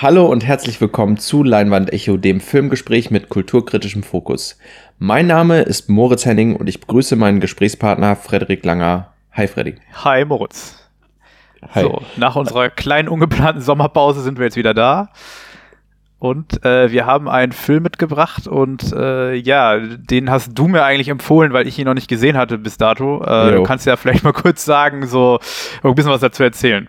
Hallo 0.00 0.26
und 0.26 0.46
herzlich 0.46 0.80
willkommen 0.80 1.16
zu 1.16 1.42
Leinwand 1.42 1.92
Echo, 1.92 2.18
dem 2.18 2.38
Filmgespräch 2.38 3.10
mit 3.10 3.28
kulturkritischem 3.28 4.04
Fokus. 4.04 4.56
Mein 5.00 5.26
Name 5.26 5.62
ist 5.62 5.88
Moritz 5.88 6.24
Henning 6.24 6.54
und 6.54 6.68
ich 6.68 6.78
begrüße 6.78 7.16
meinen 7.16 7.40
Gesprächspartner 7.40 8.14
Frederik 8.14 8.64
Langer. 8.64 9.12
Hi 9.32 9.48
Freddy. 9.48 9.74
Hi 10.04 10.24
Moritz. 10.24 10.88
Hi. 11.74 11.82
So, 11.82 12.02
nach 12.16 12.36
unserer 12.36 12.70
kleinen 12.70 13.08
ungeplanten 13.08 13.60
Sommerpause 13.60 14.20
sind 14.20 14.38
wir 14.38 14.44
jetzt 14.44 14.56
wieder 14.56 14.72
da. 14.72 15.08
Und 16.20 16.64
äh, 16.64 16.92
wir 16.92 17.04
haben 17.04 17.28
einen 17.28 17.50
Film 17.50 17.82
mitgebracht 17.82 18.46
und 18.46 18.92
äh, 18.92 19.34
ja, 19.34 19.80
den 19.80 20.30
hast 20.30 20.56
du 20.56 20.68
mir 20.68 20.84
eigentlich 20.84 21.08
empfohlen, 21.08 21.52
weil 21.52 21.66
ich 21.66 21.76
ihn 21.76 21.86
noch 21.86 21.94
nicht 21.94 22.08
gesehen 22.08 22.36
hatte 22.36 22.56
bis 22.56 22.76
dato. 22.76 23.24
Äh, 23.24 23.50
du 23.50 23.64
kannst 23.64 23.84
ja 23.84 23.96
vielleicht 23.96 24.22
mal 24.22 24.32
kurz 24.32 24.64
sagen, 24.64 25.08
so 25.08 25.40
ein 25.82 25.96
bisschen 25.96 26.12
was 26.12 26.20
dazu 26.20 26.44
erzählen. 26.44 26.88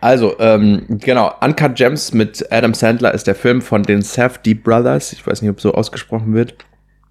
Also, 0.00 0.38
ähm, 0.38 0.84
genau, 0.88 1.32
Uncut 1.40 1.74
Gems 1.74 2.12
mit 2.12 2.46
Adam 2.50 2.74
Sandler 2.74 3.12
ist 3.12 3.26
der 3.26 3.34
Film 3.34 3.62
von 3.62 3.82
den 3.82 4.02
Safdie 4.02 4.54
Brothers. 4.54 5.12
Ich 5.12 5.26
weiß 5.26 5.42
nicht, 5.42 5.50
ob 5.50 5.60
so 5.60 5.74
ausgesprochen 5.74 6.34
wird. 6.34 6.54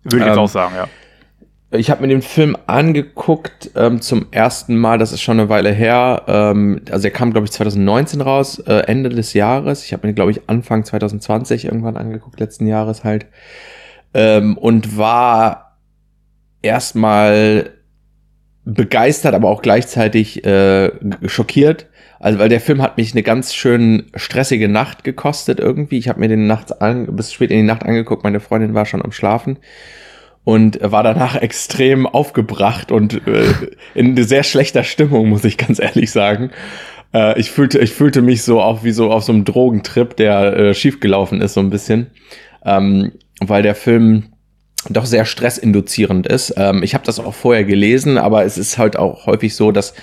Würde 0.03 0.17
ich 0.17 0.21
ähm, 0.23 0.27
jetzt 0.29 0.37
auch 0.37 0.49
sagen, 0.49 0.75
ja. 0.75 0.87
Ich 1.69 1.91
habe 1.91 2.01
mir 2.01 2.07
den 2.07 2.21
Film 2.21 2.55
angeguckt 2.65 3.71
ähm, 3.75 3.99
zum 4.01 4.27
ersten 4.31 4.77
Mal, 4.77 4.97
das 4.97 5.11
ist 5.11 5.21
schon 5.21 5.37
eine 5.37 5.49
Weile 5.49 5.71
her. 5.71 6.23
Ähm, 6.27 6.81
also 6.89 7.07
er 7.07 7.11
kam, 7.11 7.33
glaube 7.33 7.45
ich, 7.45 7.51
2019 7.51 8.21
raus, 8.21 8.59
äh, 8.59 8.83
Ende 8.87 9.09
des 9.09 9.33
Jahres. 9.33 9.83
Ich 9.83 9.91
habe 9.91 10.07
mir, 10.07 10.13
glaube 10.13 10.31
ich, 10.31 10.41
Anfang 10.47 10.85
2020 10.85 11.65
irgendwann 11.65 11.97
angeguckt, 11.97 12.39
letzten 12.39 12.67
Jahres 12.67 13.03
halt. 13.03 13.25
Ähm, 14.13 14.57
und 14.57 14.97
war 14.97 15.77
erstmal 16.61 17.71
begeistert, 18.63 19.33
aber 19.33 19.49
auch 19.49 19.61
gleichzeitig 19.61 20.45
äh, 20.45 20.91
schockiert. 21.25 21.87
Also, 22.19 22.39
weil 22.39 22.49
der 22.49 22.61
Film 22.61 22.81
hat 22.81 22.97
mich 22.97 23.11
eine 23.11 23.23
ganz 23.23 23.53
schön 23.53 24.07
stressige 24.15 24.67
Nacht 24.67 25.03
gekostet 25.03 25.59
irgendwie. 25.59 25.97
Ich 25.97 26.09
habe 26.09 26.19
mir 26.19 26.27
den 26.27 26.47
nachts 26.47 26.71
an, 26.71 27.15
bis 27.15 27.31
spät 27.31 27.51
in 27.51 27.57
die 27.57 27.63
Nacht 27.63 27.83
angeguckt. 27.83 28.23
Meine 28.23 28.39
Freundin 28.39 28.73
war 28.73 28.85
schon 28.85 29.03
am 29.03 29.11
Schlafen 29.11 29.57
und 30.43 30.79
war 30.81 31.03
danach 31.03 31.35
extrem 31.41 32.07
aufgebracht 32.07 32.91
und 32.91 33.27
äh, 33.27 33.45
in 33.93 34.15
sehr 34.23 34.43
schlechter 34.43 34.83
Stimmung, 34.83 35.29
muss 35.29 35.43
ich 35.43 35.57
ganz 35.57 35.79
ehrlich 35.79 36.11
sagen. 36.11 36.51
Äh, 37.13 37.39
ich, 37.39 37.51
fühlte, 37.51 37.79
ich 37.79 37.93
fühlte 37.93 38.21
mich 38.21 38.43
so 38.43 38.61
auch 38.61 38.83
wie 38.83 38.91
so 38.91 39.11
auf 39.11 39.23
so 39.23 39.33
einem 39.33 39.45
Drogentrip, 39.45 40.15
der 40.15 40.57
äh, 40.57 40.73
schiefgelaufen 40.73 41.41
ist, 41.41 41.53
so 41.53 41.59
ein 41.59 41.69
bisschen. 41.69 42.07
Ähm, 42.65 43.11
weil 43.39 43.61
der 43.61 43.75
Film 43.75 44.33
doch 44.89 45.05
sehr 45.05 45.25
stressinduzierend 45.25 46.27
ist. 46.27 46.53
Ähm, 46.57 46.81
ich 46.83 46.93
habe 46.93 47.05
das 47.05 47.19
auch 47.19 47.33
vorher 47.33 47.63
gelesen, 47.63 48.17
aber 48.17 48.45
es 48.45 48.57
ist 48.57 48.77
halt 48.77 48.97
auch 48.97 49.25
häufig 49.25 49.55
so, 49.55 49.71
dass 49.71 49.93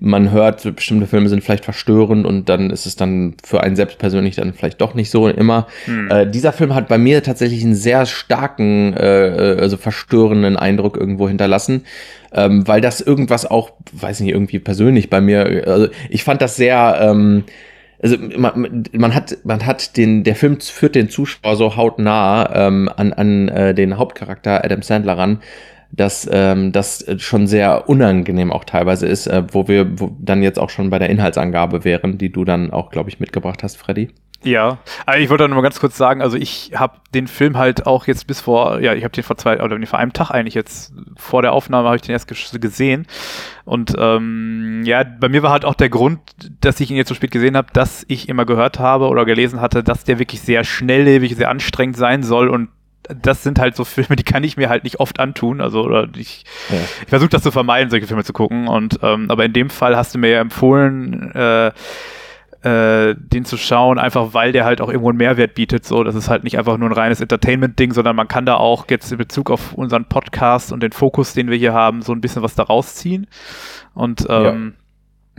man 0.00 0.30
hört, 0.30 0.62
bestimmte 0.76 1.06
Filme 1.06 1.28
sind 1.28 1.42
vielleicht 1.42 1.64
verstörend 1.64 2.24
und 2.24 2.48
dann 2.48 2.70
ist 2.70 2.86
es 2.86 2.94
dann 2.94 3.34
für 3.44 3.62
einen 3.62 3.74
selbst 3.74 3.98
persönlich 3.98 4.36
dann 4.36 4.52
vielleicht 4.52 4.80
doch 4.80 4.94
nicht 4.94 5.10
so 5.10 5.28
immer. 5.28 5.66
Hm. 5.86 6.10
Äh, 6.10 6.30
dieser 6.30 6.52
Film 6.52 6.74
hat 6.74 6.88
bei 6.88 6.98
mir 6.98 7.22
tatsächlich 7.22 7.64
einen 7.64 7.74
sehr 7.74 8.06
starken, 8.06 8.94
äh, 8.94 9.56
also 9.60 9.76
verstörenden 9.76 10.56
Eindruck 10.56 10.96
irgendwo 10.96 11.28
hinterlassen, 11.28 11.84
ähm, 12.32 12.66
weil 12.68 12.80
das 12.80 13.00
irgendwas 13.00 13.44
auch, 13.44 13.72
weiß 13.92 14.20
nicht, 14.20 14.32
irgendwie 14.32 14.60
persönlich 14.60 15.10
bei 15.10 15.20
mir, 15.20 15.64
also 15.66 15.88
ich 16.10 16.22
fand 16.22 16.42
das 16.42 16.54
sehr, 16.54 16.98
ähm, 17.00 17.44
also 18.00 18.16
man, 18.36 18.84
man 18.92 19.12
hat 19.12 19.38
man 19.42 19.66
hat 19.66 19.96
den 19.96 20.22
der 20.22 20.36
Film 20.36 20.60
führt 20.60 20.94
den 20.94 21.08
Zuschauer 21.08 21.56
so 21.56 21.74
hautnah 21.74 22.68
ähm, 22.68 22.88
an 22.94 23.12
an 23.12 23.48
äh, 23.48 23.74
den 23.74 23.98
Hauptcharakter 23.98 24.64
Adam 24.64 24.82
Sandler 24.82 25.18
ran 25.18 25.40
dass 25.90 26.28
ähm, 26.30 26.72
das 26.72 27.04
schon 27.18 27.46
sehr 27.46 27.88
unangenehm 27.88 28.52
auch 28.52 28.64
teilweise 28.64 29.06
ist, 29.06 29.26
äh, 29.26 29.44
wo 29.52 29.68
wir 29.68 29.98
wo 30.00 30.16
dann 30.20 30.42
jetzt 30.42 30.58
auch 30.58 30.70
schon 30.70 30.90
bei 30.90 30.98
der 30.98 31.10
Inhaltsangabe 31.10 31.84
wären, 31.84 32.18
die 32.18 32.30
du 32.30 32.44
dann 32.44 32.70
auch, 32.70 32.90
glaube 32.90 33.10
ich, 33.10 33.20
mitgebracht 33.20 33.62
hast, 33.62 33.76
Freddy. 33.76 34.10
Ja, 34.44 34.78
also 35.04 35.20
ich 35.20 35.30
wollte 35.30 35.48
noch 35.48 35.56
mal 35.56 35.62
ganz 35.62 35.80
kurz 35.80 35.96
sagen, 35.96 36.22
also 36.22 36.36
ich 36.36 36.70
habe 36.76 36.98
den 37.12 37.26
Film 37.26 37.58
halt 37.58 37.88
auch 37.88 38.06
jetzt 38.06 38.28
bis 38.28 38.40
vor, 38.40 38.78
ja, 38.78 38.94
ich 38.94 39.02
habe 39.02 39.12
den 39.12 39.24
vor 39.24 39.36
zwei 39.36 39.60
oder 39.60 39.84
vor 39.84 39.98
einem 39.98 40.12
Tag 40.12 40.30
eigentlich 40.30 40.54
jetzt 40.54 40.92
vor 41.16 41.42
der 41.42 41.52
Aufnahme 41.52 41.88
habe 41.88 41.96
ich 41.96 42.02
den 42.02 42.12
erst 42.12 42.28
gesehen 42.60 43.08
und 43.64 43.96
ähm, 43.98 44.82
ja, 44.84 45.02
bei 45.02 45.28
mir 45.28 45.42
war 45.42 45.50
halt 45.50 45.64
auch 45.64 45.74
der 45.74 45.88
Grund, 45.88 46.20
dass 46.60 46.78
ich 46.78 46.88
ihn 46.92 46.96
jetzt 46.96 47.08
so 47.08 47.16
spät 47.16 47.32
gesehen 47.32 47.56
habe, 47.56 47.72
dass 47.72 48.04
ich 48.06 48.28
immer 48.28 48.46
gehört 48.46 48.78
habe 48.78 49.08
oder 49.08 49.24
gelesen 49.24 49.60
hatte, 49.60 49.82
dass 49.82 50.04
der 50.04 50.20
wirklich 50.20 50.40
sehr 50.40 50.62
schnelllebig, 50.62 51.34
sehr 51.34 51.50
anstrengend 51.50 51.96
sein 51.96 52.22
soll 52.22 52.48
und 52.48 52.68
das 53.08 53.42
sind 53.42 53.58
halt 53.58 53.76
so 53.76 53.84
Filme, 53.84 54.16
die 54.16 54.22
kann 54.22 54.44
ich 54.44 54.56
mir 54.56 54.68
halt 54.68 54.84
nicht 54.84 55.00
oft 55.00 55.20
antun. 55.20 55.60
Also 55.60 55.82
oder 55.82 56.08
ich, 56.16 56.44
ja. 56.70 56.76
ich 57.02 57.08
versuche 57.08 57.30
das 57.30 57.42
zu 57.42 57.50
vermeiden, 57.50 57.90
solche 57.90 58.06
Filme 58.06 58.24
zu 58.24 58.32
gucken. 58.32 58.68
Und 58.68 58.98
ähm, 59.02 59.30
aber 59.30 59.44
in 59.44 59.52
dem 59.52 59.70
Fall 59.70 59.96
hast 59.96 60.14
du 60.14 60.18
mir 60.18 60.30
ja 60.30 60.40
empfohlen, 60.40 61.32
äh, 61.34 61.72
äh, 62.62 63.14
den 63.16 63.44
zu 63.44 63.56
schauen, 63.56 63.98
einfach 63.98 64.34
weil 64.34 64.52
der 64.52 64.64
halt 64.64 64.80
auch 64.80 64.88
irgendwo 64.88 65.10
einen 65.10 65.18
Mehrwert 65.18 65.54
bietet. 65.54 65.84
So, 65.84 66.02
das 66.02 66.14
ist 66.14 66.28
halt 66.28 66.44
nicht 66.44 66.58
einfach 66.58 66.76
nur 66.76 66.88
ein 66.88 66.94
reines 66.94 67.20
Entertainment-Ding, 67.20 67.92
sondern 67.92 68.16
man 68.16 68.28
kann 68.28 68.46
da 68.46 68.56
auch 68.56 68.86
jetzt 68.90 69.12
in 69.12 69.18
Bezug 69.18 69.50
auf 69.50 69.74
unseren 69.74 70.06
Podcast 70.06 70.72
und 70.72 70.82
den 70.82 70.92
Fokus, 70.92 71.34
den 71.34 71.50
wir 71.50 71.56
hier 71.56 71.72
haben, 71.72 72.02
so 72.02 72.12
ein 72.12 72.20
bisschen 72.20 72.42
was 72.42 72.56
da 72.56 72.64
rausziehen. 72.64 73.28
Und 73.94 74.26
ähm, 74.28 74.74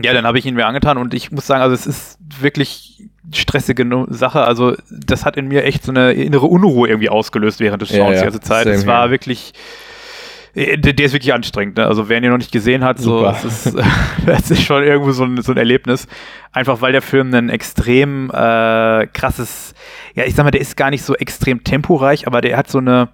ja. 0.06 0.14
dann 0.14 0.26
habe 0.26 0.40
ich 0.40 0.46
ihn 0.46 0.56
mir 0.56 0.66
angetan 0.66 0.98
und 0.98 1.14
ich 1.14 1.32
muss 1.32 1.48
sagen, 1.48 1.62
also 1.62 1.74
es 1.74 1.88
ist 1.88 2.18
wirklich 2.40 3.04
stressige 3.34 3.86
Sache. 4.10 4.42
Also 4.42 4.76
das 4.90 5.26
hat 5.26 5.38
in 5.38 5.48
mir 5.48 5.64
echt 5.64 5.84
so 5.84 5.92
eine 5.92 6.14
innere 6.14 6.48
Unruhe 6.48 6.88
irgendwie 6.88 7.10
ausgelöst 7.10 7.60
während 7.60 7.82
des 7.82 7.90
Schauens 7.90 8.00
ja, 8.00 8.12
ja. 8.12 8.18
die 8.18 8.24
ganze 8.24 8.42
Zeit. 8.42 8.68
Es 8.68 8.86
war 8.86 9.02
here. 9.02 9.12
wirklich 9.12 9.54
äh, 10.56 10.78
der, 10.78 10.94
der, 10.94 11.06
ist 11.06 11.14
wirklich 11.14 11.34
anstrengend. 11.34 11.78
Ne? 11.78 11.86
Also 11.86 12.10
wer 12.10 12.18
ihn 12.22 12.30
noch 12.30 12.38
nicht 12.38 12.52
gesehen 12.52 12.84
hat, 12.84 13.00
so, 13.00 13.24
das 13.24 13.46
ist, 13.46 13.78
das 14.26 14.52
ist 14.52 14.62
schon 14.64 14.84
irgendwo 14.84 15.12
so 15.12 15.24
ein, 15.24 15.42
so 15.42 15.52
ein 15.52 15.58
Erlebnis. 15.58 16.08
Einfach 16.52 16.82
weil 16.82 16.92
der 16.92 17.02
Film 17.02 17.34
ein 17.34 17.50
extrem 17.50 18.30
äh, 18.32 19.08
krasses, 19.08 19.74
ja 20.16 20.26
ich 20.26 20.36
sag 20.36 20.44
mal, 20.44 20.52
der 20.52 20.62
ist 20.62 20.76
gar 20.76 20.90
nicht 20.90 21.04
so 21.04 21.16
extrem 21.16 21.64
temporeich, 21.64 22.28
aber 22.28 22.42
der 22.42 22.58
hat 22.58 22.70
so 22.70 22.80
eine 22.80 23.10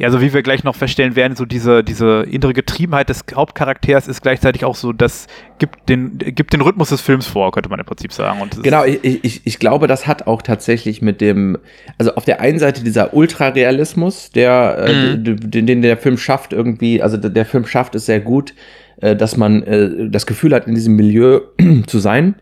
ja, 0.00 0.10
so 0.10 0.22
wie 0.22 0.32
wir 0.32 0.42
gleich 0.42 0.64
noch 0.64 0.74
feststellen 0.74 1.14
werden, 1.14 1.36
so 1.36 1.44
diese, 1.44 1.84
diese 1.84 2.22
innere 2.22 2.54
Getriebenheit 2.54 3.10
des 3.10 3.20
Hauptcharakters 3.34 4.08
ist 4.08 4.22
gleichzeitig 4.22 4.64
auch 4.64 4.74
so, 4.74 4.94
das 4.94 5.26
gibt 5.58 5.90
den, 5.90 6.16
gibt 6.16 6.54
den 6.54 6.62
Rhythmus 6.62 6.88
des 6.88 7.02
Films 7.02 7.26
vor, 7.26 7.52
könnte 7.52 7.68
man 7.68 7.78
im 7.78 7.84
Prinzip 7.84 8.10
sagen. 8.10 8.40
Und 8.40 8.62
genau, 8.62 8.84
ich, 8.84 9.22
ich, 9.22 9.42
ich 9.44 9.58
glaube, 9.58 9.88
das 9.88 10.06
hat 10.06 10.26
auch 10.26 10.40
tatsächlich 10.40 11.02
mit 11.02 11.20
dem, 11.20 11.58
also 11.98 12.14
auf 12.14 12.24
der 12.24 12.40
einen 12.40 12.58
Seite 12.58 12.82
dieser 12.82 13.12
Ultrarealismus, 13.12 14.30
der, 14.30 14.78
äh, 14.78 15.16
mhm. 15.16 15.50
den, 15.50 15.66
den 15.66 15.82
der 15.82 15.98
Film 15.98 16.16
schafft 16.16 16.54
irgendwie, 16.54 17.02
also 17.02 17.18
der 17.18 17.44
Film 17.44 17.66
schafft 17.66 17.94
es 17.94 18.06
sehr 18.06 18.20
gut, 18.20 18.54
äh, 19.02 19.14
dass 19.14 19.36
man 19.36 19.62
äh, 19.64 20.08
das 20.08 20.24
Gefühl 20.24 20.54
hat, 20.54 20.66
in 20.66 20.74
diesem 20.74 20.96
Milieu 20.96 21.40
zu 21.86 21.98
sein. 21.98 22.36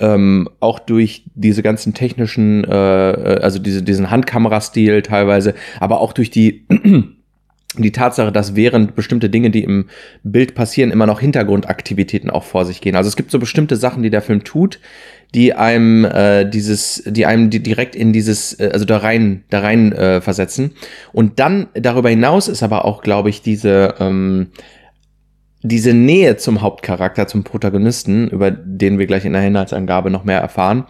Ähm, 0.00 0.48
auch 0.58 0.80
durch 0.80 1.24
diese 1.34 1.62
ganzen 1.62 1.94
technischen, 1.94 2.64
äh, 2.64 3.10
äh, 3.10 3.40
also 3.40 3.58
diese, 3.60 3.82
diesen 3.82 4.10
Handkamerastil 4.10 5.02
teilweise, 5.02 5.54
aber 5.78 6.00
auch 6.00 6.12
durch 6.12 6.30
die 6.30 6.66
die 7.76 7.92
Tatsache, 7.92 8.30
dass 8.30 8.54
während 8.54 8.94
bestimmte 8.94 9.28
Dinge, 9.28 9.50
die 9.50 9.64
im 9.64 9.86
Bild 10.22 10.54
passieren, 10.54 10.90
immer 10.90 11.06
noch 11.06 11.20
Hintergrundaktivitäten 11.20 12.30
auch 12.30 12.44
vor 12.44 12.64
sich 12.64 12.80
gehen. 12.80 12.96
Also 12.96 13.08
es 13.08 13.16
gibt 13.16 13.30
so 13.30 13.38
bestimmte 13.38 13.76
Sachen, 13.76 14.02
die 14.02 14.10
der 14.10 14.22
Film 14.22 14.44
tut, 14.44 14.78
die 15.34 15.54
einem 15.54 16.04
äh, 16.04 16.48
dieses, 16.48 17.02
die 17.06 17.26
einem 17.26 17.50
direkt 17.50 17.96
in 17.96 18.12
dieses, 18.12 18.58
äh, 18.60 18.70
also 18.72 18.84
da 18.84 18.98
rein, 18.98 19.42
da 19.50 19.60
rein 19.60 19.92
äh, 19.92 20.20
versetzen. 20.20 20.72
Und 21.12 21.40
dann 21.40 21.66
darüber 21.74 22.10
hinaus 22.10 22.48
ist 22.48 22.62
aber 22.62 22.84
auch, 22.84 23.02
glaube 23.02 23.30
ich, 23.30 23.42
diese 23.42 23.94
ähm, 23.98 24.48
diese 25.64 25.94
Nähe 25.94 26.36
zum 26.36 26.60
Hauptcharakter, 26.60 27.26
zum 27.26 27.42
Protagonisten, 27.42 28.28
über 28.28 28.50
den 28.50 28.98
wir 28.98 29.06
gleich 29.06 29.24
in 29.24 29.32
der 29.32 29.46
Inhaltsangabe 29.46 30.10
noch 30.10 30.24
mehr 30.24 30.38
erfahren, 30.38 30.84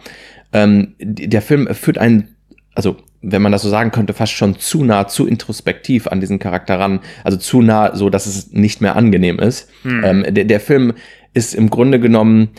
ähm, 0.51 0.95
der 0.99 1.41
Film 1.41 1.73
führt 1.73 1.97
einen, 1.97 2.35
also 2.75 2.97
wenn 3.21 3.41
man 3.41 3.53
das 3.53 3.61
so 3.61 3.69
sagen 3.69 3.91
könnte, 3.91 4.13
fast 4.13 4.33
schon 4.33 4.59
zu 4.59 4.83
nah, 4.83 5.07
zu 5.07 5.27
introspektiv 5.27 6.07
an 6.07 6.19
diesen 6.19 6.39
Charakter 6.39 6.77
ran. 6.77 6.99
Also 7.23 7.37
zu 7.37 7.61
nah, 7.61 7.95
so 7.95 8.09
dass 8.09 8.27
es 8.27 8.51
nicht 8.51 8.81
mehr 8.81 8.97
angenehm 8.97 9.39
ist. 9.39 9.69
Hm. 9.83 10.03
Ähm, 10.03 10.25
der, 10.29 10.43
der 10.43 10.59
Film 10.59 10.93
ist 11.33 11.55
im 11.55 11.69
Grunde 11.69 11.99
genommen, 11.99 12.49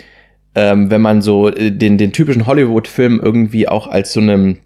ähm, 0.54 0.90
wenn 0.90 1.02
man 1.02 1.20
so 1.20 1.50
äh, 1.50 1.70
den, 1.70 1.98
den 1.98 2.12
typischen 2.12 2.46
Hollywood-Film 2.46 3.20
irgendwie 3.22 3.68
auch 3.68 3.88
als 3.88 4.14
so 4.14 4.20
einem 4.20 4.56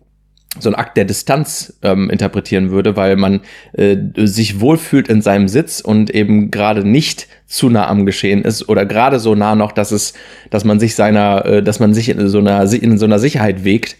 so 0.59 0.69
ein 0.69 0.75
Akt 0.75 0.97
der 0.97 1.05
Distanz 1.05 1.79
ähm, 1.83 2.11
interpretieren 2.11 2.71
würde, 2.71 2.97
weil 2.97 3.17
man 3.17 3.41
äh, 3.73 3.97
sich 4.17 4.61
wohlfühlt 4.61 5.09
in 5.09 5.23
seinem 5.23 5.47
Sitz 5.47 5.81
und 5.81 6.11
eben 6.11 6.51
gerade 6.51 6.85
nicht 6.85 7.29
zu 7.47 7.71
nah 7.71 7.87
am 7.87 8.05
Geschehen 8.05 8.43
ist 8.43 8.69
oder 8.69 8.85
gerade 8.85 9.21
so 9.21 9.35
nah 9.37 9.55
noch, 9.55 9.71
dass 9.71 9.93
es, 9.93 10.13
dass 10.51 10.65
man 10.65 10.81
sich 10.81 10.97
seiner, 10.97 11.47
äh, 11.47 11.63
dass 11.63 11.79
man 11.79 11.95
sich 11.95 12.09
in 12.09 12.29
so 12.29 12.39
einer 12.39 12.71
in 12.73 12.99
so 12.99 13.07
einer 13.07 13.21
Sicherheit 13.21 13.65
wägt. 13.65 13.97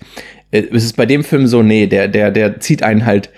Äh, 0.51 0.63
ist 0.63 0.85
es 0.85 0.93
bei 0.93 1.07
dem 1.07 1.23
Film 1.23 1.47
so, 1.47 1.63
nee, 1.63 1.87
der 1.87 2.09
der 2.09 2.33
der 2.33 2.59
zieht 2.59 2.83
einen 2.83 3.07
halt 3.07 3.31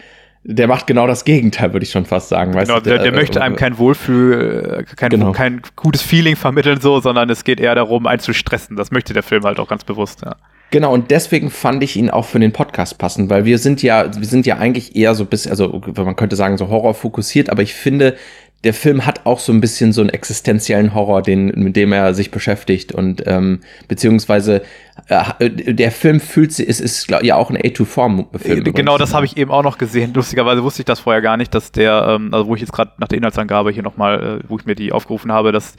der 0.45 0.67
macht 0.67 0.87
genau 0.87 1.07
das 1.07 1.25
Gegenteil, 1.25 1.73
würde 1.73 1.85
ich 1.85 1.93
schon 1.93 2.05
fast 2.05 2.29
sagen. 2.29 2.53
Weißt 2.55 2.67
genau, 2.67 2.81
du, 2.81 2.91
der, 2.91 2.95
der, 2.95 3.13
der 3.13 3.13
möchte 3.13 3.43
einem 3.43 3.55
kein 3.55 3.79
Wohlfühl, 3.79 4.81
äh, 4.81 4.95
kein, 4.97 5.11
genau. 5.11 5.31
kein 5.31 5.63
gutes 5.77 6.03
Feeling 6.03 6.35
vermitteln, 6.35 6.81
so, 6.81 6.99
sondern 6.99 7.31
es 7.31 7.45
geht 7.45 7.61
eher 7.61 7.77
darum, 7.77 8.09
einen 8.09 8.19
zu 8.19 8.33
stressen. 8.33 8.77
Das 8.77 8.91
möchte 8.91 9.13
der 9.15 9.23
Film 9.23 9.45
halt 9.45 9.61
auch 9.61 9.69
ganz 9.69 9.85
bewusst, 9.85 10.23
ja. 10.25 10.37
Genau, 10.73 10.95
und 10.95 11.11
deswegen 11.11 11.51
fand 11.51 11.83
ich 11.85 11.97
ihn 11.97 12.09
auch 12.09 12.25
für 12.25 12.39
den 12.39 12.55
Podcast 12.55 12.97
passend, 12.97 13.29
weil 13.29 13.45
wir 13.45 13.59
sind 13.59 13.83
ja, 13.83 14.11
wir 14.19 14.27
sind 14.27 14.47
ja 14.47 14.57
eigentlich 14.57 14.97
eher 14.97 15.15
so 15.15 15.27
bis, 15.27 15.47
also 15.47 15.83
man 15.95 16.17
könnte 16.17 16.35
sagen, 16.35 16.57
so 16.57 16.69
Horror 16.69 16.95
fokussiert, 16.95 17.51
aber 17.51 17.61
ich 17.61 17.75
finde, 17.75 18.17
der 18.65 18.75
Film 18.75 19.05
hat 19.07 19.27
auch 19.27 19.41
so 19.41 19.53
ein 19.53 19.61
bisschen 19.61 19.93
so 19.93 20.01
einen 20.01 20.11
existenziellen 20.11 20.95
Horror, 20.95 21.23
den, 21.23 21.47
mit 21.57 21.75
dem 21.75 21.93
er 21.93 22.15
sich 22.15 22.31
beschäftigt 22.31 22.93
und 22.93 23.23
ähm, 23.27 23.61
beziehungsweise 23.89 24.63
äh, 25.09 25.51
der 25.51 25.91
Film 25.91 26.21
fühlt 26.21 26.53
sich, 26.53 26.69
es 26.69 26.81
ist, 26.81 27.09
glaub, 27.09 27.25
ja 27.25 27.35
auch 27.37 27.51
ein 27.51 27.57
A24-Film. 27.57 28.73
Genau, 28.73 28.99
das 28.99 29.15
habe 29.15 29.27
ich 29.27 29.37
eben 29.37 29.51
auch 29.51 29.65
noch 29.65 29.79
gesehen. 29.79 30.13
Lustigerweise 30.15 30.63
wusste 30.63 30.83
ich 30.83 30.87
das 30.87 31.01
vorher 31.01 31.23
gar 31.23 31.37
nicht, 31.37 31.53
dass 31.55 31.73
der, 31.73 32.07
ähm, 32.09 32.33
also 32.33 32.47
wo 32.47 32.55
ich 32.55 32.61
jetzt 32.61 32.73
gerade 32.73 32.93
nach 32.99 33.09
der 33.09 33.19
Inhaltsangabe 33.19 33.73
hier 33.73 33.83
nochmal, 33.83 34.41
äh, 34.43 34.49
wo 34.49 34.59
ich 34.59 34.65
mir 34.65 34.77
die 34.77 34.93
aufgerufen 34.93 35.33
habe, 35.33 35.51
dass 35.51 35.75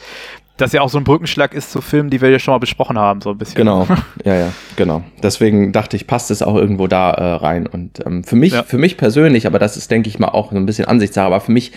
das 0.57 0.74
ja 0.74 0.81
auch 0.81 0.89
so 0.89 0.97
ein 0.97 1.03
Brückenschlag 1.03 1.53
ist 1.53 1.71
zu 1.71 1.81
Filmen, 1.81 2.09
die 2.09 2.21
wir 2.21 2.29
ja 2.29 2.38
schon 2.38 2.53
mal 2.53 2.59
besprochen 2.59 3.00
haben, 3.00 3.21
so 3.21 3.31
ein 3.31 3.38
bisschen. 3.38 3.56
Genau, 3.56 3.88
ja, 4.25 4.36
ja, 4.36 4.53
genau. 4.75 5.03
Deswegen 5.21 5.71
dachte 5.71 5.95
ich, 5.95 6.06
passt 6.06 6.31
es 6.31 6.41
auch 6.41 6.56
irgendwo 6.56 6.88
da 6.88 7.12
äh, 7.12 7.33
rein. 7.36 7.65
Und 7.65 8.06
ähm, 8.06 8.24
für 8.24 8.36
mich, 8.36 8.53
ja. 8.53 8.63
für 8.63 8.77
mich 8.77 8.97
persönlich, 8.97 9.47
aber 9.47 9.57
das 9.57 9.77
ist, 9.77 9.89
denke 9.89 10.09
ich 10.09 10.19
mal, 10.19 10.27
auch 10.27 10.51
so 10.51 10.57
ein 10.57 10.65
bisschen 10.65 10.86
Ansichtssache, 10.86 11.25
aber 11.25 11.39
für 11.39 11.51
mich 11.51 11.71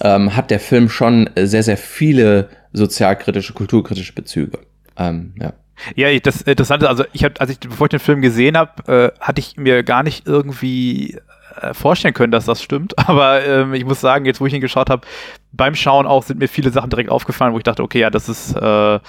ähm, 0.00 0.36
hat 0.36 0.50
der 0.50 0.60
Film 0.60 0.88
schon 0.88 1.30
sehr, 1.36 1.62
sehr 1.62 1.76
viele 1.76 2.48
sozialkritische, 2.72 3.52
kulturkritische 3.52 4.12
Bezüge. 4.12 4.58
Ähm, 4.96 5.34
ja. 5.40 5.52
Ja, 5.96 6.16
das 6.20 6.42
Interessante, 6.42 6.88
also 6.88 7.04
ich 7.12 7.24
habe, 7.24 7.40
als 7.40 7.50
ich, 7.50 7.58
bevor 7.58 7.86
ich 7.86 7.90
den 7.90 8.00
Film 8.00 8.22
gesehen 8.22 8.56
habe, 8.56 9.12
äh, 9.16 9.20
hatte 9.20 9.40
ich 9.40 9.56
mir 9.56 9.82
gar 9.82 10.04
nicht 10.04 10.26
irgendwie 10.26 11.18
äh, 11.60 11.74
vorstellen 11.74 12.14
können, 12.14 12.32
dass 12.32 12.44
das 12.44 12.62
stimmt. 12.62 12.96
Aber 13.08 13.44
ähm, 13.44 13.74
ich 13.74 13.84
muss 13.84 14.00
sagen, 14.00 14.24
jetzt 14.24 14.40
wo 14.40 14.46
ich 14.46 14.54
ihn 14.54 14.60
geschaut 14.60 14.90
habe, 14.90 15.06
beim 15.52 15.74
Schauen 15.74 16.06
auch 16.06 16.22
sind 16.22 16.38
mir 16.38 16.48
viele 16.48 16.70
Sachen 16.70 16.90
direkt 16.90 17.10
aufgefallen, 17.10 17.52
wo 17.52 17.58
ich 17.58 17.64
dachte, 17.64 17.82
okay, 17.82 18.00
ja, 18.00 18.10
das 18.10 18.28
ist 18.28 18.56
äh, 18.56 19.00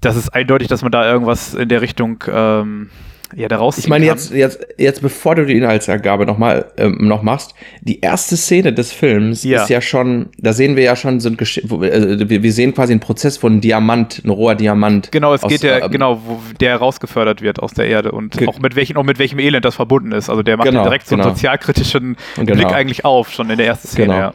das 0.00 0.16
ist 0.16 0.30
eindeutig, 0.30 0.68
dass 0.68 0.82
man 0.82 0.92
da 0.92 1.10
irgendwas 1.10 1.54
in 1.54 1.68
der 1.68 1.80
Richtung 1.80 2.22
ähm, 2.28 2.90
ja, 3.34 3.48
daraus 3.48 3.78
Ich 3.78 3.88
meine, 3.88 4.06
jetzt, 4.06 4.32
jetzt, 4.32 4.66
jetzt, 4.78 5.02
bevor 5.02 5.34
du 5.34 5.44
die 5.44 5.56
Inhaltsangabe 5.56 6.26
nochmal 6.26 6.66
ähm, 6.76 6.98
noch 7.08 7.22
machst, 7.22 7.54
die 7.80 8.00
erste 8.00 8.36
Szene 8.36 8.72
des 8.72 8.92
Films 8.92 9.42
ja. 9.42 9.62
ist 9.62 9.70
ja 9.70 9.80
schon, 9.80 10.28
da 10.38 10.52
sehen 10.52 10.76
wir 10.76 10.84
ja 10.84 10.94
schon 10.94 11.18
so 11.20 11.30
Gesch 11.32 11.60
also 11.64 12.28
wir, 12.28 12.52
sehen 12.52 12.74
quasi 12.74 12.92
einen 12.92 13.00
Prozess 13.00 13.36
von 13.36 13.60
Diamant, 13.60 14.22
ein 14.24 14.30
roher 14.30 14.54
Diamant. 14.54 15.10
Genau, 15.10 15.34
es 15.34 15.42
aus, 15.42 15.50
geht 15.50 15.62
ja, 15.62 15.84
ähm, 15.84 15.90
genau, 15.90 16.20
wo 16.24 16.40
der 16.60 16.76
rausgefördert 16.76 17.42
wird 17.42 17.60
aus 17.60 17.72
der 17.72 17.86
Erde 17.88 18.12
und 18.12 18.46
auch 18.46 18.60
mit 18.60 18.76
welchem, 18.76 18.96
auch 18.96 19.04
mit 19.04 19.18
welchem 19.18 19.38
Elend 19.38 19.64
das 19.64 19.74
verbunden 19.74 20.12
ist. 20.12 20.30
Also 20.30 20.42
der 20.42 20.56
macht 20.56 20.68
genau, 20.68 20.84
direkt 20.84 21.08
so 21.08 21.14
einen 21.14 21.22
genau. 21.22 21.34
sozialkritischen 21.34 22.16
genau. 22.36 22.52
Blick 22.54 22.72
eigentlich 22.72 23.04
auf, 23.04 23.32
schon 23.32 23.50
in 23.50 23.58
der 23.58 23.66
ersten 23.66 23.88
Szene, 23.88 24.06
genau. 24.06 24.18
ja. 24.18 24.34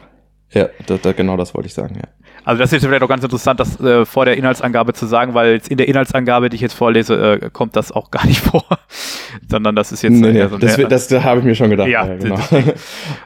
Ja, 0.54 0.68
da, 0.86 0.98
da, 1.00 1.12
genau 1.12 1.38
das 1.38 1.54
wollte 1.54 1.68
ich 1.68 1.74
sagen, 1.74 1.94
ja. 1.96 2.08
Also 2.44 2.60
das 2.60 2.72
ist 2.72 2.84
vielleicht 2.84 3.02
auch 3.02 3.08
ganz 3.08 3.22
interessant, 3.22 3.60
das 3.60 3.78
äh, 3.80 4.04
vor 4.04 4.24
der 4.24 4.36
Inhaltsangabe 4.36 4.92
zu 4.92 5.06
sagen, 5.06 5.34
weil 5.34 5.52
jetzt 5.52 5.68
in 5.68 5.76
der 5.76 5.88
Inhaltsangabe, 5.88 6.48
die 6.48 6.56
ich 6.56 6.60
jetzt 6.60 6.74
vorlese, 6.74 7.40
äh, 7.40 7.50
kommt 7.50 7.76
das 7.76 7.92
auch 7.92 8.10
gar 8.10 8.26
nicht 8.26 8.40
vor, 8.44 8.64
sondern 9.48 9.76
das 9.76 9.92
ist 9.92 10.02
jetzt 10.02 10.12
nee, 10.12 10.32
nee, 10.32 10.46
so 10.48 10.58
das, 10.58 10.76
das, 10.76 11.08
das 11.08 11.24
habe 11.24 11.40
ich 11.40 11.44
mir 11.46 11.54
schon 11.54 11.70
gedacht. 11.70 11.88
Ja, 11.88 12.06
ja 12.06 12.16
genau. 12.16 12.38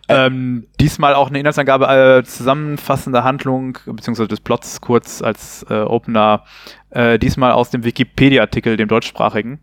ähm, 0.08 0.66
diesmal 0.80 1.14
auch 1.14 1.28
eine 1.28 1.38
Inhaltsangabe, 1.38 1.86
äh, 1.86 2.24
zusammenfassende 2.24 3.24
Handlung 3.24 3.78
beziehungsweise 3.86 4.28
des 4.28 4.40
Plots 4.40 4.80
kurz 4.80 5.22
als 5.22 5.64
äh, 5.70 5.74
Opener. 5.74 6.44
Äh, 6.90 7.18
diesmal 7.18 7.52
aus 7.52 7.70
dem 7.70 7.84
Wikipedia-Artikel, 7.84 8.76
dem 8.76 8.88
deutschsprachigen. 8.88 9.60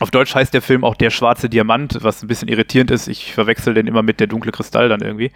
Auf 0.00 0.10
Deutsch 0.10 0.34
heißt 0.34 0.54
der 0.54 0.62
Film 0.62 0.82
auch 0.82 0.94
Der 0.94 1.10
schwarze 1.10 1.50
Diamant, 1.50 1.98
was 2.00 2.22
ein 2.22 2.26
bisschen 2.26 2.48
irritierend 2.48 2.90
ist. 2.90 3.06
Ich 3.06 3.34
verwechsel 3.34 3.74
den 3.74 3.86
immer 3.86 4.02
mit 4.02 4.18
Der 4.18 4.26
dunkle 4.26 4.50
Kristall 4.50 4.88
dann 4.88 5.02
irgendwie. 5.02 5.30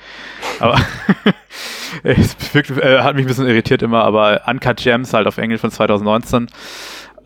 Aber 0.58 0.81
es 2.03 2.37
äh, 2.55 3.01
hat 3.01 3.17
mich 3.17 3.25
ein 3.25 3.29
bisschen 3.29 3.47
irritiert 3.47 3.83
immer, 3.83 4.05
aber 4.05 4.43
Uncut 4.47 4.79
Gems 4.79 5.12
halt 5.12 5.27
auf 5.27 5.39
Englisch 5.39 5.61
von 5.61 5.71
2019. 5.71 6.49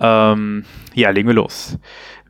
Ähm, 0.01 0.65
ja, 0.95 1.11
legen 1.11 1.29
wir 1.29 1.35
los. 1.35 1.79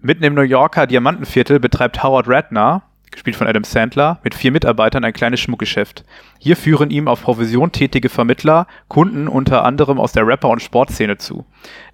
Mitten 0.00 0.24
im 0.24 0.34
New 0.34 0.42
Yorker 0.42 0.86
Diamantenviertel 0.86 1.58
betreibt 1.58 2.02
Howard 2.02 2.28
Ratner, 2.28 2.82
gespielt 3.10 3.36
von 3.36 3.46
Adam 3.46 3.64
Sandler, 3.64 4.20
mit 4.22 4.34
vier 4.34 4.52
Mitarbeitern 4.52 5.04
ein 5.04 5.12
kleines 5.12 5.40
Schmuckgeschäft. 5.40 6.04
Hier 6.38 6.56
führen 6.56 6.90
ihm 6.90 7.08
auf 7.08 7.22
Provision 7.22 7.72
tätige 7.72 8.08
Vermittler 8.08 8.66
Kunden 8.86 9.26
unter 9.26 9.64
anderem 9.64 9.98
aus 9.98 10.12
der 10.12 10.26
Rapper- 10.26 10.50
und 10.50 10.62
Sportszene 10.62 11.18
zu. 11.18 11.44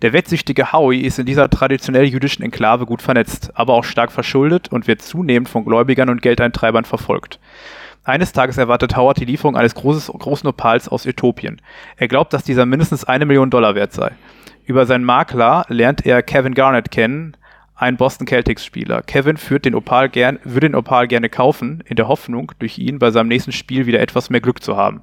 Der 0.02 0.12
wettsüchtige 0.12 0.72
Howie 0.72 1.00
ist 1.00 1.18
in 1.18 1.26
dieser 1.26 1.48
traditionell 1.48 2.04
jüdischen 2.04 2.44
Enklave 2.44 2.84
gut 2.84 3.00
vernetzt, 3.00 3.52
aber 3.54 3.72
auch 3.74 3.84
stark 3.84 4.12
verschuldet 4.12 4.68
und 4.70 4.86
wird 4.86 5.02
zunehmend 5.02 5.48
von 5.48 5.64
Gläubigern 5.64 6.10
und 6.10 6.20
Geldeintreibern 6.20 6.84
verfolgt. 6.84 7.38
Eines 8.04 8.32
Tages 8.32 8.58
erwartet 8.58 8.96
Howard 8.96 9.18
die 9.18 9.24
Lieferung 9.24 9.56
eines 9.56 9.74
großes, 9.74 10.08
großen 10.08 10.46
Opals 10.46 10.88
aus 10.88 11.06
Äthiopien. 11.06 11.62
Er 11.96 12.06
glaubt, 12.06 12.34
dass 12.34 12.44
dieser 12.44 12.66
mindestens 12.66 13.04
eine 13.04 13.24
Million 13.24 13.48
Dollar 13.48 13.74
wert 13.74 13.94
sei. 13.94 14.12
Über 14.66 14.84
seinen 14.84 15.04
Makler 15.04 15.64
lernt 15.68 16.04
er 16.04 16.22
Kevin 16.22 16.54
Garnett 16.54 16.90
kennen, 16.90 17.34
ein 17.74 17.96
Boston 17.96 18.26
Celtics 18.26 18.64
Spieler. 18.64 19.02
Kevin 19.02 19.38
führt 19.38 19.64
den 19.64 19.74
Opal 19.74 20.10
gern, 20.10 20.38
würde 20.44 20.68
den 20.68 20.74
Opal 20.74 21.08
gerne 21.08 21.30
kaufen, 21.30 21.82
in 21.86 21.96
der 21.96 22.08
Hoffnung, 22.08 22.52
durch 22.58 22.78
ihn 22.78 22.98
bei 22.98 23.10
seinem 23.10 23.28
nächsten 23.28 23.52
Spiel 23.52 23.86
wieder 23.86 24.00
etwas 24.00 24.28
mehr 24.28 24.40
Glück 24.40 24.62
zu 24.62 24.76
haben. 24.76 25.02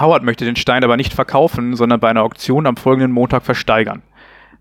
Howard 0.00 0.24
möchte 0.24 0.44
den 0.44 0.56
Stein 0.56 0.82
aber 0.82 0.96
nicht 0.96 1.14
verkaufen, 1.14 1.76
sondern 1.76 2.00
bei 2.00 2.10
einer 2.10 2.22
Auktion 2.22 2.66
am 2.66 2.76
folgenden 2.76 3.12
Montag 3.12 3.44
versteigern. 3.44 4.02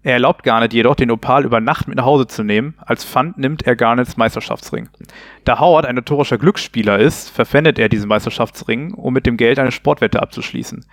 Er 0.03 0.13
erlaubt 0.13 0.44
Garnett 0.44 0.74
jedoch, 0.74 0.95
den 0.95 1.12
Opal 1.12 1.45
über 1.45 1.59
Nacht 1.59 1.88
mit 1.88 1.98
nach 1.98 2.06
Hause 2.06 2.25
zu 2.25 2.44
nehmen. 2.44 2.74
Als 2.80 3.06
Pfand 3.06 3.38
nimmt 3.38 3.68
er 3.68 3.75
Garnets 3.75 4.18
Meisterschaftsring. 4.18 4.89
Da 5.44 5.59
Howard 5.59 5.86
ein 5.86 5.95
notorischer 5.95 6.39
Glücksspieler 6.39 6.98
ist, 6.98 7.30
verpfändet 7.30 7.77
er 7.77 7.88
diesen 7.88 8.07
Meisterschaftsring, 8.07 8.95
um 8.95 9.13
mit 9.13 9.27
dem 9.27 9.38
Geld 9.38 9.59
eine 9.59 9.71
Sportwette 9.71 10.21
abzuschließen. 10.21 10.86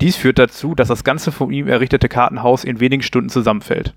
Dies 0.00 0.16
führt 0.16 0.38
dazu, 0.38 0.74
dass 0.74 0.88
das 0.88 1.04
ganze 1.04 1.30
von 1.30 1.52
ihm 1.52 1.68
errichtete 1.68 2.08
Kartenhaus 2.08 2.64
in 2.64 2.80
wenigen 2.80 3.02
Stunden 3.02 3.28
zusammenfällt. 3.28 3.94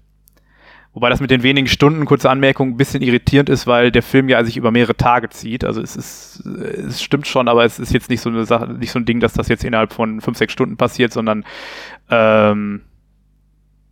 Wobei 0.94 1.10
das 1.10 1.19
mit 1.22 1.30
den 1.30 1.44
wenigen 1.44 1.68
Stunden, 1.68 2.06
kurze 2.06 2.30
Anmerkung, 2.30 2.69
ein 2.69 2.78
bisschen 2.78 3.04
irritierend 3.04 3.50
ist, 3.50 3.68
weil 3.68 3.92
der 3.92 4.02
Film 4.02 4.30
ja 4.30 4.44
sich 4.44 4.58
über 4.58 4.72
mehrere 4.72 4.98
Tage 4.98 5.30
zieht. 5.30 5.64
Also 5.64 5.80
es 5.80 5.96
ist, 5.96 6.44
es 6.46 7.04
stimmt 7.04 7.28
schon, 7.28 7.48
aber 7.48 7.64
es 7.64 7.78
ist 7.78 7.94
jetzt 7.94 8.10
nicht 8.10 8.19
so 8.19 8.30
eine 8.30 8.46
Sache, 8.46 8.74
nicht 8.74 8.92
so 8.92 9.00
ein 9.00 9.06
Ding, 9.06 9.19
dass 9.19 9.34
das 9.34 9.48
jetzt 9.48 9.64
innerhalb 9.64 9.94
von 9.94 10.22
fünf, 10.22 10.38
sechs 10.38 10.54
Stunden 10.54 10.75
passiert, 10.75 11.14
sondern 11.14 11.46
ähm, 12.10 12.81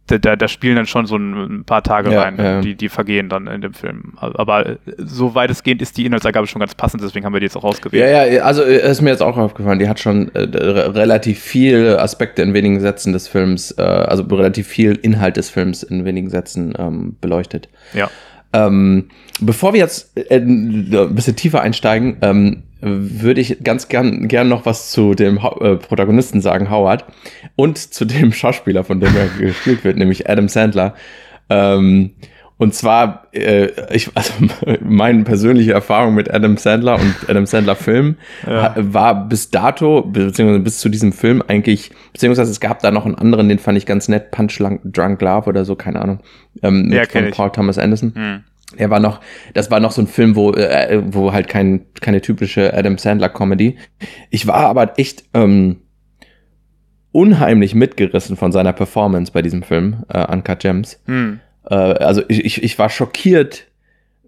da, 0.07 0.19
da, 0.19 0.35
da 0.35 0.47
spielen 0.47 0.75
dann 0.75 0.85
schon 0.85 1.07
so 1.07 1.15
ein, 1.15 1.63
paar 1.65 1.81
Tage 1.81 2.11
ja, 2.11 2.21
rein, 2.21 2.35
ja. 2.37 2.61
Die, 2.61 2.75
die 2.75 2.89
vergehen 2.89 3.27
dann 3.27 3.47
in 3.47 3.61
dem 3.61 3.73
Film. 3.73 4.13
Aber 4.17 4.77
so 4.97 5.33
weitestgehend 5.33 5.81
ist 5.81 5.97
die 5.97 6.05
Inhaltsangabe 6.05 6.45
schon 6.45 6.59
ganz 6.59 6.75
passend, 6.75 7.01
deswegen 7.03 7.25
haben 7.25 7.33
wir 7.33 7.39
die 7.39 7.45
jetzt 7.45 7.57
auch 7.57 7.63
ausgewählt. 7.63 8.03
Ja, 8.03 8.25
ja, 8.25 8.43
also 8.43 8.63
äh, 8.63 8.89
ist 8.89 9.01
mir 9.01 9.09
jetzt 9.09 9.23
auch 9.23 9.37
aufgefallen, 9.37 9.79
die 9.79 9.89
hat 9.89 9.99
schon 9.99 10.33
äh, 10.35 10.41
relativ 10.41 11.39
viele 11.39 11.99
Aspekte 11.99 12.43
in 12.43 12.53
wenigen 12.53 12.79
Sätzen 12.79 13.13
des 13.13 13.27
Films, 13.27 13.71
äh, 13.71 13.81
also 13.81 14.23
relativ 14.23 14.67
viel 14.67 14.93
Inhalt 14.93 15.37
des 15.37 15.49
Films 15.49 15.81
in 15.81 16.05
wenigen 16.05 16.29
Sätzen 16.29 16.73
ähm, 16.77 17.15
beleuchtet. 17.19 17.69
Ja. 17.93 18.09
Ähm, 18.53 19.09
bevor 19.41 19.73
wir 19.73 19.79
jetzt 19.79 20.15
äh, 20.17 20.37
ein 20.37 21.15
bisschen 21.15 21.35
tiefer 21.35 21.61
einsteigen, 21.61 22.17
ähm, 22.21 22.63
würde 22.85 23.41
ich 23.41 23.63
ganz 23.63 23.87
gern, 23.87 24.27
gern 24.27 24.47
noch 24.47 24.65
was 24.65 24.91
zu 24.91 25.13
dem 25.13 25.37
äh, 25.37 25.75
Protagonisten 25.75 26.41
sagen, 26.41 26.69
Howard, 26.69 27.05
und 27.55 27.77
zu 27.77 28.05
dem 28.05 28.31
Schauspieler, 28.31 28.83
von 28.83 28.99
dem 28.99 29.15
er 29.15 29.27
gespielt 29.39 29.83
wird, 29.83 29.97
nämlich 29.97 30.29
Adam 30.29 30.47
Sandler. 30.47 30.93
Ähm, 31.49 32.11
und 32.57 32.73
zwar, 32.73 33.27
äh, 33.33 33.69
ich, 33.93 34.11
also 34.15 34.31
meine 34.81 35.23
persönliche 35.23 35.73
Erfahrung 35.73 36.15
mit 36.15 36.33
Adam 36.33 36.55
Sandler 36.55 36.95
und 36.95 37.15
Adam 37.27 37.45
Sandler 37.45 37.75
Film 37.75 38.15
ja. 38.47 38.73
war 38.77 39.27
bis 39.27 39.49
dato, 39.49 40.03
beziehungsweise 40.03 40.59
bis 40.59 40.79
zu 40.79 40.87
diesem 40.87 41.11
Film 41.11 41.43
eigentlich, 41.45 41.91
beziehungsweise 42.13 42.51
es 42.51 42.61
gab 42.61 42.81
da 42.81 42.91
noch 42.91 43.05
einen 43.05 43.15
anderen, 43.15 43.49
den 43.49 43.59
fand 43.59 43.77
ich 43.77 43.85
ganz 43.85 44.07
nett, 44.07 44.31
Punch 44.31 44.57
Drunk 44.85 45.21
Love 45.21 45.49
oder 45.49 45.65
so, 45.65 45.75
keine 45.75 46.01
Ahnung, 46.01 46.19
ähm, 46.63 46.83
mit 46.83 46.93
ja, 46.97 47.05
von 47.05 47.29
Paul 47.31 47.51
Thomas 47.51 47.77
Anderson. 47.77 48.13
Hm. 48.15 48.43
Er 48.77 48.89
war 48.89 48.99
noch, 48.99 49.21
das 49.53 49.69
war 49.71 49.79
noch 49.79 49.91
so 49.91 50.01
ein 50.01 50.07
Film, 50.07 50.35
wo, 50.35 50.51
äh, 50.51 51.01
wo 51.05 51.31
halt 51.31 51.47
kein, 51.47 51.85
keine 52.01 52.21
typische 52.21 52.73
Adam 52.73 52.97
Sandler 52.97 53.29
Comedy. 53.29 53.77
Ich 54.31 54.47
war 54.47 54.65
aber 54.67 54.97
echt 54.97 55.23
ähm, 55.33 55.77
unheimlich 57.11 57.75
mitgerissen 57.75 58.35
von 58.35 58.51
seiner 58.51 58.73
Performance 58.73 59.31
bei 59.31 59.41
diesem 59.41 59.63
Film, 59.63 60.03
äh, 60.09 60.25
Uncut 60.25 60.59
Gems. 60.59 60.99
Hm. 61.05 61.39
Äh, 61.69 61.75
also 61.75 62.23
ich, 62.27 62.43
ich, 62.43 62.63
ich 62.63 62.79
war 62.79 62.89
schockiert, 62.89 63.67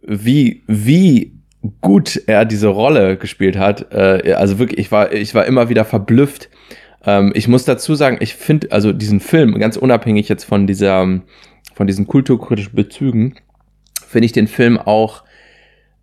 wie, 0.02 0.64
wie 0.68 1.34
gut 1.82 2.22
er 2.28 2.46
diese 2.46 2.68
Rolle 2.68 3.18
gespielt 3.18 3.58
hat. 3.58 3.92
Äh, 3.92 4.34
also 4.34 4.60
wirklich, 4.60 4.80
ich 4.80 4.92
war, 4.92 5.12
ich 5.12 5.34
war 5.36 5.46
immer 5.46 5.70
wieder 5.70 5.84
verblüfft. 5.84 6.50
Ähm, 7.06 7.32
ich 7.36 7.48
muss 7.48 7.66
dazu 7.66 7.96
sagen, 7.96 8.18
ich 8.20 8.36
finde 8.36 8.72
also 8.72 8.94
diesen 8.94 9.20
Film, 9.20 9.60
ganz 9.60 9.78
unabhängig 9.78 10.30
jetzt 10.30 10.46
von 10.46 10.68
dieser, 10.68 11.22
von 11.74 11.88
diesen 11.88 12.08
kulturkritischen 12.08 12.76
Bezügen, 12.76 13.36
finde 14.08 14.26
ich 14.26 14.32
den 14.32 14.48
Film 14.48 14.78
auch, 14.78 15.24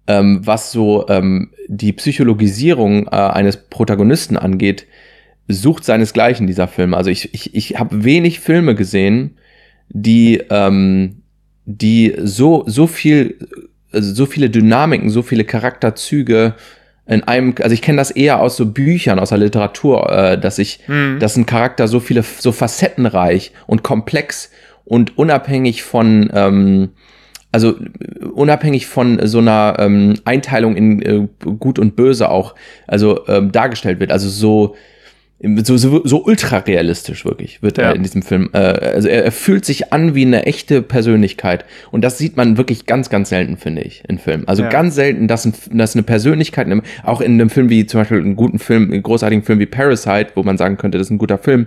ähm, 0.07 0.41
was 0.47 0.73
so 0.73 1.09
ähm, 1.09 1.51
die 1.67 1.93
Psychologisierung 1.93 3.07
äh, 3.07 3.11
eines 3.11 3.57
Protagonisten 3.57 4.37
angeht, 4.37 4.87
sucht 5.49 5.85
seinesgleichen 5.85 6.47
dieser 6.47 6.69
Film. 6.69 6.95
Also 6.95 7.11
ich, 7.11 7.33
ich, 7.35 7.55
ich 7.55 7.79
habe 7.79 8.05
wenig 8.05 8.41
Filme 8.41 8.75
gesehen, 8.75 9.37
die, 9.89 10.43
ähm, 10.51 11.23
die 11.65 12.15
so, 12.23 12.65
so 12.67 12.87
viel, 12.87 13.39
also 13.93 14.15
so 14.15 14.27
viele 14.27 14.51
Dynamiken, 14.51 15.11
so 15.11 15.23
viele 15.23 15.45
Charakterzüge 15.45 16.55
in 17.07 17.23
einem, 17.25 17.55
also 17.61 17.75
ich 17.75 17.83
kenne 17.83 17.99
das 17.99 18.11
eher 18.11 18.41
aus 18.41 18.57
so 18.57 18.67
Büchern, 18.67 19.19
aus 19.19 19.29
der 19.29 19.39
Literatur, 19.39 20.11
äh, 20.11 20.41
dass 20.41 20.59
ich, 20.59 20.81
hm. 20.87 21.19
dass 21.21 21.37
ein 21.37 21.47
Charakter 21.47 21.87
so 21.87 22.01
viele, 22.01 22.23
so 22.23 22.51
facettenreich 22.51 23.53
und 23.67 23.83
komplex 23.83 24.51
und 24.85 25.19
unabhängig 25.19 25.83
von, 25.83 26.31
ähm, 26.35 26.91
also 27.55 27.77
unabhängig 28.35 28.87
von 28.87 29.25
so 29.29 29.39
einer 29.39 29.77
ähm, 29.79 30.15
Einteilung 30.25 30.75
in 30.75 31.03
äh, 31.03 31.29
Gut 31.61 31.79
und 31.79 31.95
Böse 31.95 32.29
auch, 32.29 32.57
also 32.89 33.29
ähm, 33.29 33.53
dargestellt 33.53 34.01
wird. 34.01 34.11
Also 34.11 34.29
so 34.29 34.75
so, 35.63 35.77
so, 35.77 36.01
so 36.05 36.25
ultra 36.25 36.59
realistisch 36.59 37.25
wirklich 37.25 37.63
wird 37.63 37.77
ja. 37.77 37.85
er 37.85 37.97
in 37.97 38.03
diesem 38.03 38.23
Film. 38.23 38.51
Äh, 38.55 38.59
also 38.59 39.09
er, 39.09 39.25
er, 39.25 39.33
fühlt 39.33 39.65
sich 39.65 39.93
an 39.93 40.15
wie 40.15 40.25
eine 40.25 40.47
echte 40.47 40.81
Persönlichkeit. 40.81 41.65
Und 41.91 42.03
das 42.03 42.19
sieht 42.19 42.37
man 42.37 42.57
wirklich 42.57 42.87
ganz, 42.87 43.11
ganz 43.11 43.29
selten, 43.29 43.57
finde 43.57 43.83
ich, 43.83 44.03
in 44.09 44.19
Filmen. 44.19 44.49
Also 44.49 44.63
ja. 44.63 44.69
ganz 44.71 44.95
selten, 44.95 45.29
dass, 45.29 45.45
ein, 45.45 45.55
dass 45.73 45.95
eine 45.95 46.03
Persönlichkeit, 46.03 46.67
auch 47.03 47.21
in 47.21 47.33
einem 47.33 47.51
Film 47.51 47.69
wie 47.69 47.85
zum 47.87 48.01
Beispiel 48.01 48.19
einen 48.19 48.37
guten 48.37 48.59
Film, 48.59 48.91
einen 48.91 49.03
großartigen 49.03 49.45
Film 49.45 49.59
wie 49.59 49.67
Parasite, 49.67 50.29
wo 50.35 50.43
man 50.43 50.57
sagen 50.57 50.77
könnte, 50.77 50.99
das 50.99 51.09
ist 51.09 51.11
ein 51.11 51.19
guter 51.19 51.39
Film, 51.39 51.67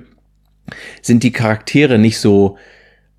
sind 1.01 1.24
die 1.24 1.32
Charaktere 1.32 1.98
nicht 2.00 2.20
so 2.20 2.58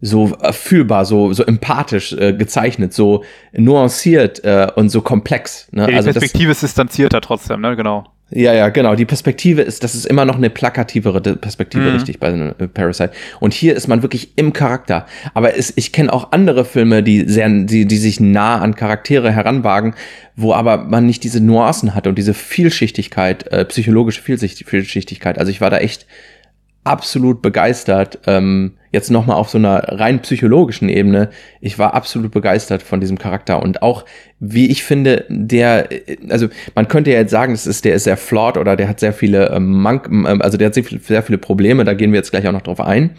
so 0.00 0.32
fühlbar, 0.52 1.04
so 1.04 1.32
so 1.32 1.44
empathisch 1.44 2.12
äh, 2.12 2.32
gezeichnet, 2.32 2.92
so 2.92 3.24
nuanciert 3.52 4.44
äh, 4.44 4.68
und 4.76 4.90
so 4.90 5.00
komplex. 5.00 5.68
Ne? 5.72 5.82
Ja, 5.82 5.86
die 5.88 5.94
also 5.96 6.12
Perspektive 6.12 6.48
das, 6.48 6.58
ist 6.58 6.62
distanzierter 6.62 7.20
trotzdem, 7.20 7.60
ne? 7.60 7.74
Genau. 7.76 8.04
Ja, 8.30 8.52
ja, 8.52 8.68
genau. 8.68 8.94
Die 8.94 9.06
Perspektive 9.06 9.62
ist, 9.62 9.82
das 9.82 9.94
ist 9.94 10.04
immer 10.04 10.26
noch 10.26 10.36
eine 10.36 10.50
plakativere 10.50 11.20
Perspektive, 11.20 11.84
mhm. 11.84 11.94
richtig, 11.94 12.20
bei 12.20 12.28
äh, 12.28 12.68
Parasite. 12.68 13.12
Und 13.40 13.54
hier 13.54 13.74
ist 13.74 13.88
man 13.88 14.02
wirklich 14.02 14.36
im 14.36 14.52
Charakter. 14.52 15.06
Aber 15.32 15.56
es, 15.56 15.72
ich 15.76 15.92
kenne 15.92 16.12
auch 16.12 16.32
andere 16.32 16.66
Filme, 16.66 17.02
die 17.02 17.26
sehr, 17.26 17.48
die, 17.48 17.86
die 17.86 17.96
sich 17.96 18.20
nah 18.20 18.58
an 18.58 18.74
Charaktere 18.74 19.32
heranwagen, 19.32 19.94
wo 20.36 20.52
aber 20.52 20.76
man 20.76 21.06
nicht 21.06 21.24
diese 21.24 21.40
Nuancen 21.40 21.94
hat 21.94 22.06
und 22.06 22.18
diese 22.18 22.34
Vielschichtigkeit, 22.34 23.50
äh, 23.50 23.64
psychologische 23.64 24.20
Vielschichtigkeit. 24.20 25.38
Also 25.38 25.50
ich 25.50 25.62
war 25.62 25.70
da 25.70 25.78
echt 25.78 26.06
absolut 26.84 27.40
begeistert. 27.40 28.18
Ähm, 28.26 28.74
jetzt 28.92 29.10
nochmal 29.10 29.36
auf 29.36 29.48
so 29.50 29.58
einer 29.58 29.76
rein 29.76 30.20
psychologischen 30.20 30.88
Ebene. 30.88 31.30
Ich 31.60 31.78
war 31.78 31.94
absolut 31.94 32.30
begeistert 32.30 32.82
von 32.82 33.00
diesem 33.00 33.18
Charakter 33.18 33.62
und 33.62 33.82
auch, 33.82 34.04
wie 34.40 34.70
ich 34.70 34.84
finde, 34.84 35.24
der, 35.28 35.88
also 36.28 36.48
man 36.74 36.88
könnte 36.88 37.10
ja 37.10 37.18
jetzt 37.18 37.30
sagen, 37.30 37.52
das 37.52 37.66
ist, 37.66 37.84
der 37.84 37.94
ist 37.94 38.04
sehr 38.04 38.16
flawed 38.16 38.56
oder 38.56 38.76
der 38.76 38.88
hat 38.88 39.00
sehr 39.00 39.12
viele 39.12 39.50
ähm, 39.50 39.72
Mank, 39.72 40.08
ähm, 40.08 40.40
also 40.40 40.56
der 40.56 40.66
hat 40.66 40.74
sehr, 40.74 40.84
viel, 40.84 41.00
sehr 41.00 41.22
viele 41.22 41.38
Probleme, 41.38 41.84
da 41.84 41.94
gehen 41.94 42.12
wir 42.12 42.18
jetzt 42.18 42.30
gleich 42.30 42.46
auch 42.46 42.52
noch 42.52 42.62
drauf 42.62 42.80
ein. 42.80 43.10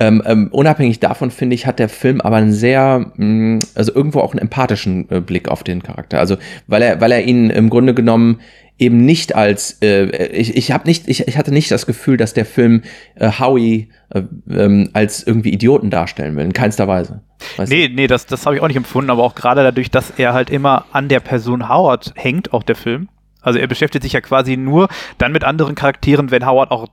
Ähm, 0.00 0.22
ähm, 0.26 0.48
unabhängig 0.50 1.00
davon, 1.00 1.30
finde 1.30 1.54
ich, 1.54 1.66
hat 1.66 1.78
der 1.78 1.88
Film 1.88 2.20
aber 2.20 2.36
einen 2.36 2.52
sehr, 2.52 3.12
mh, 3.16 3.26
mm, 3.26 3.58
also 3.74 3.94
irgendwo 3.94 4.20
auch 4.20 4.32
einen 4.32 4.40
empathischen 4.40 5.10
äh, 5.10 5.20
Blick 5.20 5.48
auf 5.48 5.62
den 5.64 5.82
Charakter. 5.82 6.18
Also, 6.18 6.36
weil 6.66 6.82
er, 6.82 7.00
weil 7.00 7.12
er 7.12 7.22
ihn 7.22 7.50
im 7.50 7.70
Grunde 7.70 7.94
genommen 7.94 8.40
eben 8.78 9.04
nicht 9.04 9.34
als 9.34 9.78
äh, 9.82 10.26
ich, 10.28 10.56
ich 10.56 10.72
habe 10.72 10.86
nicht 10.86 11.08
ich, 11.08 11.28
ich 11.28 11.38
hatte 11.38 11.52
nicht 11.52 11.70
das 11.70 11.86
Gefühl, 11.86 12.16
dass 12.16 12.34
der 12.34 12.44
Film 12.44 12.82
äh, 13.14 13.30
Howie 13.30 13.90
äh, 14.10 14.22
ähm, 14.50 14.90
als 14.92 15.22
irgendwie 15.22 15.52
Idioten 15.52 15.90
darstellen 15.90 16.36
will, 16.36 16.44
in 16.44 16.52
keinster 16.52 16.88
Weise. 16.88 17.22
Nee, 17.58 17.88
du? 17.88 17.94
nee, 17.94 18.06
das, 18.06 18.26
das 18.26 18.46
habe 18.46 18.56
ich 18.56 18.62
auch 18.62 18.68
nicht 18.68 18.76
empfunden, 18.76 19.10
aber 19.10 19.22
auch 19.22 19.34
gerade 19.34 19.62
dadurch, 19.62 19.90
dass 19.90 20.10
er 20.16 20.32
halt 20.32 20.50
immer 20.50 20.86
an 20.92 21.08
der 21.08 21.20
Person 21.20 21.68
Howard 21.68 22.12
hängt, 22.16 22.52
auch 22.52 22.62
der 22.62 22.76
Film. 22.76 23.08
Also 23.40 23.58
er 23.58 23.66
beschäftigt 23.66 24.02
sich 24.02 24.14
ja 24.14 24.20
quasi 24.20 24.56
nur 24.56 24.88
dann 25.18 25.30
mit 25.30 25.44
anderen 25.44 25.74
Charakteren, 25.74 26.30
wenn 26.30 26.46
Howard 26.46 26.70
auch 26.70 26.88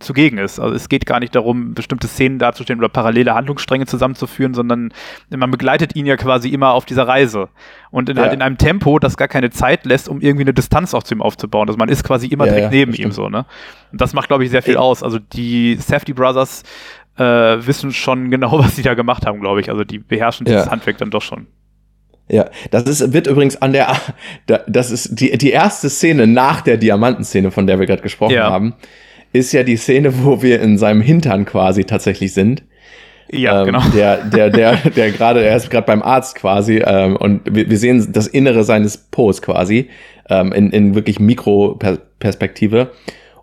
zugegen 0.00 0.38
ist. 0.38 0.58
Also 0.58 0.74
es 0.74 0.88
geht 0.88 1.06
gar 1.06 1.20
nicht 1.20 1.34
darum, 1.34 1.74
bestimmte 1.74 2.06
Szenen 2.08 2.38
darzustellen 2.38 2.80
oder 2.80 2.88
parallele 2.88 3.34
Handlungsstränge 3.34 3.86
zusammenzuführen, 3.86 4.54
sondern 4.54 4.92
man 5.30 5.50
begleitet 5.50 5.96
ihn 5.96 6.06
ja 6.06 6.16
quasi 6.16 6.48
immer 6.50 6.72
auf 6.72 6.84
dieser 6.84 7.06
Reise. 7.06 7.48
Und 7.90 8.08
in, 8.08 8.16
ja. 8.16 8.24
halt 8.24 8.32
in 8.32 8.42
einem 8.42 8.58
Tempo, 8.58 8.98
das 8.98 9.16
gar 9.16 9.28
keine 9.28 9.50
Zeit 9.50 9.84
lässt, 9.84 10.08
um 10.08 10.20
irgendwie 10.20 10.44
eine 10.44 10.54
Distanz 10.54 10.94
auch 10.94 11.02
zu 11.02 11.14
ihm 11.14 11.22
aufzubauen. 11.22 11.68
Also 11.68 11.78
man 11.78 11.88
ist 11.88 12.04
quasi 12.04 12.26
immer 12.26 12.46
ja, 12.46 12.52
direkt 12.52 12.72
ja, 12.72 12.78
neben 12.78 12.94
ihm 12.94 13.12
so, 13.12 13.28
ne? 13.28 13.46
Und 13.92 14.00
das 14.00 14.12
macht, 14.12 14.28
glaube 14.28 14.44
ich, 14.44 14.50
sehr 14.50 14.62
viel 14.62 14.76
aus. 14.76 15.02
Also 15.02 15.18
die 15.18 15.76
Safety 15.76 16.12
Brothers 16.12 16.62
äh, 17.16 17.22
wissen 17.22 17.92
schon 17.92 18.30
genau, 18.30 18.58
was 18.58 18.76
sie 18.76 18.82
da 18.82 18.94
gemacht 18.94 19.26
haben, 19.26 19.40
glaube 19.40 19.60
ich. 19.60 19.70
Also 19.70 19.84
die 19.84 19.98
beherrschen 19.98 20.44
dieses 20.44 20.70
Handwerk 20.70 20.98
dann 20.98 21.10
doch 21.10 21.22
schon. 21.22 21.46
Ja, 22.28 22.46
das 22.72 22.82
ist, 22.84 23.12
wird 23.12 23.28
übrigens 23.28 23.62
an 23.62 23.72
der, 23.72 23.96
das 24.66 24.90
ist 24.90 25.20
die, 25.20 25.38
die 25.38 25.50
erste 25.50 25.88
Szene 25.88 26.26
nach 26.26 26.60
der 26.60 26.76
Diamantenszene, 26.76 27.52
von 27.52 27.68
der 27.68 27.78
wir 27.78 27.86
gerade 27.86 28.02
gesprochen 28.02 28.40
haben 28.40 28.74
ist 29.36 29.52
ja 29.52 29.62
die 29.62 29.76
Szene, 29.76 30.24
wo 30.24 30.42
wir 30.42 30.60
in 30.60 30.78
seinem 30.78 31.00
Hintern 31.00 31.44
quasi 31.44 31.84
tatsächlich 31.84 32.32
sind. 32.32 32.62
Ja, 33.30 33.60
ähm, 33.60 33.66
genau. 33.66 33.82
Der, 33.94 34.18
der, 34.18 34.50
der, 34.50 34.76
der 34.96 35.10
gerade, 35.10 35.44
er 35.44 35.56
ist 35.56 35.70
gerade 35.70 35.86
beim 35.86 36.02
Arzt 36.02 36.36
quasi 36.36 36.82
ähm, 36.84 37.16
und 37.16 37.42
wir, 37.50 37.68
wir 37.68 37.78
sehen 37.78 38.12
das 38.12 38.26
Innere 38.26 38.64
seines 38.64 38.96
Po's 38.96 39.42
quasi 39.42 39.88
ähm, 40.28 40.52
in, 40.52 40.70
in 40.70 40.94
wirklich 40.94 41.18
Mikroperspektive. 41.18 42.92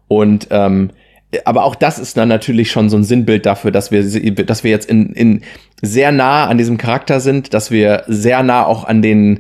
Und 0.07 0.47
ähm, 0.51 0.91
aber 1.45 1.63
auch 1.63 1.75
das 1.75 1.97
ist 1.97 2.15
dann 2.15 2.29
natürlich 2.29 2.71
schon 2.71 2.89
so 2.89 2.97
ein 2.97 3.03
Sinnbild 3.03 3.45
dafür, 3.45 3.71
dass 3.71 3.91
wir, 3.91 4.03
dass 4.45 4.63
wir 4.63 4.71
jetzt 4.71 4.89
in, 4.89 5.13
in 5.13 5.41
sehr 5.81 6.11
nah 6.11 6.45
an 6.45 6.57
diesem 6.57 6.77
Charakter 6.77 7.19
sind, 7.19 7.53
dass 7.53 7.71
wir 7.71 8.03
sehr 8.07 8.43
nah 8.43 8.65
auch 8.65 8.85
an 8.85 9.01
den 9.01 9.39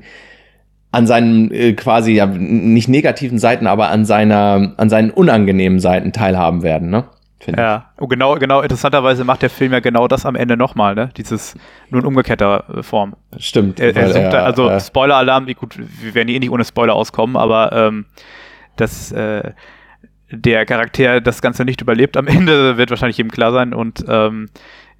an 0.93 1.07
seinen 1.07 1.49
äh, 1.51 1.73
quasi 1.73 2.13
ja 2.13 2.27
nicht 2.27 2.87
negativen 2.87 3.39
Seiten, 3.39 3.65
aber 3.65 3.89
an 3.89 4.05
seiner 4.05 4.73
an 4.77 4.89
seinen 4.89 5.09
unangenehmen 5.09 5.79
Seiten 5.79 6.13
teilhaben 6.13 6.61
werden, 6.61 6.89
ne? 6.89 7.05
Ja, 7.57 7.91
und 7.97 8.07
genau, 8.07 8.35
genau, 8.35 8.61
interessanterweise 8.61 9.25
macht 9.25 9.41
der 9.41 9.49
Film 9.49 9.73
ja 9.73 9.81
genau 9.81 10.07
das 10.07 10.25
am 10.25 10.35
Ende 10.35 10.55
nochmal, 10.55 10.95
ne? 10.95 11.09
Dieses 11.17 11.55
nur 11.89 12.01
in 12.01 12.07
umgekehrter 12.07 12.63
äh, 12.69 12.83
Form. 12.83 13.15
Stimmt. 13.37 13.79
Er, 13.79 13.95
er 13.95 14.13
sucht 14.13 14.33
da, 14.33 14.43
also 14.43 14.69
äh, 14.69 14.79
Spoiler-Alarm, 14.79 15.47
wie 15.47 15.55
gut, 15.55 15.77
wir 15.77 16.13
werden 16.13 16.29
eh 16.29 16.39
nicht 16.39 16.51
ohne 16.51 16.63
Spoiler 16.63 16.93
auskommen, 16.93 17.35
aber 17.35 17.73
ähm, 17.73 18.05
dass 18.77 19.11
äh, 19.11 19.51
der 20.29 20.65
Charakter 20.65 21.19
das 21.21 21.41
Ganze 21.41 21.65
nicht 21.65 21.81
überlebt 21.81 22.15
am 22.17 22.27
Ende, 22.27 22.77
wird 22.77 22.91
wahrscheinlich 22.91 23.17
jedem 23.17 23.31
klar 23.31 23.51
sein 23.51 23.73
und 23.73 24.05
ähm, 24.07 24.49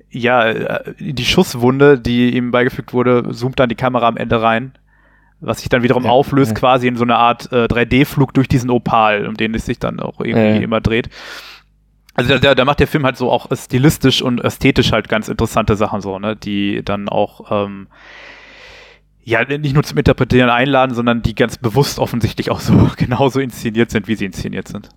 ja, 0.10 0.44
äh, 0.46 0.94
die 1.00 1.26
Schusswunde, 1.26 2.00
die 2.00 2.36
ihm 2.36 2.52
beigefügt 2.52 2.94
wurde, 2.94 3.30
zoomt 3.32 3.60
dann 3.60 3.70
die 3.70 3.76
Kamera 3.76 4.08
am 4.08 4.18
Ende 4.18 4.42
rein 4.42 4.74
was 5.44 5.60
sich 5.60 5.70
dann 5.70 5.84
wiederum 5.84 6.06
ja, 6.06 6.10
auflöst, 6.10 6.52
ja. 6.52 6.56
quasi 6.56 6.88
in 6.88 6.96
so 6.96 7.04
eine 7.04 7.18
Art 7.18 7.52
äh, 7.52 7.66
3D-Flug 7.66 8.34
durch 8.34 8.48
diesen 8.48 8.70
Opal, 8.70 9.28
um 9.28 9.36
den 9.36 9.54
es 9.54 9.66
sich 9.66 9.80
dann 9.80 10.00
auch 10.00 10.20
irgendwie 10.20 10.40
ja. 10.40 10.56
immer 10.56 10.82
dreht. 10.82 11.10
Also 12.16 12.38
da, 12.38 12.54
da 12.54 12.66
macht 12.66 12.80
der 12.80 12.88
Film 12.88 13.06
halt 13.06 13.18
so 13.18 13.32
auch 13.32 13.48
stilistisch 13.56 14.22
und 14.22 14.44
ästhetisch 14.44 14.92
halt 14.92 15.10
ganz 15.10 15.30
interessante 15.30 15.76
Sachen 15.76 16.02
so, 16.02 16.20
ne, 16.20 16.36
die 16.36 16.84
dann 16.84 17.10
auch 17.10 17.66
ähm, 17.66 17.88
ja 19.24 19.44
nicht 19.46 19.74
nur 19.74 19.84
zum 19.84 19.98
Interpretieren 19.98 20.50
einladen, 20.50 20.94
sondern 20.94 21.22
die 21.24 21.34
ganz 21.34 21.58
bewusst 21.58 21.98
offensichtlich 22.00 22.52
auch 22.52 22.60
so 22.60 22.92
genauso 22.98 23.40
inszeniert 23.40 23.90
sind, 23.90 24.08
wie 24.08 24.16
sie 24.16 24.26
inszeniert 24.26 24.68
sind. 24.68 24.90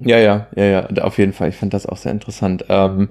Ja, 0.00 0.18
ja, 0.18 0.48
ja, 0.56 0.64
ja, 0.64 1.02
auf 1.02 1.18
jeden 1.18 1.32
Fall. 1.32 1.50
Ich 1.50 1.56
fand 1.56 1.74
das 1.74 1.86
auch 1.86 1.96
sehr 1.96 2.10
interessant. 2.10 2.64
Ähm, 2.68 3.10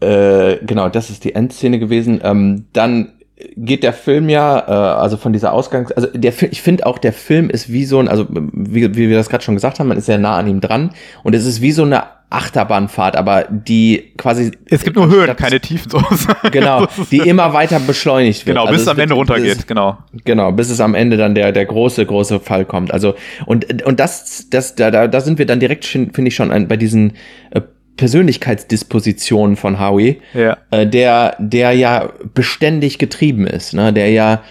äh, 0.00 0.56
genau, 0.64 0.88
das 0.88 1.10
ist 1.10 1.22
die 1.22 1.36
Endszene 1.36 1.78
gewesen. 1.78 2.20
Ähm, 2.24 2.66
dann 2.72 3.12
geht 3.56 3.82
der 3.82 3.92
Film 3.92 4.28
ja, 4.28 4.58
äh, 4.58 5.00
also 5.00 5.16
von 5.16 5.32
dieser 5.32 5.52
Ausgangs, 5.52 5.92
also 5.92 6.08
der 6.12 6.32
ich 6.50 6.62
finde 6.62 6.86
auch 6.86 6.98
der 6.98 7.12
Film 7.12 7.50
ist 7.50 7.72
wie 7.72 7.84
so 7.84 7.98
ein, 7.98 8.08
also 8.08 8.26
wie, 8.30 8.94
wie 8.96 9.08
wir 9.08 9.16
das 9.16 9.28
gerade 9.28 9.44
schon 9.44 9.54
gesagt 9.54 9.80
haben, 9.80 9.88
man 9.88 9.98
ist 9.98 10.06
sehr 10.06 10.18
nah 10.18 10.36
an 10.36 10.46
ihm 10.46 10.60
dran 10.60 10.90
und 11.22 11.34
es 11.34 11.44
ist 11.44 11.60
wie 11.60 11.72
so 11.72 11.82
eine 11.82 12.04
Achterbahnfahrt, 12.30 13.16
aber 13.16 13.44
die 13.48 14.12
quasi 14.16 14.50
es 14.68 14.82
gibt 14.82 14.96
nur 14.96 15.08
Höhen, 15.08 15.34
keine 15.36 15.60
Tiefen 15.60 15.90
so. 15.90 16.02
genau, 16.50 16.86
die 17.10 17.18
immer 17.18 17.52
weiter 17.52 17.78
beschleunigt 17.78 18.44
wird. 18.46 18.56
Genau, 18.56 18.66
bis 18.66 18.80
also 18.80 18.82
es 18.82 18.88
am 18.88 18.98
Ende 18.98 19.14
runtergeht, 19.14 19.56
bis, 19.56 19.66
genau. 19.66 19.98
Genau, 20.24 20.50
bis 20.50 20.70
es 20.70 20.80
am 20.80 20.94
Ende 20.94 21.16
dann 21.16 21.34
der 21.36 21.52
der 21.52 21.64
große 21.64 22.04
große 22.04 22.40
Fall 22.40 22.64
kommt. 22.64 22.92
Also 22.92 23.14
und 23.46 23.84
und 23.84 24.00
das 24.00 24.48
das 24.50 24.74
da 24.74 24.90
da, 24.90 25.06
da 25.06 25.20
sind 25.20 25.38
wir 25.38 25.46
dann 25.46 25.60
direkt 25.60 25.84
finde 25.84 26.26
ich 26.26 26.34
schon 26.34 26.50
ein, 26.50 26.66
bei 26.66 26.76
diesen 26.76 27.12
äh, 27.50 27.60
Persönlichkeitsdisposition 27.96 29.56
von 29.56 29.78
Howie, 29.78 30.20
ja. 30.34 30.56
äh, 30.70 30.86
der, 30.86 31.36
der 31.38 31.72
ja 31.72 32.10
beständig 32.34 32.98
getrieben 32.98 33.46
ist, 33.46 33.72
ne? 33.74 33.92
der 33.92 34.10
ja, 34.10 34.42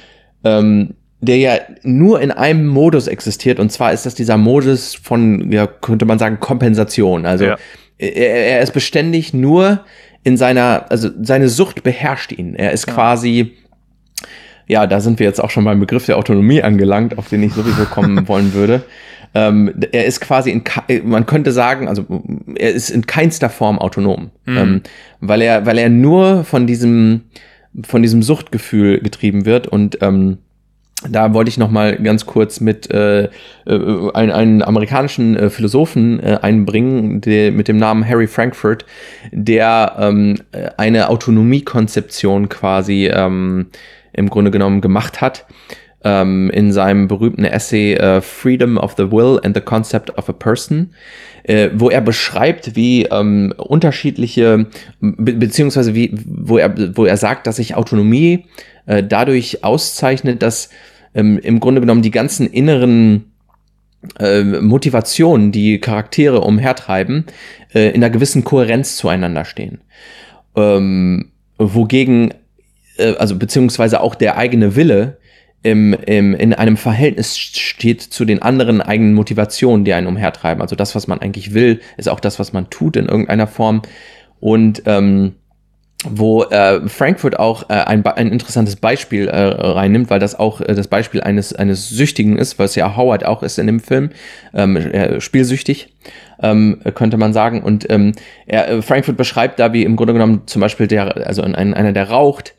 ähm, 0.43 0.95
der 1.19 1.37
ja 1.37 1.59
nur 1.83 2.21
in 2.21 2.31
einem 2.31 2.67
Modus 2.67 3.07
existiert, 3.07 3.59
und 3.59 3.71
zwar 3.71 3.93
ist 3.93 4.05
das 4.05 4.15
dieser 4.15 4.37
Modus 4.37 4.95
von, 4.95 5.51
ja, 5.51 5.67
könnte 5.67 6.05
man 6.05 6.19
sagen, 6.19 6.39
Kompensation. 6.39 7.25
Also 7.25 7.45
ja. 7.45 7.57
er, 7.97 8.11
er 8.17 8.61
ist 8.61 8.73
beständig 8.73 9.33
nur 9.33 9.81
in 10.23 10.37
seiner, 10.37 10.85
also 10.89 11.09
seine 11.21 11.49
Sucht 11.49 11.83
beherrscht 11.83 12.31
ihn. 12.31 12.55
Er 12.55 12.71
ist 12.71 12.87
ja. 12.87 12.93
quasi, 12.93 13.53
ja, 14.67 14.87
da 14.87 15.01
sind 15.01 15.19
wir 15.19 15.27
jetzt 15.27 15.41
auch 15.41 15.49
schon 15.49 15.65
beim 15.65 15.79
Begriff 15.79 16.05
der 16.05 16.17
Autonomie 16.17 16.61
angelangt, 16.61 17.17
auf 17.17 17.29
den 17.29 17.43
ich 17.43 17.53
sowieso 17.53 17.85
kommen 17.85 18.27
wollen 18.27 18.53
würde. 18.53 18.83
Ähm, 19.35 19.73
er 19.91 20.05
ist 20.05 20.21
quasi 20.21 20.51
in, 20.51 20.63
man 21.05 21.25
könnte 21.25 21.51
sagen, 21.51 21.87
also 21.87 22.05
er 22.55 22.71
ist 22.71 22.89
in 22.89 23.07
keinster 23.07 23.49
Form 23.49 23.79
autonom, 23.79 24.29
mhm. 24.45 24.57
ähm, 24.57 24.81
weil 25.21 25.41
er, 25.41 25.65
weil 25.65 25.77
er 25.77 25.89
nur 25.89 26.43
von 26.43 26.67
diesem, 26.67 27.21
von 27.83 28.01
diesem 28.01 28.21
Suchtgefühl 28.21 28.99
getrieben 28.99 29.45
wird. 29.45 29.67
Und 29.67 29.97
ähm, 30.01 30.37
da 31.09 31.33
wollte 31.33 31.49
ich 31.49 31.57
noch 31.57 31.71
mal 31.71 31.97
ganz 31.97 32.25
kurz 32.25 32.59
mit 32.59 32.89
äh, 32.91 33.23
äh, 33.23 33.29
einen, 34.13 34.31
einen 34.31 34.61
amerikanischen 34.61 35.35
äh, 35.35 35.49
Philosophen 35.49 36.19
äh, 36.19 36.39
einbringen, 36.41 37.21
der, 37.21 37.51
mit 37.51 37.67
dem 37.67 37.77
Namen 37.77 38.07
Harry 38.07 38.27
Frankfurt, 38.27 38.85
der 39.31 39.95
ähm, 39.99 40.35
eine 40.77 41.09
Autonomiekonzeption 41.09 42.49
quasi 42.49 43.07
ähm, 43.07 43.67
im 44.13 44.29
Grunde 44.29 44.51
genommen 44.51 44.79
gemacht 44.79 45.21
hat 45.21 45.45
ähm, 46.03 46.49
in 46.51 46.71
seinem 46.71 47.07
berühmten 47.07 47.45
Essay 47.45 47.93
äh, 47.93 48.21
Freedom 48.21 48.77
of 48.77 48.95
the 48.97 49.11
Will 49.11 49.39
and 49.43 49.55
the 49.55 49.61
Concept 49.61 50.17
of 50.17 50.29
a 50.29 50.33
Person, 50.33 50.93
äh, 51.43 51.69
wo 51.73 51.89
er 51.89 52.01
beschreibt, 52.01 52.75
wie 52.75 53.03
ähm, 53.03 53.53
unterschiedliche, 53.57 54.67
be 54.99 55.33
beziehungsweise 55.33 55.95
wie, 55.95 56.11
wo 56.25 56.57
er, 56.57 56.97
wo 56.97 57.05
er 57.05 57.17
sagt, 57.17 57.47
dass 57.47 57.57
sich 57.57 57.75
Autonomie 57.75 58.45
äh, 58.85 59.03
dadurch 59.03 59.63
auszeichnet, 59.63 60.41
dass 60.41 60.69
ähm, 61.15 61.37
im 61.39 61.59
Grunde 61.59 61.81
genommen 61.81 62.01
die 62.01 62.11
ganzen 62.11 62.47
inneren 62.47 63.31
äh, 64.19 64.43
Motivationen, 64.43 65.51
die 65.51 65.79
Charaktere 65.79 66.41
umhertreiben, 66.41 67.25
äh, 67.73 67.89
in 67.89 68.03
einer 68.03 68.09
gewissen 68.09 68.43
Kohärenz 68.43 68.97
zueinander 68.97 69.45
stehen. 69.45 69.79
Ähm, 70.55 71.31
wogegen, 71.57 72.33
äh, 72.97 73.13
also 73.15 73.37
beziehungsweise 73.37 74.01
auch 74.01 74.15
der 74.15 74.37
eigene 74.37 74.75
Wille 74.75 75.17
im, 75.63 75.93
im, 75.93 76.33
in 76.35 76.53
einem 76.53 76.77
Verhältnis 76.77 77.37
steht 77.37 78.01
zu 78.01 78.25
den 78.25 78.41
anderen 78.41 78.81
eigenen 78.81 79.13
Motivationen, 79.13 79.85
die 79.85 79.93
einen 79.93 80.07
umhertreiben. 80.07 80.61
Also 80.61 80.75
das, 80.75 80.93
was 80.93 81.07
man 81.07 81.19
eigentlich 81.19 81.53
will, 81.53 81.79
ist 81.97 82.09
auch 82.09 82.19
das, 82.19 82.37
was 82.37 82.53
man 82.53 82.69
tut 82.69 82.97
in 82.97 83.07
irgendeiner 83.07 83.47
Form. 83.47 83.81
Und 84.39 84.83
ähm, 84.85 85.35
wo 86.05 86.43
äh, 86.43 86.87
Frankfurt 86.87 87.39
auch 87.39 87.69
äh, 87.69 87.73
ein, 87.73 88.05
ein 88.05 88.31
interessantes 88.31 88.75
Beispiel 88.75 89.27
äh, 89.27 89.37
reinnimmt, 89.39 90.09
weil 90.09 90.19
das 90.19 90.37
auch 90.37 90.61
äh, 90.61 90.73
das 90.75 90.87
Beispiel 90.87 91.21
eines, 91.21 91.53
eines 91.53 91.89
Süchtigen 91.89 92.37
ist, 92.37 92.59
was 92.59 92.75
ja 92.75 92.97
Howard 92.97 93.25
auch 93.25 93.43
ist 93.43 93.57
in 93.57 93.67
dem 93.67 93.79
Film, 93.79 94.09
ähm, 94.53 94.75
äh, 94.75 95.21
spielsüchtig, 95.21 95.93
ähm, 96.41 96.81
könnte 96.93 97.17
man 97.17 97.33
sagen. 97.33 97.63
Und 97.63 97.89
ähm, 97.89 98.13
er, 98.45 98.69
äh, 98.69 98.81
Frankfurt 98.81 99.17
beschreibt 99.17 99.59
da, 99.59 99.73
wie 99.73 99.83
im 99.83 99.95
Grunde 99.95 100.13
genommen 100.13 100.41
zum 100.45 100.59
Beispiel 100.59 100.87
der, 100.87 101.25
also 101.25 101.41
ein, 101.41 101.55
einer, 101.55 101.93
der 101.93 102.09
raucht, 102.09 102.53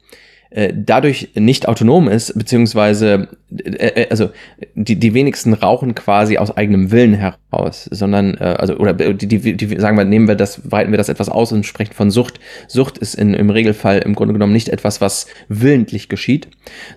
dadurch 0.73 1.31
nicht 1.35 1.67
autonom 1.67 2.09
ist, 2.09 2.39
beziehungsweise, 2.39 3.29
äh, 3.51 4.03
äh, 4.03 4.09
also 4.09 4.31
die, 4.77 4.97
die 4.97 5.13
wenigsten 5.13 5.53
rauchen 5.53 5.97
quasi 5.97 6.39
aus 6.39 6.57
eigenem 6.57 6.93
Willen 6.93 7.15
heraus, 7.15 7.89
sondern, 7.91 8.37
äh, 8.37 8.55
also, 8.59 8.77
oder 8.77 8.93
die, 8.93 9.27
die, 9.27 9.57
die, 9.57 9.81
sagen 9.81 9.97
wir, 9.97 10.05
nehmen 10.05 10.29
wir 10.29 10.37
das, 10.37 10.71
weiten 10.71 10.93
wir 10.93 10.99
das 10.99 11.09
etwas 11.09 11.29
aus 11.29 11.51
und 11.51 11.67
sprechen 11.67 11.93
von 11.93 12.13
Sucht. 12.13 12.39
Sucht 12.69 12.99
ist 12.99 13.15
in, 13.15 13.35
im 13.35 13.51
Regelfall 13.51 13.99
im 13.99 14.15
Grunde 14.15 14.33
genommen 14.33 14.53
nicht 14.53 14.69
etwas, 14.69 15.01
was 15.01 15.27
willentlich 15.49 16.09
geschieht, 16.09 16.47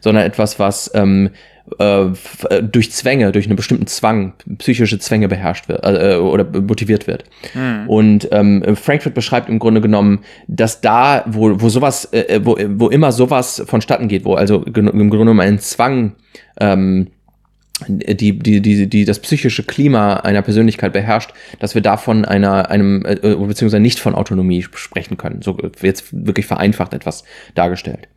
sondern 0.02 0.24
etwas, 0.24 0.60
was 0.60 0.92
ähm, 0.94 1.28
äh, 1.28 1.30
äh, 1.30 1.57
durch 1.70 2.92
Zwänge, 2.92 3.32
durch 3.32 3.46
einen 3.46 3.58
bestimmten 3.58 3.88
Zwang, 3.88 4.34
psychische 4.58 5.00
Zwänge 5.00 5.28
beherrscht 5.28 5.68
wird 5.68 5.84
äh, 5.84 6.16
oder 6.16 6.46
motiviert 6.62 7.08
wird. 7.08 7.26
Mhm. 7.54 7.90
Und 7.90 8.30
ähm, 8.32 8.76
Frankfurt 8.76 9.14
beschreibt 9.14 9.50
im 9.50 9.60
Grunde 9.60 9.82
genommen, 9.82 10.20
dass 10.48 10.80
da, 10.80 11.26
wo, 11.28 11.60
wo 11.60 11.70
sowas, 11.70 12.06
äh, 12.14 12.40
wo, 12.44 12.58
wo 12.76 12.88
immer 12.88 13.12
sowas 13.12 13.64
vonstatten 13.68 14.08
geht, 14.08 14.24
wo 14.24 14.36
also 14.36 14.64
im 14.64 14.74
Grunde 14.74 15.18
genommen 15.18 15.42
ein 15.42 15.60
Zwang 15.60 16.14
ähm, 16.60 17.08
die, 17.88 18.40
die, 18.40 18.62
die, 18.62 18.88
die 18.88 19.06
das 19.06 19.20
psychische 19.20 19.64
Klima 19.64 20.16
einer 20.18 20.42
Persönlichkeit 20.42 20.94
beherrscht, 20.94 21.34
dass 21.60 21.76
wir 21.76 21.82
davon 21.82 22.26
einer, 22.26 22.72
einem, 22.72 23.06
äh, 23.06 23.16
beziehungsweise 23.16 23.80
nicht 23.80 24.00
von 24.00 24.16
Autonomie 24.16 24.66
sprechen 24.74 25.18
können. 25.18 25.42
So 25.42 25.58
jetzt 25.82 26.06
wirklich 26.12 26.48
vereinfacht 26.48 26.94
etwas 26.94 27.24
dargestellt. 27.54 28.08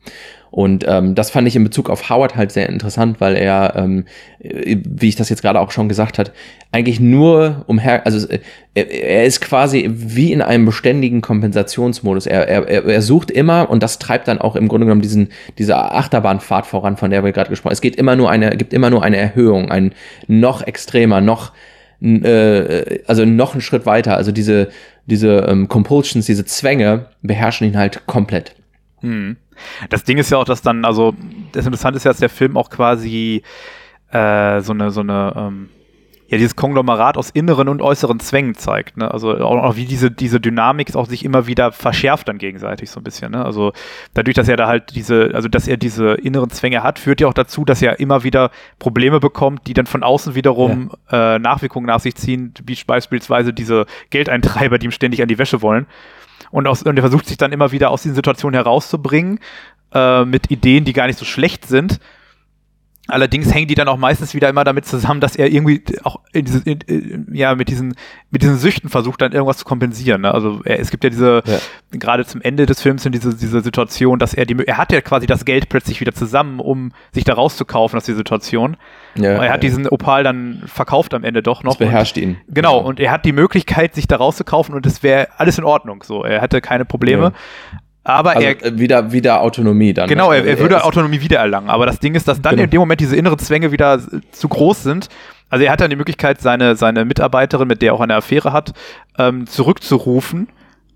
Und 0.51 0.85
ähm, 0.89 1.15
das 1.15 1.31
fand 1.31 1.47
ich 1.47 1.55
in 1.55 1.63
Bezug 1.63 1.89
auf 1.89 2.11
Howard 2.11 2.35
halt 2.35 2.51
sehr 2.51 2.69
interessant, 2.69 3.21
weil 3.21 3.37
er, 3.37 3.75
ähm, 3.77 4.05
wie 4.41 5.09
ich 5.09 5.15
das 5.15 5.29
jetzt 5.29 5.43
gerade 5.43 5.61
auch 5.61 5.71
schon 5.71 5.89
gesagt 5.89 6.19
hat, 6.19 6.33
eigentlich 6.73 6.99
nur 6.99 7.65
umher, 7.67 8.05
also 8.05 8.29
äh, 8.29 8.41
er, 8.75 8.91
er 8.91 9.25
ist 9.25 9.41
quasi 9.41 9.89
wie 9.93 10.33
in 10.33 10.43
einem 10.43 10.65
beständigen 10.65 11.21
Kompensationsmodus. 11.21 12.27
Er, 12.27 12.49
er, 12.49 12.85
er 12.85 13.03
sucht 13.03 13.31
immer 13.31 13.71
und 13.71 13.83
das 13.83 14.01
treibt 14.01 14.27
dann 14.27 14.41
auch 14.41 14.57
im 14.57 14.67
Grunde 14.67 14.87
genommen 14.87 15.03
diesen 15.03 15.29
diese 15.59 15.77
Achterbahnfahrt 15.77 16.67
voran, 16.67 16.97
von 16.97 17.11
der 17.11 17.23
wir 17.23 17.31
gerade 17.31 17.51
gesprochen. 17.51 17.71
haben. 17.71 17.75
Es 17.75 17.81
geht 17.81 17.97
immer 17.97 18.17
nur 18.17 18.29
eine, 18.29 18.51
gibt 18.57 18.73
immer 18.73 18.91
nur 18.91 19.05
eine 19.05 19.19
Erhöhung, 19.19 19.71
ein 19.71 19.95
noch 20.27 20.67
extremer, 20.67 21.21
noch 21.21 21.53
äh, 22.03 23.01
also 23.07 23.25
noch 23.25 23.53
einen 23.53 23.61
Schritt 23.61 23.87
weiter. 23.87 24.17
Also 24.17 24.33
diese 24.33 24.69
diese 25.07 25.47
ähm, 25.49 25.69
Compulsions, 25.69 26.27
diese 26.27 26.45
Zwänge 26.45 27.07
beherrschen 27.23 27.67
ihn 27.67 27.77
halt 27.77 28.07
komplett. 28.07 28.55
Hm. 29.01 29.37
Das 29.89 30.05
Ding 30.05 30.19
ist 30.19 30.31
ja 30.31 30.39
auch, 30.39 30.45
dass 30.45 30.63
dann, 30.63 30.85
also 30.85 31.15
das 31.53 31.67
Interessante 31.67 31.97
ist 31.97 32.05
ja, 32.05 32.11
dass 32.11 32.21
der 32.21 32.31
Film 32.31 32.57
auch 32.57 32.71
quasi 32.71 33.43
äh, 34.11 34.61
so 34.61 34.73
eine, 34.73 34.91
so 34.91 35.01
eine, 35.01 35.33
ähm, 35.37 35.69
ja, 36.31 36.39
dieses 36.39 36.55
Konglomerat 36.55 37.17
aus 37.17 37.31
inneren 37.31 37.69
und 37.69 37.83
äußeren 37.83 38.21
Zwängen 38.21 38.55
zeigt. 38.55 38.97
Ne? 38.97 39.11
Also 39.11 39.37
auch, 39.39 39.65
auch, 39.65 39.75
wie 39.75 39.85
diese, 39.85 40.13
diese 40.13 40.41
Dynamik 40.41 40.95
auch 40.95 41.07
sich 41.07 41.25
immer 41.25 41.49
wieder 41.49 41.73
verschärft 41.73 42.29
dann 42.29 42.39
gegenseitig 42.39 42.89
so 42.89 43.01
ein 43.01 43.03
bisschen. 43.03 43.33
Ne? 43.33 43.45
Also 43.45 43.73
dadurch, 44.15 44.37
dass 44.37 44.47
er 44.47 44.57
da 44.57 44.69
halt 44.69 44.95
diese, 44.95 45.33
also 45.35 45.49
dass 45.49 45.67
er 45.67 45.77
diese 45.77 46.13
inneren 46.15 46.51
Zwänge 46.51 46.85
hat, 46.85 47.01
führt 47.01 47.21
ja 47.21 47.27
auch 47.27 47.35
dazu, 47.35 47.65
dass 47.65 47.83
er 47.83 47.99
immer 47.99 48.23
wieder 48.23 48.53
Probleme 48.79 49.19
bekommt, 49.19 49.67
die 49.67 49.75
dann 49.75 49.87
von 49.87 50.05
außen 50.05 50.37
wiederum 50.37 50.93
ja. 51.11 51.35
äh, 51.35 51.39
Nachwirkungen 51.41 51.87
nach 51.87 51.99
sich 51.99 52.15
ziehen, 52.15 52.55
wie 52.65 52.79
beispielsweise 52.87 53.53
diese 53.53 53.87
Geldeintreiber, 54.11 54.79
die 54.79 54.87
ihm 54.87 54.93
ständig 54.93 55.23
an 55.23 55.29
die 55.29 55.39
Wäsche 55.39 55.63
wollen. 55.63 55.87
Und, 56.51 56.67
aus, 56.67 56.83
und 56.83 56.97
er 56.97 57.03
versucht 57.03 57.27
sich 57.27 57.37
dann 57.37 57.53
immer 57.53 57.73
wieder 57.73 57.91
aus 57.91 58.03
diesen 58.03 58.15
Situationen 58.15 58.55
herauszubringen, 58.55 59.39
äh, 59.93 60.25
mit 60.25 60.51
Ideen, 60.51 60.85
die 60.85 60.93
gar 60.93 61.07
nicht 61.07 61.19
so 61.19 61.25
schlecht 61.25 61.67
sind. 61.67 62.01
Allerdings 63.11 63.53
hängen 63.53 63.69
die 63.69 63.75
dann 63.75 63.89
auch 63.89 63.97
meistens 63.97 64.35
wieder 64.35 64.49
immer 64.49 64.65
damit 64.65 64.87
zusammen, 64.87 65.21
dass 65.21 65.37
er 65.37 65.51
irgendwie 65.51 65.83
auch 66.05 66.21
in 66.33 66.45
diese, 66.45 66.59
in, 66.69 66.81
in, 66.81 67.35
ja, 67.35 67.55
mit 67.55 67.69
diesen, 67.69 67.95
mit 68.31 68.43
diesen 68.43 68.57
Süchten 68.57 68.89
versucht, 68.89 69.21
dann 69.21 69.33
irgendwas 69.33 69.59
zu 69.59 69.65
kompensieren. 69.65 70.23
Ne? 70.23 70.33
Also 70.33 70.61
er, 70.65 70.79
es 70.79 70.91
gibt 70.91 71.05
ja 71.05 71.11
diese, 71.11 71.43
ja. 71.45 71.59
gerade 71.93 72.25
zum 72.25 72.41
Ende 72.43 72.67
des 72.67 72.81
Films 72.81 73.03
diese, 73.03 73.35
diese 73.35 73.61
Situation, 73.61 74.19
dass 74.19 74.35
er 74.35 74.47
die, 74.47 74.57
er 74.67 74.79
hat 74.79 74.93
ja 74.93 75.01
quasi 75.01 75.27
das 75.27 75.45
Geld 75.45 75.69
plötzlich 75.69 76.01
wieder 76.01 76.15
zusammen, 76.15 76.61
um 76.61 76.93
sich 77.13 77.25
da 77.25 77.35
rauszukaufen 77.35 77.97
aus 77.97 78.05
der 78.05 78.15
Situation. 78.15 78.77
Ja, 79.15 79.31
er 79.31 79.53
hat 79.53 79.63
ja. 79.65 79.69
diesen 79.69 79.89
Opal 79.89 80.23
dann 80.23 80.63
verkauft 80.67 81.15
am 81.15 81.25
Ende 81.25 81.43
doch 81.43 81.63
noch. 81.65 81.73
Das 81.73 81.79
beherrscht 81.79 82.17
und, 82.17 82.23
ihn. 82.23 82.37
Genau, 82.49 82.79
und 82.79 83.01
er 83.01 83.11
hat 83.11 83.25
die 83.25 83.33
Möglichkeit, 83.33 83.95
sich 83.95 84.07
da 84.07 84.17
rauszukaufen 84.17 84.75
und 84.75 84.87
es 84.87 85.03
wäre 85.03 85.29
alles 85.37 85.59
in 85.59 85.65
Ordnung. 85.65 86.03
So, 86.03 86.25
er 86.25 86.41
hatte 86.41 86.61
keine 86.61 86.85
Probleme. 86.85 87.33
Aber 88.05 88.37
also 88.37 88.43
er. 88.43 88.65
Äh, 88.65 88.79
wieder, 88.79 89.13
wieder 89.13 89.43
Autonomie 89.43 89.93
dann. 89.93 90.09
Genau, 90.09 90.33
er, 90.33 90.45
er 90.45 90.59
würde 90.59 90.77
er 90.77 90.85
Autonomie 90.85 91.21
wiedererlangen. 91.21 91.71
Aber 91.71 91.87
das 91.87 92.01
Ding 92.01 92.15
ist, 92.15 92.27
dass 92.29 92.41
dann 92.41 92.53
genau. 92.53 92.65
in 92.65 92.71
dem 92.71 92.81
Moment 92.81 93.01
diese 93.01 93.17
inneren 93.17 93.39
Zwänge 93.39 93.73
wieder 93.73 94.01
zu 94.33 94.49
groß 94.49 94.83
sind. 94.83 95.09
Also 95.49 95.65
er 95.65 95.73
hat 95.73 95.81
dann 95.81 95.91
die 95.91 95.97
Möglichkeit, 95.97 96.41
seine, 96.41 96.77
seine 96.77 97.05
Mitarbeiterin, 97.05 97.69
mit 97.69 97.83
der 97.83 97.91
er 97.91 97.95
auch 97.95 98.01
eine 98.01 98.15
Affäre 98.15 98.53
hat, 98.53 98.73
ähm, 99.19 99.47
zurückzurufen 99.47 100.49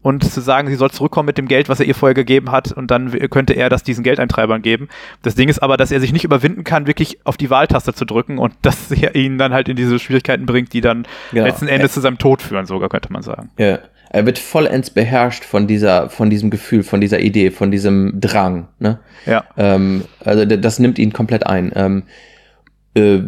und 0.05 0.23
zu 0.23 0.41
sagen, 0.43 0.69
sie 0.69 0.75
soll 0.75 0.91
zurückkommen 0.91 1.27
mit 1.27 1.39
dem 1.39 1.49
Geld, 1.49 1.71
was 1.71 1.81
er 1.81 1.87
ihr 1.87 1.95
vorher 1.95 2.15
gegeben 2.15 2.53
hat, 2.53 2.71
und 2.71 2.91
dann 2.91 3.11
könnte 3.31 3.55
er 3.55 3.71
das 3.71 3.83
diesen 3.83 4.05
Geldeintreibern 4.05 4.61
geben. 4.61 4.89
Das 5.23 5.35
Ding 5.35 5.49
ist 5.49 5.61
aber, 5.61 5.79
dass 5.79 5.91
er 5.91 5.99
sich 5.99 6.13
nicht 6.13 6.25
überwinden 6.25 6.63
kann, 6.63 6.87
wirklich 6.87 7.19
auf 7.25 7.39
die 7.39 7.49
Wahltaste 7.49 7.95
zu 7.95 8.05
drücken 8.05 8.39
und 8.39 8.53
das 8.61 8.91
ihn 8.91 9.39
dann 9.39 9.55
halt 9.55 9.69
in 9.71 9.77
diese 9.77 9.99
Schwierigkeiten 9.99 10.45
bringt, 10.45 10.75
die 10.75 10.83
dann 10.83 11.07
genau. 11.33 11.47
letzten 11.47 11.69
Endes 11.69 11.95
zu 11.95 12.03
seinem 12.03 12.19
Tod 12.19 12.43
führen, 12.43 12.67
sogar 12.67 12.91
könnte 12.91 13.11
man 13.13 13.23
sagen. 13.23 13.51
Ja. 13.59 13.79
Er 14.15 14.27
wird 14.27 14.39
vollends 14.39 14.91
beherrscht 14.91 15.45
von 15.45 15.67
dieser, 15.67 16.09
von 16.09 16.31
diesem 16.31 16.49
Gefühl, 16.49 16.85
von 16.85 17.01
dieser 17.01 17.19
Idee, 17.19 17.51
von 17.51 17.73
diesem 17.73 18.21
Drang. 18.21 18.69
Ne? 18.79 19.01
Ja. 19.27 19.45
Ähm, 19.57 20.05
also 20.21 20.45
das 20.45 20.79
nimmt 20.79 21.01
ihn 21.01 21.13
komplett 21.13 21.45
ein. 21.45 21.73
Ähm, 21.75 22.03
äh, 22.95 23.19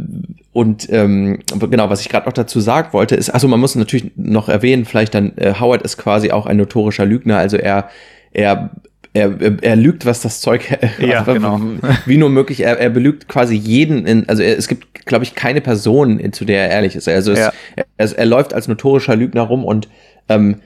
und 0.52 0.86
ähm, 0.92 1.40
genau, 1.58 1.90
was 1.90 2.02
ich 2.02 2.08
gerade 2.08 2.26
noch 2.26 2.32
dazu 2.32 2.60
sagen 2.60 2.92
wollte, 2.92 3.16
ist, 3.16 3.30
also 3.30 3.48
man 3.48 3.58
muss 3.58 3.74
natürlich 3.74 4.12
noch 4.14 4.48
erwähnen, 4.48 4.84
vielleicht 4.84 5.14
dann, 5.14 5.36
äh, 5.36 5.54
Howard 5.58 5.82
ist 5.82 5.96
quasi 5.96 6.30
auch 6.30 6.46
ein 6.46 6.56
notorischer 6.56 7.04
Lügner, 7.04 7.38
also 7.38 7.56
er, 7.56 7.90
er 8.32 8.70
er, 9.12 9.62
er, 9.62 9.76
lügt, 9.76 10.04
was 10.04 10.20
das 10.20 10.42
Zeug, 10.42 10.78
ja, 11.00 11.20
also, 11.20 11.32
genau. 11.32 11.58
wie 12.04 12.18
nur 12.18 12.28
möglich. 12.28 12.60
Er, 12.60 12.78
er 12.78 12.90
belügt 12.90 13.28
quasi 13.28 13.54
jeden. 13.56 14.06
In, 14.06 14.28
also 14.28 14.42
er, 14.42 14.58
es 14.58 14.68
gibt, 14.68 15.06
glaube 15.06 15.24
ich, 15.24 15.34
keine 15.34 15.62
Person, 15.62 16.20
zu 16.32 16.44
der 16.44 16.64
er 16.64 16.70
ehrlich 16.70 16.96
ist. 16.96 17.08
Also 17.08 17.32
ja. 17.32 17.50
es, 17.96 18.12
er, 18.12 18.18
er, 18.18 18.26
läuft 18.26 18.52
als 18.52 18.68
notorischer 18.68 19.16
Lügner 19.16 19.40
rum 19.40 19.64
und 19.64 19.88
ähm, 20.28 20.56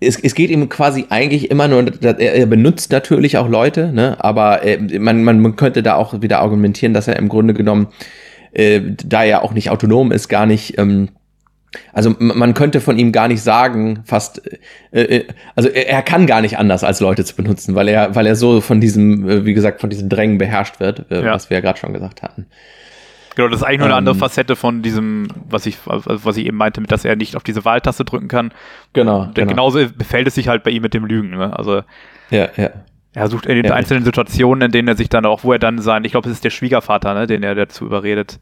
es, 0.00 0.18
es 0.18 0.34
geht 0.34 0.50
ihm 0.50 0.68
quasi 0.68 1.06
eigentlich 1.08 1.50
immer 1.50 1.68
nur, 1.68 1.86
er, 2.02 2.46
benutzt 2.46 2.92
natürlich 2.92 3.38
auch 3.38 3.48
Leute, 3.48 3.92
ne? 3.92 4.16
aber 4.22 4.62
äh, 4.62 4.98
man, 4.98 5.24
man, 5.24 5.40
man 5.40 5.56
könnte 5.56 5.82
da 5.82 5.94
auch 5.96 6.20
wieder 6.20 6.40
argumentieren, 6.40 6.92
dass 6.92 7.08
er 7.08 7.16
im 7.16 7.28
Grunde 7.28 7.54
genommen, 7.54 7.88
äh, 8.52 8.80
da 9.04 9.24
er 9.24 9.42
auch 9.42 9.52
nicht 9.52 9.70
autonom 9.70 10.12
ist, 10.12 10.28
gar 10.28 10.46
nicht, 10.46 10.78
ähm, 10.78 11.08
also 11.92 12.14
man 12.18 12.54
könnte 12.54 12.80
von 12.80 12.98
ihm 12.98 13.12
gar 13.12 13.28
nicht 13.28 13.42
sagen, 13.42 14.00
fast, 14.04 14.42
äh, 14.92 15.02
äh, 15.02 15.26
also 15.54 15.68
er, 15.68 15.88
er 15.88 16.02
kann 16.02 16.26
gar 16.26 16.40
nicht 16.40 16.58
anders, 16.58 16.84
als 16.84 17.00
Leute 17.00 17.24
zu 17.24 17.34
benutzen, 17.34 17.74
weil 17.74 17.88
er, 17.88 18.14
weil 18.14 18.26
er 18.26 18.36
so 18.36 18.60
von 18.60 18.80
diesem, 18.80 19.28
äh, 19.28 19.44
wie 19.44 19.54
gesagt, 19.54 19.80
von 19.80 19.90
diesen 19.90 20.08
Drängen 20.08 20.38
beherrscht 20.38 20.78
wird, 20.78 21.10
äh, 21.10 21.24
ja. 21.24 21.32
was 21.32 21.48
wir 21.48 21.56
ja 21.56 21.60
gerade 21.62 21.78
schon 21.78 21.92
gesagt 21.92 22.22
hatten. 22.22 22.46
Genau, 23.36 23.48
das 23.48 23.60
ist 23.60 23.66
eigentlich 23.66 23.80
nur 23.80 23.88
eine 23.88 23.96
andere 23.96 24.14
ähm. 24.14 24.20
Facette 24.20 24.56
von 24.56 24.82
diesem, 24.82 25.28
was 25.48 25.66
ich, 25.66 25.78
was 25.84 26.36
ich 26.36 26.46
eben 26.46 26.56
meinte, 26.56 26.80
mit, 26.80 26.90
dass 26.90 27.04
er 27.04 27.16
nicht 27.16 27.36
auf 27.36 27.44
diese 27.44 27.64
Wahltaste 27.64 28.04
drücken 28.04 28.28
kann. 28.28 28.52
Genau. 28.94 29.28
genau. 29.34 29.50
Genauso 29.50 29.86
befällt 29.96 30.26
es 30.26 30.34
sich 30.34 30.48
halt 30.48 30.64
bei 30.64 30.70
ihm 30.70 30.82
mit 30.82 30.94
dem 30.94 31.04
Lügen. 31.04 31.30
Ne? 31.30 31.56
Also 31.56 31.82
ja, 32.30 32.48
ja. 32.56 32.70
Er 33.12 33.28
sucht 33.28 33.46
in 33.46 33.56
den 33.56 33.64
ja, 33.64 33.74
einzelnen 33.74 34.04
Situationen, 34.04 34.66
in 34.66 34.72
denen 34.72 34.88
er 34.88 34.96
sich 34.96 35.08
dann 35.08 35.24
auch, 35.24 35.42
wo 35.42 35.52
er 35.52 35.58
dann 35.58 35.78
sein, 35.78 36.04
ich 36.04 36.12
glaube, 36.12 36.28
es 36.28 36.34
ist 36.34 36.44
der 36.44 36.50
Schwiegervater, 36.50 37.14
ne, 37.14 37.26
den 37.26 37.42
er 37.42 37.54
dazu 37.54 37.86
überredet, 37.86 38.40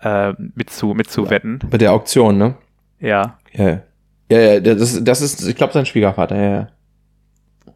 äh, 0.00 0.32
mitzu, 0.56 0.94
mitzuwetten. 0.94 1.60
Bei 1.70 1.78
der 1.78 1.92
Auktion, 1.92 2.36
ne? 2.36 2.56
Ja. 2.98 3.38
Ja, 3.52 3.80
ja, 4.28 4.38
ja 4.40 4.60
das, 4.60 5.04
das 5.04 5.20
ist, 5.20 5.46
ich 5.46 5.54
glaube, 5.54 5.72
sein 5.72 5.86
Schwiegervater, 5.86 6.36
ja, 6.36 6.50
ja. 6.50 6.68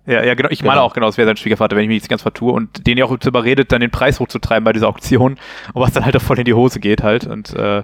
Ja, 0.06 0.24
ja, 0.24 0.34
genau. 0.34 0.48
Ich 0.50 0.62
meine 0.62 0.74
genau. 0.74 0.86
auch 0.86 0.94
genau, 0.94 1.08
es 1.08 1.18
wäre 1.18 1.26
sein 1.26 1.36
Schwiegervater, 1.36 1.76
wenn 1.76 1.82
ich 1.82 1.88
mich 1.88 2.02
nicht 2.02 2.08
ganz 2.08 2.22
vertue. 2.22 2.52
Und 2.52 2.86
den 2.86 2.96
ja 2.96 3.04
auch 3.04 3.16
überredet, 3.24 3.72
dann 3.72 3.80
den 3.80 3.90
Preis 3.90 4.20
hochzutreiben 4.20 4.64
bei 4.64 4.72
dieser 4.72 4.88
Auktion. 4.88 5.32
Und 5.32 5.38
was 5.82 5.92
dann 5.92 6.04
halt 6.04 6.16
auch 6.16 6.22
voll 6.22 6.38
in 6.38 6.44
die 6.44 6.54
Hose 6.54 6.80
geht 6.80 7.02
halt. 7.02 7.26
Und 7.26 7.54
äh, 7.54 7.82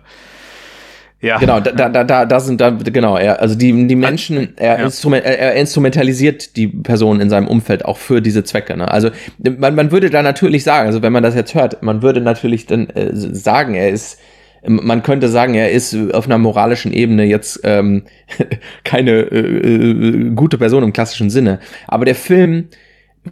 Ja. 1.22 1.38
Genau, 1.38 1.60
da, 1.60 1.88
da, 1.88 2.02
da, 2.02 2.26
da 2.26 2.40
sind 2.40 2.60
da, 2.60 2.70
genau, 2.70 3.16
er, 3.16 3.40
also 3.40 3.54
die, 3.54 3.86
die 3.86 3.94
Menschen, 3.94 4.56
er, 4.56 4.78
ja. 4.78 4.84
instrument, 4.84 5.24
er, 5.24 5.54
instrumentalisiert 5.54 6.56
die 6.56 6.66
Personen 6.66 7.20
in 7.20 7.30
seinem 7.30 7.46
Umfeld 7.46 7.84
auch 7.84 7.96
für 7.96 8.20
diese 8.20 8.42
Zwecke. 8.42 8.76
Ne? 8.76 8.90
Also 8.90 9.10
man, 9.38 9.76
man 9.76 9.92
würde 9.92 10.10
da 10.10 10.22
natürlich 10.22 10.64
sagen, 10.64 10.88
also 10.88 11.00
wenn 11.00 11.12
man 11.12 11.22
das 11.22 11.36
jetzt 11.36 11.54
hört, 11.54 11.80
man 11.80 12.02
würde 12.02 12.20
natürlich 12.20 12.66
dann 12.66 12.90
äh, 12.90 13.10
sagen, 13.14 13.74
er 13.74 13.90
ist, 13.90 14.18
man 14.66 15.02
könnte 15.02 15.28
sagen, 15.28 15.54
er 15.54 15.70
ist 15.70 15.96
auf 16.12 16.26
einer 16.26 16.38
moralischen 16.38 16.92
Ebene 16.92 17.24
jetzt 17.24 17.60
ähm, 17.64 18.04
keine 18.84 19.10
äh, 19.10 19.38
äh, 19.38 20.30
gute 20.34 20.58
Person 20.58 20.82
im 20.82 20.92
klassischen 20.92 21.30
Sinne. 21.30 21.58
Aber 21.88 22.04
der 22.04 22.14
Film 22.14 22.68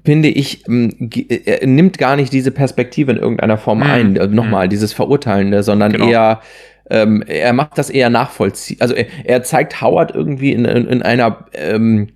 finde 0.05 0.29
ich, 0.29 0.65
er 0.69 1.67
nimmt 1.67 1.99
gar 1.99 2.17
nicht 2.17 2.33
diese 2.33 2.51
Perspektive 2.51 3.13
in 3.13 3.19
irgendeiner 3.19 3.59
Form 3.59 3.79
mhm. 3.79 3.85
ein, 3.85 4.13
nochmal, 4.35 4.67
mhm. 4.67 4.71
dieses 4.71 4.93
Verurteilende, 4.93 5.63
sondern 5.63 5.93
genau. 5.93 6.09
eher 6.09 6.41
ähm, 6.91 7.23
er 7.27 7.53
macht 7.53 7.79
das 7.79 7.89
eher 7.89 8.11
nachvollziehbar. 8.11 8.83
Also 8.83 8.95
er, 8.95 9.07
er, 9.25 9.43
zeigt 9.45 9.81
Howard 9.81 10.13
irgendwie 10.13 10.53
in, 10.53 10.65
in, 10.65 10.89
in 10.89 11.03
einer 11.03 11.47
ähm, 11.55 12.09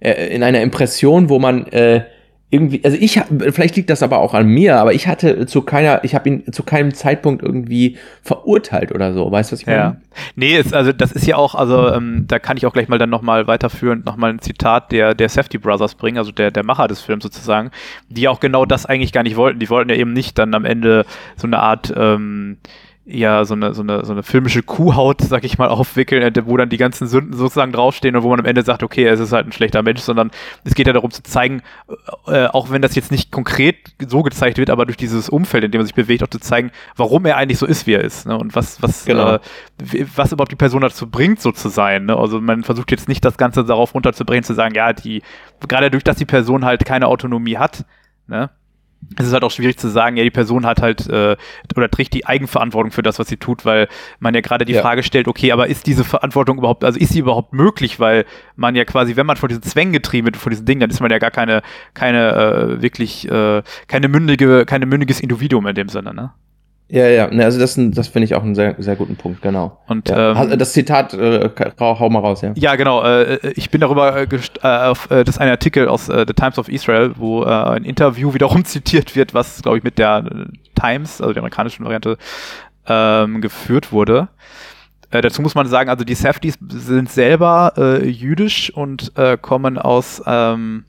äh, 0.00 0.34
in 0.34 0.42
einer 0.42 0.60
Impression, 0.62 1.28
wo 1.28 1.38
man 1.38 1.66
äh, 1.68 2.02
irgendwie, 2.48 2.84
also 2.84 2.96
ich 2.96 3.20
vielleicht 3.50 3.74
liegt 3.74 3.90
das 3.90 4.04
aber 4.04 4.18
auch 4.18 4.32
an 4.32 4.46
mir, 4.46 4.76
aber 4.76 4.94
ich 4.94 5.08
hatte 5.08 5.46
zu 5.46 5.62
keiner, 5.62 6.04
ich 6.04 6.14
habe 6.14 6.28
ihn 6.28 6.52
zu 6.52 6.62
keinem 6.62 6.94
Zeitpunkt 6.94 7.42
irgendwie 7.42 7.98
verurteilt 8.22 8.92
oder 8.92 9.12
so, 9.12 9.30
weißt 9.32 9.50
du, 9.50 9.54
was 9.54 9.60
ich 9.60 9.66
meine? 9.66 9.78
Ja. 9.78 9.96
Nee, 10.36 10.56
ist, 10.56 10.72
also 10.72 10.92
das 10.92 11.10
ist 11.10 11.26
ja 11.26 11.36
auch, 11.36 11.56
also 11.56 11.88
ähm, 11.92 12.26
da 12.28 12.38
kann 12.38 12.56
ich 12.56 12.64
auch 12.64 12.72
gleich 12.72 12.86
mal 12.86 12.98
dann 12.98 13.10
nochmal 13.10 13.48
weiterführend 13.48 14.06
nochmal 14.06 14.30
ein 14.30 14.38
Zitat 14.38 14.92
der, 14.92 15.14
der 15.14 15.28
Safety 15.28 15.58
Brothers 15.58 15.96
bringen, 15.96 16.18
also 16.18 16.30
der, 16.30 16.52
der 16.52 16.64
Macher 16.64 16.86
des 16.86 17.00
Films 17.00 17.24
sozusagen, 17.24 17.72
die 18.08 18.28
auch 18.28 18.38
genau 18.38 18.64
das 18.64 18.86
eigentlich 18.86 19.12
gar 19.12 19.24
nicht 19.24 19.36
wollten. 19.36 19.58
Die 19.58 19.68
wollten 19.68 19.90
ja 19.90 19.96
eben 19.96 20.12
nicht 20.12 20.38
dann 20.38 20.54
am 20.54 20.64
Ende 20.64 21.04
so 21.36 21.48
eine 21.48 21.58
Art 21.58 21.92
ähm, 21.96 22.58
ja 23.08 23.44
so 23.44 23.54
eine, 23.54 23.72
so 23.72 23.82
eine, 23.82 24.04
so 24.04 24.12
eine 24.12 24.24
filmische 24.24 24.64
Kuhhaut, 24.64 25.20
sag 25.20 25.44
ich 25.44 25.58
mal, 25.58 25.68
aufwickeln, 25.68 26.22
äh, 26.22 26.46
wo 26.46 26.56
dann 26.56 26.68
die 26.68 26.76
ganzen 26.76 27.06
Sünden 27.06 27.34
sozusagen 27.34 27.70
draufstehen 27.70 28.16
und 28.16 28.24
wo 28.24 28.30
man 28.30 28.40
am 28.40 28.46
Ende 28.46 28.62
sagt, 28.62 28.82
okay, 28.82 29.06
es 29.06 29.20
ist 29.20 29.32
halt 29.32 29.46
ein 29.46 29.52
schlechter 29.52 29.82
Mensch, 29.82 30.00
sondern 30.00 30.32
es 30.64 30.74
geht 30.74 30.88
ja 30.88 30.92
darum 30.92 31.12
zu 31.12 31.22
zeigen, 31.22 31.62
äh, 32.26 32.46
auch 32.46 32.70
wenn 32.70 32.82
das 32.82 32.96
jetzt 32.96 33.12
nicht 33.12 33.30
konkret 33.30 33.76
so 34.06 34.22
gezeigt 34.22 34.58
wird, 34.58 34.70
aber 34.70 34.86
durch 34.86 34.96
dieses 34.96 35.28
Umfeld, 35.28 35.62
in 35.62 35.70
dem 35.70 35.78
man 35.78 35.86
sich 35.86 35.94
bewegt, 35.94 36.24
auch 36.24 36.28
zu 36.28 36.40
zeigen, 36.40 36.72
warum 36.96 37.24
er 37.26 37.36
eigentlich 37.36 37.58
so 37.58 37.66
ist, 37.66 37.86
wie 37.86 37.94
er 37.94 38.02
ist, 38.02 38.26
ne? 38.26 38.36
Und 38.36 38.56
was, 38.56 38.82
was, 38.82 39.04
genau. 39.04 39.34
äh, 39.34 39.40
was 40.16 40.32
überhaupt 40.32 40.50
die 40.50 40.56
Person 40.56 40.80
dazu 40.80 41.08
bringt, 41.08 41.40
so 41.40 41.52
zu 41.52 41.68
sein. 41.68 42.06
Ne? 42.06 42.16
Also 42.16 42.40
man 42.40 42.64
versucht 42.64 42.90
jetzt 42.90 43.08
nicht 43.08 43.24
das 43.24 43.38
Ganze 43.38 43.64
darauf 43.64 43.94
runterzubringen, 43.94 44.42
zu 44.42 44.54
sagen, 44.54 44.74
ja, 44.74 44.92
die, 44.92 45.22
gerade 45.68 45.92
durch, 45.92 46.02
dass 46.02 46.16
die 46.16 46.24
Person 46.24 46.64
halt 46.64 46.84
keine 46.84 47.06
Autonomie 47.06 47.56
hat, 47.56 47.84
ne? 48.26 48.50
Es 49.18 49.26
ist 49.26 49.32
halt 49.32 49.44
auch 49.44 49.50
schwierig 49.50 49.78
zu 49.78 49.88
sagen, 49.88 50.16
ja, 50.16 50.24
die 50.24 50.30
Person 50.30 50.66
hat 50.66 50.82
halt 50.82 51.08
äh, 51.08 51.36
oder 51.76 51.90
trägt 51.90 52.14
die 52.14 52.26
Eigenverantwortung 52.26 52.92
für 52.92 53.02
das, 53.02 53.18
was 53.18 53.28
sie 53.28 53.36
tut, 53.36 53.64
weil 53.64 53.88
man 54.18 54.34
ja 54.34 54.40
gerade 54.40 54.64
die 54.64 54.72
ja. 54.72 54.82
Frage 54.82 55.02
stellt, 55.02 55.28
okay, 55.28 55.52
aber 55.52 55.68
ist 55.68 55.86
diese 55.86 56.04
Verantwortung 56.04 56.58
überhaupt, 56.58 56.84
also 56.84 56.98
ist 56.98 57.12
sie 57.12 57.20
überhaupt 57.20 57.52
möglich, 57.52 58.00
weil 58.00 58.24
man 58.56 58.74
ja 58.74 58.84
quasi, 58.84 59.16
wenn 59.16 59.26
man 59.26 59.36
von 59.36 59.48
diesen 59.48 59.62
Zwängen 59.62 59.92
getrieben 59.92 60.26
wird, 60.26 60.36
von 60.36 60.50
diesen 60.50 60.66
Dingen, 60.66 60.80
dann 60.80 60.90
ist 60.90 61.00
man 61.00 61.10
ja 61.10 61.18
gar 61.18 61.30
keine, 61.30 61.62
keine 61.94 62.32
äh, 62.32 62.82
wirklich, 62.82 63.30
äh, 63.30 63.62
keine 63.86 64.08
mündige, 64.08 64.64
keine 64.66 64.86
mündiges 64.86 65.20
Individuum 65.20 65.66
in 65.66 65.74
dem 65.74 65.88
Sinne, 65.88 66.12
ne? 66.12 66.32
Ja, 66.88 67.08
ja, 67.08 67.26
ne, 67.28 67.44
also 67.44 67.58
das, 67.58 67.74
das 67.76 68.06
finde 68.06 68.26
ich 68.26 68.36
auch 68.36 68.44
einen 68.44 68.54
sehr, 68.54 68.76
sehr 68.78 68.94
guten 68.94 69.16
Punkt, 69.16 69.42
genau. 69.42 69.80
Und 69.88 70.08
ja. 70.08 70.40
ähm, 70.40 70.56
das 70.56 70.72
Zitat, 70.72 71.14
äh, 71.14 71.50
hau 71.80 72.08
mal 72.10 72.20
raus, 72.20 72.42
ja. 72.42 72.52
Ja, 72.54 72.76
genau. 72.76 73.02
Äh, 73.02 73.38
ich 73.56 73.70
bin 73.70 73.80
darüber, 73.80 74.16
äh, 74.16 74.26
äh, 74.62 74.68
auf, 74.68 75.10
äh, 75.10 75.24
das 75.24 75.34
ist 75.36 75.40
ein 75.40 75.48
Artikel 75.48 75.88
aus 75.88 76.08
äh, 76.08 76.24
The 76.28 76.34
Times 76.34 76.58
of 76.58 76.68
Israel, 76.68 77.12
wo 77.16 77.42
äh, 77.42 77.48
ein 77.48 77.84
Interview 77.84 78.34
wiederum 78.34 78.64
zitiert 78.64 79.16
wird, 79.16 79.34
was, 79.34 79.62
glaube 79.62 79.78
ich, 79.78 79.84
mit 79.84 79.98
der 79.98 80.48
Times, 80.80 81.20
also 81.20 81.32
der 81.32 81.42
amerikanischen 81.42 81.84
Variante, 81.84 82.18
ähm, 82.86 83.40
geführt 83.40 83.90
wurde. 83.90 84.28
Äh, 85.10 85.22
dazu 85.22 85.42
muss 85.42 85.56
man 85.56 85.66
sagen, 85.66 85.90
also 85.90 86.04
die 86.04 86.14
Safdies 86.14 86.56
sind 86.68 87.10
selber 87.10 87.72
äh, 87.76 88.06
jüdisch 88.06 88.72
und 88.72 89.12
äh, 89.16 89.36
kommen 89.36 89.76
aus 89.76 90.22
ähm, 90.24 90.84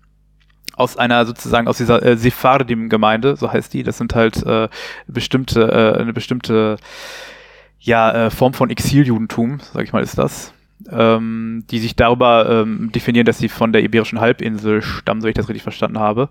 aus 0.77 0.95
einer 0.95 1.25
sozusagen 1.25 1.67
aus 1.67 1.77
dieser 1.77 2.03
äh, 2.03 2.15
Sephardim-Gemeinde, 2.15 3.35
so 3.35 3.51
heißt 3.51 3.73
die. 3.73 3.83
Das 3.83 3.97
sind 3.97 4.15
halt 4.15 4.43
äh, 4.45 4.69
bestimmte, 5.07 5.63
äh, 5.63 5.99
eine 5.99 6.13
bestimmte 6.13 6.77
ja, 7.79 8.27
äh, 8.27 8.29
Form 8.29 8.53
von 8.53 8.69
Exiljudentum, 8.69 9.59
sag 9.73 9.83
ich 9.83 9.93
mal, 9.93 10.03
ist 10.03 10.17
das. 10.17 10.53
Ähm, 10.91 11.63
die 11.71 11.79
sich 11.79 11.95
darüber 11.95 12.47
ähm, 12.47 12.91
definieren, 12.91 13.25
dass 13.25 13.39
sie 13.39 13.49
von 13.49 13.73
der 13.73 13.83
Iberischen 13.83 14.21
Halbinsel 14.21 14.83
stammen, 14.83 15.21
so 15.21 15.27
ich 15.27 15.33
das 15.33 15.49
richtig 15.49 15.63
verstanden 15.63 15.97
habe. 15.97 16.29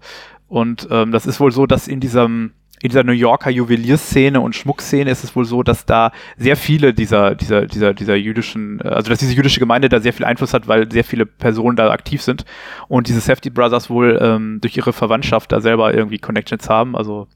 Und 0.48 0.86
ähm, 0.92 1.10
das 1.10 1.26
ist 1.26 1.40
wohl 1.40 1.50
so, 1.50 1.66
dass 1.66 1.88
in 1.88 1.98
diesem 1.98 2.52
in 2.82 2.90
dieser 2.90 3.04
New 3.04 3.12
Yorker 3.12 3.50
Juwelierszene 3.50 4.40
und 4.40 4.54
Schmuckszene 4.54 5.10
ist 5.10 5.24
es 5.24 5.34
wohl 5.34 5.44
so, 5.44 5.62
dass 5.62 5.86
da 5.86 6.12
sehr 6.36 6.56
viele 6.56 6.92
dieser, 6.92 7.34
dieser, 7.34 7.66
dieser, 7.66 7.94
dieser 7.94 8.16
jüdischen, 8.16 8.82
also 8.82 9.10
dass 9.10 9.18
diese 9.18 9.34
jüdische 9.34 9.60
Gemeinde 9.60 9.88
da 9.88 10.00
sehr 10.00 10.12
viel 10.12 10.26
Einfluss 10.26 10.52
hat, 10.52 10.68
weil 10.68 10.90
sehr 10.90 11.04
viele 11.04 11.26
Personen 11.26 11.76
da 11.76 11.90
aktiv 11.90 12.22
sind 12.22 12.44
und 12.88 13.08
diese 13.08 13.20
Safety 13.20 13.50
Brothers 13.50 13.88
wohl 13.88 14.18
ähm, 14.20 14.58
durch 14.60 14.76
ihre 14.76 14.92
Verwandtschaft 14.92 15.52
da 15.52 15.60
selber 15.60 15.94
irgendwie 15.94 16.18
Connections 16.18 16.68
haben. 16.68 16.96
Also 16.96 17.28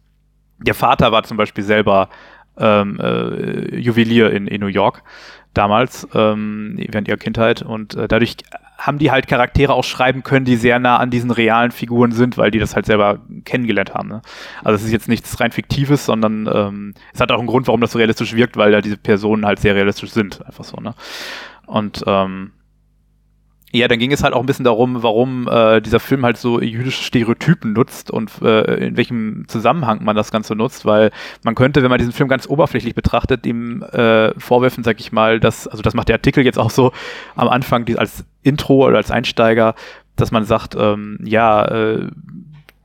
der 0.58 0.74
Vater 0.74 1.10
war 1.10 1.22
zum 1.24 1.36
Beispiel 1.36 1.64
selber 1.64 2.10
ähm, 2.58 3.00
äh, 3.00 3.76
Juwelier 3.76 4.30
in, 4.30 4.46
in 4.46 4.60
New 4.60 4.66
York 4.66 5.02
damals, 5.54 6.06
ähm, 6.14 6.76
während 6.78 7.08
ihrer 7.08 7.16
Kindheit 7.16 7.62
und 7.62 7.94
äh, 7.94 8.08
dadurch 8.08 8.36
haben 8.78 8.98
die 8.98 9.10
halt 9.10 9.26
Charaktere 9.26 9.74
auch 9.74 9.84
schreiben 9.84 10.22
können, 10.22 10.44
die 10.46 10.56
sehr 10.56 10.78
nah 10.78 10.96
an 10.96 11.10
diesen 11.10 11.30
realen 11.30 11.70
Figuren 11.70 12.12
sind, 12.12 12.38
weil 12.38 12.50
die 12.50 12.58
das 12.58 12.74
halt 12.74 12.86
selber 12.86 13.20
kennengelernt 13.44 13.94
haben. 13.94 14.08
Ne? 14.08 14.22
Also 14.64 14.76
es 14.76 14.84
ist 14.84 14.92
jetzt 14.92 15.08
nichts 15.08 15.38
rein 15.38 15.52
Fiktives, 15.52 16.06
sondern 16.06 16.48
ähm, 16.52 16.94
es 17.12 17.20
hat 17.20 17.30
auch 17.30 17.38
einen 17.38 17.46
Grund, 17.46 17.66
warum 17.66 17.80
das 17.80 17.92
so 17.92 17.98
realistisch 17.98 18.34
wirkt, 18.34 18.56
weil 18.56 18.72
da 18.72 18.80
diese 18.80 18.96
Personen 18.96 19.44
halt 19.44 19.58
sehr 19.58 19.74
realistisch 19.74 20.10
sind, 20.10 20.44
einfach 20.46 20.64
so. 20.64 20.78
Ne? 20.78 20.94
Und 21.66 22.02
ähm, 22.06 22.52
ja, 23.72 23.86
dann 23.86 24.00
ging 24.00 24.10
es 24.10 24.24
halt 24.24 24.34
auch 24.34 24.40
ein 24.40 24.46
bisschen 24.46 24.64
darum, 24.64 25.02
warum 25.02 25.46
äh, 25.46 25.80
dieser 25.80 26.00
Film 26.00 26.24
halt 26.24 26.36
so 26.36 26.60
jüdische 26.60 27.04
Stereotypen 27.04 27.72
nutzt 27.72 28.10
und 28.10 28.30
äh, 28.42 28.86
in 28.86 28.96
welchem 28.96 29.44
Zusammenhang 29.46 30.02
man 30.02 30.16
das 30.16 30.32
Ganze 30.32 30.56
nutzt, 30.56 30.84
weil 30.84 31.12
man 31.44 31.54
könnte, 31.54 31.82
wenn 31.82 31.90
man 31.90 31.98
diesen 31.98 32.12
Film 32.12 32.28
ganz 32.28 32.48
oberflächlich 32.48 32.96
betrachtet, 32.96 33.46
ihm 33.46 33.82
äh, 33.82 34.38
vorwerfen, 34.40 34.82
sag 34.82 34.98
ich 34.98 35.12
mal, 35.12 35.38
dass, 35.38 35.68
also 35.68 35.82
das 35.82 35.94
macht 35.94 36.08
der 36.08 36.16
Artikel 36.16 36.44
jetzt 36.44 36.58
auch 36.58 36.70
so 36.70 36.92
am 37.36 37.48
Anfang 37.48 37.84
die, 37.84 37.96
als 37.96 38.24
Intro 38.42 38.86
oder 38.86 38.96
als 38.96 39.12
Einsteiger, 39.12 39.76
dass 40.16 40.32
man 40.32 40.44
sagt, 40.44 40.74
ähm, 40.76 41.18
ja, 41.22 41.64
äh, 41.64 42.08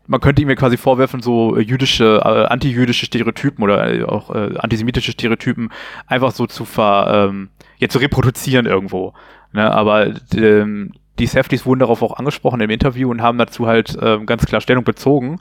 man 0.07 0.21
könnte 0.21 0.43
ihm 0.43 0.49
ja 0.49 0.55
quasi 0.55 0.77
vorwerfen, 0.77 1.21
so 1.21 1.57
jüdische, 1.57 2.21
äh, 2.23 2.45
antijüdische 2.45 3.07
Stereotypen 3.07 3.63
oder 3.63 3.91
äh, 3.91 4.03
auch 4.03 4.33
äh, 4.33 4.55
antisemitische 4.57 5.13
Stereotypen 5.13 5.71
einfach 6.05 6.31
so 6.31 6.45
zu 6.45 6.63
ver, 6.63 7.29
ähm, 7.29 7.49
ja, 7.79 7.89
zu 7.89 7.97
reproduzieren 7.97 8.67
irgendwo. 8.67 9.13
Ne, 9.55 9.71
aber 9.71 10.11
ähm, 10.35 10.91
die 11.17 11.27
Safeties 11.27 11.65
wurden 11.65 11.79
darauf 11.79 12.01
auch 12.01 12.17
angesprochen 12.17 12.59
im 12.59 12.69
Interview 12.69 13.09
und 13.09 13.21
haben 13.21 13.37
dazu 13.37 13.67
halt 13.67 13.97
ähm, 14.01 14.25
ganz 14.25 14.45
klar 14.45 14.59
Stellung 14.59 14.83
bezogen. 14.83 15.39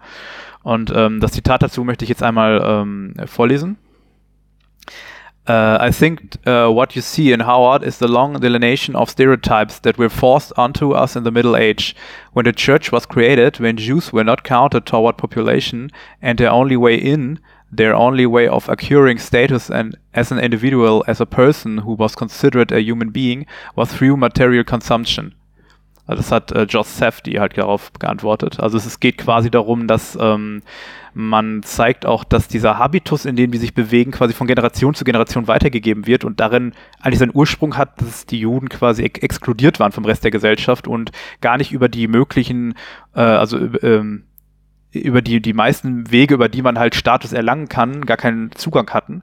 Und 0.63 0.93
ähm, 0.95 1.19
das 1.19 1.33
Zitat 1.33 1.65
dazu 1.65 1.83
möchte 1.83 2.05
ich 2.05 2.09
jetzt 2.11 2.23
einmal 2.23 2.63
ähm, 2.65 3.15
vorlesen. 3.27 3.77
Uh, 5.47 5.77
I 5.79 5.91
think 5.91 6.39
uh, 6.47 6.73
what 6.73 6.95
you 6.95 7.03
see 7.03 7.33
in 7.33 7.45
Howard 7.45 7.83
is 7.83 7.99
the 7.99 8.07
long 8.07 8.41
delineation 8.41 8.97
of 8.97 9.11
stereotypes 9.11 9.79
that 9.81 9.99
were 9.99 10.09
forced 10.09 10.57
onto 10.57 10.95
us 10.95 11.17
in 11.17 11.25
the 11.25 11.31
Middle 11.31 11.55
Age, 11.55 11.95
when 12.33 12.47
the 12.47 12.53
church 12.53 12.93
was 12.93 13.05
created, 13.05 13.61
when 13.61 13.77
Jews 13.77 14.11
were 14.11 14.25
not 14.25 14.43
counted 14.43 14.87
toward 14.87 15.19
population, 15.19 15.91
and 16.23 16.39
their 16.39 16.51
only 16.51 16.77
way 16.77 16.95
in 16.95 17.41
their 17.77 17.95
only 17.95 18.27
way 18.27 18.49
of 18.49 18.69
acquiring 18.69 19.19
status 19.19 19.71
and 19.71 19.99
as 20.13 20.33
an 20.33 20.39
individual, 20.39 21.05
as 21.07 21.21
a 21.21 21.27
person 21.27 21.79
who 21.85 21.97
was 21.99 22.17
considered 22.17 22.73
a 22.73 22.81
human 22.81 23.13
being, 23.13 23.47
was 23.75 23.91
through 23.91 24.17
material 24.17 24.65
consumption. 24.65 25.35
Also 26.07 26.21
das 26.21 26.33
hat 26.33 26.53
äh, 26.53 26.65
Josh 26.65 26.89
Safdie 26.89 27.41
halt 27.41 27.57
darauf 27.57 27.93
geantwortet. 27.99 28.61
Also 28.61 28.77
es, 28.77 28.85
es 28.85 29.01
geht 29.01 29.17
quasi 29.17 29.51
darum, 29.51 29.87
dass 29.87 30.19
ähm, 30.21 30.61
man 31.15 31.63
zeigt 31.63 32.05
auch, 32.05 32.25
dass 32.25 32.49
dieser 32.49 32.79
Habitus, 32.79 33.25
in 33.25 33.37
dem 33.37 33.53
die 33.53 33.59
sich 33.59 33.73
bewegen, 33.73 34.11
quasi 34.11 34.35
von 34.35 34.47
Generation 34.47 34.95
zu 34.95 35.05
Generation 35.05 35.49
weitergegeben 35.49 36.07
wird 36.07 36.25
und 36.25 36.41
darin 36.41 36.75
eigentlich 37.01 37.21
seinen 37.21 37.35
Ursprung 37.35 37.79
hat, 37.79 38.01
dass 38.03 38.27
die 38.27 38.41
Juden 38.41 38.69
quasi 38.69 39.05
ex 39.05 39.21
exkludiert 39.21 39.81
waren 39.81 39.93
vom 39.93 40.05
Rest 40.05 40.25
der 40.25 40.31
Gesellschaft 40.31 40.87
und 40.89 41.11
gar 41.41 41.57
nicht 41.57 41.73
über 41.73 41.89
die 41.89 42.07
möglichen, 42.07 42.75
äh, 43.15 43.21
also 43.21 43.59
ähm, 43.83 44.25
über 44.95 45.23
die, 45.23 45.41
die 45.41 45.53
meisten 45.53 46.11
Wege, 46.11 46.35
über 46.35 46.49
die 46.49 46.63
man 46.63 46.79
halt 46.79 46.95
Status 46.95 47.33
erlangen 47.33 47.69
kann, 47.69 48.07
gar 48.07 48.17
keinen 48.17 48.53
Zugang 48.53 48.91
hatten. 48.91 49.23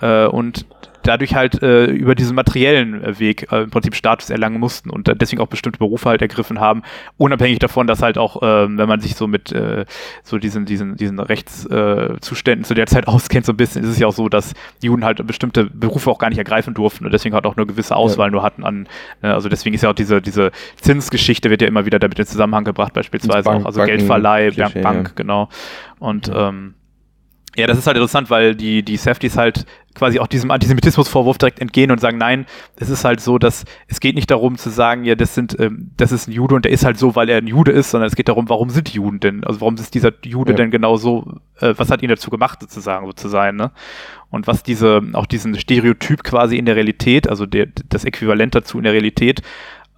Äh, 0.00 0.26
und 0.26 0.66
dadurch 1.02 1.34
halt 1.34 1.62
äh, 1.62 1.84
über 1.86 2.14
diesen 2.14 2.34
materiellen 2.34 3.02
äh, 3.02 3.18
Weg 3.18 3.50
äh, 3.52 3.62
im 3.62 3.70
Prinzip 3.70 3.94
Status 3.94 4.30
erlangen 4.30 4.60
mussten 4.60 4.90
und 4.90 5.10
deswegen 5.20 5.42
auch 5.42 5.48
bestimmte 5.48 5.78
Berufe 5.78 6.08
halt 6.08 6.22
ergriffen 6.22 6.60
haben, 6.60 6.82
unabhängig 7.16 7.58
davon, 7.58 7.86
dass 7.86 8.02
halt 8.02 8.18
auch, 8.18 8.42
äh, 8.42 8.76
wenn 8.76 8.88
man 8.88 9.00
sich 9.00 9.14
so 9.16 9.26
mit 9.26 9.52
äh, 9.52 9.84
so 10.22 10.38
diesen, 10.38 10.64
diesen, 10.64 10.96
diesen 10.96 11.18
Rechtszuständen 11.18 12.64
äh, 12.64 12.66
zu 12.66 12.74
der 12.74 12.86
Zeit 12.86 13.06
auskennt, 13.08 13.46
so 13.46 13.52
ein 13.52 13.56
bisschen, 13.56 13.82
ist 13.82 13.90
es 13.90 13.98
ja 13.98 14.06
auch 14.06 14.12
so, 14.12 14.28
dass 14.28 14.54
die 14.82 14.86
Juden 14.86 15.04
halt 15.04 15.24
bestimmte 15.26 15.64
Berufe 15.64 16.10
auch 16.10 16.18
gar 16.18 16.28
nicht 16.28 16.38
ergreifen 16.38 16.74
durften 16.74 17.04
und 17.04 17.12
deswegen 17.12 17.34
halt 17.34 17.46
auch 17.46 17.56
eine 17.56 17.66
gewisse 17.66 17.96
Auswahl 17.96 18.28
ja. 18.28 18.32
nur 18.32 18.42
hatten 18.42 18.64
an, 18.64 18.88
äh, 19.22 19.28
also 19.28 19.48
deswegen 19.48 19.74
ist 19.74 19.82
ja 19.82 19.90
auch 19.90 19.94
diese, 19.94 20.22
diese 20.22 20.52
Zinsgeschichte 20.80 21.50
wird 21.50 21.62
ja 21.62 21.68
immer 21.68 21.84
wieder 21.86 21.98
damit 21.98 22.18
in 22.18 22.26
Zusammenhang 22.26 22.64
gebracht, 22.64 22.92
beispielsweise 22.92 23.44
Bank, 23.44 23.62
auch, 23.62 23.66
also 23.66 23.80
Banken, 23.80 23.96
Geldverleih, 23.96 24.50
Klischee, 24.50 24.82
Bank, 24.82 25.08
ja. 25.08 25.14
genau. 25.16 25.48
Und 25.98 26.30
ähm, 26.34 26.74
Ja, 27.54 27.66
das 27.66 27.76
ist 27.76 27.86
halt 27.86 27.98
interessant, 27.98 28.30
weil 28.30 28.54
die, 28.54 28.82
die 28.82 28.96
Safeties 28.96 29.36
halt 29.36 29.66
quasi 29.94 30.18
auch 30.18 30.26
diesem 30.26 30.50
Antisemitismusvorwurf 30.50 31.36
direkt 31.36 31.60
entgehen 31.60 31.90
und 31.90 32.00
sagen, 32.00 32.16
nein, 32.16 32.46
es 32.76 32.88
ist 32.88 33.04
halt 33.04 33.20
so, 33.20 33.38
dass 33.38 33.66
es 33.88 34.00
geht 34.00 34.14
nicht 34.14 34.30
darum 34.30 34.56
zu 34.56 34.70
sagen, 34.70 35.04
ja, 35.04 35.14
das 35.14 35.34
sind, 35.34 35.60
ähm, 35.60 35.90
das 35.98 36.12
ist 36.12 36.28
ein 36.28 36.32
Jude 36.32 36.54
und 36.54 36.64
der 36.64 36.72
ist 36.72 36.86
halt 36.86 36.98
so, 36.98 37.14
weil 37.14 37.28
er 37.28 37.38
ein 37.38 37.46
Jude 37.46 37.70
ist, 37.70 37.90
sondern 37.90 38.08
es 38.08 38.16
geht 38.16 38.28
darum, 38.28 38.48
warum 38.48 38.70
sind 38.70 38.90
die 38.92 38.96
Juden 38.96 39.20
denn? 39.20 39.44
Also 39.44 39.60
warum 39.60 39.74
ist 39.74 39.94
dieser 39.94 40.12
Jude 40.24 40.52
ja. 40.52 40.56
denn 40.56 40.70
genau 40.70 40.96
so, 40.96 41.40
äh, 41.60 41.74
was 41.76 41.90
hat 41.90 42.02
ihn 42.02 42.08
dazu 42.08 42.30
gemacht, 42.30 42.60
sozusagen, 42.62 43.04
so 43.06 43.12
zu 43.12 43.28
sein, 43.28 43.56
ne? 43.56 43.70
Und 44.30 44.46
was 44.46 44.62
diese, 44.62 45.02
auch 45.12 45.26
diesen 45.26 45.54
Stereotyp 45.58 46.24
quasi 46.24 46.56
in 46.56 46.64
der 46.64 46.76
Realität, 46.76 47.28
also 47.28 47.44
der, 47.44 47.66
das 47.90 48.06
Äquivalent 48.06 48.54
dazu 48.54 48.78
in 48.78 48.84
der 48.84 48.94
Realität, 48.94 49.42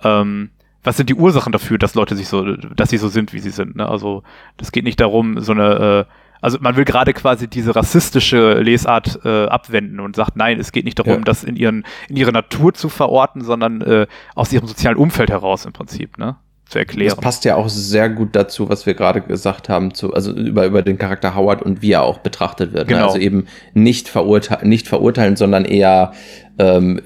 ähm, 0.03 0.51
was 0.83 0.97
sind 0.97 1.09
die 1.09 1.15
Ursachen 1.15 1.53
dafür, 1.53 1.79
dass 1.79 1.95
Leute 1.95 2.17
sich 2.17 2.27
so, 2.27 2.57
dass 2.57 2.91
sie 2.91 2.99
so 2.99 3.07
sind, 3.07 3.33
wie 3.33 3.39
sie 3.39 3.51
sind, 3.51 3.77
ne? 3.77 3.89
Also 3.89 4.25
das 4.57 4.73
geht 4.73 4.83
nicht 4.83 5.01
darum, 5.01 5.39
so 5.39 5.53
eine 5.53 6.07
äh, 6.09 6.15
also 6.45 6.59
man 6.61 6.77
will 6.77 6.85
gerade 6.85 7.15
quasi 7.15 7.49
diese 7.49 7.75
rassistische 7.75 8.61
Lesart 8.61 9.21
äh, 9.25 9.47
abwenden 9.47 9.99
und 9.99 10.15
sagt, 10.15 10.37
nein, 10.37 10.61
es 10.61 10.73
geht 10.73 10.85
nicht 10.85 10.99
darum, 10.99 11.15
ja. 11.15 11.21
das 11.21 11.43
in, 11.43 11.57
ihren, 11.57 11.85
in 12.11 12.17
ihre 12.17 12.33
Natur 12.33 12.75
zu 12.75 12.91
verorten, 12.91 13.41
sondern 13.41 13.81
äh, 13.81 14.07
aus 14.35 14.53
ihrem 14.53 14.67
sozialen 14.67 14.99
Umfeld 14.99 15.31
heraus 15.31 15.65
im 15.65 15.73
Prinzip, 15.73 16.19
ne? 16.19 16.37
Zu 16.67 16.79
erklären. 16.79 17.15
Das 17.17 17.21
passt 17.21 17.45
ja 17.47 17.57
auch 17.57 17.69
sehr 17.71 18.11
gut 18.11 18.37
dazu, 18.37 18.69
was 18.69 18.85
wir 18.85 18.93
gerade 18.93 19.23
gesagt 19.23 19.71
haben, 19.71 19.95
zu, 19.95 20.13
also 20.13 20.33
über, 20.33 20.67
über 20.67 20.83
den 20.83 20.99
Charakter 20.99 21.35
Howard 21.35 21.63
und 21.63 21.81
wie 21.81 21.93
er 21.93 22.03
auch 22.03 22.19
betrachtet 22.19 22.73
wird. 22.73 22.89
Ne? 22.89 22.95
Genau. 22.95 23.01
Ne? 23.01 23.07
Also 23.07 23.19
eben 23.19 23.47
nicht, 23.73 24.09
verurte 24.09 24.59
nicht 24.67 24.87
verurteilen, 24.87 25.37
sondern 25.37 25.65
eher 25.65 26.13
ähm, 26.59 27.01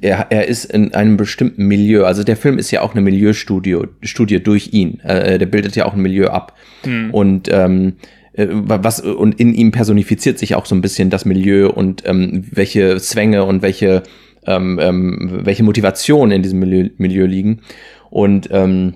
er, 0.00 0.26
er 0.30 0.48
ist 0.48 0.66
in 0.66 0.94
einem 0.94 1.16
bestimmten 1.16 1.66
Milieu. 1.66 2.04
Also 2.04 2.24
der 2.24 2.36
Film 2.36 2.58
ist 2.58 2.70
ja 2.70 2.82
auch 2.82 2.92
eine 2.92 3.02
Milieustudie 3.02 3.78
Studie 4.02 4.42
durch 4.42 4.72
ihn. 4.72 5.00
Äh, 5.00 5.38
der 5.38 5.46
bildet 5.46 5.76
ja 5.76 5.86
auch 5.86 5.94
ein 5.94 6.00
Milieu 6.00 6.28
ab. 6.28 6.56
Mhm. 6.84 7.10
Und 7.10 7.48
ähm, 7.52 7.96
äh, 7.98 8.19
was 8.48 9.00
und 9.00 9.38
in 9.38 9.54
ihm 9.54 9.72
personifiziert 9.72 10.38
sich 10.38 10.54
auch 10.54 10.66
so 10.66 10.74
ein 10.74 10.80
bisschen 10.80 11.10
das 11.10 11.24
Milieu 11.24 11.68
und 11.68 12.02
ähm, 12.06 12.44
welche 12.50 12.96
Zwänge 12.98 13.44
und 13.44 13.62
welche 13.62 14.02
ähm, 14.46 14.78
ähm, 14.80 15.40
welche 15.44 15.62
Motivationen 15.62 16.32
in 16.32 16.42
diesem 16.42 16.60
Milieu, 16.60 16.88
Milieu 16.96 17.26
liegen. 17.26 17.60
Und 18.10 18.48
ähm, 18.50 18.94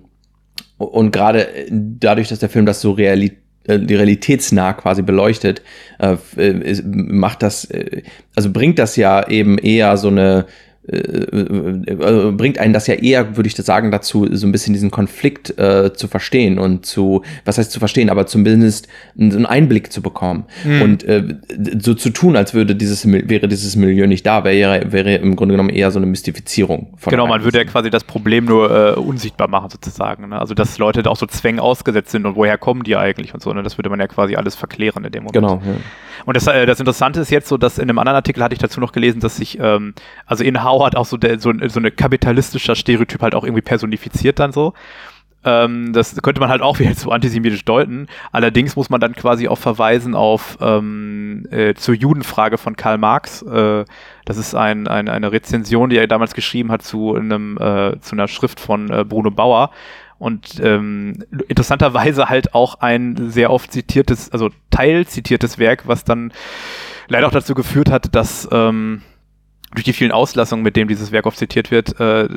und 0.78 1.12
gerade 1.12 1.48
dadurch, 1.70 2.28
dass 2.28 2.40
der 2.40 2.48
Film 2.48 2.66
das 2.66 2.80
so 2.80 2.92
reali 2.92 3.32
äh, 3.66 3.74
realitätsnah 3.74 4.74
quasi 4.74 5.02
beleuchtet, 5.02 5.62
äh, 5.98 6.16
äh 6.36 6.82
macht 6.84 7.42
das, 7.42 7.64
äh, 7.66 8.02
also 8.34 8.52
bringt 8.52 8.78
das 8.78 8.96
ja 8.96 9.26
eben 9.26 9.56
eher 9.56 9.96
so 9.96 10.08
eine 10.08 10.46
äh, 10.86 10.96
äh, 10.96 12.32
bringt 12.32 12.58
einen 12.58 12.74
das 12.74 12.86
ja 12.86 12.94
eher, 12.94 13.36
würde 13.36 13.46
ich 13.46 13.54
das 13.54 13.64
sagen, 13.64 13.90
dazu, 13.90 14.28
so 14.30 14.46
ein 14.46 14.52
bisschen 14.52 14.74
diesen 14.74 14.90
Konflikt 14.90 15.58
äh, 15.58 15.92
zu 15.94 16.08
verstehen 16.08 16.58
und 16.58 16.84
zu, 16.84 17.22
was 17.44 17.56
heißt 17.56 17.72
zu 17.72 17.78
verstehen, 17.78 18.10
aber 18.10 18.26
zumindest 18.26 18.88
einen 19.18 19.46
Einblick 19.46 19.92
zu 19.92 20.02
bekommen 20.02 20.44
mhm. 20.64 20.82
und 20.82 21.04
äh, 21.04 21.36
so 21.80 21.94
zu 21.94 22.10
tun, 22.10 22.36
als 22.36 22.52
würde 22.52 22.76
dieses, 22.76 23.10
wäre 23.10 23.48
dieses 23.48 23.76
Milieu 23.76 24.06
nicht 24.06 24.26
da, 24.26 24.44
wäre, 24.44 24.92
wäre 24.92 25.14
im 25.14 25.36
Grunde 25.36 25.54
genommen 25.54 25.70
eher 25.70 25.90
so 25.90 25.98
eine 25.98 26.06
Mystifizierung. 26.06 26.94
Von 26.98 27.10
genau, 27.10 27.26
man 27.26 27.44
würde 27.44 27.58
ja 27.58 27.64
quasi 27.64 27.88
das 27.88 28.04
Problem 28.04 28.44
nur 28.44 28.70
äh, 28.70 28.92
unsichtbar 28.98 29.48
machen 29.48 29.70
sozusagen. 29.70 30.28
Ne? 30.28 30.38
Also 30.38 30.52
dass 30.52 30.76
Leute 30.78 31.02
da 31.02 31.10
auch 31.10 31.16
so 31.16 31.26
Zwängen 31.26 31.60
ausgesetzt 31.60 32.10
sind 32.10 32.26
und 32.26 32.36
woher 32.36 32.58
kommen 32.58 32.82
die 32.82 32.96
eigentlich 32.96 33.32
und 33.32 33.42
so. 33.42 33.52
Ne? 33.54 33.62
Das 33.62 33.78
würde 33.78 33.88
man 33.88 34.00
ja 34.00 34.06
quasi 34.06 34.36
alles 34.36 34.54
verklären 34.54 35.04
in 35.04 35.12
dem 35.12 35.24
Moment. 35.24 35.34
Genau. 35.34 35.62
Ja. 35.64 35.80
Und 36.26 36.36
das, 36.36 36.46
äh, 36.46 36.66
das 36.66 36.78
Interessante 36.78 37.20
ist 37.20 37.30
jetzt 37.30 37.48
so, 37.48 37.56
dass 37.56 37.78
in 37.78 37.84
einem 37.84 37.98
anderen 37.98 38.16
Artikel 38.16 38.42
hatte 38.42 38.54
ich 38.54 38.60
dazu 38.60 38.80
noch 38.80 38.92
gelesen, 38.92 39.20
dass 39.20 39.36
sich, 39.36 39.58
ähm, 39.60 39.94
also 40.26 40.44
in 40.74 40.78
Howard 40.78 40.96
auch 40.96 41.06
so, 41.06 41.16
der, 41.16 41.38
so, 41.38 41.52
so 41.68 41.78
eine 41.78 41.90
kapitalistischer 41.90 42.74
Stereotyp 42.74 43.22
halt 43.22 43.34
auch 43.34 43.44
irgendwie 43.44 43.62
personifiziert 43.62 44.38
dann 44.38 44.52
so. 44.52 44.74
Ähm, 45.44 45.92
das 45.92 46.16
könnte 46.22 46.40
man 46.40 46.48
halt 46.48 46.62
auch 46.62 46.78
wieder 46.80 46.94
so 46.94 47.10
antisemitisch 47.10 47.64
deuten. 47.64 48.06
Allerdings 48.32 48.76
muss 48.76 48.90
man 48.90 49.00
dann 49.00 49.14
quasi 49.14 49.48
auch 49.48 49.58
verweisen 49.58 50.14
auf 50.14 50.58
ähm, 50.60 51.46
äh, 51.50 51.74
zur 51.74 51.94
Judenfrage 51.94 52.58
von 52.58 52.76
Karl 52.76 52.98
Marx. 52.98 53.42
Äh, 53.42 53.84
das 54.24 54.36
ist 54.38 54.54
ein, 54.54 54.88
ein, 54.88 55.08
eine 55.08 55.32
Rezension, 55.32 55.90
die 55.90 55.98
er 55.98 56.06
damals 56.06 56.34
geschrieben 56.34 56.72
hat 56.72 56.82
zu 56.82 57.14
einem 57.14 57.58
äh, 57.58 58.00
zu 58.00 58.14
einer 58.14 58.28
Schrift 58.28 58.58
von 58.58 58.90
äh, 58.90 59.04
Bruno 59.04 59.30
Bauer 59.30 59.70
und 60.18 60.60
ähm, 60.62 61.24
interessanterweise 61.48 62.28
halt 62.28 62.54
auch 62.54 62.80
ein 62.80 63.30
sehr 63.30 63.50
oft 63.50 63.72
zitiertes, 63.72 64.32
also 64.32 64.48
teilzitiertes 64.70 65.58
Werk, 65.58 65.86
was 65.86 66.04
dann 66.04 66.32
leider 67.08 67.26
auch 67.26 67.32
dazu 67.32 67.54
geführt 67.54 67.90
hat, 67.90 68.14
dass 68.14 68.48
ähm, 68.50 69.02
durch 69.74 69.84
die 69.84 69.92
vielen 69.92 70.12
Auslassungen, 70.12 70.62
mit 70.62 70.76
denen 70.76 70.88
dieses 70.88 71.12
Werk 71.12 71.26
oft 71.26 71.38
zitiert 71.38 71.70
wird, 71.70 71.98
äh, 72.00 72.28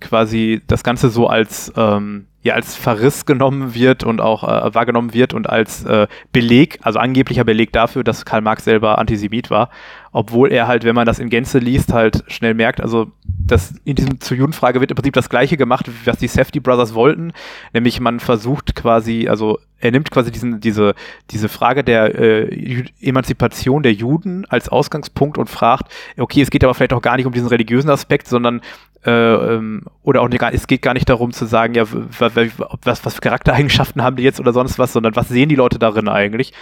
quasi 0.00 0.62
das 0.66 0.82
Ganze 0.82 1.10
so 1.10 1.26
als 1.26 1.72
ähm, 1.76 2.26
ja 2.42 2.54
als 2.54 2.76
Verriss 2.76 3.26
genommen 3.26 3.74
wird 3.74 4.04
und 4.04 4.20
auch 4.20 4.44
äh, 4.44 4.74
wahrgenommen 4.74 5.12
wird 5.12 5.34
und 5.34 5.48
als 5.48 5.84
äh, 5.84 6.06
Beleg, 6.32 6.78
also 6.82 6.98
angeblicher 6.98 7.44
Beleg 7.44 7.72
dafür, 7.72 8.04
dass 8.04 8.24
Karl 8.24 8.40
Marx 8.40 8.64
selber 8.64 8.98
Antisemit 8.98 9.50
war, 9.50 9.70
obwohl 10.12 10.50
er 10.50 10.66
halt, 10.66 10.84
wenn 10.84 10.94
man 10.94 11.06
das 11.06 11.18
in 11.18 11.30
Gänze 11.30 11.58
liest, 11.58 11.92
halt 11.92 12.24
schnell 12.28 12.54
merkt, 12.54 12.80
also 12.80 13.10
das 13.24 13.74
in 13.84 13.96
diesem 13.96 14.20
zur 14.20 14.36
Judenfrage 14.36 14.80
wird 14.80 14.90
im 14.90 14.94
Prinzip 14.94 15.14
das 15.14 15.28
gleiche 15.28 15.56
gemacht, 15.56 15.90
was 16.04 16.18
die 16.18 16.28
Safety 16.28 16.60
Brothers 16.60 16.94
wollten, 16.94 17.32
nämlich 17.72 18.00
man 18.00 18.20
versucht 18.20 18.74
quasi, 18.74 19.28
also 19.28 19.58
er 19.80 19.90
nimmt 19.90 20.10
quasi 20.10 20.30
diesen, 20.32 20.60
diese, 20.60 20.94
diese 21.30 21.48
Frage 21.48 21.84
der 21.84 22.14
äh, 22.14 22.84
Emanzipation 23.00 23.82
der 23.82 23.92
Juden 23.92 24.44
als 24.48 24.68
Ausgangspunkt 24.68 25.38
und 25.38 25.48
fragt, 25.48 25.92
okay, 26.16 26.42
es 26.42 26.50
geht 26.50 26.64
aber 26.64 26.74
vielleicht 26.74 26.92
auch 26.92 27.02
gar 27.02 27.16
nicht 27.16 27.26
um 27.26 27.32
diesen 27.32 27.48
religiösen 27.48 27.90
Aspekt, 27.90 28.28
sondern 28.28 28.60
äh, 29.04 29.10
ähm, 29.10 29.84
oder 30.02 30.22
auch 30.22 30.28
nicht, 30.28 30.42
es 30.42 30.66
geht 30.66 30.82
gar 30.82 30.94
nicht 30.94 31.08
darum 31.08 31.32
zu 31.32 31.46
sagen, 31.46 31.74
ja, 31.74 31.84
was, 31.86 33.04
was 33.04 33.14
für 33.14 33.20
Charaktereigenschaften 33.20 34.02
haben 34.02 34.16
die 34.16 34.24
jetzt 34.24 34.40
oder 34.40 34.52
sonst 34.52 34.78
was, 34.78 34.92
sondern 34.92 35.14
was 35.14 35.28
sehen 35.28 35.48
die 35.48 35.54
Leute 35.54 35.78
darin 35.78 36.08
eigentlich? 36.08 36.52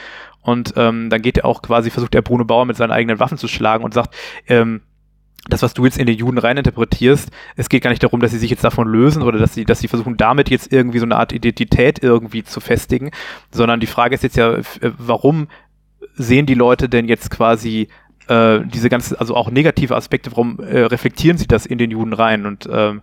Und 0.42 0.74
ähm, 0.76 1.11
dann 1.11 1.22
geht 1.22 1.38
er 1.38 1.44
auch 1.46 1.62
quasi, 1.62 1.90
versucht 1.90 2.14
der 2.14 2.22
Bruno 2.22 2.44
Bauer 2.44 2.66
mit 2.66 2.76
seinen 2.76 2.92
eigenen 2.92 3.18
Waffen 3.18 3.38
zu 3.38 3.48
schlagen 3.48 3.85
und 3.85 3.94
sagt, 3.94 4.14
ähm, 4.46 4.83
das, 5.48 5.62
was 5.62 5.74
du 5.74 5.85
jetzt 5.85 5.98
in 5.98 6.06
den 6.06 6.16
Juden 6.16 6.38
reininterpretierst, 6.38 7.30
es 7.56 7.68
geht 7.68 7.82
gar 7.82 7.90
nicht 7.90 8.02
darum, 8.02 8.20
dass 8.20 8.32
sie 8.32 8.38
sich 8.38 8.50
jetzt 8.50 8.64
davon 8.64 8.88
lösen 8.88 9.22
oder 9.22 9.38
dass 9.38 9.54
sie, 9.54 9.64
dass 9.64 9.80
sie 9.80 9.88
versuchen, 9.88 10.16
damit 10.16 10.50
jetzt 10.50 10.72
irgendwie 10.72 10.98
so 10.98 11.04
eine 11.04 11.16
Art 11.16 11.32
Identität 11.32 12.02
irgendwie 12.02 12.42
zu 12.42 12.61
festigen, 12.61 13.11
sondern 13.50 13.80
die 13.80 13.87
Frage 13.87 14.14
ist 14.14 14.22
jetzt 14.22 14.37
ja, 14.37 14.59
warum 14.80 15.48
sehen 16.14 16.46
die 16.46 16.54
Leute 16.54 16.88
denn 16.88 17.09
jetzt 17.09 17.30
quasi 17.30 17.88
äh, 18.28 18.61
diese 18.64 18.88
ganzen, 18.88 19.16
also 19.16 19.35
auch 19.35 19.50
negative 19.50 19.94
Aspekte, 19.94 20.32
warum 20.32 20.59
äh, 20.61 20.80
reflektieren 20.80 21.38
sie 21.38 21.46
das 21.46 21.66
in 21.66 21.78
den 21.78 21.90
Juden 21.90 22.12
rein? 22.12 22.46
Und 22.46 22.68
ähm, 22.70 22.98
äh, 22.98 23.02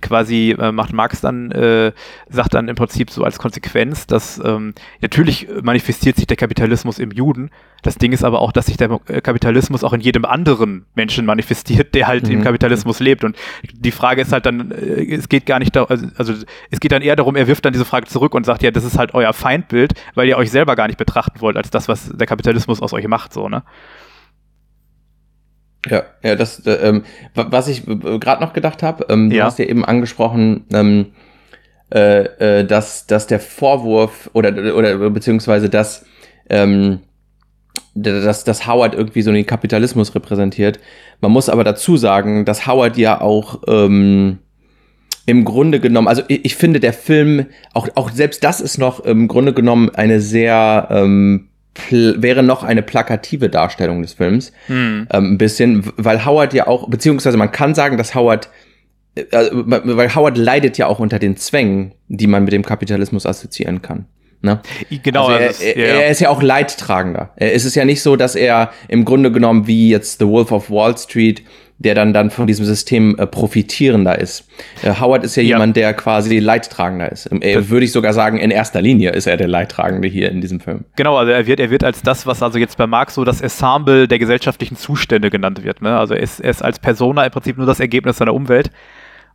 quasi 0.00 0.56
äh, 0.58 0.72
macht 0.72 0.92
Marx 0.92 1.20
dann, 1.20 1.50
äh, 1.52 1.92
sagt 2.28 2.54
dann 2.54 2.68
im 2.68 2.76
Prinzip 2.76 3.10
so 3.10 3.24
als 3.24 3.38
Konsequenz, 3.38 4.06
dass 4.06 4.40
ähm, 4.44 4.74
natürlich 5.00 5.48
manifestiert 5.62 6.16
sich 6.16 6.26
der 6.26 6.36
Kapitalismus 6.36 6.98
im 6.98 7.10
Juden. 7.10 7.50
Das 7.82 7.96
Ding 7.96 8.12
ist 8.12 8.24
aber 8.24 8.40
auch, 8.40 8.52
dass 8.52 8.66
sich 8.66 8.76
der 8.76 8.98
äh, 9.06 9.20
Kapitalismus 9.20 9.84
auch 9.84 9.92
in 9.92 10.00
jedem 10.00 10.24
anderen 10.24 10.86
Menschen 10.94 11.26
manifestiert, 11.26 11.94
der 11.94 12.06
halt 12.06 12.26
mhm. 12.26 12.34
im 12.34 12.42
Kapitalismus 12.42 13.00
lebt. 13.00 13.22
Und 13.22 13.36
die 13.72 13.92
Frage 13.92 14.22
ist 14.22 14.32
halt 14.32 14.46
dann, 14.46 14.72
äh, 14.72 15.14
es 15.14 15.28
geht 15.28 15.46
gar 15.46 15.58
nicht 15.58 15.76
da, 15.76 15.84
also, 15.84 16.06
also 16.16 16.34
es 16.70 16.80
geht 16.80 16.92
dann 16.92 17.02
eher 17.02 17.16
darum, 17.16 17.36
er 17.36 17.46
wirft 17.46 17.64
dann 17.64 17.72
diese 17.72 17.84
Frage 17.84 18.06
zurück 18.06 18.34
und 18.34 18.44
sagt, 18.44 18.62
ja, 18.62 18.70
das 18.70 18.84
ist 18.84 18.98
halt 18.98 19.14
euer 19.14 19.32
Feindbild, 19.32 19.94
weil 20.14 20.28
ihr 20.28 20.36
euch 20.36 20.50
selber 20.50 20.76
gar 20.76 20.86
nicht 20.86 20.98
betrachten 20.98 21.40
wollt 21.40 21.56
als 21.56 21.70
das, 21.70 21.88
was 21.88 22.10
der 22.16 22.26
Kapitalismus 22.26 22.80
aus 22.80 22.92
euch 22.92 23.06
macht, 23.06 23.32
so, 23.32 23.48
ne? 23.48 23.62
Ja, 25.88 26.04
ja, 26.22 26.34
das, 26.34 26.66
äh, 26.66 26.72
ähm, 26.72 27.04
was 27.34 27.68
ich 27.68 27.86
äh, 27.86 28.18
gerade 28.18 28.42
noch 28.42 28.52
gedacht 28.52 28.82
habe, 28.82 29.06
ähm, 29.08 29.30
du 29.30 29.36
ja. 29.36 29.44
hast 29.44 29.58
ja 29.58 29.66
eben 29.66 29.84
angesprochen, 29.84 30.64
ähm, 30.72 31.06
äh, 31.94 32.60
äh, 32.60 32.64
dass, 32.64 33.06
dass 33.06 33.26
der 33.26 33.40
Vorwurf 33.40 34.30
oder, 34.32 34.74
oder 34.74 35.10
beziehungsweise 35.10 35.68
dass, 35.68 36.04
ähm, 36.50 37.00
dass, 37.94 38.44
dass 38.44 38.66
Howard 38.66 38.94
irgendwie 38.94 39.22
so 39.22 39.32
den 39.32 39.46
Kapitalismus 39.46 40.14
repräsentiert. 40.14 40.80
Man 41.20 41.30
muss 41.30 41.48
aber 41.48 41.64
dazu 41.64 41.96
sagen, 41.96 42.44
dass 42.44 42.66
Howard 42.66 42.96
ja 42.96 43.20
auch 43.20 43.62
ähm, 43.68 44.38
im 45.26 45.44
Grunde 45.44 45.80
genommen, 45.80 46.08
also 46.08 46.22
ich, 46.28 46.44
ich 46.44 46.56
finde 46.56 46.80
der 46.80 46.92
Film, 46.92 47.46
auch, 47.74 47.88
auch 47.94 48.10
selbst 48.10 48.42
das 48.44 48.60
ist 48.60 48.78
noch 48.78 49.00
im 49.00 49.28
Grunde 49.28 49.52
genommen 49.52 49.90
eine 49.94 50.20
sehr 50.20 50.88
ähm, 50.90 51.45
wäre 51.90 52.42
noch 52.42 52.62
eine 52.62 52.82
plakative 52.82 53.48
Darstellung 53.48 54.02
des 54.02 54.14
Films. 54.14 54.52
Hm. 54.66 55.06
Ähm, 55.10 55.32
ein 55.32 55.38
bisschen, 55.38 55.84
weil 55.96 56.24
Howard 56.24 56.54
ja 56.54 56.66
auch, 56.66 56.88
beziehungsweise 56.88 57.36
man 57.36 57.52
kann 57.52 57.74
sagen, 57.74 57.96
dass 57.96 58.14
Howard, 58.14 58.48
äh, 59.14 59.24
weil 59.52 60.14
Howard 60.14 60.38
leidet 60.38 60.78
ja 60.78 60.86
auch 60.86 60.98
unter 60.98 61.18
den 61.18 61.36
Zwängen, 61.36 61.94
die 62.08 62.26
man 62.26 62.44
mit 62.44 62.52
dem 62.52 62.64
Kapitalismus 62.64 63.26
assoziieren 63.26 63.82
kann. 63.82 64.06
Ne? 64.42 64.60
Genau. 65.02 65.26
Also 65.26 65.40
er, 65.40 65.48
also 65.48 65.62
er, 65.64 66.04
er, 66.04 66.10
ist 66.10 66.20
ja 66.20 66.28
auch 66.28 66.42
Leidtragender. 66.42 67.30
Es 67.36 67.64
ist 67.64 67.74
ja 67.74 67.84
nicht 67.84 68.02
so, 68.02 68.16
dass 68.16 68.34
er 68.34 68.70
im 68.88 69.04
Grunde 69.04 69.32
genommen 69.32 69.66
wie 69.66 69.90
jetzt 69.90 70.18
The 70.18 70.26
Wolf 70.26 70.52
of 70.52 70.70
Wall 70.70 70.96
Street 70.96 71.42
der 71.78 71.94
dann 71.94 72.12
dann 72.12 72.30
von 72.30 72.46
diesem 72.46 72.64
System 72.64 73.16
äh, 73.18 73.26
profitierender 73.26 74.18
ist. 74.18 74.48
Äh, 74.82 74.94
Howard 74.98 75.24
ist 75.24 75.36
ja, 75.36 75.42
ja, 75.42 75.48
jemand, 75.50 75.76
der 75.76 75.92
quasi 75.94 76.38
Leidtragender 76.38 77.12
ist. 77.12 77.30
Äh, 77.30 77.68
würde 77.68 77.84
ich 77.84 77.92
sogar 77.92 78.12
sagen, 78.12 78.38
in 78.38 78.50
erster 78.50 78.80
Linie 78.80 79.10
ist 79.10 79.26
er 79.26 79.36
der 79.36 79.48
Leidtragende 79.48 80.08
hier 80.08 80.30
in 80.30 80.40
diesem 80.40 80.60
Film. 80.60 80.84
Genau, 80.96 81.16
also 81.16 81.32
er 81.32 81.46
wird, 81.46 81.60
er 81.60 81.70
wird 81.70 81.84
als 81.84 82.02
das, 82.02 82.26
was 82.26 82.42
also 82.42 82.58
jetzt 82.58 82.78
bei 82.78 82.86
Marx 82.86 83.14
so 83.14 83.24
das 83.24 83.40
Ensemble 83.40 84.08
der 84.08 84.18
gesellschaftlichen 84.18 84.76
Zustände 84.76 85.28
genannt 85.30 85.64
wird. 85.64 85.82
Ne? 85.82 85.98
Also 85.98 86.14
er 86.14 86.20
ist, 86.20 86.40
er 86.40 86.50
ist 86.50 86.62
als 86.62 86.78
Persona 86.78 87.24
im 87.24 87.30
Prinzip 87.30 87.58
nur 87.58 87.66
das 87.66 87.80
Ergebnis 87.80 88.16
seiner 88.16 88.32
Umwelt. 88.32 88.70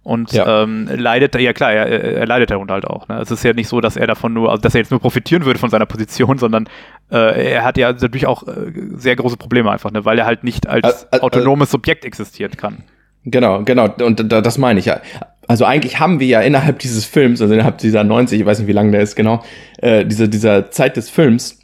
Und 0.04 0.32
ja. 0.32 0.64
ähm, 0.64 0.90
leidet, 0.92 1.36
ja 1.36 1.54
klar, 1.54 1.72
er, 1.72 1.88
er 1.88 2.26
leidet 2.26 2.50
darunter 2.50 2.74
halt 2.74 2.86
auch. 2.86 3.08
Ne? 3.08 3.20
Es 3.20 3.30
ist 3.30 3.44
ja 3.44 3.54
nicht 3.54 3.68
so, 3.68 3.82
dass 3.82 3.98
er 3.98 4.08
davon 4.08 4.34
nur, 4.34 4.50
also 4.50 4.62
dass 4.62 4.74
er 4.74 4.80
jetzt 4.82 4.90
nur 4.90 5.00
profitieren 5.00 5.46
würde 5.46 5.60
von 5.60 5.70
seiner 5.70 5.86
Position, 5.86 6.38
sondern 6.40 6.68
äh, 7.12 7.52
er 7.52 7.64
hat 7.64 7.78
ja 7.78 7.92
natürlich 7.92 8.26
auch 8.26 8.48
äh, 8.48 8.72
sehr 8.96 9.16
große 9.16 9.38
Probleme 9.38 9.72
einfach, 9.72 9.92
ne? 9.92 10.04
weil 10.04 10.18
er 10.18 10.26
halt 10.26 10.44
nicht 10.44 10.68
als 10.68 11.08
äh, 11.12 11.20
autonomes 11.20 11.70
Subjekt 11.72 12.06
existieren 12.06 12.58
kann. 12.58 12.84
Genau, 13.24 13.64
genau, 13.64 13.88
und 14.04 14.32
das 14.32 14.58
meine 14.58 14.80
ich 14.80 14.86
ja. 14.86 15.00
Also 15.48 15.66
eigentlich 15.66 16.00
haben 16.00 16.20
wir 16.20 16.26
ja 16.26 16.42
innerhalb 16.42 16.80
dieses 16.80 17.06
Films, 17.06 17.40
also 17.40 17.54
innerhalb 17.54 17.78
dieser 17.78 18.04
90, 18.04 18.40
ich 18.40 18.46
weiß 18.46 18.60
nicht, 18.60 18.68
wie 18.68 18.74
lang 18.74 18.92
der 18.92 19.02
ist 19.02 19.16
genau, 19.16 19.44
äh, 19.78 20.06
diese, 20.06 20.28
dieser 20.28 20.72
Zeit 20.72 20.98
des 20.98 21.12
Films, 21.12 21.61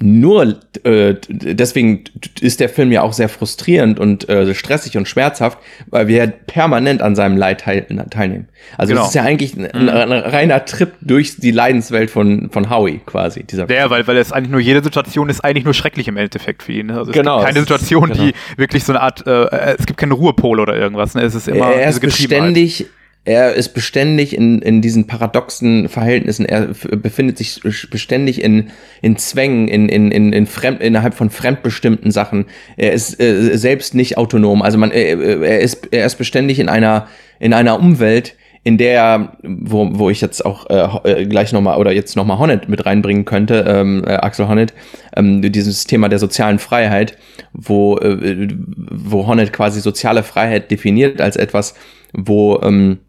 nur 0.00 0.56
äh, 0.84 1.14
deswegen 1.28 2.04
ist 2.40 2.60
der 2.60 2.68
Film 2.68 2.92
ja 2.92 3.02
auch 3.02 3.12
sehr 3.12 3.28
frustrierend 3.28 3.98
und 3.98 4.28
äh, 4.28 4.54
stressig 4.54 4.96
und 4.96 5.08
schmerzhaft, 5.08 5.58
weil 5.88 6.06
wir 6.06 6.26
permanent 6.26 7.02
an 7.02 7.16
seinem 7.16 7.36
Leid 7.36 7.62
teil 7.62 7.86
teilnehmen. 8.10 8.48
Also 8.76 8.92
genau. 8.92 9.02
das 9.02 9.10
ist 9.10 9.14
ja 9.14 9.22
eigentlich 9.22 9.56
ein, 9.56 9.66
ein, 9.66 9.88
ein, 9.88 10.12
reiner 10.12 10.64
Trip 10.64 10.92
durch 11.00 11.36
die 11.36 11.50
Leidenswelt 11.50 12.10
von, 12.10 12.50
von 12.50 12.70
Howie 12.70 13.00
quasi. 13.06 13.42
Dieser 13.42 13.68
ja, 13.70 13.90
weil, 13.90 14.06
weil 14.06 14.16
es 14.16 14.32
eigentlich 14.32 14.50
nur 14.50 14.60
jede 14.60 14.82
Situation 14.82 15.28
ist 15.28 15.40
eigentlich 15.40 15.64
nur 15.64 15.74
schrecklich 15.74 16.06
im 16.06 16.16
Endeffekt 16.16 16.62
für 16.62 16.72
ihn. 16.72 16.86
Ne? 16.86 16.98
Also 16.98 17.10
es 17.10 17.16
genau, 17.16 17.38
gibt 17.38 17.46
keine 17.48 17.60
Situation, 17.60 18.10
ist, 18.10 18.18
genau. 18.18 18.30
die 18.30 18.58
wirklich 18.60 18.84
so 18.84 18.92
eine 18.92 19.00
Art, 19.00 19.26
äh, 19.26 19.74
es 19.78 19.86
gibt 19.86 19.98
keine 19.98 20.14
Ruhepol 20.14 20.60
oder 20.60 20.76
irgendwas. 20.76 21.14
Ne? 21.14 21.22
Es 21.22 21.34
ist 21.34 21.48
immer 21.48 21.72
er 21.72 21.88
ist 21.88 22.00
beständig 22.00 22.86
er 23.28 23.52
ist 23.52 23.74
beständig 23.74 24.34
in, 24.34 24.62
in 24.62 24.80
diesen 24.80 25.06
paradoxen 25.06 25.90
Verhältnissen, 25.90 26.46
er 26.46 26.68
befindet 26.96 27.36
sich 27.36 27.60
beständig 27.90 28.42
in, 28.42 28.70
in 29.02 29.18
Zwängen, 29.18 29.68
in, 29.68 29.90
in, 29.90 30.10
in, 30.10 30.32
in 30.32 30.46
fremd, 30.46 30.80
innerhalb 30.80 31.12
von 31.12 31.28
fremdbestimmten 31.28 32.10
Sachen. 32.10 32.46
Er 32.78 32.92
ist 32.92 33.20
äh, 33.20 33.58
selbst 33.58 33.94
nicht 33.94 34.16
autonom. 34.16 34.62
Also 34.62 34.78
man, 34.78 34.92
er, 34.92 35.20
er, 35.42 35.60
ist, 35.60 35.88
er 35.90 36.06
ist 36.06 36.16
beständig 36.16 36.58
in 36.58 36.70
einer, 36.70 37.06
in 37.38 37.52
einer 37.52 37.78
Umwelt, 37.78 38.34
in 38.64 38.78
der, 38.78 39.36
wo, 39.42 39.90
wo 39.92 40.08
ich 40.08 40.22
jetzt 40.22 40.46
auch 40.46 40.66
äh, 41.04 41.26
gleich 41.26 41.52
nochmal 41.52 41.78
oder 41.78 41.92
jetzt 41.92 42.16
nochmal 42.16 42.38
Honnet 42.38 42.70
mit 42.70 42.86
reinbringen 42.86 43.26
könnte, 43.26 43.62
ähm, 43.68 44.04
äh, 44.06 44.14
Axel 44.14 44.48
Honnet, 44.48 44.72
ähm, 45.14 45.42
dieses 45.42 45.84
Thema 45.84 46.08
der 46.08 46.18
sozialen 46.18 46.58
Freiheit, 46.58 47.18
wo, 47.52 47.98
äh, 47.98 48.48
wo 48.90 49.26
Honnet 49.26 49.52
quasi 49.52 49.80
soziale 49.82 50.22
Freiheit 50.22 50.70
definiert 50.70 51.20
als 51.20 51.36
etwas, 51.36 51.74
wo 52.14 52.58
ähm, 52.62 53.00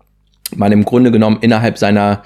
man 0.55 0.71
im 0.71 0.85
Grunde 0.85 1.11
genommen 1.11 1.37
innerhalb 1.41 1.77
seiner 1.77 2.23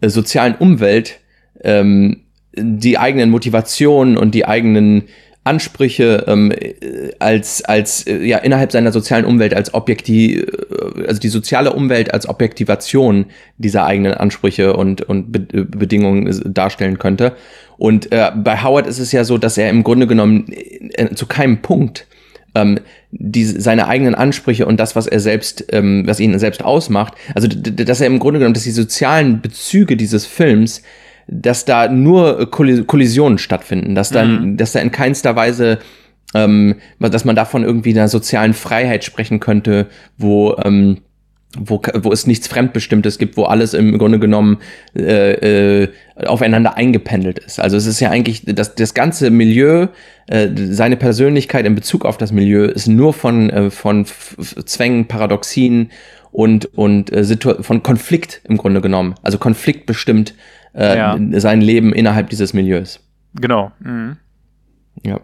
äh, 0.00 0.08
sozialen 0.08 0.54
Umwelt 0.54 1.20
ähm, 1.62 2.24
die 2.56 2.98
eigenen 2.98 3.30
Motivationen 3.30 4.16
und 4.16 4.34
die 4.34 4.46
eigenen 4.46 5.04
Ansprüche 5.44 6.24
ähm, 6.26 6.52
äh, 6.52 6.74
als 7.18 7.64
als 7.64 8.06
äh, 8.06 8.22
ja 8.24 8.38
innerhalb 8.38 8.70
seiner 8.70 8.92
sozialen 8.92 9.24
Umwelt 9.24 9.54
als 9.54 9.72
objektiv 9.72 10.44
also 11.06 11.20
die 11.20 11.28
soziale 11.28 11.72
Umwelt 11.72 12.12
als 12.12 12.28
Objektivation 12.28 13.26
dieser 13.56 13.84
eigenen 13.84 14.14
Ansprüche 14.14 14.74
und 14.74 15.02
und 15.02 15.32
Be 15.32 15.40
Bedingungen 15.64 16.52
darstellen 16.52 16.98
könnte. 16.98 17.32
Und 17.78 18.12
äh, 18.12 18.30
bei 18.36 18.62
Howard 18.62 18.86
ist 18.86 18.98
es 18.98 19.12
ja 19.12 19.24
so 19.24 19.38
dass 19.38 19.56
er 19.56 19.70
im 19.70 19.84
Grunde 19.84 20.06
genommen 20.06 20.46
zu 21.14 21.26
keinem 21.26 21.62
Punkt 21.62 22.06
ähm, 22.54 22.80
die, 23.10 23.44
seine 23.44 23.88
eigenen 23.88 24.14
Ansprüche 24.14 24.66
und 24.66 24.78
das, 24.78 24.96
was 24.96 25.06
er 25.06 25.20
selbst, 25.20 25.66
ähm, 25.72 26.04
was 26.06 26.20
ihn 26.20 26.38
selbst 26.38 26.64
ausmacht, 26.64 27.14
also 27.34 27.48
dass 27.48 28.00
er 28.00 28.06
im 28.06 28.18
Grunde 28.18 28.40
genommen, 28.40 28.54
dass 28.54 28.64
die 28.64 28.70
sozialen 28.70 29.40
Bezüge 29.40 29.96
dieses 29.96 30.26
Films, 30.26 30.82
dass 31.26 31.64
da 31.64 31.88
nur 31.88 32.50
Kollisionen 32.50 33.38
stattfinden, 33.38 33.94
dass 33.94 34.10
da, 34.10 34.24
mhm. 34.24 34.56
dass 34.56 34.72
da 34.72 34.80
in 34.80 34.90
keinster 34.90 35.36
Weise 35.36 35.78
ähm, 36.34 36.76
dass 36.98 37.24
man 37.24 37.36
davon 37.36 37.64
irgendwie 37.64 37.90
einer 37.90 38.08
sozialen 38.08 38.54
Freiheit 38.54 39.04
sprechen 39.04 39.40
könnte, 39.40 39.86
wo 40.16 40.56
ähm, 40.62 40.98
wo, 41.56 41.80
wo 42.02 42.12
es 42.12 42.26
nichts 42.26 42.46
Fremdbestimmtes 42.46 43.18
gibt, 43.18 43.36
wo 43.36 43.44
alles 43.44 43.72
im 43.72 43.96
Grunde 43.96 44.18
genommen 44.18 44.58
äh, 44.94 45.82
äh, 45.82 45.88
aufeinander 46.26 46.76
eingependelt 46.76 47.38
ist. 47.38 47.58
Also 47.58 47.76
es 47.76 47.86
ist 47.86 48.00
ja 48.00 48.10
eigentlich, 48.10 48.42
das, 48.44 48.74
das 48.74 48.92
ganze 48.92 49.30
Milieu, 49.30 49.88
äh, 50.26 50.48
seine 50.54 50.96
Persönlichkeit 50.96 51.64
in 51.64 51.74
Bezug 51.74 52.04
auf 52.04 52.18
das 52.18 52.32
Milieu 52.32 52.64
ist 52.64 52.86
nur 52.86 53.14
von, 53.14 53.48
äh, 53.48 53.70
von 53.70 54.04
Zwängen, 54.04 55.08
Paradoxien 55.08 55.90
und, 56.32 56.66
und 56.66 57.10
äh, 57.10 57.24
von 57.62 57.82
Konflikt 57.82 58.42
im 58.44 58.58
Grunde 58.58 58.82
genommen. 58.82 59.14
Also 59.22 59.38
Konflikt 59.38 59.86
bestimmt 59.86 60.34
äh, 60.74 60.98
ja. 60.98 61.18
sein 61.40 61.62
Leben 61.62 61.94
innerhalb 61.94 62.28
dieses 62.28 62.52
Milieus. 62.52 63.00
Genau. 63.34 63.72
Mhm. 63.80 64.18
Ja. 65.02 65.20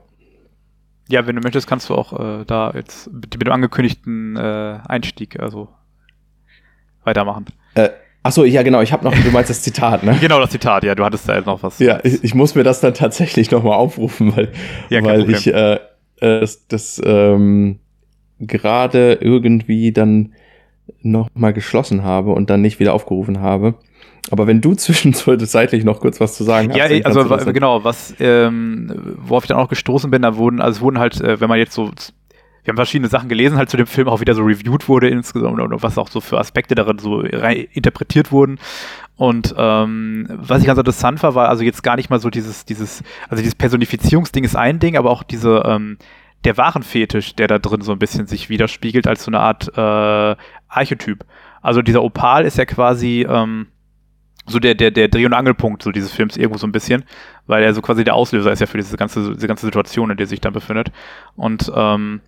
Ja, 1.08 1.26
wenn 1.26 1.36
du 1.36 1.42
möchtest, 1.42 1.66
kannst 1.66 1.90
du 1.90 1.94
auch 1.94 2.18
äh, 2.18 2.44
da 2.46 2.72
jetzt 2.74 3.12
mit, 3.12 3.34
mit 3.34 3.46
dem 3.46 3.52
angekündigten 3.52 4.36
äh, 4.36 4.78
Einstieg, 4.88 5.38
also 5.38 5.68
weitermachen. 7.04 7.46
Äh, 7.74 7.90
Achso, 8.22 8.44
ja 8.44 8.62
genau, 8.62 8.80
ich 8.80 8.90
habe 8.90 9.04
noch, 9.04 9.14
du 9.14 9.30
meinst 9.30 9.50
das 9.50 9.60
Zitat, 9.60 10.02
ne? 10.02 10.16
genau, 10.20 10.40
das 10.40 10.48
Zitat, 10.48 10.82
ja, 10.82 10.94
du 10.94 11.04
hattest 11.04 11.28
da 11.28 11.36
jetzt 11.36 11.44
noch 11.44 11.62
was. 11.62 11.78
Ja, 11.78 12.00
ich, 12.02 12.24
ich 12.24 12.34
muss 12.34 12.54
mir 12.54 12.62
das 12.62 12.80
dann 12.80 12.94
tatsächlich 12.94 13.50
nochmal 13.50 13.74
aufrufen, 13.74 14.34
weil, 14.34 14.50
ja, 14.88 15.04
weil 15.04 15.28
ich 15.28 15.46
äh, 15.46 15.74
äh, 15.74 16.40
das, 16.40 16.66
das 16.66 17.02
ähm, 17.04 17.80
gerade 18.40 19.18
irgendwie 19.20 19.92
dann 19.92 20.32
nochmal 21.02 21.52
geschlossen 21.52 22.02
habe 22.02 22.32
und 22.32 22.48
dann 22.48 22.62
nicht 22.62 22.80
wieder 22.80 22.94
aufgerufen 22.94 23.40
habe. 23.40 23.74
Aber 24.30 24.46
wenn 24.46 24.62
du 24.62 24.74
zwischenzeitlich 24.74 25.84
noch 25.84 26.00
kurz 26.00 26.18
was 26.18 26.34
zu 26.34 26.44
sagen 26.44 26.70
hast. 26.70 26.78
Ja, 26.78 27.04
also 27.04 27.52
genau, 27.52 27.84
was, 27.84 28.14
ähm, 28.20 29.16
worauf 29.18 29.44
ich 29.44 29.48
dann 29.48 29.58
auch 29.58 29.68
gestoßen 29.68 30.10
bin, 30.10 30.22
da 30.22 30.36
wurden, 30.36 30.62
also 30.62 30.78
es 30.78 30.80
wurden 30.80 30.98
halt, 30.98 31.20
äh, 31.20 31.40
wenn 31.40 31.48
man 31.48 31.58
jetzt 31.58 31.74
so 31.74 31.90
wir 32.64 32.72
haben 32.72 32.76
verschiedene 32.76 33.08
Sachen 33.08 33.28
gelesen, 33.28 33.56
halt 33.58 33.70
zu 33.70 33.76
dem 33.76 33.86
Film 33.86 34.08
auch 34.08 34.20
wieder 34.20 34.34
so 34.34 34.42
reviewed 34.42 34.88
wurde 34.88 35.08
insgesamt 35.08 35.60
und 35.60 35.82
was 35.82 35.98
auch 35.98 36.08
so 36.08 36.20
für 36.20 36.38
Aspekte 36.38 36.74
darin 36.74 36.98
so 36.98 37.20
interpretiert 37.20 38.32
wurden. 38.32 38.58
Und 39.16 39.54
ähm, 39.56 40.26
was 40.30 40.60
ich 40.60 40.66
ganz 40.66 40.78
interessant 40.78 41.22
war, 41.22 41.34
war 41.34 41.48
also 41.48 41.62
jetzt 41.62 41.82
gar 41.82 41.96
nicht 41.96 42.10
mal 42.10 42.18
so 42.18 42.30
dieses, 42.30 42.64
dieses, 42.64 43.04
also 43.28 43.42
dieses 43.42 43.54
Personifizierungsding 43.54 44.44
ist 44.44 44.56
ein 44.56 44.80
Ding, 44.80 44.96
aber 44.96 45.10
auch 45.10 45.22
diese, 45.22 45.62
ähm, 45.66 45.98
der 46.44 46.56
Warenfetisch, 46.56 47.34
der 47.36 47.46
da 47.46 47.58
drin 47.58 47.82
so 47.82 47.92
ein 47.92 47.98
bisschen 47.98 48.26
sich 48.26 48.48
widerspiegelt 48.48 49.06
als 49.06 49.24
so 49.24 49.30
eine 49.30 49.40
Art 49.40 49.70
äh, 49.76 50.36
Archetyp. 50.68 51.24
Also 51.62 51.82
dieser 51.82 52.02
Opal 52.02 52.44
ist 52.44 52.58
ja 52.58 52.64
quasi 52.64 53.26
ähm, 53.28 53.68
so 54.46 54.58
der, 54.58 54.74
der, 54.74 54.90
der 54.90 55.08
Dreh- 55.08 55.24
und 55.24 55.32
Angelpunkt 55.32 55.82
so 55.82 55.90
dieses 55.90 56.12
Films 56.12 56.36
irgendwo 56.36 56.58
so 56.58 56.66
ein 56.66 56.72
bisschen, 56.72 57.04
weil 57.46 57.62
er 57.62 57.72
so 57.72 57.80
quasi 57.80 58.04
der 58.04 58.14
Auslöser 58.14 58.52
ist 58.52 58.60
ja 58.60 58.66
für 58.66 58.76
diese 58.76 58.96
ganze, 58.96 59.34
diese 59.34 59.48
ganze 59.48 59.66
Situation, 59.66 60.10
in 60.10 60.16
der 60.16 60.26
sich 60.26 60.40
dann 60.40 60.52
befindet. 60.52 60.92
Und 61.36 61.72
ähm, 61.74 62.20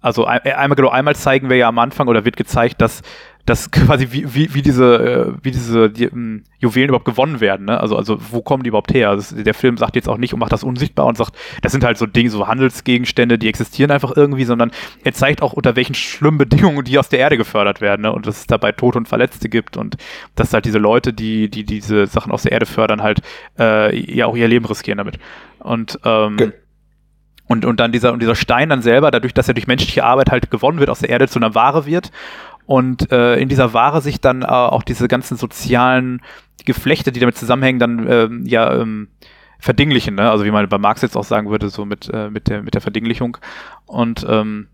also 0.00 0.24
äh, 0.26 0.52
einmal 0.52 0.76
genau, 0.76 0.88
einmal 0.88 1.16
zeigen 1.16 1.50
wir 1.50 1.56
ja 1.56 1.68
am 1.68 1.78
Anfang 1.78 2.08
oder 2.08 2.24
wird 2.24 2.36
gezeigt, 2.36 2.80
dass 2.80 3.02
dass 3.46 3.70
quasi 3.70 4.08
wie, 4.10 4.34
wie, 4.34 4.54
wie 4.54 4.62
diese 4.62 4.94
äh, 4.94 5.32
wie 5.42 5.50
diese 5.50 5.90
die, 5.90 6.08
um, 6.08 6.12
hm, 6.12 6.44
Juwelen 6.58 6.88
überhaupt 6.88 7.06
gewonnen 7.06 7.40
werden, 7.40 7.66
ne? 7.66 7.80
Also 7.80 7.96
also 7.96 8.18
wo 8.30 8.42
kommen 8.42 8.62
die 8.62 8.68
überhaupt 8.68 8.92
her? 8.94 9.10
Also 9.10 9.42
der 9.42 9.54
Film 9.54 9.76
sagt 9.76 9.96
jetzt 9.96 10.08
auch 10.08 10.18
nicht 10.18 10.32
und 10.32 10.40
macht 10.40 10.52
das 10.52 10.62
unsichtbar 10.62 11.06
und 11.06 11.16
sagt, 11.16 11.36
das 11.62 11.72
sind 11.72 11.84
halt 11.84 11.98
so 11.98 12.06
Dinge, 12.06 12.30
so 12.30 12.46
Handelsgegenstände, 12.46 13.38
die 13.38 13.48
existieren 13.48 13.90
einfach 13.90 14.16
irgendwie, 14.16 14.44
sondern 14.44 14.70
er 15.04 15.12
zeigt 15.12 15.42
auch 15.42 15.52
unter 15.52 15.76
welchen 15.76 15.94
schlimmen 15.94 16.38
Bedingungen 16.50 16.84
die 16.84 16.98
aus 16.98 17.08
der 17.08 17.18
Erde 17.18 17.36
gefördert 17.36 17.80
werden, 17.80 18.02
ne? 18.02 18.12
Und 18.12 18.26
dass 18.26 18.40
es 18.40 18.46
dabei 18.46 18.72
Tote 18.72 18.98
und 18.98 19.08
Verletzte 19.08 19.48
gibt 19.48 19.76
und 19.76 19.96
dass 20.34 20.52
halt 20.52 20.64
diese 20.64 20.78
Leute, 20.78 21.12
die 21.12 21.50
die 21.50 21.64
diese 21.64 22.06
Sachen 22.06 22.32
aus 22.32 22.42
der 22.42 22.52
Erde 22.52 22.66
fördern, 22.66 23.02
halt 23.02 23.20
äh, 23.58 23.94
ja 24.14 24.26
auch 24.26 24.36
ihr 24.36 24.48
Leben 24.48 24.64
riskieren 24.64 24.98
damit. 24.98 25.18
Und 25.58 25.98
ähm, 26.04 26.36
Ge 26.36 26.52
und, 27.50 27.64
und 27.64 27.80
dann 27.80 27.90
dieser, 27.90 28.12
und 28.12 28.22
dieser 28.22 28.36
Stein 28.36 28.68
dann 28.68 28.80
selber, 28.80 29.10
dadurch, 29.10 29.34
dass 29.34 29.48
er 29.48 29.54
durch 29.54 29.66
menschliche 29.66 30.04
Arbeit 30.04 30.30
halt 30.30 30.52
gewonnen 30.52 30.78
wird, 30.78 30.88
aus 30.88 31.00
der 31.00 31.08
Erde 31.08 31.26
zu 31.26 31.40
einer 31.40 31.52
Ware 31.56 31.84
wird. 31.84 32.12
Und 32.64 33.10
äh, 33.10 33.40
in 33.40 33.48
dieser 33.48 33.74
Ware 33.74 34.00
sich 34.02 34.20
dann 34.20 34.42
äh, 34.42 34.46
auch 34.46 34.84
diese 34.84 35.08
ganzen 35.08 35.36
sozialen 35.36 36.22
Geflechte, 36.64 37.10
die 37.10 37.18
damit 37.18 37.36
zusammenhängen, 37.36 37.80
dann 37.80 38.06
äh, 38.06 38.28
ja 38.44 38.72
ähm, 38.76 39.08
verdinglichen, 39.58 40.14
ne? 40.14 40.30
Also 40.30 40.44
wie 40.44 40.52
man 40.52 40.68
bei 40.68 40.78
Marx 40.78 41.02
jetzt 41.02 41.16
auch 41.16 41.24
sagen 41.24 41.50
würde, 41.50 41.70
so 41.70 41.84
mit, 41.84 42.08
äh, 42.14 42.30
mit, 42.30 42.46
der, 42.46 42.62
mit 42.62 42.74
der 42.74 42.82
Verdinglichung. 42.82 43.36
Und 43.84 44.24
ähm, 44.28 44.68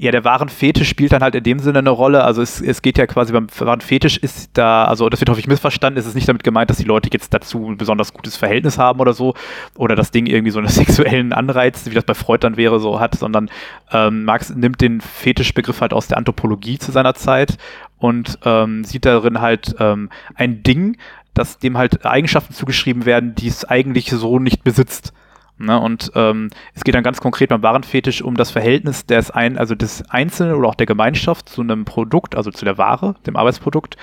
ja, 0.00 0.12
der 0.12 0.24
wahren 0.24 0.48
Fetisch 0.48 0.88
spielt 0.88 1.10
dann 1.10 1.24
halt 1.24 1.34
in 1.34 1.42
dem 1.42 1.58
Sinne 1.58 1.80
eine 1.80 1.90
Rolle. 1.90 2.22
Also 2.22 2.40
es, 2.40 2.60
es 2.60 2.82
geht 2.82 2.98
ja 2.98 3.08
quasi 3.08 3.32
beim 3.32 3.48
wahren 3.58 3.80
Fetisch 3.80 4.16
ist 4.16 4.50
da, 4.52 4.84
also 4.84 5.08
das 5.08 5.20
wird 5.20 5.28
häufig 5.28 5.48
missverstanden, 5.48 5.98
es 5.98 6.06
ist 6.06 6.14
nicht 6.14 6.28
damit 6.28 6.44
gemeint, 6.44 6.70
dass 6.70 6.76
die 6.76 6.84
Leute 6.84 7.10
jetzt 7.12 7.34
dazu 7.34 7.68
ein 7.68 7.76
besonders 7.76 8.12
gutes 8.12 8.36
Verhältnis 8.36 8.78
haben 8.78 9.00
oder 9.00 9.12
so, 9.12 9.34
oder 9.76 9.96
das 9.96 10.12
Ding 10.12 10.26
irgendwie 10.26 10.52
so 10.52 10.60
einen 10.60 10.68
sexuellen 10.68 11.32
Anreiz, 11.32 11.84
wie 11.86 11.94
das 11.94 12.04
bei 12.04 12.14
Freud 12.14 12.44
dann 12.44 12.56
wäre, 12.56 12.78
so 12.78 13.00
hat, 13.00 13.16
sondern 13.16 13.50
ähm, 13.90 14.22
Marx 14.22 14.50
nimmt 14.54 14.80
den 14.80 15.00
Fetischbegriff 15.00 15.80
halt 15.80 15.92
aus 15.92 16.06
der 16.06 16.18
Anthropologie 16.18 16.78
zu 16.78 16.92
seiner 16.92 17.14
Zeit 17.14 17.58
und 17.98 18.38
ähm, 18.44 18.84
sieht 18.84 19.04
darin 19.04 19.40
halt 19.40 19.74
ähm, 19.80 20.10
ein 20.36 20.62
Ding, 20.62 20.96
dass 21.34 21.58
dem 21.58 21.76
halt 21.76 22.06
Eigenschaften 22.06 22.54
zugeschrieben 22.54 23.04
werden, 23.04 23.34
die 23.34 23.48
es 23.48 23.64
eigentlich 23.64 24.10
so 24.10 24.38
nicht 24.38 24.62
besitzt. 24.62 25.12
Ne, 25.60 25.78
und 25.80 26.12
ähm, 26.14 26.50
es 26.74 26.84
geht 26.84 26.94
dann 26.94 27.02
ganz 27.02 27.20
konkret 27.20 27.48
beim 27.48 27.64
Warenfetisch 27.64 28.22
um 28.22 28.36
das 28.36 28.52
Verhältnis 28.52 29.06
des, 29.06 29.32
ein, 29.32 29.58
also 29.58 29.74
des 29.74 30.08
Einzelnen 30.08 30.54
oder 30.54 30.68
auch 30.68 30.76
der 30.76 30.86
Gemeinschaft 30.86 31.48
zu 31.48 31.62
einem 31.62 31.84
Produkt, 31.84 32.36
also 32.36 32.52
zu 32.52 32.64
der 32.64 32.78
Ware, 32.78 33.16
dem 33.26 33.34
Arbeitsprodukt. 33.34 33.96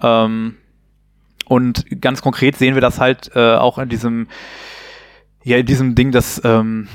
Ähm, 0.00 0.54
und 1.46 2.00
ganz 2.00 2.22
konkret 2.22 2.56
sehen 2.56 2.74
wir 2.74 2.80
das 2.80 3.00
halt 3.00 3.32
äh, 3.34 3.56
auch 3.56 3.78
in 3.78 3.88
diesem, 3.88 4.28
ja, 5.42 5.56
in 5.56 5.66
diesem 5.66 5.96
Ding, 5.96 6.12
dass 6.12 6.40
ähm, 6.44 6.86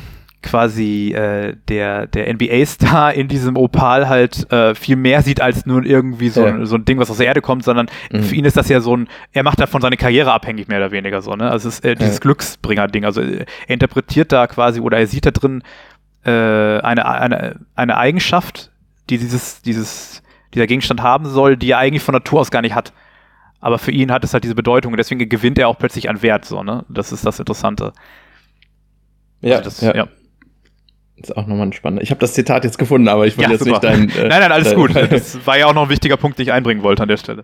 quasi 0.42 1.12
äh, 1.14 1.56
der, 1.68 2.08
der 2.08 2.34
NBA-Star 2.34 3.14
in 3.14 3.28
diesem 3.28 3.58
Opal 3.58 4.08
halt 4.08 4.52
äh, 4.52 4.74
viel 4.74 4.96
mehr 4.96 5.22
sieht 5.22 5.42
als 5.42 5.66
nur 5.66 5.86
irgendwie 5.86 6.30
so, 6.30 6.46
ja. 6.46 6.54
ein, 6.54 6.66
so 6.66 6.76
ein 6.76 6.86
Ding, 6.86 6.98
was 6.98 7.12
aus 7.12 7.18
der 7.18 7.28
Erde 7.28 7.42
kommt, 7.42 7.64
sondern 7.64 7.88
mhm. 8.12 8.24
für 8.24 8.36
ihn 8.36 8.46
ist 8.46 8.56
das 8.56 8.70
ja 8.70 8.80
so 8.80 8.96
ein, 8.96 9.10
er 9.34 9.44
macht 9.44 9.60
davon 9.60 9.82
seine 9.82 9.98
Karriere 9.98 10.32
abhängig, 10.32 10.68
mehr 10.68 10.78
oder 10.78 10.92
weniger 10.92 11.22
so, 11.22 11.36
ne? 11.36 11.52
Also 11.52 11.68
es 11.68 11.76
ist 11.80 11.86
äh, 11.86 11.96
dieses 11.96 12.16
ja. 12.16 12.20
Glücksbringer-Ding. 12.22 13.04
Also 13.04 13.22
er 13.22 13.46
interpretiert 13.68 14.32
da 14.32 14.48
quasi 14.48 14.80
oder 14.80 14.98
er 14.98 15.08
sieht 15.08 15.26
da 15.26 15.32
drin 15.32 15.62
äh, 16.24 16.30
eine, 16.30 17.06
eine, 17.06 17.60
eine 17.76 17.98
Eigenschaft, 17.98 18.72
die 19.10 19.18
dieses, 19.18 19.62
dieses, 19.62 20.24
dieser 20.54 20.68
Gegenstand 20.68 21.02
haben 21.02 21.26
soll, 21.26 21.58
die 21.58 21.72
er 21.72 21.80
eigentlich 21.80 22.04
von 22.04 22.14
Natur 22.14 22.40
aus 22.40 22.52
gar 22.52 22.62
nicht 22.62 22.76
hat. 22.76 22.94
Aber 23.60 23.78
für 23.78 23.92
ihn 23.92 24.12
hat 24.12 24.24
es 24.24 24.34
halt 24.34 24.46
diese 24.46 24.56
Bedeutung 24.56 24.94
und 24.94 24.98
deswegen 24.98 25.28
gewinnt 25.28 25.60
er 25.60 25.68
auch 25.68 25.78
plötzlich 25.78 26.10
an 26.10 26.22
Wert, 26.22 26.46
so, 26.46 26.64
ne? 26.64 26.86
Das 26.88 27.12
ist 27.12 27.26
das 27.26 27.40
Interessante. 27.40 27.92
Ja, 29.42 29.58
also 29.58 29.70
das, 29.70 29.82
ja. 29.82 29.96
ja. 29.96 30.08
Ist 31.22 31.36
auch 31.36 31.48
nochmal 31.48 31.68
ein 31.68 31.74
spannender. 31.74 32.04
Ich 32.04 32.12
habe 32.12 32.20
das 32.20 32.34
Zitat 32.34 32.64
jetzt 32.64 32.78
gefunden, 32.78 33.08
aber 33.08 33.28
ich 33.28 33.38
will 33.38 33.46
ja, 33.46 33.52
jetzt 33.52 33.66
super. 33.66 33.72
nicht 33.72 33.84
dein. 33.84 34.10
Äh, 34.20 34.28
nein, 34.28 34.40
nein, 34.42 34.52
alles 34.52 34.74
gut. 34.74 34.92
Das 35.10 35.46
war 35.46 35.58
ja 35.58 35.68
auch 35.68 35.74
noch 35.74 35.84
ein 35.84 35.90
wichtiger 35.90 36.18
Punkt, 36.18 36.40
den 36.40 36.44
ich 36.44 36.52
einbringen 36.52 36.84
wollte 36.84 37.04
an 37.04 37.10
der 37.10 37.18
Stelle. 37.18 37.44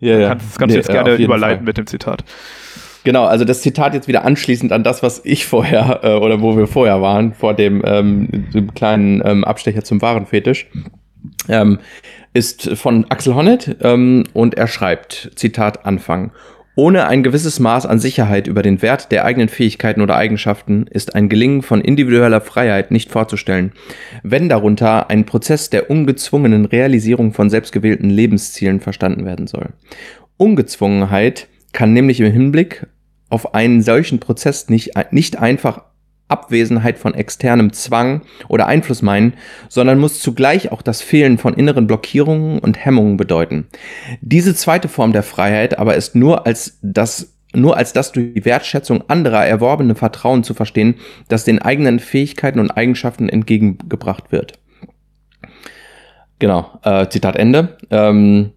Ja, 0.00 0.18
ja. 0.18 0.28
Kannst, 0.30 0.58
kannst 0.58 0.74
nee, 0.74 0.74
du 0.74 0.78
jetzt 0.78 0.90
gerne 0.90 1.14
überleiten 1.14 1.58
Fall. 1.58 1.66
mit 1.66 1.78
dem 1.78 1.86
Zitat. 1.86 2.24
Genau, 3.04 3.24
also 3.24 3.44
das 3.44 3.62
Zitat 3.62 3.94
jetzt 3.94 4.08
wieder 4.08 4.24
anschließend 4.24 4.72
an 4.72 4.84
das, 4.84 5.02
was 5.02 5.22
ich 5.24 5.46
vorher 5.46 6.00
äh, 6.02 6.14
oder 6.14 6.40
wo 6.40 6.56
wir 6.56 6.66
vorher 6.66 7.02
waren, 7.02 7.34
vor 7.34 7.54
dem, 7.54 7.82
ähm, 7.84 8.28
dem 8.52 8.74
kleinen 8.74 9.22
ähm, 9.24 9.44
Abstecher 9.44 9.82
zum 9.82 10.00
Warenfetisch. 10.00 10.68
Ähm, 11.48 11.78
ist 12.32 12.70
von 12.76 13.06
Axel 13.10 13.34
Honneth 13.34 13.76
ähm, 13.82 14.24
und 14.32 14.54
er 14.54 14.66
schreibt, 14.66 15.32
Zitat 15.34 15.84
Anfang. 15.84 16.32
Ohne 16.74 17.06
ein 17.06 17.22
gewisses 17.22 17.60
Maß 17.60 17.84
an 17.84 18.00
Sicherheit 18.00 18.46
über 18.46 18.62
den 18.62 18.80
Wert 18.80 19.12
der 19.12 19.26
eigenen 19.26 19.50
Fähigkeiten 19.50 20.00
oder 20.00 20.16
Eigenschaften 20.16 20.86
ist 20.86 21.14
ein 21.14 21.28
Gelingen 21.28 21.60
von 21.60 21.82
individueller 21.82 22.40
Freiheit 22.40 22.90
nicht 22.90 23.10
vorzustellen, 23.10 23.72
wenn 24.22 24.48
darunter 24.48 25.10
ein 25.10 25.26
Prozess 25.26 25.68
der 25.68 25.90
ungezwungenen 25.90 26.64
Realisierung 26.64 27.34
von 27.34 27.50
selbstgewählten 27.50 28.08
Lebenszielen 28.08 28.80
verstanden 28.80 29.26
werden 29.26 29.46
soll. 29.46 29.74
Ungezwungenheit 30.38 31.48
kann 31.72 31.92
nämlich 31.92 32.20
im 32.20 32.32
Hinblick 32.32 32.86
auf 33.28 33.54
einen 33.54 33.82
solchen 33.82 34.18
Prozess 34.18 34.70
nicht, 34.70 34.92
nicht 35.10 35.38
einfach 35.38 35.91
Abwesenheit 36.32 36.98
von 36.98 37.14
externem 37.14 37.72
Zwang 37.72 38.22
oder 38.48 38.66
Einfluss 38.66 39.02
meinen, 39.02 39.34
sondern 39.68 40.00
muss 40.00 40.20
zugleich 40.20 40.72
auch 40.72 40.82
das 40.82 41.02
Fehlen 41.02 41.38
von 41.38 41.54
inneren 41.54 41.86
Blockierungen 41.86 42.58
und 42.58 42.84
Hemmungen 42.84 43.16
bedeuten. 43.16 43.68
Diese 44.20 44.54
zweite 44.54 44.88
Form 44.88 45.12
der 45.12 45.22
Freiheit 45.22 45.78
aber 45.78 45.94
ist 45.94 46.16
nur 46.16 46.46
als 46.46 46.78
das 46.82 47.34
nur 47.54 47.76
als 47.76 47.92
das 47.92 48.12
durch 48.12 48.32
die 48.32 48.46
Wertschätzung 48.46 49.04
anderer 49.08 49.44
erworbene 49.44 49.94
Vertrauen 49.94 50.42
zu 50.42 50.54
verstehen, 50.54 50.94
das 51.28 51.44
den 51.44 51.60
eigenen 51.60 52.00
Fähigkeiten 52.00 52.58
und 52.58 52.70
Eigenschaften 52.70 53.28
entgegengebracht 53.28 54.32
wird. 54.32 54.58
Genau, 56.38 56.80
äh, 56.82 57.08
Zitat 57.08 57.36
Ende. 57.36 57.76
Ähm, 57.90 58.52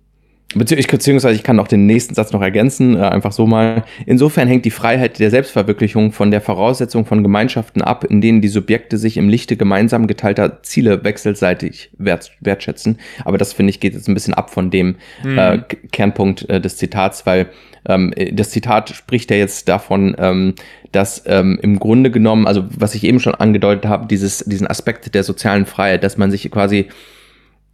Beziehungsweise 0.55 1.35
ich 1.35 1.43
kann 1.43 1.59
auch 1.59 1.67
den 1.67 1.85
nächsten 1.85 2.15
Satz 2.15 2.31
noch 2.31 2.41
ergänzen, 2.41 2.95
äh, 2.95 3.01
einfach 3.01 3.33
so 3.33 3.45
mal. 3.45 3.83
Insofern 4.05 4.47
hängt 4.47 4.63
die 4.63 4.71
Freiheit 4.71 5.19
der 5.19 5.29
Selbstverwirklichung 5.29 6.13
von 6.13 6.31
der 6.31 6.39
Voraussetzung 6.39 7.05
von 7.05 7.23
Gemeinschaften 7.23 7.81
ab, 7.81 8.05
in 8.05 8.21
denen 8.21 8.41
die 8.41 8.47
Subjekte 8.47 8.97
sich 8.97 9.17
im 9.17 9.27
Lichte 9.27 9.57
gemeinsam 9.57 10.07
geteilter 10.07 10.63
Ziele 10.63 11.03
wechselseitig 11.03 11.89
wert, 11.97 12.31
wertschätzen. 12.39 12.99
Aber 13.25 13.37
das 13.37 13.51
finde 13.51 13.71
ich 13.71 13.81
geht 13.81 13.93
jetzt 13.93 14.07
ein 14.07 14.13
bisschen 14.13 14.33
ab 14.33 14.49
von 14.49 14.71
dem 14.71 14.95
mhm. 15.23 15.37
äh, 15.37 15.59
Kernpunkt 15.91 16.49
äh, 16.49 16.61
des 16.61 16.77
Zitats, 16.77 17.25
weil 17.25 17.47
ähm, 17.87 18.13
das 18.31 18.49
Zitat 18.49 18.89
spricht 18.89 19.29
ja 19.31 19.37
jetzt 19.37 19.67
davon, 19.67 20.15
ähm, 20.17 20.55
dass 20.91 21.23
ähm, 21.25 21.59
im 21.61 21.79
Grunde 21.79 22.11
genommen, 22.11 22.47
also 22.47 22.63
was 22.69 22.95
ich 22.95 23.03
eben 23.03 23.19
schon 23.19 23.35
angedeutet 23.35 23.85
habe, 23.85 24.07
dieses, 24.07 24.39
diesen 24.45 24.67
Aspekt 24.67 25.13
der 25.13 25.23
sozialen 25.23 25.65
Freiheit, 25.65 26.03
dass 26.03 26.17
man 26.17 26.31
sich 26.31 26.49
quasi 26.49 26.87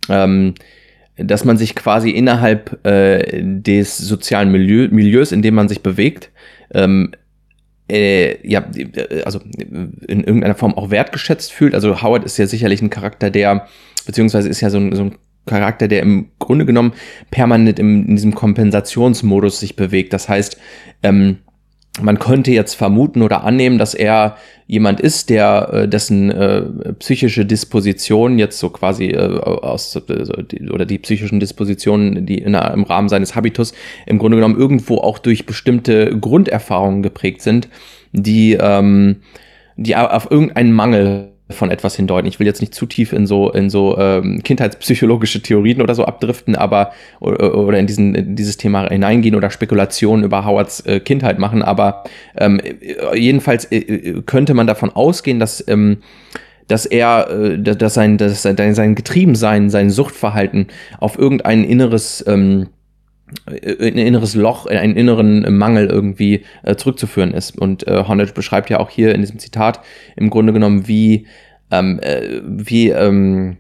ähm, 0.10 0.56
dass 1.24 1.46
man 1.46 1.58
sich 1.58 1.76
quasi 1.76 2.10
innerhalb 2.10 2.86
äh, 2.86 3.42
des 3.44 3.98
sozialen 3.98 4.52
Milieu, 4.52 4.88
Milieus, 4.92 5.32
in 5.32 5.42
dem 5.42 5.56
man 5.56 5.70
sich 5.70 5.82
bewegt, 5.82 6.30
ähm, 6.74 7.12
äh, 7.90 8.48
ja, 8.48 8.66
also 9.26 9.40
in 9.60 10.24
irgendeiner 10.24 10.56
Form 10.56 10.74
auch 10.76 10.90
wertgeschätzt 10.90 11.52
fühlt. 11.52 11.74
Also 11.74 12.02
Howard 12.02 12.24
ist 12.24 12.38
ja 12.38 12.48
sicherlich 12.48 12.82
ein 12.82 12.90
Charakter, 12.90 13.30
der, 13.30 13.68
beziehungsweise 14.06 14.48
ist 14.48 14.62
ja 14.62 14.70
so 14.70 14.78
ein, 14.78 14.96
so 14.96 15.04
ein 15.04 15.16
Charakter, 15.46 15.88
der 15.88 16.02
im 16.02 16.30
Grunde 16.40 16.66
genommen 16.66 16.94
permanent 17.32 17.80
im, 17.80 18.08
in 18.08 18.16
diesem 18.16 18.34
Kompensationsmodus 18.34 19.60
sich 19.60 19.76
bewegt. 19.76 20.14
Das 20.14 20.30
heißt, 20.30 20.58
ähm, 21.04 21.40
man 22.00 22.20
könnte 22.20 22.52
jetzt 22.52 22.76
vermuten 22.76 23.22
oder 23.22 23.44
annehmen, 23.44 23.78
dass 23.78 23.94
er 23.94 24.38
jemand 24.66 25.02
ist, 25.02 25.30
der 25.30 25.70
äh, 25.74 25.88
dessen 25.90 26.32
äh, 26.32 26.62
psychische 27.00 27.46
Disposition 27.46 28.40
jetzt 28.40 28.60
so 28.60 28.70
quasi 28.70 29.08
äh, 29.08 29.18
aus 29.18 30.00
die, 30.52 30.70
oder 30.70 30.86
die 30.86 31.00
psychischen 31.00 31.42
Dispositionen, 31.42 32.26
die 32.26 32.38
in, 32.38 32.54
im 32.54 32.84
Rahmen 32.84 33.10
seines 33.10 33.36
Habitus 33.36 33.74
im 34.06 34.20
Grunde 34.20 34.38
genommen 34.38 34.58
irgendwo 34.58 35.00
auch 35.00 35.20
durch 35.20 35.46
bestimmte 35.46 36.18
Grunderfahrungen 36.18 37.04
geprägt 37.04 37.42
sind, 37.42 37.68
die 38.14 38.58
ähm, 38.60 39.18
die 39.78 39.96
auf 39.96 40.30
irgendeinen 40.30 40.74
Mangel 40.74 41.31
von 41.52 41.72
etwas 41.72 41.96
hindeuten. 41.96 42.28
Ich 42.28 42.40
will 42.40 42.48
jetzt 42.48 42.62
nicht 42.62 42.74
zu 42.74 42.86
tief 42.86 43.14
in 43.14 43.28
so 43.28 43.52
in 43.52 43.70
so 43.70 43.98
ähm, 43.98 44.42
kindheitspsychologische 44.44 45.42
Theorien 45.42 45.82
oder 45.82 45.96
so 45.96 46.06
abdriften, 46.06 46.56
aber 46.56 46.92
oder, 47.20 47.56
oder 47.58 47.80
in 47.80 47.88
diesen 47.88 48.16
in 48.16 48.36
dieses 48.36 48.58
Thema 48.58 48.90
hineingehen 48.90 49.36
oder 49.36 49.50
Spekulationen 49.50 50.24
über 50.24 50.46
Howards 50.46 50.82
äh, 50.82 51.00
Kindheit 51.00 51.40
machen. 51.40 51.64
Aber 51.64 52.04
ähm, 52.38 52.62
jedenfalls 53.14 53.66
äh, 53.72 54.22
könnte 54.26 54.54
man 54.54 54.68
davon 54.68 54.90
ausgehen, 54.90 55.40
dass 55.40 55.66
ähm, 55.68 55.98
dass 56.68 56.86
er, 56.86 57.30
äh, 57.30 57.60
dass 57.60 57.94
sein, 57.94 58.18
dass 58.18 58.44
sein, 58.44 58.76
sein 58.76 58.96
Getriebensein, 58.96 59.70
sein 59.70 59.90
Suchtverhalten 59.90 60.68
auf 61.00 61.20
irgendein 61.20 61.64
inneres 61.64 62.24
ähm, 62.28 62.68
ein 63.46 63.98
inneres 63.98 64.36
Loch, 64.36 64.66
einen 64.66 64.96
inneren 64.96 65.58
Mangel 65.58 65.88
irgendwie 65.88 66.44
äh, 66.64 66.76
zurückzuführen 66.76 67.34
ist. 67.34 67.58
Und 67.58 67.88
äh, 67.88 68.04
Hornet 68.08 68.34
beschreibt 68.34 68.70
ja 68.70 68.80
auch 68.80 68.90
hier 68.90 69.14
in 69.16 69.22
diesem 69.22 69.40
Zitat 69.40 69.82
im 70.16 70.30
Grunde 70.30 70.54
genommen, 70.54 70.88
wie, 70.88 71.28
ähm, 71.72 72.00
äh, 72.02 72.42
wie 72.44 72.90
ähm, 72.90 73.58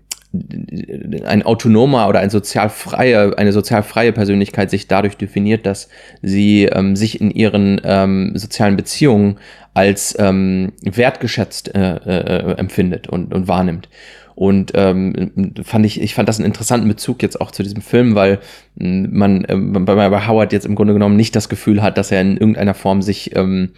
ein 1.26 1.44
autonomer 1.44 2.08
oder 2.08 2.20
ein 2.20 2.30
sozial 2.30 2.70
freie, 2.70 3.38
eine 3.38 3.52
sozial 3.52 3.84
freie 3.84 4.14
Persönlichkeit 4.14 4.70
sich 4.70 4.88
dadurch 4.88 5.18
definiert, 5.18 5.66
dass 5.66 5.90
sie 6.22 6.66
ähm, 6.66 6.96
sich 6.96 7.20
in 7.20 7.32
ihren 7.32 7.82
ähm, 7.84 8.32
sozialen 8.36 8.78
Beziehungen 8.78 9.40
als 9.74 10.16
ähm, 10.20 10.72
wertgeschätzt 10.84 11.76
äh, 11.76 11.96
äh, 11.96 12.56
empfindet 12.58 13.08
und, 13.08 13.34
und 13.34 13.48
wahrnimmt. 13.48 13.90
Und 14.36 14.72
ähm, 14.76 15.54
fand 15.64 15.86
ich, 15.86 16.02
ich 16.02 16.14
fand 16.14 16.30
das 16.30 16.40
einen 16.40 16.46
interessanten 16.46 16.88
Bezug 16.88 17.22
jetzt 17.22 17.40
auch 17.42 17.52
zu 17.52 17.64
diesem 17.64 17.82
Film, 17.82 18.16
weil 18.16 18.40
man 18.76 19.46
äh, 19.46 19.56
bei, 19.56 20.10
bei 20.10 20.28
Howard 20.28 20.54
jetzt 20.54 20.66
im 20.66 20.76
Grunde 20.76 20.94
genommen 20.94 21.16
nicht 21.16 21.36
das 21.36 21.50
Gefühl 21.50 21.82
hat, 21.82 21.98
dass 21.98 22.12
er 22.12 22.22
in 22.22 22.38
irgendeiner 22.38 22.74
Form 22.74 23.02
sich 23.02 23.36
ähm, 23.36 23.72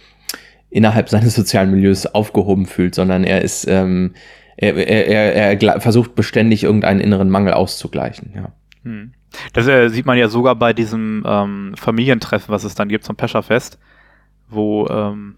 innerhalb 0.70 1.08
seines 1.10 1.34
sozialen 1.34 1.70
Milieus 1.70 2.06
aufgehoben 2.06 2.66
fühlt, 2.66 2.94
sondern 2.94 3.24
er 3.24 3.42
ist, 3.42 3.66
ähm, 3.68 4.14
er, 4.56 4.76
er, 4.76 5.34
er, 5.34 5.62
er 5.62 5.80
versucht 5.80 6.14
beständig 6.14 6.64
irgendeinen 6.64 7.00
inneren 7.00 7.30
Mangel 7.30 7.54
auszugleichen, 7.54 8.32
ja. 8.34 8.52
Hm. 8.84 9.12
Das 9.52 9.66
äh, 9.66 9.88
sieht 9.88 10.06
man 10.06 10.16
ja 10.16 10.28
sogar 10.28 10.54
bei 10.54 10.72
diesem 10.72 11.24
ähm, 11.26 11.72
Familientreffen, 11.76 12.52
was 12.52 12.62
es 12.62 12.76
dann 12.76 12.88
gibt 12.88 13.04
zum 13.04 13.16
Pescherfest, 13.16 13.78
wo 14.48 14.86
ähm, 14.88 15.36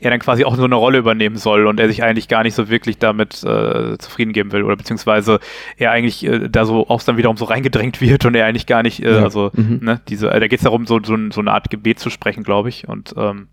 er 0.00 0.10
dann 0.10 0.20
quasi 0.20 0.44
auch 0.44 0.56
so 0.56 0.64
eine 0.64 0.74
Rolle 0.74 0.98
übernehmen 0.98 1.36
soll 1.36 1.66
und 1.66 1.78
er 1.78 1.88
sich 1.88 2.02
eigentlich 2.02 2.28
gar 2.28 2.42
nicht 2.42 2.54
so 2.54 2.68
wirklich 2.68 2.98
damit 2.98 3.42
äh, 3.44 3.98
zufrieden 3.98 4.32
geben 4.32 4.52
will 4.52 4.62
oder 4.62 4.76
beziehungsweise 4.76 5.40
er 5.76 5.90
eigentlich 5.90 6.24
äh, 6.24 6.48
da 6.48 6.64
so 6.64 6.88
auch 6.88 7.02
dann 7.02 7.16
wiederum 7.16 7.36
so 7.36 7.44
reingedrängt 7.44 8.00
wird 8.00 8.24
und 8.24 8.34
er 8.34 8.46
eigentlich 8.46 8.66
gar 8.66 8.82
nicht, 8.82 9.02
äh, 9.02 9.16
ja. 9.16 9.22
also 9.22 9.50
mhm. 9.52 9.80
ne, 9.82 10.00
diese, 10.08 10.28
da 10.28 10.40
geht 10.40 10.58
es 10.58 10.64
darum, 10.64 10.86
so, 10.86 11.00
so, 11.02 11.16
so 11.30 11.40
eine 11.40 11.52
Art 11.52 11.70
Gebet 11.70 11.98
zu 11.98 12.10
sprechen, 12.10 12.42
glaube 12.42 12.70
ich 12.70 12.88
und 12.88 13.14
ähm, 13.16 13.48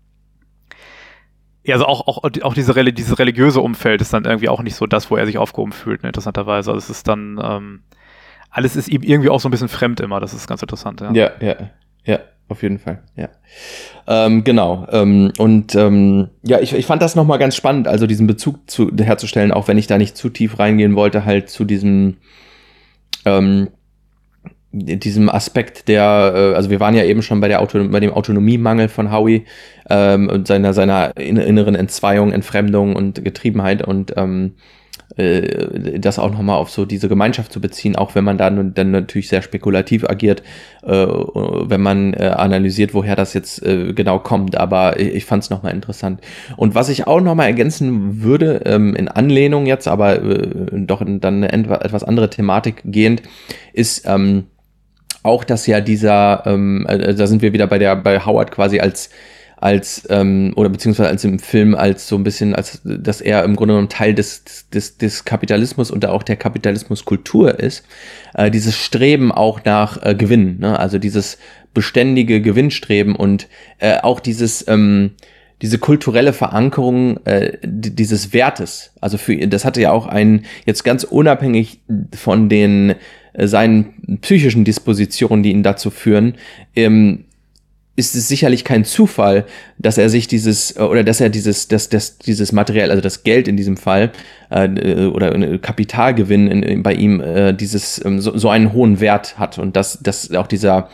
ja, 1.64 1.74
also 1.74 1.86
auch, 1.86 2.06
auch, 2.06 2.22
auch 2.42 2.54
diese, 2.54 2.72
dieses 2.92 3.18
religiöse 3.18 3.60
Umfeld 3.60 4.00
ist 4.00 4.14
dann 4.14 4.24
irgendwie 4.24 4.48
auch 4.48 4.62
nicht 4.62 4.74
so 4.74 4.86
das, 4.86 5.10
wo 5.10 5.16
er 5.16 5.26
sich 5.26 5.36
aufgehoben 5.36 5.72
fühlt, 5.72 6.02
ne, 6.02 6.08
interessanterweise. 6.08 6.70
Also 6.70 6.78
es 6.78 6.88
ist 6.88 7.08
dann, 7.08 7.38
ähm, 7.42 7.80
alles 8.48 8.74
ist 8.74 8.88
ihm 8.88 9.02
irgendwie 9.02 9.28
auch 9.28 9.40
so 9.40 9.48
ein 9.48 9.50
bisschen 9.50 9.68
fremd 9.68 10.00
immer, 10.00 10.18
das 10.18 10.32
ist 10.32 10.46
ganz 10.48 10.62
interessant, 10.62 11.02
ja. 11.02 11.12
Ja, 11.12 11.30
ja, 11.40 11.56
ja. 12.04 12.20
Auf 12.48 12.62
jeden 12.62 12.78
Fall, 12.78 13.02
ja. 13.14 13.28
Ähm, 14.06 14.42
genau. 14.42 14.86
Ähm, 14.90 15.32
und 15.36 15.74
ähm, 15.74 16.30
ja, 16.42 16.60
ich, 16.60 16.72
ich 16.72 16.86
fand 16.86 17.02
das 17.02 17.14
nochmal 17.14 17.38
ganz 17.38 17.54
spannend, 17.54 17.86
also 17.86 18.06
diesen 18.06 18.26
Bezug 18.26 18.70
zu, 18.70 18.90
herzustellen, 18.96 19.52
auch 19.52 19.68
wenn 19.68 19.76
ich 19.76 19.86
da 19.86 19.98
nicht 19.98 20.16
zu 20.16 20.30
tief 20.30 20.58
reingehen 20.58 20.96
wollte, 20.96 21.26
halt 21.26 21.50
zu 21.50 21.64
diesem, 21.64 22.16
ähm, 23.26 23.68
diesem 24.72 25.28
Aspekt 25.28 25.88
der, 25.88 26.32
äh, 26.34 26.54
also 26.54 26.70
wir 26.70 26.80
waren 26.80 26.94
ja 26.94 27.04
eben 27.04 27.20
schon 27.20 27.40
bei, 27.40 27.48
der 27.48 27.60
Auto, 27.60 27.86
bei 27.86 28.00
dem 28.00 28.14
Autonomiemangel 28.14 28.88
von 28.88 29.12
Howie 29.12 29.44
ähm, 29.90 30.30
und 30.30 30.46
seiner, 30.46 30.72
seiner 30.72 31.18
inneren 31.18 31.74
Entzweiung, 31.74 32.32
Entfremdung 32.32 32.96
und 32.96 33.22
Getriebenheit 33.22 33.86
und 33.86 34.14
ähm, 34.16 34.54
äh, 35.18 35.98
das 35.98 36.18
auch 36.18 36.30
nochmal 36.30 36.56
auf 36.56 36.70
so 36.70 36.84
diese 36.84 37.08
Gemeinschaft 37.08 37.52
zu 37.52 37.60
beziehen, 37.60 37.96
auch 37.96 38.14
wenn 38.14 38.24
man 38.24 38.38
dann, 38.38 38.74
dann 38.74 38.90
natürlich 38.90 39.28
sehr 39.28 39.42
spekulativ 39.42 40.08
agiert, 40.08 40.42
äh, 40.82 40.90
wenn 40.90 41.80
man 41.80 42.14
äh, 42.14 42.32
analysiert, 42.36 42.94
woher 42.94 43.16
das 43.16 43.34
jetzt 43.34 43.62
äh, 43.64 43.92
genau 43.92 44.18
kommt. 44.20 44.56
Aber 44.56 44.98
ich, 44.98 45.14
ich 45.14 45.24
fand 45.24 45.42
es 45.42 45.50
nochmal 45.50 45.74
interessant. 45.74 46.20
Und 46.56 46.74
was 46.74 46.88
ich 46.88 47.06
auch 47.06 47.20
nochmal 47.20 47.46
ergänzen 47.46 48.22
würde, 48.22 48.62
ähm, 48.64 48.94
in 48.94 49.08
Anlehnung 49.08 49.66
jetzt, 49.66 49.88
aber 49.88 50.22
äh, 50.22 50.48
doch 50.72 51.02
in, 51.02 51.20
dann 51.20 51.44
eine 51.44 51.52
etwas 51.52 52.04
andere 52.04 52.30
Thematik 52.30 52.82
gehend, 52.84 53.22
ist 53.72 54.06
ähm, 54.06 54.44
auch, 55.22 55.44
dass 55.44 55.66
ja 55.66 55.80
dieser, 55.80 56.44
ähm, 56.46 56.86
äh, 56.88 57.14
da 57.14 57.26
sind 57.26 57.42
wir 57.42 57.52
wieder 57.52 57.66
bei 57.66 57.78
der, 57.78 57.96
bei 57.96 58.20
Howard 58.24 58.50
quasi 58.50 58.80
als 58.80 59.10
als 59.60 60.06
ähm, 60.08 60.52
oder 60.56 60.68
beziehungsweise 60.68 61.08
als 61.08 61.24
im 61.24 61.38
Film 61.38 61.74
als 61.74 62.06
so 62.06 62.16
ein 62.16 62.22
bisschen 62.22 62.54
als 62.54 62.80
dass 62.84 63.20
er 63.20 63.42
im 63.44 63.56
Grunde 63.56 63.74
genommen 63.74 63.88
Teil 63.88 64.14
des 64.14 64.68
des, 64.72 64.98
des 64.98 65.24
Kapitalismus 65.24 65.90
und 65.90 66.06
auch 66.06 66.22
der 66.22 66.36
Kapitalismuskultur 66.36 67.58
ist 67.58 67.84
äh, 68.34 68.50
dieses 68.50 68.76
Streben 68.76 69.32
auch 69.32 69.64
nach 69.64 70.02
äh, 70.02 70.14
Gewinn 70.14 70.60
ne? 70.60 70.78
also 70.78 70.98
dieses 70.98 71.38
beständige 71.74 72.40
Gewinnstreben 72.40 73.16
und 73.16 73.48
äh, 73.78 73.98
auch 74.00 74.20
dieses 74.20 74.66
ähm, 74.68 75.12
diese 75.60 75.78
kulturelle 75.78 76.32
Verankerung 76.32 77.18
äh, 77.26 77.58
dieses 77.64 78.32
Wertes 78.32 78.92
also 79.00 79.18
für 79.18 79.36
das 79.48 79.64
hatte 79.64 79.80
ja 79.80 79.90
auch 79.90 80.06
einen 80.06 80.44
jetzt 80.66 80.84
ganz 80.84 81.02
unabhängig 81.02 81.80
von 82.14 82.48
den 82.48 82.94
äh, 83.32 83.48
seinen 83.48 84.18
psychischen 84.20 84.64
Dispositionen 84.64 85.42
die 85.42 85.50
ihn 85.50 85.64
dazu 85.64 85.90
führen 85.90 86.34
ähm, 86.76 87.24
ist 87.98 88.14
es 88.14 88.28
sicherlich 88.28 88.64
kein 88.64 88.84
Zufall, 88.84 89.44
dass 89.76 89.98
er 89.98 90.08
sich 90.08 90.28
dieses 90.28 90.76
äh, 90.76 90.80
oder 90.80 91.02
dass 91.02 91.20
er 91.20 91.30
dieses 91.30 91.66
dass, 91.66 91.88
dass 91.88 92.18
dieses 92.18 92.52
Material, 92.52 92.90
also 92.90 93.02
das 93.02 93.24
Geld 93.24 93.48
in 93.48 93.56
diesem 93.56 93.76
Fall 93.76 94.12
äh, 94.50 95.06
oder 95.06 95.58
Kapitalgewinn 95.58 96.46
in, 96.46 96.62
in, 96.62 96.82
bei 96.84 96.94
ihm 96.94 97.20
äh, 97.20 97.52
dieses 97.52 98.02
ähm, 98.04 98.20
so, 98.20 98.38
so 98.38 98.48
einen 98.48 98.72
hohen 98.72 99.00
Wert 99.00 99.38
hat 99.38 99.58
und 99.58 99.74
dass 99.74 99.98
dass 100.00 100.30
auch 100.32 100.46
dieser 100.46 100.88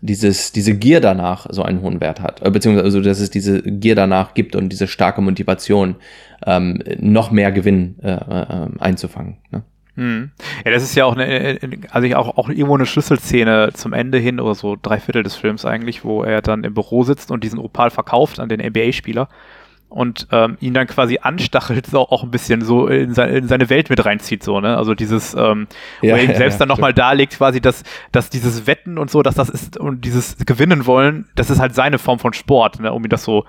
dieses 0.00 0.50
diese 0.50 0.74
Gier 0.74 1.00
danach 1.00 1.46
so 1.50 1.62
einen 1.62 1.82
hohen 1.82 2.00
Wert 2.00 2.20
hat, 2.20 2.44
äh, 2.44 2.50
beziehungsweise 2.50 2.84
also 2.84 3.00
dass 3.00 3.20
es 3.20 3.30
diese 3.30 3.62
Gier 3.62 3.94
danach 3.94 4.34
gibt 4.34 4.56
und 4.56 4.70
diese 4.70 4.88
starke 4.88 5.22
Motivation 5.22 5.96
ähm, 6.44 6.82
noch 6.98 7.30
mehr 7.30 7.52
Gewinn 7.52 7.94
äh, 8.02 8.10
äh, 8.10 8.68
einzufangen. 8.80 9.36
Ne? 9.52 9.62
Hm. 9.96 10.30
Ja, 10.64 10.70
das 10.70 10.82
ist 10.82 10.94
ja 10.94 11.04
auch 11.04 11.16
eine, 11.16 11.58
also 11.90 12.14
auch, 12.16 12.36
auch 12.36 12.48
irgendwo 12.48 12.74
eine 12.74 12.86
Schlüsselszene 12.86 13.70
zum 13.74 13.92
Ende 13.92 14.18
hin 14.18 14.40
oder 14.40 14.54
so 14.54 14.76
drei 14.80 14.98
Viertel 14.98 15.22
des 15.22 15.36
Films 15.36 15.64
eigentlich, 15.64 16.04
wo 16.04 16.22
er 16.22 16.42
dann 16.42 16.64
im 16.64 16.74
Büro 16.74 17.02
sitzt 17.02 17.30
und 17.30 17.44
diesen 17.44 17.58
Opal 17.58 17.90
verkauft 17.90 18.40
an 18.40 18.48
den 18.48 18.60
NBA-Spieler 18.60 19.28
und 19.90 20.28
ähm, 20.30 20.56
ihn 20.60 20.72
dann 20.72 20.86
quasi 20.86 21.18
anstachelt, 21.20 21.86
so 21.86 22.08
auch 22.08 22.22
ein 22.22 22.30
bisschen 22.30 22.62
so 22.62 22.86
in, 22.86 23.12
seine, 23.12 23.38
in 23.38 23.48
seine 23.48 23.68
Welt 23.68 23.90
mit 23.90 24.04
reinzieht, 24.04 24.42
so, 24.44 24.60
ne? 24.60 24.76
Also 24.76 24.94
dieses, 24.94 25.34
ähm, 25.34 25.66
ja, 26.00 26.14
wo 26.14 26.18
er 26.18 26.24
ihm 26.24 26.36
selbst 26.36 26.54
ja, 26.54 26.58
dann 26.60 26.68
nochmal 26.68 26.94
darlegt, 26.94 27.36
quasi, 27.36 27.60
dass, 27.60 27.82
dass 28.12 28.30
dieses 28.30 28.68
Wetten 28.68 28.98
und 28.98 29.10
so, 29.10 29.22
dass 29.22 29.34
das 29.34 29.48
ist 29.48 29.76
und 29.76 30.04
dieses 30.04 30.36
Gewinnen 30.46 30.86
wollen, 30.86 31.28
das 31.34 31.50
ist 31.50 31.58
halt 31.58 31.74
seine 31.74 31.98
Form 31.98 32.20
von 32.20 32.32
Sport, 32.32 32.78
ne? 32.78 32.92
Um 32.92 33.04
ihn 33.04 33.10
das 33.10 33.24
so 33.24 33.44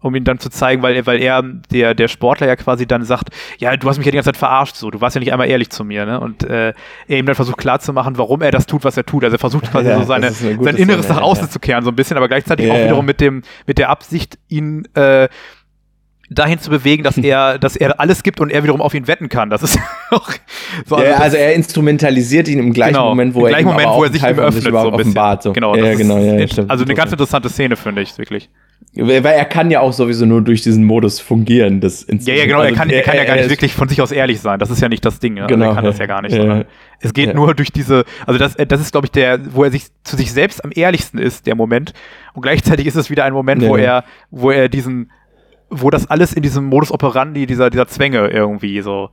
um 0.00 0.14
ihn 0.14 0.24
dann 0.24 0.38
zu 0.38 0.48
zeigen, 0.50 0.82
weil 0.82 0.96
er, 0.96 1.06
weil 1.06 1.20
er, 1.20 1.42
der, 1.42 1.94
der 1.94 2.08
Sportler 2.08 2.46
ja 2.46 2.56
quasi 2.56 2.86
dann 2.86 3.04
sagt, 3.04 3.30
ja, 3.58 3.76
du 3.76 3.88
hast 3.88 3.98
mich 3.98 4.06
ja 4.06 4.12
die 4.12 4.16
ganze 4.16 4.28
Zeit 4.28 4.36
verarscht, 4.36 4.76
so, 4.76 4.90
du 4.90 5.00
warst 5.00 5.16
ja 5.16 5.20
nicht 5.20 5.32
einmal 5.32 5.48
ehrlich 5.48 5.70
zu 5.70 5.84
mir, 5.84 6.06
ne? 6.06 6.20
Und 6.20 6.44
äh, 6.44 6.72
er 7.08 7.18
ihm 7.18 7.26
dann 7.26 7.34
versucht 7.34 7.58
klarzumachen, 7.58 8.16
warum 8.18 8.42
er 8.42 8.50
das 8.50 8.66
tut, 8.66 8.84
was 8.84 8.96
er 8.96 9.04
tut. 9.04 9.24
Also 9.24 9.36
er 9.36 9.40
versucht 9.40 9.70
quasi 9.70 9.88
ja, 9.88 9.98
so 9.98 10.04
seine, 10.04 10.30
sein 10.30 10.58
Inneres 10.76 11.06
Szene, 11.06 11.18
nach 11.18 11.22
außen 11.22 11.46
ja. 11.46 11.50
zu 11.50 11.58
kehren, 11.58 11.84
so 11.84 11.90
ein 11.90 11.96
bisschen, 11.96 12.16
aber 12.16 12.28
gleichzeitig 12.28 12.66
ja, 12.66 12.74
auch 12.74 12.78
wiederum 12.78 13.06
mit 13.06 13.20
dem, 13.20 13.42
mit 13.66 13.78
der 13.78 13.90
Absicht, 13.90 14.38
ihn 14.48 14.86
äh, 14.94 15.28
dahin 16.30 16.58
zu 16.58 16.70
bewegen, 16.70 17.02
dass 17.02 17.18
er, 17.18 17.58
dass 17.60 17.76
er 17.76 18.00
alles 18.00 18.22
gibt 18.22 18.40
und 18.40 18.50
er 18.50 18.62
wiederum 18.62 18.80
auf 18.80 18.94
ihn 18.94 19.06
wetten 19.06 19.28
kann. 19.28 19.50
Das 19.50 19.62
ist 19.62 19.78
auch 20.10 20.30
so. 20.86 20.96
Also, 20.96 21.08
ja, 21.08 21.16
also 21.16 21.36
er 21.36 21.54
instrumentalisiert 21.54 22.48
ihn 22.48 22.58
im 22.58 22.72
gleichen 22.72 22.94
genau, 22.94 23.08
Moment, 23.10 23.34
wo 23.34 23.46
er, 23.46 23.62
Moment, 23.62 23.88
wo 23.88 24.04
er 24.04 24.12
sich 24.12 24.22
ihm 24.22 24.38
öffnet, 24.38 24.64
so 24.64 24.78
ein 24.78 24.94
offenbart. 24.94 25.42
So. 25.42 25.52
Genau, 25.52 25.74
ja, 25.74 25.94
genau 25.94 26.18
ja, 26.18 26.46
stimmt, 26.46 26.70
also 26.70 26.84
eine 26.84 26.94
ganz 26.94 27.12
interessante 27.12 27.48
Szene, 27.48 27.76
finde 27.76 28.02
ich, 28.02 28.16
wirklich. 28.18 28.48
Weil 28.94 29.24
er 29.24 29.44
kann 29.44 29.70
ja 29.70 29.80
auch 29.80 29.92
sowieso 29.92 30.24
nur 30.24 30.40
durch 30.40 30.62
diesen 30.62 30.84
Modus 30.84 31.20
fungieren. 31.20 31.80
Das 31.80 32.06
ja, 32.08 32.34
ja, 32.34 32.46
genau. 32.46 32.60
Also 32.60 32.72
er 32.72 32.76
kann, 32.76 32.90
er 32.90 33.02
kann 33.02 33.16
ja 33.16 33.24
gar 33.24 33.36
nicht 33.36 33.50
wirklich 33.50 33.74
von 33.74 33.88
sich 33.88 34.00
aus 34.00 34.12
ehrlich 34.12 34.40
sein. 34.40 34.58
Das 34.58 34.70
ist 34.70 34.80
ja 34.80 34.88
nicht 34.88 35.04
das 35.04 35.20
Ding. 35.20 35.38
Also 35.38 35.54
genau, 35.54 35.66
er 35.66 35.74
kann 35.74 35.84
ja, 35.84 35.90
das 35.90 35.98
ja 35.98 36.06
gar 36.06 36.22
nicht. 36.22 36.34
Ja, 36.34 36.64
es 37.00 37.12
geht 37.12 37.28
ja. 37.28 37.34
nur 37.34 37.54
durch 37.54 37.70
diese, 37.70 38.04
also 38.26 38.38
das, 38.38 38.56
das 38.56 38.80
ist, 38.80 38.92
glaube 38.92 39.06
ich, 39.06 39.12
der, 39.12 39.54
wo 39.54 39.62
er 39.62 39.70
sich 39.70 39.86
zu 40.04 40.16
sich 40.16 40.32
selbst 40.32 40.64
am 40.64 40.72
ehrlichsten 40.74 41.18
ist, 41.18 41.46
der 41.46 41.54
Moment. 41.54 41.92
Und 42.32 42.42
gleichzeitig 42.42 42.86
ist 42.86 42.96
es 42.96 43.10
wieder 43.10 43.24
ein 43.24 43.32
Moment, 43.32 43.62
wo 43.62 43.76
er, 43.76 44.04
wo 44.30 44.50
er 44.50 44.68
diesen, 44.68 45.10
wo 45.70 45.90
das 45.90 46.08
alles 46.10 46.32
in 46.32 46.42
diesem 46.42 46.64
Modus 46.64 46.90
operandi 46.92 47.46
dieser, 47.46 47.70
dieser 47.70 47.88
Zwänge 47.88 48.28
irgendwie 48.28 48.80
so 48.80 49.10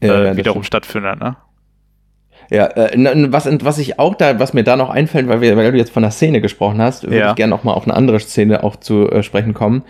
äh, 0.00 0.36
wiederum 0.36 0.62
stattfindet, 0.62 1.18
ne? 1.20 1.36
Ja, 2.50 2.66
äh, 2.66 3.32
was, 3.32 3.48
was 3.64 3.78
ich 3.78 3.98
auch 3.98 4.14
da, 4.14 4.38
was 4.38 4.54
mir 4.54 4.62
da 4.62 4.76
noch 4.76 4.90
einfällt, 4.90 5.28
weil, 5.28 5.40
wir, 5.40 5.56
weil 5.56 5.72
du 5.72 5.78
jetzt 5.78 5.92
von 5.92 6.02
der 6.02 6.12
Szene 6.12 6.40
gesprochen 6.40 6.80
hast, 6.80 7.04
würde 7.04 7.18
ja. 7.18 7.30
ich 7.30 7.36
gerne 7.36 7.54
auch 7.54 7.64
mal 7.64 7.72
auf 7.72 7.84
eine 7.84 7.94
andere 7.94 8.20
Szene 8.20 8.62
auch 8.62 8.76
zu 8.76 9.10
äh, 9.10 9.22
sprechen 9.22 9.54
kommen. 9.54 9.82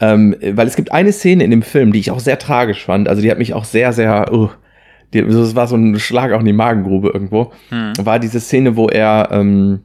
Ähm, 0.00 0.34
weil 0.40 0.66
es 0.66 0.76
gibt 0.76 0.92
eine 0.92 1.12
Szene 1.12 1.44
in 1.44 1.50
dem 1.50 1.62
Film, 1.62 1.92
die 1.92 2.00
ich 2.00 2.10
auch 2.10 2.20
sehr 2.20 2.38
tragisch 2.38 2.84
fand. 2.84 3.08
Also 3.08 3.22
die 3.22 3.30
hat 3.30 3.38
mich 3.38 3.54
auch 3.54 3.64
sehr, 3.64 3.92
sehr, 3.92 4.32
uh, 4.32 4.48
die, 5.12 5.22
das 5.22 5.54
war 5.54 5.66
so 5.66 5.76
ein 5.76 5.98
Schlag 5.98 6.32
auch 6.32 6.40
in 6.40 6.46
die 6.46 6.52
Magengrube 6.52 7.10
irgendwo. 7.10 7.52
Hm. 7.68 7.92
War 8.02 8.18
diese 8.18 8.40
Szene, 8.40 8.76
wo 8.76 8.88
er 8.88 9.28
ähm, 9.30 9.80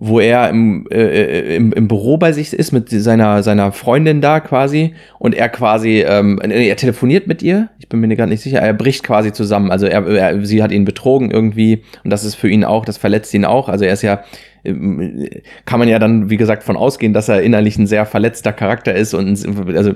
wo 0.00 0.20
er 0.20 0.48
im, 0.48 0.86
äh, 0.90 0.96
äh, 0.96 1.56
im, 1.56 1.72
im 1.72 1.88
Büro 1.88 2.18
bei 2.18 2.32
sich 2.32 2.52
ist 2.52 2.70
mit 2.70 2.88
seiner, 2.88 3.42
seiner 3.42 3.72
Freundin 3.72 4.20
da 4.20 4.38
quasi 4.38 4.94
und 5.18 5.34
er 5.34 5.48
quasi, 5.48 6.04
ähm, 6.06 6.38
er 6.38 6.76
telefoniert 6.76 7.26
mit 7.26 7.42
ihr, 7.42 7.70
ich 7.78 7.88
bin 7.88 8.00
mir 8.00 8.14
gerade 8.14 8.30
nicht 8.30 8.42
sicher, 8.42 8.60
er 8.60 8.74
bricht 8.74 9.02
quasi 9.02 9.32
zusammen, 9.32 9.72
also 9.72 9.86
er, 9.86 10.06
er, 10.06 10.44
sie 10.46 10.62
hat 10.62 10.70
ihn 10.70 10.84
betrogen 10.84 11.32
irgendwie 11.32 11.82
und 12.04 12.10
das 12.10 12.24
ist 12.24 12.36
für 12.36 12.48
ihn 12.48 12.64
auch, 12.64 12.84
das 12.84 12.96
verletzt 12.96 13.34
ihn 13.34 13.44
auch, 13.44 13.68
also 13.68 13.84
er 13.84 13.92
ist 13.92 14.02
ja, 14.02 14.22
ähm, 14.64 15.28
kann 15.64 15.80
man 15.80 15.88
ja 15.88 15.98
dann, 15.98 16.30
wie 16.30 16.36
gesagt, 16.36 16.62
von 16.62 16.76
ausgehen, 16.76 17.12
dass 17.12 17.28
er 17.28 17.42
innerlich 17.42 17.76
ein 17.76 17.88
sehr 17.88 18.06
verletzter 18.06 18.52
Charakter 18.52 18.94
ist 18.94 19.14
und 19.14 19.44
also 19.74 19.94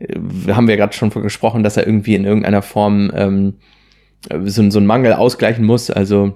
äh, 0.00 0.52
haben 0.52 0.66
wir 0.66 0.76
gerade 0.76 0.92
schon 0.92 1.10
gesprochen, 1.10 1.62
dass 1.62 1.76
er 1.76 1.86
irgendwie 1.86 2.16
in 2.16 2.24
irgendeiner 2.24 2.62
Form 2.62 3.12
ähm, 3.14 3.54
so, 4.44 4.68
so 4.70 4.78
einen 4.80 4.88
Mangel 4.88 5.12
ausgleichen 5.12 5.64
muss, 5.64 5.88
also 5.88 6.34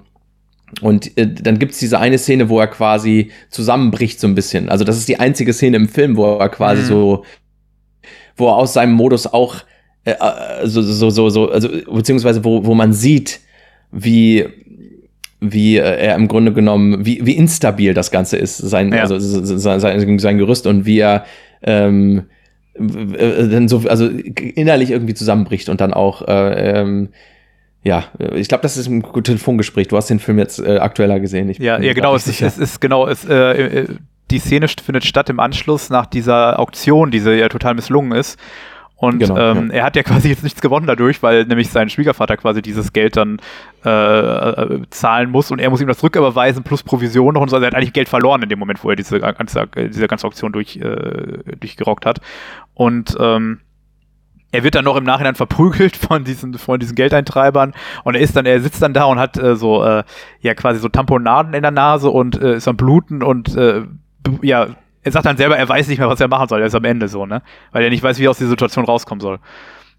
und 0.81 1.17
äh, 1.17 1.27
dann 1.27 1.59
gibt's 1.59 1.79
diese 1.79 1.99
eine 1.99 2.17
Szene, 2.17 2.49
wo 2.49 2.59
er 2.59 2.67
quasi 2.67 3.31
zusammenbricht 3.49 4.19
so 4.19 4.27
ein 4.27 4.35
bisschen. 4.35 4.69
Also 4.69 4.83
das 4.83 4.97
ist 4.97 5.07
die 5.09 5.19
einzige 5.19 5.53
Szene 5.53 5.77
im 5.77 5.89
Film, 5.89 6.15
wo 6.15 6.37
er 6.37 6.49
quasi 6.49 6.83
mhm. 6.83 6.87
so, 6.87 7.25
wo 8.37 8.47
er 8.47 8.55
aus 8.55 8.73
seinem 8.73 8.93
Modus 8.93 9.27
auch 9.27 9.57
äh, 10.05 10.11
äh, 10.11 10.67
so, 10.67 10.81
so, 10.81 11.09
so, 11.09 11.29
so, 11.29 11.51
also 11.51 11.69
beziehungsweise 11.91 12.43
wo, 12.43 12.65
wo 12.65 12.73
man 12.73 12.93
sieht, 12.93 13.41
wie 13.91 14.47
wie 15.41 15.77
äh, 15.77 15.81
er 15.81 16.15
im 16.15 16.27
Grunde 16.27 16.53
genommen, 16.53 17.05
wie, 17.05 17.25
wie 17.25 17.35
instabil 17.35 17.93
das 17.95 18.11
Ganze 18.11 18.37
ist, 18.37 18.57
sein, 18.57 18.93
ja. 18.93 19.01
also 19.01 19.17
sein, 19.19 19.79
sein, 19.79 20.19
sein 20.19 20.37
Gerüst 20.37 20.67
und 20.67 20.85
wie 20.85 20.99
er 20.99 21.25
ähm, 21.63 22.23
äh, 22.75 23.47
dann 23.47 23.67
so, 23.67 23.79
also 23.87 24.07
innerlich 24.07 24.91
irgendwie 24.91 25.15
zusammenbricht 25.15 25.67
und 25.67 25.81
dann 25.81 25.93
auch 25.93 26.27
äh, 26.27 26.79
ähm, 26.79 27.09
ja, 27.83 28.05
ich 28.35 28.47
glaube, 28.47 28.61
das 28.61 28.77
ist 28.77 28.87
ein 28.87 29.01
gutes 29.01 29.23
Telefongespräch. 29.23 29.87
Du 29.87 29.97
hast 29.97 30.09
den 30.09 30.19
Film 30.19 30.37
jetzt 30.37 30.59
äh, 30.59 30.77
aktueller 30.77 31.19
gesehen. 31.19 31.49
Ich 31.49 31.57
ja, 31.57 31.79
ja, 31.79 31.93
genau. 31.93 32.15
Es 32.15 32.27
ist, 32.27 32.41
es 32.41 32.57
ist, 32.57 32.79
genau. 32.79 33.07
Es, 33.07 33.25
äh, 33.25 33.35
äh, 33.35 33.87
die 34.29 34.39
Szene 34.39 34.67
findet 34.67 35.03
statt 35.03 35.29
im 35.29 35.39
Anschluss 35.39 35.89
nach 35.89 36.05
dieser 36.05 36.59
Auktion, 36.59 37.09
die 37.11 37.17
ja 37.17 37.49
total 37.49 37.73
misslungen 37.73 38.11
ist. 38.11 38.39
Und 39.01 39.17
genau, 39.17 39.35
ähm, 39.35 39.69
ja. 39.71 39.77
er 39.77 39.83
hat 39.85 39.95
ja 39.95 40.03
quasi 40.03 40.29
jetzt 40.29 40.43
nichts 40.43 40.61
gewonnen 40.61 40.85
dadurch, 40.85 41.23
weil 41.23 41.45
nämlich 41.45 41.69
sein 41.71 41.89
Schwiegervater 41.89 42.37
quasi 42.37 42.61
dieses 42.61 42.93
Geld 42.93 43.17
dann 43.17 43.39
äh, 43.83 43.89
äh, 43.89 44.81
zahlen 44.91 45.31
muss 45.31 45.49
und 45.49 45.57
er 45.57 45.71
muss 45.71 45.81
ihm 45.81 45.87
das 45.87 46.03
rücküberweisen 46.03 46.63
plus 46.63 46.83
Provision 46.83 47.33
noch 47.33 47.41
und 47.41 47.49
so. 47.49 47.55
Also 47.55 47.65
er 47.65 47.71
hat 47.71 47.75
eigentlich 47.75 47.93
Geld 47.93 48.09
verloren 48.09 48.43
in 48.43 48.49
dem 48.49 48.59
Moment, 48.59 48.83
wo 48.83 48.91
er 48.91 48.95
diese 48.95 49.19
ganze, 49.19 49.67
diese 49.75 50.07
ganze 50.07 50.27
Auktion 50.27 50.51
durch, 50.51 50.77
äh, 50.77 51.55
durchgerockt 51.59 52.05
hat. 52.05 52.21
Und 52.75 53.17
ähm, 53.19 53.61
er 54.51 54.63
wird 54.63 54.75
dann 54.75 54.85
noch 54.85 54.95
im 54.95 55.03
Nachhinein 55.03 55.35
verprügelt 55.35 55.95
von 56.07 56.23
diesen, 56.23 56.57
von 56.57 56.79
diesen 56.79 56.95
Geldeintreibern 56.95 57.73
und 58.03 58.15
er 58.15 58.21
ist 58.21 58.35
dann, 58.35 58.45
er 58.45 58.59
sitzt 58.61 58.81
dann 58.81 58.93
da 58.93 59.05
und 59.05 59.19
hat 59.19 59.37
äh, 59.37 59.55
so, 59.55 59.83
äh, 59.83 60.03
ja, 60.41 60.53
quasi 60.53 60.79
so 60.79 60.89
Tamponaden 60.89 61.53
in 61.53 61.61
der 61.61 61.71
Nase 61.71 62.09
und 62.09 62.41
äh, 62.41 62.55
ist 62.55 62.67
am 62.67 62.77
Bluten 62.77 63.23
und 63.23 63.55
äh, 63.55 63.83
ja, 64.41 64.67
er 65.03 65.11
sagt 65.11 65.25
dann 65.25 65.37
selber, 65.37 65.57
er 65.57 65.67
weiß 65.67 65.87
nicht 65.87 65.97
mehr, 65.97 66.09
was 66.09 66.19
er 66.19 66.27
machen 66.27 66.47
soll, 66.47 66.61
er 66.61 66.67
ist 66.67 66.75
am 66.75 66.85
Ende 66.85 67.07
so, 67.07 67.25
ne? 67.25 67.41
Weil 67.71 67.83
er 67.83 67.89
nicht 67.89 68.03
weiß, 68.03 68.19
wie 68.19 68.25
er 68.25 68.29
aus 68.29 68.37
dieser 68.37 68.51
Situation 68.51 68.85
rauskommen 68.85 69.19
soll. 69.19 69.39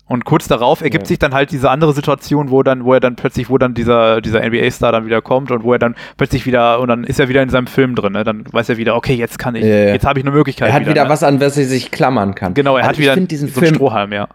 Und 0.07 0.25
kurz 0.25 0.49
darauf 0.49 0.83
ergibt 0.83 1.05
ja. 1.05 1.09
sich 1.09 1.19
dann 1.19 1.33
halt 1.33 1.53
diese 1.53 1.71
andere 1.71 1.93
Situation, 1.93 2.51
wo 2.51 2.63
dann, 2.63 2.85
wo 2.85 2.93
er 2.93 3.01
dann 3.01 3.17
plötzlich, 3.17 3.49
wo 3.49 3.57
dann 3.57 3.73
dieser, 3.73 4.21
dieser 4.21 4.47
NBA-Star 4.47 4.93
dann 4.93 5.07
wieder 5.07 5.23
kommt 5.23 5.51
und 5.51 5.63
wo 5.63 5.73
er 5.73 5.79
dann 5.79 5.95
plötzlich 6.17 6.45
wieder, 6.45 6.81
und 6.81 6.89
dann 6.89 7.05
ist 7.05 7.21
er 7.21 7.29
wieder 7.29 7.43
in 7.43 7.49
seinem 7.49 7.67
Film 7.67 7.95
drin, 7.95 8.13
ne? 8.13 8.25
Dann 8.25 8.45
weiß 8.51 8.69
er 8.69 8.77
wieder, 8.77 8.97
okay, 8.97 9.15
jetzt 9.15 9.39
kann 9.39 9.55
ich, 9.55 9.65
ja, 9.65 9.71
ja. 9.71 9.93
jetzt 9.95 10.05
habe 10.05 10.19
ich 10.19 10.25
eine 10.25 10.35
Möglichkeit. 10.35 10.69
Er 10.69 10.75
hat 10.75 10.83
wieder, 10.83 10.91
wieder 10.91 11.05
ne? 11.05 11.11
was, 11.11 11.23
an 11.23 11.41
was 11.41 11.57
er 11.57 11.65
sich 11.65 11.91
klammern 11.91 12.35
kann. 12.35 12.55
Genau, 12.55 12.77
er 12.77 12.89
also 12.89 12.89
hat 12.91 12.99
wieder 12.99 13.17
diesen 13.17 13.49
so 13.49 13.61
Film, 13.61 13.77
Strohhalm, 13.77 14.13
ja. 14.13 14.29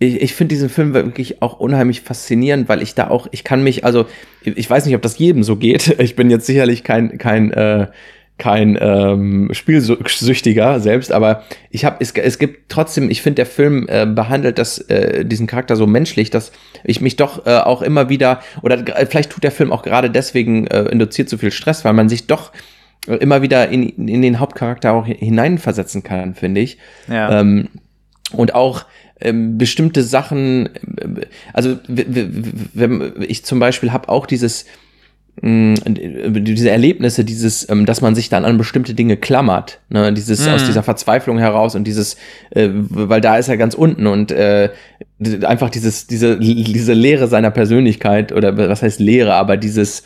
Ich, 0.00 0.20
ich 0.20 0.34
finde 0.34 0.54
diesen 0.54 0.68
Film 0.68 0.92
wirklich 0.92 1.40
auch 1.40 1.60
unheimlich 1.60 2.00
faszinierend, 2.00 2.68
weil 2.68 2.82
ich 2.82 2.94
da 2.94 3.08
auch, 3.08 3.28
ich 3.30 3.44
kann 3.44 3.62
mich, 3.62 3.84
also, 3.84 4.06
ich 4.42 4.68
weiß 4.68 4.86
nicht, 4.86 4.96
ob 4.96 5.02
das 5.02 5.18
jedem 5.18 5.44
so 5.44 5.56
geht. 5.56 5.96
Ich 6.00 6.16
bin 6.16 6.30
jetzt 6.30 6.46
sicherlich 6.46 6.84
kein, 6.84 7.16
kein, 7.18 7.52
äh, 7.52 7.86
kein 8.40 8.76
ähm, 8.80 9.50
Spielsüchtiger 9.52 10.80
selbst, 10.80 11.12
aber 11.12 11.44
ich 11.70 11.84
habe 11.84 11.98
es, 12.00 12.12
es 12.12 12.38
gibt 12.38 12.68
trotzdem, 12.68 13.10
ich 13.10 13.22
finde, 13.22 13.36
der 13.36 13.46
Film 13.46 13.86
äh, 13.88 14.06
behandelt 14.06 14.58
das, 14.58 14.78
äh, 14.78 15.24
diesen 15.24 15.46
Charakter 15.46 15.76
so 15.76 15.86
menschlich, 15.86 16.30
dass 16.30 16.50
ich 16.82 17.00
mich 17.00 17.14
doch 17.14 17.46
äh, 17.46 17.58
auch 17.58 17.82
immer 17.82 18.08
wieder, 18.08 18.40
oder 18.62 18.82
vielleicht 19.06 19.30
tut 19.30 19.44
der 19.44 19.52
Film 19.52 19.70
auch 19.70 19.82
gerade 19.82 20.10
deswegen 20.10 20.66
äh, 20.66 20.84
induziert 20.84 21.28
so 21.28 21.38
viel 21.38 21.52
Stress, 21.52 21.84
weil 21.84 21.92
man 21.92 22.08
sich 22.08 22.26
doch 22.26 22.50
immer 23.06 23.42
wieder 23.42 23.68
in, 23.68 23.88
in 24.08 24.22
den 24.22 24.40
Hauptcharakter 24.40 24.92
auch 24.92 25.06
hineinversetzen 25.06 26.02
kann, 26.02 26.34
finde 26.34 26.60
ich. 26.60 26.78
Ja. 27.08 27.40
Ähm, 27.40 27.68
und 28.32 28.54
auch 28.54 28.84
ähm, 29.20 29.58
bestimmte 29.58 30.02
Sachen, 30.02 30.66
äh, 30.96 31.26
also 31.52 31.78
wenn 31.86 33.12
ich 33.26 33.44
zum 33.44 33.58
Beispiel 33.58 33.92
habe 33.92 34.08
auch 34.08 34.26
dieses 34.26 34.66
diese 35.42 36.70
Erlebnisse, 36.70 37.24
dieses, 37.24 37.68
ähm, 37.70 37.86
dass 37.86 38.02
man 38.02 38.14
sich 38.14 38.28
dann 38.28 38.44
an 38.44 38.58
bestimmte 38.58 38.92
Dinge 38.94 39.16
klammert, 39.16 39.80
ne, 39.88 40.12
dieses 40.12 40.46
mhm. 40.46 40.52
aus 40.52 40.66
dieser 40.66 40.82
Verzweiflung 40.82 41.38
heraus 41.38 41.74
und 41.74 41.84
dieses, 41.84 42.16
äh, 42.50 42.68
weil 42.72 43.22
da 43.22 43.38
ist 43.38 43.48
er 43.48 43.56
ganz 43.56 43.74
unten 43.74 44.06
und 44.06 44.32
äh, 44.32 44.68
einfach 45.42 45.70
dieses, 45.70 46.06
diese, 46.06 46.38
diese 46.38 46.92
Lehre 46.92 47.26
seiner 47.26 47.50
Persönlichkeit 47.50 48.32
oder 48.32 48.56
was 48.56 48.82
heißt 48.82 49.00
Lehre, 49.00 49.34
aber 49.34 49.56
dieses, 49.56 50.02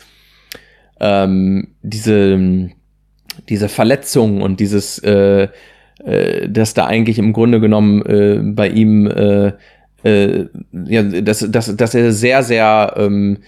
ähm, 1.01 1.67
diese, 1.81 2.69
diese 3.49 3.67
Verletzung 3.67 4.41
und 4.41 4.59
dieses, 4.61 4.99
äh, 4.99 5.49
äh, 6.05 6.49
dass 6.49 6.73
da 6.73 6.85
eigentlich 6.85 7.19
im 7.19 7.33
Grunde 7.33 7.59
genommen 7.59 8.05
äh, 8.05 8.39
bei 8.41 8.69
ihm, 8.69 9.07
äh, 9.07 9.51
äh, 10.03 10.45
ja, 10.71 11.03
dass, 11.03 11.39
dass, 11.51 11.75
dass 11.75 11.95
er 11.95 12.13
sehr, 12.13 12.43
sehr 12.43 12.93
ähm, 12.97 13.39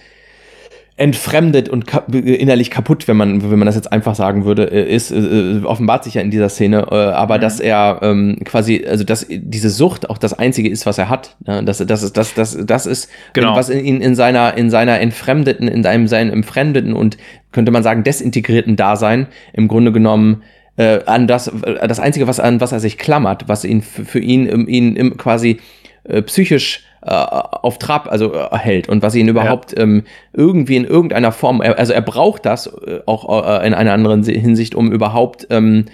entfremdet 0.98 1.68
und 1.68 1.86
ka 1.86 2.04
innerlich 2.10 2.72
kaputt, 2.72 3.06
wenn 3.06 3.16
man, 3.16 3.48
wenn 3.48 3.58
man 3.58 3.66
das 3.66 3.76
jetzt 3.76 3.92
einfach 3.92 4.16
sagen 4.16 4.44
würde, 4.44 4.64
äh, 4.64 4.92
ist, 4.92 5.12
äh, 5.12 5.60
offenbart 5.62 6.02
sich 6.02 6.14
ja 6.14 6.22
in 6.22 6.32
dieser 6.32 6.48
Szene, 6.48 6.88
äh, 6.90 6.94
aber 6.94 7.36
mhm. 7.36 7.40
dass 7.40 7.60
er 7.60 8.00
ähm, 8.02 8.38
quasi, 8.44 8.84
also 8.84 9.04
dass 9.04 9.24
diese 9.28 9.70
Sucht 9.70 10.10
auch 10.10 10.18
das 10.18 10.34
Einzige 10.34 10.68
ist, 10.68 10.86
was 10.86 10.98
er 10.98 11.08
hat. 11.08 11.36
Ne? 11.46 11.62
Das, 11.64 11.78
das 11.78 12.02
ist, 12.02 12.16
das, 12.16 12.34
das, 12.34 12.58
das 12.66 12.86
ist, 12.86 13.08
genau. 13.32 13.54
was 13.54 13.70
ihn 13.70 14.00
in 14.00 14.16
seiner, 14.16 14.56
in 14.56 14.70
seiner 14.70 14.98
entfremdeten, 14.98 15.68
in 15.68 15.84
seinem, 15.84 16.08
seinem 16.08 16.32
entfremdeten 16.32 16.94
und 16.94 17.16
könnte 17.52 17.70
man 17.70 17.84
sagen, 17.84 18.02
desintegrierten 18.02 18.74
Dasein 18.74 19.28
im 19.52 19.68
Grunde 19.68 19.92
genommen 19.92 20.42
äh, 20.78 20.98
an 21.06 21.28
das, 21.28 21.50
das 21.86 22.00
Einzige, 22.00 22.26
was 22.26 22.40
an 22.40 22.60
was 22.60 22.72
er 22.72 22.80
sich 22.80 22.98
klammert, 22.98 23.44
was 23.46 23.64
ihn 23.64 23.82
für 23.82 24.18
ihn, 24.18 24.66
ihn 24.66 25.16
quasi 25.16 25.60
äh, 26.02 26.22
psychisch 26.22 26.87
äh, 27.02 27.10
auf 27.10 27.78
Trab 27.78 28.10
also 28.10 28.34
äh, 28.34 28.56
hält 28.56 28.88
und 28.88 29.02
was 29.02 29.14
ihn 29.14 29.28
überhaupt 29.28 29.72
ja. 29.72 29.82
ähm, 29.82 30.04
irgendwie 30.32 30.76
in 30.76 30.84
irgendeiner 30.84 31.32
Form, 31.32 31.60
also 31.60 31.92
er 31.92 32.02
braucht 32.02 32.46
das 32.46 32.66
äh, 32.66 33.00
auch 33.06 33.44
äh, 33.44 33.66
in 33.66 33.74
einer 33.74 33.92
anderen 33.92 34.22
Hinsicht, 34.24 34.74
um 34.74 34.92
überhaupt 34.92 35.46
ähm, 35.50 35.86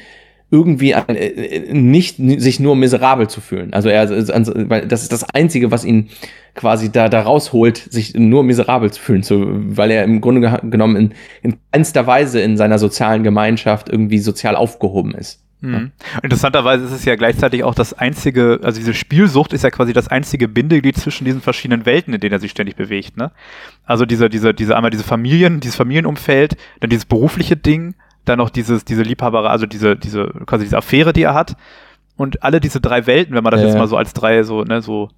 irgendwie 0.50 0.92
äh, 0.92 1.72
nicht 1.72 2.16
sich 2.18 2.60
nur 2.60 2.76
miserabel 2.76 3.28
zu 3.28 3.40
fühlen. 3.40 3.72
Also 3.72 3.88
er, 3.88 4.06
das 4.06 5.02
ist 5.02 5.12
das 5.12 5.24
Einzige, 5.34 5.70
was 5.70 5.84
ihn 5.84 6.10
quasi 6.54 6.92
da, 6.92 7.08
da 7.08 7.22
rausholt, 7.22 7.76
sich 7.76 8.14
nur 8.14 8.44
miserabel 8.44 8.92
zu 8.92 9.00
fühlen, 9.00 9.22
so, 9.22 9.44
weil 9.48 9.90
er 9.90 10.04
im 10.04 10.20
Grunde 10.20 10.60
genommen 10.62 10.96
in, 10.96 11.12
in 11.42 11.56
keinster 11.72 12.06
Weise 12.06 12.40
in 12.40 12.56
seiner 12.56 12.78
sozialen 12.78 13.24
Gemeinschaft 13.24 13.88
irgendwie 13.88 14.18
sozial 14.18 14.54
aufgehoben 14.54 15.14
ist. 15.14 15.43
Mhm. 15.64 15.92
Interessanterweise 16.22 16.84
ist 16.84 16.92
es 16.92 17.04
ja 17.04 17.16
gleichzeitig 17.16 17.64
auch 17.64 17.74
das 17.74 17.94
einzige, 17.94 18.60
also 18.62 18.78
diese 18.78 18.94
Spielsucht 18.94 19.52
ist 19.52 19.64
ja 19.64 19.70
quasi 19.70 19.92
das 19.92 20.08
einzige 20.08 20.48
Bindeglied 20.48 20.96
zwischen 20.96 21.24
diesen 21.24 21.40
verschiedenen 21.40 21.86
Welten, 21.86 22.14
in 22.14 22.20
denen 22.20 22.32
er 22.32 22.40
sich 22.40 22.50
ständig 22.50 22.76
bewegt. 22.76 23.16
Ne? 23.16 23.30
Also 23.84 24.06
diese, 24.06 24.28
diese, 24.28 24.54
diese 24.54 24.76
einmal 24.76 24.90
diese 24.90 25.04
Familien, 25.04 25.60
dieses 25.60 25.76
Familienumfeld, 25.76 26.56
dann 26.80 26.90
dieses 26.90 27.06
berufliche 27.06 27.56
Ding, 27.56 27.94
dann 28.24 28.38
noch 28.38 28.50
dieses, 28.50 28.84
diese 28.84 29.02
Liebhaber, 29.02 29.50
also 29.50 29.66
diese, 29.66 29.96
diese, 29.96 30.26
quasi 30.46 30.64
diese 30.64 30.78
Affäre, 30.78 31.12
die 31.12 31.22
er 31.22 31.34
hat. 31.34 31.56
Und 32.16 32.42
alle 32.42 32.60
diese 32.60 32.80
drei 32.80 33.06
Welten, 33.06 33.34
wenn 33.34 33.42
man 33.42 33.50
das 33.50 33.60
ja. 33.60 33.66
jetzt 33.66 33.76
mal 33.76 33.88
so 33.88 33.96
als 33.96 34.12
drei, 34.12 34.42
so, 34.44 34.62
ne, 34.62 34.82
so 34.82 35.10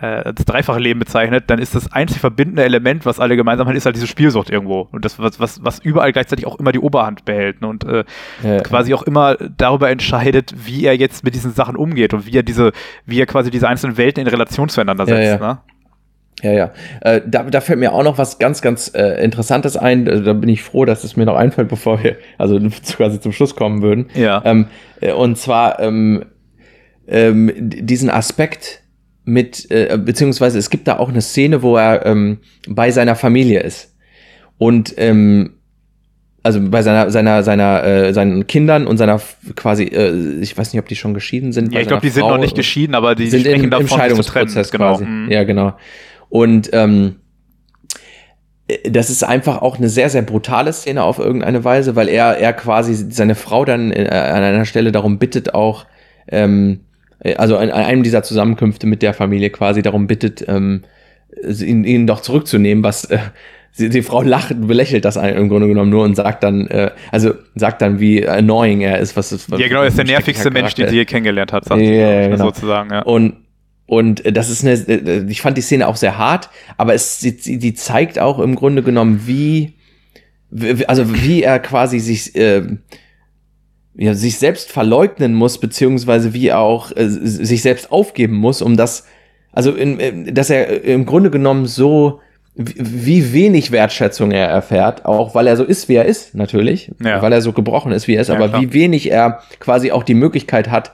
äh, 0.00 0.32
das 0.32 0.44
dreifache 0.44 0.78
Leben 0.78 1.00
bezeichnet, 1.00 1.44
dann 1.48 1.58
ist 1.58 1.74
das 1.74 1.92
einzig 1.92 2.20
verbindende 2.20 2.64
Element, 2.64 3.06
was 3.06 3.20
alle 3.20 3.36
gemeinsam 3.36 3.66
haben, 3.66 3.76
ist 3.76 3.86
halt 3.86 3.96
diese 3.96 4.06
Spielsucht 4.06 4.50
irgendwo. 4.50 4.88
Und 4.92 5.04
das, 5.04 5.18
was, 5.18 5.40
was, 5.40 5.64
was 5.64 5.78
überall 5.78 6.12
gleichzeitig 6.12 6.46
auch 6.46 6.58
immer 6.58 6.72
die 6.72 6.78
Oberhand 6.78 7.24
behält 7.24 7.60
ne? 7.60 7.68
und 7.68 7.84
äh, 7.84 8.04
ja, 8.42 8.60
quasi 8.60 8.94
auch 8.94 9.02
immer 9.02 9.36
darüber 9.56 9.90
entscheidet, 9.90 10.54
wie 10.56 10.84
er 10.84 10.96
jetzt 10.96 11.24
mit 11.24 11.34
diesen 11.34 11.52
Sachen 11.52 11.76
umgeht 11.76 12.14
und 12.14 12.26
wie 12.26 12.36
er 12.36 12.42
diese, 12.42 12.72
wie 13.06 13.20
er 13.20 13.26
quasi 13.26 13.50
diese 13.50 13.68
einzelnen 13.68 13.96
Welten 13.96 14.22
in 14.22 14.28
Relation 14.28 14.68
zueinander 14.68 15.06
setzt. 15.06 15.40
Ja, 15.40 15.54
ne? 15.54 15.58
Ja, 16.42 16.52
ja. 16.52 16.70
Äh, 17.00 17.20
da, 17.26 17.42
da 17.44 17.60
fällt 17.60 17.78
mir 17.78 17.92
auch 17.92 18.04
noch 18.04 18.18
was 18.18 18.38
ganz, 18.38 18.62
ganz 18.62 18.92
äh, 18.94 19.22
Interessantes 19.22 19.76
ein. 19.76 20.04
Da, 20.04 20.16
da 20.20 20.32
bin 20.32 20.48
ich 20.48 20.62
froh, 20.62 20.84
dass 20.84 21.04
es 21.04 21.16
mir 21.16 21.26
noch 21.26 21.36
einfällt, 21.36 21.68
bevor 21.68 22.02
wir 22.02 22.16
also 22.36 22.60
quasi 22.96 23.20
zum 23.20 23.32
Schluss 23.32 23.56
kommen 23.56 23.82
würden. 23.82 24.06
Ja. 24.14 24.42
Ähm, 24.44 24.68
äh, 25.00 25.12
und 25.12 25.36
zwar 25.36 25.80
ähm, 25.80 26.24
ähm, 27.08 27.50
diesen 27.56 28.10
Aspekt, 28.10 28.82
mit, 29.28 29.70
äh, 29.70 29.98
beziehungsweise 30.02 30.58
es 30.58 30.70
gibt 30.70 30.88
da 30.88 30.98
auch 30.98 31.10
eine 31.10 31.20
Szene, 31.20 31.62
wo 31.62 31.76
er 31.76 32.06
ähm, 32.06 32.38
bei 32.66 32.90
seiner 32.90 33.14
Familie 33.14 33.60
ist. 33.60 33.94
Und 34.56 34.94
ähm, 34.96 35.54
also 36.42 36.60
bei 36.62 36.82
seiner, 36.82 37.10
seiner, 37.10 37.42
seiner, 37.42 37.84
äh, 37.84 38.14
seinen 38.14 38.46
Kindern 38.46 38.86
und 38.86 38.96
seiner 38.96 39.20
quasi, 39.54 39.84
äh, 39.84 40.40
ich 40.40 40.56
weiß 40.56 40.72
nicht, 40.72 40.80
ob 40.80 40.88
die 40.88 40.96
schon 40.96 41.12
geschieden 41.12 41.52
sind. 41.52 41.74
Ja, 41.74 41.80
ich 41.80 41.88
glaube, 41.88 42.00
die 42.00 42.08
sind 42.08 42.26
noch 42.26 42.38
nicht 42.38 42.56
geschieden, 42.56 42.94
aber 42.94 43.14
die 43.14 43.28
sind 43.28 43.40
sprechen 43.40 43.64
im, 43.64 43.70
davon, 43.70 43.86
im 43.86 43.88
Scheidungsprozess 43.88 44.70
genau. 44.70 44.94
quasi. 44.94 45.04
Mhm. 45.04 45.30
Ja, 45.30 45.44
genau. 45.44 45.74
Und 46.30 46.70
ähm, 46.72 47.16
äh, 48.66 48.90
das 48.90 49.10
ist 49.10 49.24
einfach 49.24 49.60
auch 49.60 49.76
eine 49.76 49.90
sehr, 49.90 50.08
sehr 50.08 50.22
brutale 50.22 50.72
Szene 50.72 51.02
auf 51.02 51.18
irgendeine 51.18 51.64
Weise, 51.64 51.96
weil 51.96 52.08
er, 52.08 52.38
er 52.38 52.54
quasi 52.54 52.94
seine 52.94 53.34
Frau 53.34 53.66
dann 53.66 53.92
äh, 53.92 54.08
an 54.08 54.42
einer 54.42 54.64
Stelle 54.64 54.90
darum 54.90 55.18
bittet, 55.18 55.52
auch 55.52 55.84
ähm, 56.28 56.80
äh, 56.80 56.87
also 57.36 57.56
an, 57.56 57.70
einem 57.70 58.02
dieser 58.02 58.22
Zusammenkünfte 58.22 58.86
mit 58.86 59.02
der 59.02 59.14
Familie 59.14 59.50
quasi 59.50 59.82
darum 59.82 60.06
bittet, 60.06 60.44
ähm, 60.48 60.82
ihn, 61.42 61.84
ihn 61.84 62.06
doch 62.06 62.20
zurückzunehmen, 62.20 62.84
was 62.84 63.04
äh, 63.06 63.18
die, 63.78 63.88
die 63.88 64.02
Frau 64.02 64.22
lacht, 64.22 64.54
belächelt 64.66 65.04
das 65.04 65.16
im 65.16 65.48
Grunde 65.48 65.68
genommen 65.68 65.90
nur 65.90 66.04
und 66.04 66.14
sagt 66.14 66.42
dann, 66.42 66.66
äh, 66.68 66.90
also 67.12 67.34
sagt 67.54 67.82
dann, 67.82 68.00
wie 68.00 68.26
annoying 68.26 68.80
er 68.80 68.98
ist, 68.98 69.16
was 69.16 69.32
ist. 69.32 69.50
Ja, 69.50 69.68
genau, 69.68 69.82
er 69.82 69.88
ist 69.88 69.98
der 69.98 70.04
nervigste 70.04 70.50
Mensch, 70.50 70.74
den 70.74 70.88
sie 70.88 70.96
je 70.96 71.04
kennengelernt 71.04 71.52
hat, 71.52 71.64
sagt 71.64 71.80
yeah, 71.80 72.24
sie, 72.24 72.30
genau. 72.30 72.44
sozusagen, 72.46 72.90
ja. 72.90 73.02
Und 73.02 73.36
und 73.86 74.24
äh, 74.26 74.32
das 74.32 74.50
ist 74.50 74.64
eine, 74.64 74.74
äh, 74.74 75.24
ich 75.28 75.40
fand 75.40 75.56
die 75.56 75.62
Szene 75.62 75.88
auch 75.88 75.96
sehr 75.96 76.18
hart, 76.18 76.50
aber 76.76 76.94
es, 76.94 77.20
die, 77.20 77.58
die 77.58 77.74
zeigt 77.74 78.18
auch 78.18 78.38
im 78.38 78.54
Grunde 78.54 78.82
genommen, 78.82 79.22
wie, 79.24 79.74
also 80.86 81.14
wie 81.14 81.42
er 81.42 81.58
quasi 81.58 81.98
sich, 81.98 82.36
äh, 82.36 82.62
ja, 83.98 84.14
sich 84.14 84.38
selbst 84.38 84.70
verleugnen 84.70 85.34
muss, 85.34 85.58
beziehungsweise 85.58 86.32
wie 86.32 86.48
er 86.48 86.60
auch 86.60 86.92
äh, 86.96 87.08
sich 87.08 87.62
selbst 87.62 87.90
aufgeben 87.90 88.36
muss, 88.36 88.62
um 88.62 88.76
das, 88.76 89.06
also 89.52 89.72
in, 89.72 89.98
in, 89.98 90.34
dass 90.34 90.50
er 90.50 90.84
im 90.84 91.04
Grunde 91.04 91.30
genommen 91.30 91.66
so, 91.66 92.20
wie 92.54 93.32
wenig 93.32 93.72
Wertschätzung 93.72 94.30
er 94.30 94.46
erfährt, 94.46 95.04
auch 95.04 95.34
weil 95.34 95.48
er 95.48 95.56
so 95.56 95.64
ist, 95.64 95.88
wie 95.88 95.96
er 95.96 96.04
ist, 96.04 96.34
natürlich, 96.34 96.92
ja. 97.02 97.20
weil 97.22 97.32
er 97.32 97.40
so 97.40 97.52
gebrochen 97.52 97.92
ist, 97.92 98.06
wie 98.06 98.14
er 98.14 98.20
ist, 98.20 98.28
ja, 98.28 98.34
aber 98.34 98.48
klar. 98.48 98.62
wie 98.62 98.72
wenig 98.72 99.10
er 99.10 99.40
quasi 99.58 99.90
auch 99.90 100.04
die 100.04 100.14
Möglichkeit 100.14 100.70
hat, 100.70 100.92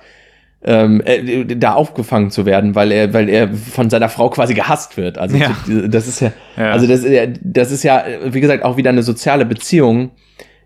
ähm, 0.65 1.03
äh, 1.05 1.45
da 1.45 1.75
aufgefangen 1.75 2.31
zu 2.31 2.47
werden, 2.47 2.75
weil 2.75 2.91
er, 2.91 3.13
weil 3.13 3.29
er 3.29 3.53
von 3.53 3.91
seiner 3.91 4.09
Frau 4.09 4.31
quasi 4.31 4.55
gehasst 4.55 4.97
wird. 4.97 5.19
Also 5.19 5.37
ja. 5.37 5.55
das 5.89 6.09
ist 6.09 6.21
ja, 6.21 6.33
ja, 6.57 6.71
also 6.71 6.87
das, 6.87 7.05
das 7.43 7.71
ist 7.71 7.83
ja, 7.83 8.03
wie 8.25 8.41
gesagt, 8.41 8.63
auch 8.63 8.79
wieder 8.79 8.89
eine 8.89 9.03
soziale 9.03 9.45
Beziehung, 9.45 10.13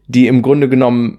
die 0.06 0.28
im 0.28 0.42
Grunde 0.42 0.68
genommen 0.68 1.18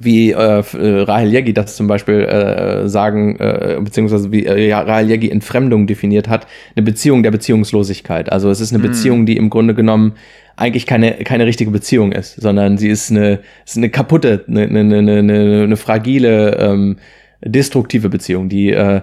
wie 0.00 0.32
äh, 0.32 0.36
äh, 0.36 1.00
Rahel 1.02 1.32
Yegi 1.32 1.52
das 1.52 1.76
zum 1.76 1.86
Beispiel 1.86 2.20
äh, 2.20 2.88
sagen, 2.88 3.36
äh, 3.38 3.78
beziehungsweise 3.80 4.32
wie 4.32 4.44
äh, 4.44 4.72
Rahel 4.72 5.10
Yegi 5.10 5.30
Entfremdung 5.30 5.86
definiert 5.86 6.28
hat, 6.28 6.46
eine 6.76 6.84
Beziehung 6.84 7.22
der 7.22 7.30
Beziehungslosigkeit. 7.30 8.30
Also 8.30 8.50
es 8.50 8.60
ist 8.60 8.72
eine 8.72 8.80
mm. 8.80 8.86
Beziehung, 8.86 9.26
die 9.26 9.36
im 9.36 9.50
Grunde 9.50 9.74
genommen 9.74 10.14
eigentlich 10.56 10.86
keine, 10.86 11.12
keine 11.24 11.46
richtige 11.46 11.70
Beziehung 11.70 12.12
ist, 12.12 12.40
sondern 12.40 12.78
sie 12.78 12.88
ist 12.88 13.10
eine, 13.10 13.40
ist 13.66 13.76
eine 13.76 13.90
kaputte, 13.90 14.44
eine, 14.48 14.62
eine, 14.64 14.98
eine, 14.98 15.62
eine 15.64 15.76
fragile, 15.76 16.56
ähm, 16.58 16.96
destruktive 17.44 18.08
Beziehung, 18.08 18.48
die 18.48 18.70
äh, 18.70 19.02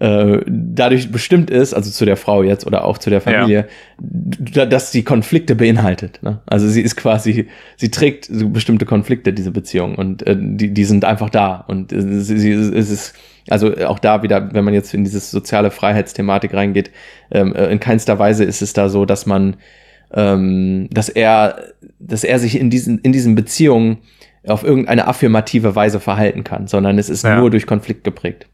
äh, 0.00 0.40
dadurch 0.46 1.10
bestimmt 1.10 1.50
ist, 1.50 1.74
also 1.74 1.90
zu 1.90 2.04
der 2.04 2.16
Frau 2.16 2.44
jetzt 2.44 2.66
oder 2.66 2.84
auch 2.84 2.98
zu 2.98 3.10
der 3.10 3.20
Familie, 3.20 3.66
ja. 4.54 4.66
dass 4.66 4.92
sie 4.92 5.02
Konflikte 5.02 5.56
beinhaltet. 5.56 6.20
Ne? 6.22 6.40
Also 6.46 6.68
sie 6.68 6.82
ist 6.82 6.96
quasi, 6.96 7.48
sie 7.76 7.90
trägt 7.90 8.28
bestimmte 8.52 8.86
Konflikte, 8.86 9.32
diese 9.32 9.50
Beziehung, 9.50 9.96
und 9.96 10.24
äh, 10.26 10.36
die, 10.38 10.72
die 10.72 10.84
sind 10.84 11.04
einfach 11.04 11.30
da. 11.30 11.64
Und 11.66 11.92
äh, 11.92 12.20
sie, 12.20 12.38
sie 12.38 12.52
es 12.52 12.90
ist, 12.90 13.14
also 13.48 13.76
auch 13.86 13.98
da 13.98 14.22
wieder, 14.22 14.54
wenn 14.54 14.64
man 14.64 14.74
jetzt 14.74 14.94
in 14.94 15.02
dieses 15.02 15.32
soziale 15.32 15.72
Freiheitsthematik 15.72 16.54
reingeht, 16.54 16.92
ähm, 17.32 17.54
äh, 17.56 17.66
in 17.66 17.80
keinster 17.80 18.20
Weise 18.20 18.44
ist 18.44 18.62
es 18.62 18.72
da 18.74 18.88
so, 18.88 19.04
dass 19.04 19.26
man, 19.26 19.56
ähm, 20.12 20.88
dass 20.92 21.08
er, 21.08 21.58
dass 21.98 22.22
er 22.22 22.38
sich 22.38 22.60
in 22.60 22.70
diesen, 22.70 23.00
in 23.00 23.12
diesen 23.12 23.34
Beziehungen 23.34 23.98
auf 24.46 24.62
irgendeine 24.62 25.08
affirmative 25.08 25.74
Weise 25.74 25.98
verhalten 25.98 26.44
kann, 26.44 26.68
sondern 26.68 26.98
es 26.98 27.10
ist 27.10 27.24
ja. 27.24 27.40
nur 27.40 27.50
durch 27.50 27.66
Konflikt 27.66 28.04
geprägt. 28.04 28.46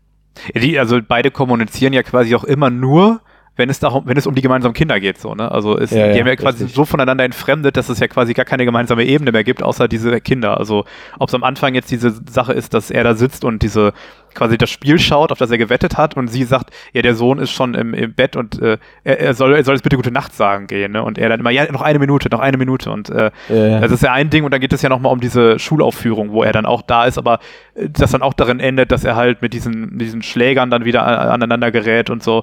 Die, 0.54 0.78
also 0.78 1.00
beide 1.06 1.30
kommunizieren 1.30 1.92
ja 1.92 2.02
quasi 2.02 2.34
auch 2.34 2.44
immer 2.44 2.70
nur 2.70 3.20
wenn 3.56 3.70
es 3.70 3.78
darum, 3.78 4.04
wenn 4.06 4.16
es 4.16 4.26
um 4.26 4.34
die 4.34 4.42
gemeinsamen 4.42 4.74
Kinder 4.74 4.98
geht, 4.98 5.18
so, 5.18 5.34
ne? 5.34 5.50
Also 5.50 5.78
es, 5.78 5.90
Ja, 5.90 6.08
die 6.08 6.14
ja, 6.14 6.20
haben 6.20 6.26
ja 6.26 6.36
quasi 6.36 6.64
richtig. 6.64 6.74
so 6.74 6.84
voneinander 6.84 7.24
entfremdet, 7.24 7.76
dass 7.76 7.88
es 7.88 8.00
ja 8.00 8.08
quasi 8.08 8.34
gar 8.34 8.44
keine 8.44 8.64
gemeinsame 8.64 9.04
Ebene 9.04 9.32
mehr 9.32 9.44
gibt, 9.44 9.62
außer 9.62 9.86
diese 9.88 10.20
Kinder. 10.20 10.58
Also 10.58 10.84
ob 11.18 11.28
es 11.28 11.34
am 11.34 11.44
Anfang 11.44 11.74
jetzt 11.74 11.90
diese 11.90 12.12
Sache 12.28 12.52
ist, 12.52 12.74
dass 12.74 12.90
er 12.90 13.04
da 13.04 13.14
sitzt 13.14 13.44
und 13.44 13.62
diese 13.62 13.92
quasi 14.34 14.58
das 14.58 14.68
Spiel 14.70 14.98
schaut, 14.98 15.30
auf 15.30 15.38
das 15.38 15.50
er 15.52 15.58
gewettet 15.58 15.96
hat, 15.96 16.16
und 16.16 16.26
sie 16.26 16.42
sagt, 16.42 16.70
ja, 16.92 17.02
der 17.02 17.14
Sohn 17.14 17.38
ist 17.38 17.52
schon 17.52 17.74
im, 17.74 17.94
im 17.94 18.12
Bett 18.14 18.34
und 18.34 18.60
äh, 18.60 18.78
er, 19.04 19.20
er 19.20 19.34
soll, 19.34 19.54
er 19.54 19.62
soll 19.62 19.76
jetzt 19.76 19.82
bitte 19.84 19.96
gute 19.96 20.10
Nacht 20.10 20.34
sagen 20.34 20.66
gehen, 20.66 20.90
ne? 20.90 21.04
Und 21.04 21.18
er 21.18 21.28
dann 21.28 21.38
immer, 21.38 21.50
ja, 21.50 21.70
noch 21.70 21.82
eine 21.82 22.00
Minute, 22.00 22.28
noch 22.30 22.40
eine 22.40 22.56
Minute. 22.56 22.90
Und 22.90 23.10
äh, 23.10 23.30
Ja, 23.48 23.80
das 23.80 23.92
ist 23.92 24.02
ja 24.02 24.12
ein 24.12 24.30
Ding, 24.30 24.42
und 24.44 24.52
dann 24.52 24.60
geht 24.60 24.72
es 24.72 24.82
ja 24.82 24.88
nochmal 24.88 25.12
um 25.12 25.20
diese 25.20 25.60
Schulaufführung, 25.60 26.32
wo 26.32 26.42
er 26.42 26.50
dann 26.52 26.66
auch 26.66 26.82
da 26.82 27.04
ist, 27.04 27.16
aber 27.16 27.38
äh, 27.76 27.88
das 27.88 28.10
dann 28.10 28.22
auch 28.22 28.34
darin 28.34 28.58
endet, 28.58 28.90
dass 28.90 29.04
er 29.04 29.14
halt 29.14 29.40
mit 29.40 29.52
diesen, 29.52 29.92
mit 29.92 30.00
diesen 30.00 30.22
Schlägern 30.22 30.68
dann 30.68 30.84
wieder 30.84 31.06
aneinander 31.06 31.70
gerät 31.70 32.10
und 32.10 32.22
so. 32.24 32.42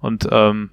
Und 0.00 0.28
ähm, 0.30 0.70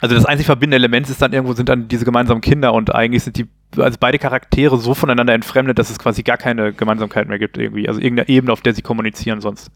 also 0.00 0.14
das 0.14 0.26
einzig 0.26 0.46
verbindende 0.46 0.76
Element 0.76 1.08
ist 1.08 1.22
dann 1.22 1.32
irgendwo 1.32 1.54
sind 1.54 1.68
dann 1.68 1.88
diese 1.88 2.04
gemeinsamen 2.04 2.40
Kinder 2.42 2.74
und 2.74 2.94
eigentlich 2.94 3.22
sind 3.22 3.38
die, 3.38 3.46
also 3.76 3.96
beide 3.98 4.18
Charaktere 4.18 4.76
so 4.76 4.94
voneinander 4.94 5.32
entfremdet, 5.32 5.78
dass 5.78 5.90
es 5.90 5.98
quasi 5.98 6.22
gar 6.22 6.36
keine 6.36 6.72
Gemeinsamkeit 6.72 7.28
mehr 7.28 7.38
gibt 7.38 7.56
irgendwie. 7.56 7.88
Also 7.88 8.00
irgendeine 8.00 8.28
Ebene, 8.28 8.52
auf 8.52 8.60
der 8.60 8.74
sie 8.74 8.82
kommunizieren 8.82 9.40
sonst. 9.40 9.70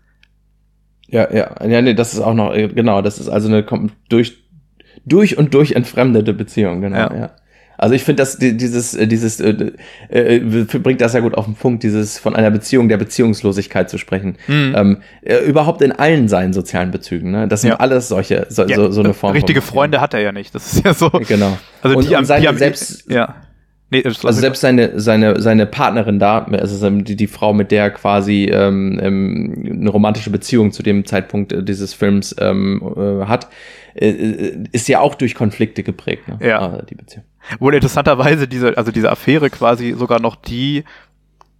Ja, 1.08 1.32
ja, 1.32 1.66
ja, 1.66 1.82
nee, 1.82 1.94
das 1.94 2.12
ist 2.12 2.20
auch 2.20 2.34
noch, 2.34 2.54
äh, 2.54 2.68
genau, 2.68 3.02
das 3.02 3.18
ist 3.18 3.28
also 3.28 3.48
eine 3.48 3.64
durch, 4.08 4.44
durch 5.04 5.38
und 5.38 5.54
durch 5.54 5.72
entfremdete 5.72 6.32
Beziehung, 6.34 6.82
genau, 6.82 6.96
Ja. 6.96 7.14
ja. 7.14 7.30
Also 7.80 7.94
ich 7.94 8.04
finde, 8.04 8.20
dass 8.22 8.36
die- 8.36 8.56
dieses, 8.56 8.94
äh, 8.94 9.06
dieses, 9.06 9.40
äh, 9.40 9.72
äh, 10.10 10.38
bringt 10.38 11.00
das 11.00 11.14
ja 11.14 11.20
gut 11.20 11.34
auf 11.34 11.46
den 11.46 11.54
Punkt, 11.54 11.82
dieses 11.82 12.18
von 12.18 12.36
einer 12.36 12.50
Beziehung 12.50 12.88
der 12.90 12.98
Beziehungslosigkeit 12.98 13.88
zu 13.88 13.96
sprechen. 13.96 14.36
Mhm. 14.48 14.74
Ähm, 14.76 14.96
äh, 15.22 15.38
überhaupt 15.38 15.80
in 15.80 15.92
allen 15.92 16.28
seinen 16.28 16.52
sozialen 16.52 16.90
Bezügen, 16.90 17.30
ne? 17.30 17.48
Das 17.48 17.62
sind 17.62 17.70
Ja. 17.70 17.76
alles 17.76 18.08
solche, 18.08 18.46
so, 18.50 18.64
Ja, 18.66 18.76
so, 18.76 18.90
so 18.90 19.00
eine 19.00 19.14
Form. 19.14 19.32
Richtige 19.32 19.62
Freunde 19.62 20.00
hat 20.02 20.12
er 20.12 20.20
ja 20.20 20.30
nicht. 20.32 20.54
Das 20.54 20.72
ist 20.74 20.84
ja 20.84 20.92
so. 20.92 21.08
Genau. 21.10 21.56
Also 21.82 21.96
Und- 21.96 22.08
die, 22.08 22.14
am, 22.16 22.20
und 22.20 22.26
seine 22.26 22.52
die 22.52 22.58
selbst- 22.58 23.10
ja. 23.10 23.34
Nee, 23.90 24.04
Also 24.04 24.30
selbst 24.30 24.60
seine, 24.60 25.00
seine, 25.00 25.40
seine 25.40 25.66
Partnerin 25.66 26.20
da, 26.20 26.44
also 26.44 26.90
die, 26.90 27.16
die 27.16 27.26
Frau, 27.26 27.52
mit 27.52 27.72
der 27.72 27.84
er 27.84 27.90
quasi 27.90 28.44
ähm, 28.44 29.00
ähm, 29.02 29.78
eine 29.80 29.90
romantische 29.90 30.30
Beziehung 30.30 30.70
zu 30.70 30.84
dem 30.84 31.04
Zeitpunkt 31.04 31.52
äh, 31.52 31.64
dieses 31.64 31.92
Films 31.92 32.34
ähm, 32.38 32.80
äh, 32.96 33.26
hat, 33.26 33.48
äh, 33.94 34.10
äh, 34.10 34.64
ist 34.70 34.88
ja 34.88 35.00
auch 35.00 35.16
durch 35.16 35.34
Konflikte 35.34 35.82
geprägt, 35.82 36.28
ne? 36.28 36.38
Ja. 36.40 36.78
Äh, 36.78 36.86
die 36.88 36.94
Beziehung. 36.94 37.24
Wohl 37.58 37.74
interessanterweise 37.74 38.46
diese, 38.46 38.78
also 38.78 38.92
diese 38.92 39.10
Affäre 39.10 39.50
quasi 39.50 39.94
sogar 39.98 40.20
noch 40.20 40.36
die 40.36 40.84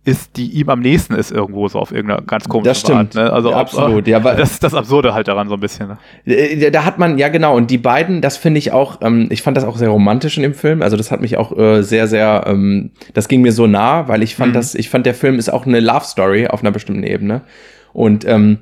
ist, 0.05 0.36
die 0.38 0.46
ihm 0.53 0.70
am 0.70 0.80
nächsten 0.80 1.14
ist 1.14 1.30
irgendwo 1.30 1.68
so 1.68 1.78
auf 1.78 1.92
irgendeiner 1.92 2.22
ganz 2.22 2.48
komische 2.48 2.70
Das 2.70 2.80
stimmt. 2.80 2.96
Art. 2.98 3.14
Ne? 3.16 3.30
Also 3.32 3.51
Ja, 3.51 3.57
absolut. 3.59 4.07
Ja, 4.09 4.24
weil- 4.24 4.36
das 4.36 4.53
ist 4.53 4.62
das 4.64 4.72
Absurde 4.72 5.12
halt 5.12 5.28
daran 5.28 5.48
so 5.48 5.55
ein 5.55 5.61
bisschen. 5.61 5.88
Ne? 5.88 5.98
Äh, 6.34 6.70
Da 6.70 6.84
hat 6.86 6.98
man, 6.98 7.18
ja 7.18 7.28
genau, 7.28 7.55
und 7.55 7.70
die 7.70 7.76
beiden, 7.76 8.22
das 8.22 8.38
finde 8.38 8.59
ich 8.59 8.72
auch, 8.72 9.01
ähm, 9.03 9.28
ich 9.30 9.42
fand 9.42 9.59
das 9.59 9.64
auch 9.64 9.76
sehr 9.76 9.90
romantisch 9.90 10.38
in 10.38 10.42
dem 10.42 10.55
Film. 10.55 10.80
Also 10.80 10.96
das 10.96 11.11
hat 11.11 11.20
mich 11.20 11.36
auch 11.36 11.57
äh, 11.57 11.82
sehr, 11.82 12.07
sehr, 12.09 12.44
ähm, 12.46 12.92
das 13.12 13.28
ging 13.28 13.42
mir 13.42 13.53
so 13.53 13.66
nah, 13.66 14.09
weil 14.09 14.22
ich 14.22 14.36
fand 14.36 14.53
Mhm. 14.53 14.55
das, 14.55 14.74
ich 14.74 14.88
fand 14.88 15.05
der 15.05 15.14
Film 15.14 15.38
ist 15.38 15.53
auch 15.53 15.66
eine 15.66 15.80
Love 15.80 16.05
Story 16.07 16.46
auf 16.46 16.62
einer 16.62 16.70
bestimmten 16.70 17.03
Ebene. 17.03 17.42
Und 17.92 18.24
ähm, 18.26 18.59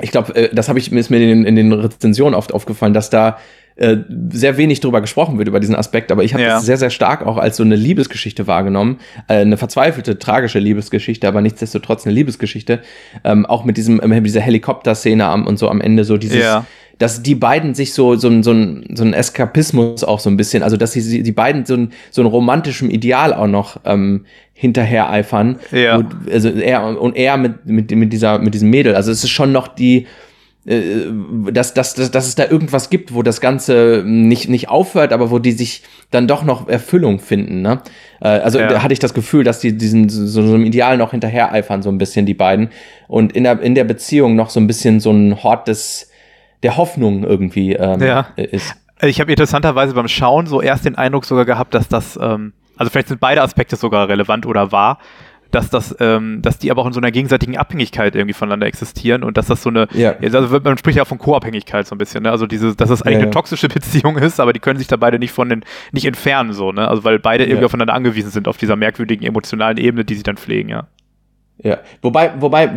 ich 0.00 0.12
glaube, 0.12 0.36
äh, 0.36 0.54
das 0.54 0.68
habe 0.68 0.78
ich 0.78 0.92
ist 0.92 1.10
mir 1.10 1.16
in, 1.18 1.28
den- 1.28 1.44
in 1.46 1.56
den 1.56 1.72
Rezensionen 1.72 2.34
oft 2.34 2.54
aufgefallen, 2.54 2.94
dass 2.94 3.10
da 3.10 3.38
äh, 3.76 3.98
sehr 4.32 4.56
wenig 4.56 4.80
drüber 4.80 5.00
gesprochen 5.02 5.36
wird 5.38 5.48
über 5.48 5.60
diesen 5.60 5.74
Aspekt, 5.76 6.10
aber 6.10 6.24
ich 6.24 6.32
habe 6.34 6.42
Ja. 6.42 6.48
das 6.54 6.64
sehr, 6.66 6.78
sehr 6.78 6.90
stark 6.90 7.26
auch 7.26 7.36
als 7.36 7.56
so 7.58 7.62
eine 7.62 7.76
Liebesgeschichte 7.76 8.46
wahrgenommen, 8.46 8.98
äh, 9.28 9.34
eine 9.34 9.56
verzweifelte, 9.58 10.18
tragische 10.18 10.58
Liebesgeschichte, 10.58 11.28
aber 11.28 11.40
nichtsdestotrotz 11.42 12.06
eine 12.06 12.14
Liebesgeschichte, 12.14 12.80
ähm, 13.24 13.44
auch 13.46 13.64
mit 13.64 13.76
diesem, 13.76 14.00
äh, 14.00 14.20
dieser 14.22 14.40
Helikopter-Szene 14.40 15.24
am 15.26 15.46
und 15.46 15.58
so 15.58 15.68
am 15.68 15.80
Ende 15.82 16.04
so 16.04 16.16
dieses, 16.16 16.38
Ja. 16.42 16.64
dass 16.98 17.22
die 17.22 17.34
beiden 17.34 17.74
sich 17.74 17.92
so, 17.92 18.16
so, 18.16 18.28
ein- 18.28 18.42
so, 18.42 18.52
ein, 18.52 18.86
so 18.94 19.04
ein 19.04 19.12
Eskapismus 19.12 20.02
auch 20.04 20.20
so 20.20 20.30
ein 20.30 20.38
bisschen, 20.38 20.62
also 20.62 20.78
dass 20.78 20.92
sie, 20.92 21.22
die 21.22 21.32
beiden 21.32 21.66
so 21.66 21.74
ein, 21.74 21.92
so 22.10 22.22
ein 22.22 22.26
romantischem 22.26 22.88
Ideal 22.88 23.34
auch 23.34 23.46
noch 23.46 23.78
ähm, 23.84 24.24
hinterher 24.54 25.10
eifern. 25.10 25.56
Ja. 25.70 25.96
Und, 25.96 26.14
also 26.32 26.48
er 26.48 26.98
und 26.98 27.14
er 27.14 27.36
mit, 27.36 27.66
mit, 27.66 27.90
mit 27.90 28.10
dieser, 28.14 28.38
mit 28.38 28.54
diesem 28.54 28.70
Mädel. 28.70 28.94
Also 28.94 29.10
es 29.10 29.22
ist 29.22 29.28
schon 29.30 29.52
noch 29.52 29.68
die, 29.68 30.06
dass, 30.66 31.74
dass, 31.74 31.94
dass, 31.94 32.10
dass 32.10 32.26
es 32.26 32.34
da 32.34 32.44
irgendwas 32.50 32.90
gibt, 32.90 33.14
wo 33.14 33.22
das 33.22 33.40
Ganze 33.40 34.02
nicht, 34.04 34.48
nicht 34.48 34.68
aufhört, 34.68 35.12
aber 35.12 35.30
wo 35.30 35.38
die 35.38 35.52
sich 35.52 35.82
dann 36.10 36.26
doch 36.26 36.42
noch 36.42 36.68
Erfüllung 36.68 37.20
finden. 37.20 37.62
Ne? 37.62 37.80
Äh, 38.20 38.26
also 38.28 38.58
Ja. 38.58 38.66
da 38.66 38.82
hatte 38.82 38.92
ich 38.92 38.98
das 38.98 39.14
Gefühl, 39.14 39.44
dass 39.44 39.60
die 39.60 39.76
diesen 39.78 40.08
so, 40.08 40.26
so 40.26 40.40
einem 40.54 40.64
Ideal 40.64 40.96
noch 40.96 41.12
hinterher 41.12 41.52
eifern, 41.52 41.82
so 41.82 41.88
ein 41.90 41.98
bisschen, 41.98 42.26
die 42.26 42.34
beiden. 42.34 42.70
Und 43.06 43.32
in 43.32 43.44
der, 43.44 43.60
in 43.60 43.76
der 43.76 43.84
Beziehung 43.84 44.34
noch 44.34 44.50
so 44.50 44.58
ein 44.58 44.66
bisschen 44.66 44.98
so 44.98 45.12
ein 45.12 45.42
Hort 45.44 45.68
des, 45.68 46.10
der 46.64 46.76
Hoffnung 46.76 47.22
irgendwie 47.22 47.74
ähm, 47.74 48.02
Ja. 48.02 48.28
ist. 48.34 48.74
Also 48.98 49.06
Ich 49.08 49.20
habe 49.20 49.30
interessanterweise 49.30 49.94
beim 49.94 50.08
Schauen 50.08 50.46
so 50.46 50.60
erst 50.60 50.84
den 50.84 50.96
Eindruck 50.96 51.26
sogar 51.26 51.44
gehabt, 51.44 51.74
dass 51.74 51.86
das, 51.86 52.18
ähm, 52.20 52.54
also 52.76 52.90
vielleicht 52.90 53.08
sind 53.08 53.20
beide 53.20 53.40
Aspekte 53.42 53.76
sogar 53.76 54.08
relevant 54.08 54.46
oder 54.46 54.72
wahr, 54.72 54.98
dass 55.56 55.70
das, 55.70 55.96
ähm, 56.00 56.42
dass 56.42 56.58
die 56.58 56.70
aber 56.70 56.82
auch 56.82 56.86
in 56.86 56.92
so 56.92 57.00
einer 57.00 57.10
gegenseitigen 57.10 57.56
Abhängigkeit 57.56 58.14
irgendwie 58.14 58.34
voneinander 58.34 58.66
existieren 58.66 59.24
und 59.24 59.36
dass 59.36 59.46
das 59.46 59.62
so 59.62 59.70
eine, 59.70 59.88
Ja. 59.92 60.14
also 60.20 60.60
man 60.62 60.78
spricht 60.78 60.98
ja 60.98 61.04
von 61.04 61.18
Co-Abhängigkeit 61.18 61.86
so 61.86 61.94
ein 61.94 61.98
bisschen, 61.98 62.22
ne? 62.22 62.30
Also 62.30 62.46
diese, 62.46 62.76
dass 62.76 62.90
es 62.90 63.02
eigentlich 63.02 63.14
Ja, 63.14 63.18
eine 63.20 63.26
ja. 63.28 63.32
toxische 63.32 63.68
Beziehung 63.68 64.18
ist, 64.18 64.38
aber 64.38 64.52
die 64.52 64.60
können 64.60 64.78
sich 64.78 64.86
da 64.88 64.96
beide 64.96 65.18
nicht 65.18 65.32
von 65.32 65.48
den, 65.48 65.64
nicht 65.92 66.04
entfernen 66.06 66.52
so, 66.52 66.70
ne? 66.72 66.86
Also 66.86 67.02
weil 67.04 67.18
beide 67.18 67.44
irgendwie 67.44 67.60
Ja. 67.62 67.66
aufeinander 67.66 67.94
angewiesen 67.94 68.30
sind 68.30 68.46
auf 68.46 68.58
dieser 68.58 68.76
merkwürdigen 68.76 69.24
emotionalen 69.26 69.78
Ebene, 69.78 70.04
die 70.04 70.14
sie 70.14 70.22
dann 70.22 70.36
pflegen, 70.36 70.68
ja. 70.68 70.86
Ja, 71.62 71.78
wobei, 72.02 72.32
wobei, 72.38 72.68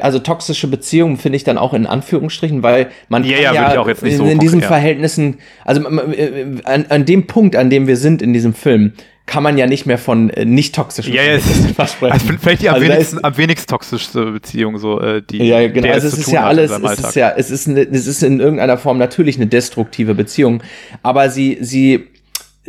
also 0.00 0.18
toxische 0.18 0.66
Beziehungen 0.66 1.18
finde 1.18 1.36
ich 1.36 1.44
dann 1.44 1.58
auch 1.58 1.74
in 1.74 1.86
Anführungsstrichen, 1.86 2.62
weil 2.62 2.88
man 3.10 3.24
Ja, 3.24 3.36
kann 3.52 3.54
ja, 3.54 3.78
auch 3.78 3.86
jetzt 3.86 4.02
nicht 4.02 4.12
in, 4.12 4.18
so 4.18 4.24
in 4.24 4.38
diesen 4.38 4.60
ja. 4.60 4.66
Verhältnissen, 4.68 5.36
also 5.66 5.86
m- 5.86 6.00
äh, 6.16 6.46
an, 6.64 6.86
an 6.88 7.04
dem 7.04 7.26
Punkt, 7.26 7.56
an 7.56 7.68
dem 7.68 7.86
wir 7.86 7.98
sind 7.98 8.22
in 8.22 8.32
diesem 8.32 8.54
Film, 8.54 8.94
kann 9.26 9.42
man 9.42 9.56
ja 9.56 9.66
nicht 9.66 9.86
mehr 9.86 9.98
von 9.98 10.30
äh, 10.30 10.44
nicht 10.44 10.74
toxischen 10.74 11.12
Ja, 11.14 11.22
ja, 11.22 11.32
es 11.34 11.42
Verhältnissen 11.44 11.70
ist, 11.70 11.76
versprechen. 11.76 12.12
also 12.12 12.26
vielleicht 12.40 12.62
die 12.62 12.68
am 12.68 12.74
Also 12.74 12.86
wenigsten, 12.88 13.16
ist- 13.18 13.24
am 13.24 13.36
wenigst 13.38 13.70
toxischste 13.70 14.24
Beziehung, 14.32 14.78
so, 14.78 15.00
äh, 15.00 15.22
die, 15.22 15.38
Ja, 15.46 15.66
genau. 15.68 15.92
Also 15.92 16.08
es 16.08 16.18
ist 16.18 16.32
ja 16.32 16.44
alles, 16.44 16.70
es 16.72 16.82
Alltag. 16.84 17.08
ist 17.08 17.14
ja, 17.16 17.30
es 17.36 17.50
ist, 17.50 17.68
eine, 17.68 17.80
es 17.82 18.06
ist 18.06 18.22
in 18.22 18.40
irgendeiner 18.40 18.78
Form 18.78 18.98
natürlich 18.98 19.36
eine 19.36 19.46
destruktive 19.46 20.14
Beziehung, 20.14 20.62
aber 21.02 21.30
sie, 21.30 21.58
sie, 21.60 22.08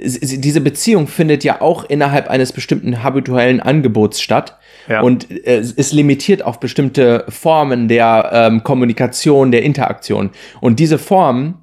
sie, 0.02 0.40
diese 0.42 0.62
Beziehung 0.62 1.08
findet 1.08 1.44
ja 1.44 1.60
auch 1.62 1.86
innerhalb 1.86 2.30
eines 2.30 2.52
bestimmten 2.52 3.04
habituellen 3.04 3.60
Angebots 3.60 4.22
statt. 4.22 4.58
Ja. 4.90 5.02
Und 5.02 5.32
äh, 5.48 5.60
ist 5.62 5.94
limitiert 5.94 6.44
auf 6.44 6.60
bestimmte 6.60 7.24
Formen 7.30 7.88
der 7.88 8.30
ähm, 8.34 8.64
Kommunikation, 8.64 9.52
der 9.52 9.64
Interaktion. 9.64 10.32
Und 10.60 10.78
diese 10.80 10.98
Formen 11.00 11.56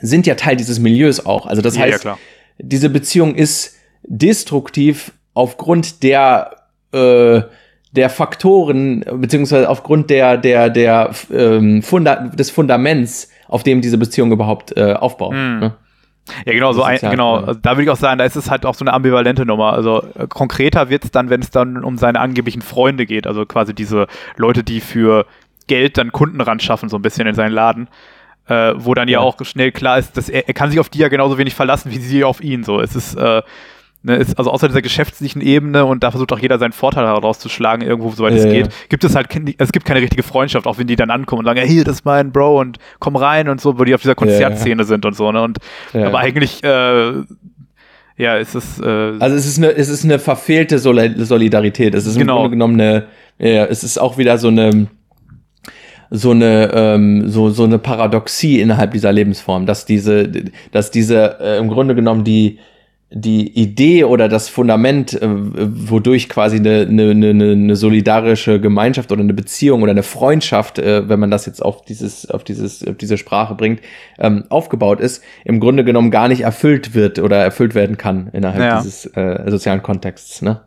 sind 0.00 0.26
ja 0.26 0.34
Teil 0.34 0.56
dieses 0.56 0.78
Milieus 0.78 1.24
auch. 1.24 1.46
Also 1.46 1.62
das 1.62 1.76
Ja, 1.76 1.86
ja, 1.86 1.92
heißt, 1.92 2.02
klar. 2.02 2.18
diese 2.58 2.90
Beziehung 2.90 3.34
ist 3.36 3.76
destruktiv 4.08 5.12
aufgrund 5.34 6.02
der 6.02 6.56
äh, 6.92 7.42
der 7.92 8.10
Faktoren 8.10 9.04
beziehungsweise 9.14 9.68
aufgrund 9.68 10.10
der 10.10 10.36
der 10.36 10.70
der 10.70 11.10
ähm, 11.32 11.82
Funda 11.82 12.16
des 12.16 12.50
Fundaments, 12.50 13.30
auf 13.46 13.62
dem 13.62 13.80
diese 13.80 13.98
Beziehung 13.98 14.32
überhaupt 14.32 14.76
äh, 14.76 14.94
aufbaut. 14.94 15.34
Mhm. 15.34 15.58
Ne? 15.60 15.74
Ja, 16.44 16.52
genau, 16.52 16.72
so 16.72 16.82
ein, 16.82 16.98
genau. 17.00 17.36
Also 17.36 17.60
da 17.60 17.72
würde 17.72 17.84
ich 17.84 17.90
auch 17.90 17.96
sagen, 17.96 18.18
da 18.18 18.24
ist 18.24 18.36
es 18.36 18.50
halt 18.50 18.66
auch 18.66 18.74
so 18.74 18.84
eine 18.84 18.92
ambivalente 18.92 19.46
Nummer. 19.46 19.72
Also 19.72 20.02
äh, 20.14 20.26
konkreter 20.28 20.90
wird 20.90 21.04
es 21.04 21.10
dann, 21.10 21.30
wenn 21.30 21.40
es 21.40 21.50
dann 21.50 21.82
um 21.82 21.96
seine 21.96 22.20
angeblichen 22.20 22.60
Freunde 22.60 23.06
geht, 23.06 23.26
also 23.26 23.46
quasi 23.46 23.74
diese 23.74 24.06
Leute, 24.36 24.62
die 24.62 24.80
für 24.80 25.24
Geld 25.68 25.96
dann 25.96 26.12
Kunden 26.12 26.40
ran 26.40 26.60
schaffen, 26.60 26.90
so 26.90 26.96
ein 26.96 27.02
bisschen 27.02 27.26
in 27.26 27.34
seinen 27.34 27.52
Laden. 27.52 27.88
Äh, 28.46 28.74
wo 28.76 28.94
dann 28.94 29.08
ja. 29.08 29.20
Ja. 29.20 29.24
auch 29.26 29.36
schnell 29.44 29.72
klar 29.72 29.98
ist, 29.98 30.16
dass 30.16 30.30
er, 30.30 30.48
er 30.48 30.54
kann 30.54 30.70
sich 30.70 30.80
auf 30.80 30.88
die 30.88 30.98
ja 30.98 31.08
genauso 31.08 31.36
wenig 31.36 31.54
verlassen, 31.54 31.92
wie 31.92 31.98
sie 31.98 32.24
auf 32.24 32.42
ihn. 32.42 32.64
So, 32.64 32.80
es 32.80 32.96
ist, 32.96 33.14
äh, 33.14 33.42
ne, 34.02 34.16
ist 34.16 34.38
also 34.38 34.50
außer 34.50 34.68
dieser 34.68 34.82
geschäftlichen 34.82 35.40
Ebene 35.40 35.84
und 35.84 36.02
da 36.04 36.10
versucht 36.10 36.32
auch 36.32 36.38
jeder 36.38 36.58
seinen 36.58 36.72
Vorteil 36.72 37.04
herauszuschlagen, 37.06 37.86
irgendwo, 37.86 38.10
soweit 38.12 38.34
es 38.34 38.44
Ja, 38.44 38.50
geht, 38.50 38.66
ja. 38.66 38.72
gibt 38.88 39.04
es 39.04 39.14
halt 39.14 39.28
es 39.58 39.72
gibt 39.72 39.84
keine 39.86 40.00
richtige 40.00 40.22
Freundschaft, 40.22 40.66
auch 40.66 40.78
wenn 40.78 40.86
die 40.86 40.96
dann 40.96 41.10
ankommen 41.10 41.40
und 41.40 41.44
sagen, 41.46 41.60
hier, 41.68 41.84
das 41.84 41.96
ist 41.96 42.04
mein 42.04 42.32
Bro 42.32 42.60
und 42.60 42.78
komm 42.98 43.16
rein 43.16 43.48
und 43.48 43.60
so, 43.60 43.78
wo 43.78 43.84
die 43.84 43.94
auf 43.94 44.00
dieser 44.02 44.12
Ja, 44.12 44.26
ja. 44.26 44.48
Konzertszene 44.48 44.84
sind 44.84 45.04
und 45.04 45.16
so, 45.16 45.30
ne? 45.32 45.42
Und 45.42 45.58
aber 45.94 46.18
eigentlich, 46.18 46.62
äh, 46.64 47.12
ja, 48.16 48.36
es 48.36 48.54
ist, 48.54 48.80
äh, 48.80 49.12
Also 49.20 49.36
es 49.36 49.46
ist 49.46 49.58
eine, 49.58 49.68
es 49.76 49.88
ist 49.88 50.04
eine 50.04 50.18
verfehlte 50.18 50.78
Soli- 50.78 51.14
Solidarität. 51.24 51.94
Es 51.94 52.06
ist 52.06 52.16
im 52.16 52.22
Genau. 52.22 52.36
Grunde 52.40 52.50
genommen 52.50 52.80
eine, 52.80 53.06
ja, 53.38 53.64
es 53.66 53.84
ist 53.84 53.98
auch 53.98 54.18
wieder 54.18 54.38
so 54.38 54.48
eine, 54.48 54.88
so 56.10 56.30
eine, 56.30 56.70
ähm, 56.72 57.28
so, 57.28 57.50
so 57.50 57.64
eine 57.64 57.78
Paradoxie 57.78 58.60
innerhalb 58.60 58.92
dieser 58.92 59.12
Lebensform, 59.12 59.66
dass 59.66 59.84
diese, 59.84 60.28
dass 60.72 60.90
diese 60.90 61.38
äh, 61.40 61.58
im 61.58 61.68
Grunde 61.68 61.94
genommen 61.94 62.24
die, 62.24 62.58
die 63.10 63.58
Idee 63.58 64.04
oder 64.04 64.28
das 64.28 64.48
Fundament, 64.50 65.14
äh, 65.14 65.26
wodurch 65.28 66.28
quasi 66.28 66.56
eine, 66.56 66.86
eine, 66.88 67.10
eine, 67.10 67.52
eine 67.52 67.76
solidarische 67.76 68.60
Gemeinschaft 68.60 69.10
oder 69.10 69.22
eine 69.22 69.32
Beziehung 69.32 69.82
oder 69.82 69.92
eine 69.92 70.02
Freundschaft, 70.02 70.78
äh, 70.78 71.08
wenn 71.08 71.18
man 71.18 71.30
das 71.30 71.46
jetzt 71.46 71.64
auf 71.64 71.82
dieses, 71.82 72.30
auf 72.30 72.44
dieses, 72.44 72.86
auf 72.86 72.96
diese 72.96 73.16
Sprache 73.16 73.54
bringt, 73.54 73.80
ähm, 74.18 74.44
aufgebaut 74.50 75.00
ist, 75.00 75.22
im 75.44 75.58
Grunde 75.58 75.84
genommen 75.84 76.10
gar 76.10 76.28
nicht 76.28 76.42
erfüllt 76.42 76.94
wird 76.94 77.18
oder 77.18 77.38
erfüllt 77.38 77.74
werden 77.74 77.96
kann 77.96 78.28
innerhalb 78.32 78.62
Ja. 78.62 78.76
dieses 78.76 79.06
äh, 79.06 79.50
sozialen 79.50 79.82
Kontexts, 79.82 80.42
ne? 80.42 80.60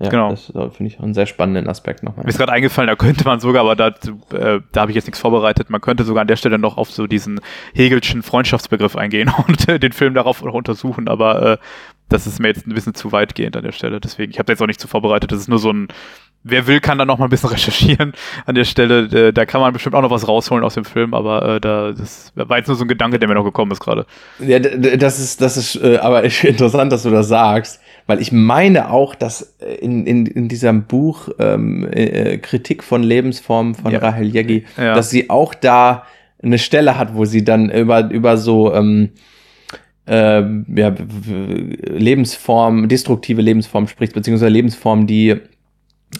Ja, 0.00 0.08
Genau. 0.08 0.30
Das 0.30 0.48
äh, 0.50 0.70
finde 0.70 0.86
ich 0.86 0.98
auch 0.98 1.04
einen 1.04 1.14
sehr 1.14 1.26
spannenden 1.26 1.68
Aspekt 1.68 2.02
nochmal. 2.02 2.24
Mir 2.24 2.30
ist 2.30 2.38
gerade 2.38 2.52
eingefallen, 2.52 2.88
da 2.88 2.96
könnte 2.96 3.24
man 3.24 3.38
sogar, 3.38 3.62
aber 3.62 3.76
da, 3.76 3.88
äh, 3.88 4.60
da 4.72 4.80
habe 4.80 4.90
ich 4.90 4.94
jetzt 4.94 5.06
nichts 5.06 5.20
vorbereitet, 5.20 5.68
man 5.68 5.80
könnte 5.80 6.04
sogar 6.04 6.22
an 6.22 6.28
der 6.28 6.36
Stelle 6.36 6.58
noch 6.58 6.78
auf 6.78 6.90
so 6.90 7.06
diesen 7.06 7.40
Hegelschen 7.74 8.22
Freundschaftsbegriff 8.22 8.96
eingehen 8.96 9.30
und 9.46 9.68
äh, 9.68 9.78
den 9.78 9.92
Film 9.92 10.14
darauf 10.14 10.42
noch 10.42 10.54
untersuchen, 10.54 11.06
aber 11.06 11.52
äh, 11.52 11.58
das 12.10 12.26
ist 12.26 12.40
mir 12.40 12.48
jetzt 12.48 12.66
ein 12.66 12.74
bisschen 12.74 12.94
zu 12.94 13.12
weitgehend 13.12 13.56
an 13.56 13.62
der 13.62 13.72
Stelle. 13.72 14.00
Deswegen, 14.00 14.32
ich 14.32 14.38
habe 14.38 14.46
da 14.46 14.52
jetzt 14.52 14.62
auch 14.62 14.66
nicht 14.66 14.80
zu 14.80 14.88
vorbereitet. 14.88 15.30
Das 15.30 15.38
ist 15.38 15.48
nur 15.48 15.60
so 15.60 15.72
ein, 15.72 15.88
wer 16.42 16.66
will, 16.66 16.80
kann 16.80 16.98
da 16.98 17.04
noch 17.04 17.18
mal 17.18 17.26
ein 17.26 17.30
bisschen 17.30 17.48
recherchieren 17.50 18.12
an 18.46 18.54
der 18.54 18.64
Stelle. 18.64 19.28
Äh, 19.28 19.32
da 19.32 19.46
kann 19.46 19.60
man 19.60 19.72
bestimmt 19.72 19.94
auch 19.94 20.02
noch 20.02 20.10
was 20.10 20.26
rausholen 20.26 20.64
aus 20.64 20.74
dem 20.74 20.84
Film, 20.84 21.14
aber 21.14 21.56
äh, 21.56 21.60
da 21.60 21.92
das 21.92 22.32
war 22.34 22.58
jetzt 22.58 22.66
nur 22.66 22.76
so 22.76 22.84
ein 22.84 22.88
Gedanke, 22.88 23.18
der 23.18 23.28
mir 23.28 23.34
noch 23.34 23.44
gekommen 23.44 23.70
ist 23.70 23.80
gerade. 23.80 24.06
Ja, 24.40 24.58
das 24.58 25.20
ist, 25.20 25.40
das 25.40 25.56
ist 25.56 25.76
äh, 25.76 25.98
aber 25.98 26.24
echt 26.24 26.44
interessant, 26.44 26.90
dass 26.92 27.04
du 27.04 27.10
das 27.10 27.28
sagst, 27.28 27.80
weil 28.10 28.20
ich 28.20 28.32
meine 28.32 28.90
auch, 28.90 29.14
dass 29.14 29.56
äh, 29.60 29.74
in, 29.76 30.04
in, 30.04 30.26
in 30.26 30.48
diesem 30.48 30.82
Buch 30.82 31.28
ähm, 31.38 31.88
äh, 31.90 32.36
Kritik 32.38 32.82
von 32.82 33.02
Lebensformen 33.02 33.74
von 33.74 33.92
Ja. 33.92 34.00
Rahel 34.00 34.26
Jeggi, 34.26 34.64
Ja. 34.76 34.94
dass 34.94 35.08
sie 35.10 35.30
auch 35.30 35.54
da 35.54 36.02
eine 36.42 36.58
Stelle 36.58 36.98
hat, 36.98 37.14
wo 37.14 37.24
sie 37.24 37.44
dann 37.44 37.70
über, 37.70 38.10
über 38.10 38.36
so 38.36 38.74
ähm, 38.74 39.10
ähm, 40.06 40.66
ja, 40.74 40.92
Lebensformen, 41.86 42.88
destruktive 42.88 43.42
Lebensformen 43.42 43.88
spricht, 43.88 44.12
beziehungsweise 44.14 44.50
Lebensformen, 44.50 45.06
die 45.06 45.36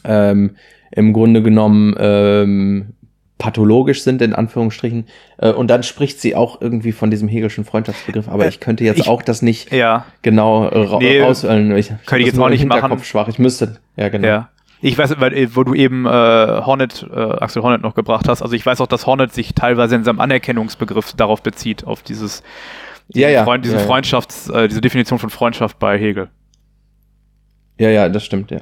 ähm, 0.05 0.53
im 0.93 1.13
Grunde 1.13 1.43
genommen 1.43 1.95
ähm, 1.99 2.87
pathologisch 3.41 4.05
sind, 4.05 4.23
in 4.23 4.33
Anführungsstrichen. 4.35 5.07
Äh, 5.39 5.51
und 5.51 5.67
dann 5.69 5.83
spricht 5.83 6.21
sie 6.21 6.37
auch 6.37 6.61
irgendwie 6.61 6.93
von 6.93 7.11
diesem 7.11 7.27
Hegelschen 7.27 7.65
Freundschaftsbegriff, 7.65 8.29
aber 8.29 8.45
Äh, 8.45 8.49
ich 8.51 8.61
könnte 8.61 8.85
jetzt 8.85 9.01
ich- 9.01 9.09
auch 9.09 9.23
das 9.23 9.43
nicht 9.43 9.73
Ja, 9.73 10.05
genau 10.23 10.67
äh, 10.69 10.79
ra 10.87 10.99
Nee, 10.99 11.21
rauswählen. 11.21 11.77
Ich, 11.77 11.91
kann 12.07 12.21
ich 12.21 12.27
jetzt 12.27 12.39
auch 12.39 12.49
nicht 12.49 12.65
machen. 12.67 12.97
Schwach. 13.03 13.27
Ich 13.27 13.41
müsste, 13.41 13.79
ja 13.97 14.09
genau. 14.09 14.29
ja. 14.29 14.49
Ich 14.83 14.97
weiß, 14.97 15.17
weil, 15.21 15.35
äh, 15.35 15.49
wo 15.57 15.65
du 15.65 15.75
eben 15.75 16.07
äh, 16.07 16.09
Hornet, 16.11 17.07
äh, 17.13 17.19
Axel 17.19 17.63
Hornet 17.63 17.83
noch 17.83 17.95
gebracht 17.95 18.29
hast, 18.29 18.41
also 18.43 18.55
ich 18.55 18.65
weiß 18.65 18.81
auch, 18.81 18.87
dass 18.87 19.07
Hornet 19.07 19.33
sich 19.35 19.55
teilweise 19.55 19.97
in 19.97 20.05
seinem 20.05 20.21
Anerkennungsbegriff 20.21 21.13
darauf 21.15 21.43
bezieht, 21.43 21.87
auf 21.87 22.03
dieses 22.03 22.43
Ja, 23.09 23.29
ja, 23.29 23.45
Freund, 23.45 23.65
diese. 23.65 23.79
Freundschafts, 23.81 24.49
äh, 24.49 24.69
diese 24.69 24.81
Definition 24.81 25.19
von 25.19 25.31
Freundschaft 25.31 25.79
bei 25.79 25.99
Hegel. 25.99 26.29
Ja, 27.81 27.89
ja, 27.89 28.09
das 28.11 28.25
stimmt, 28.27 28.51
ja. 28.51 28.59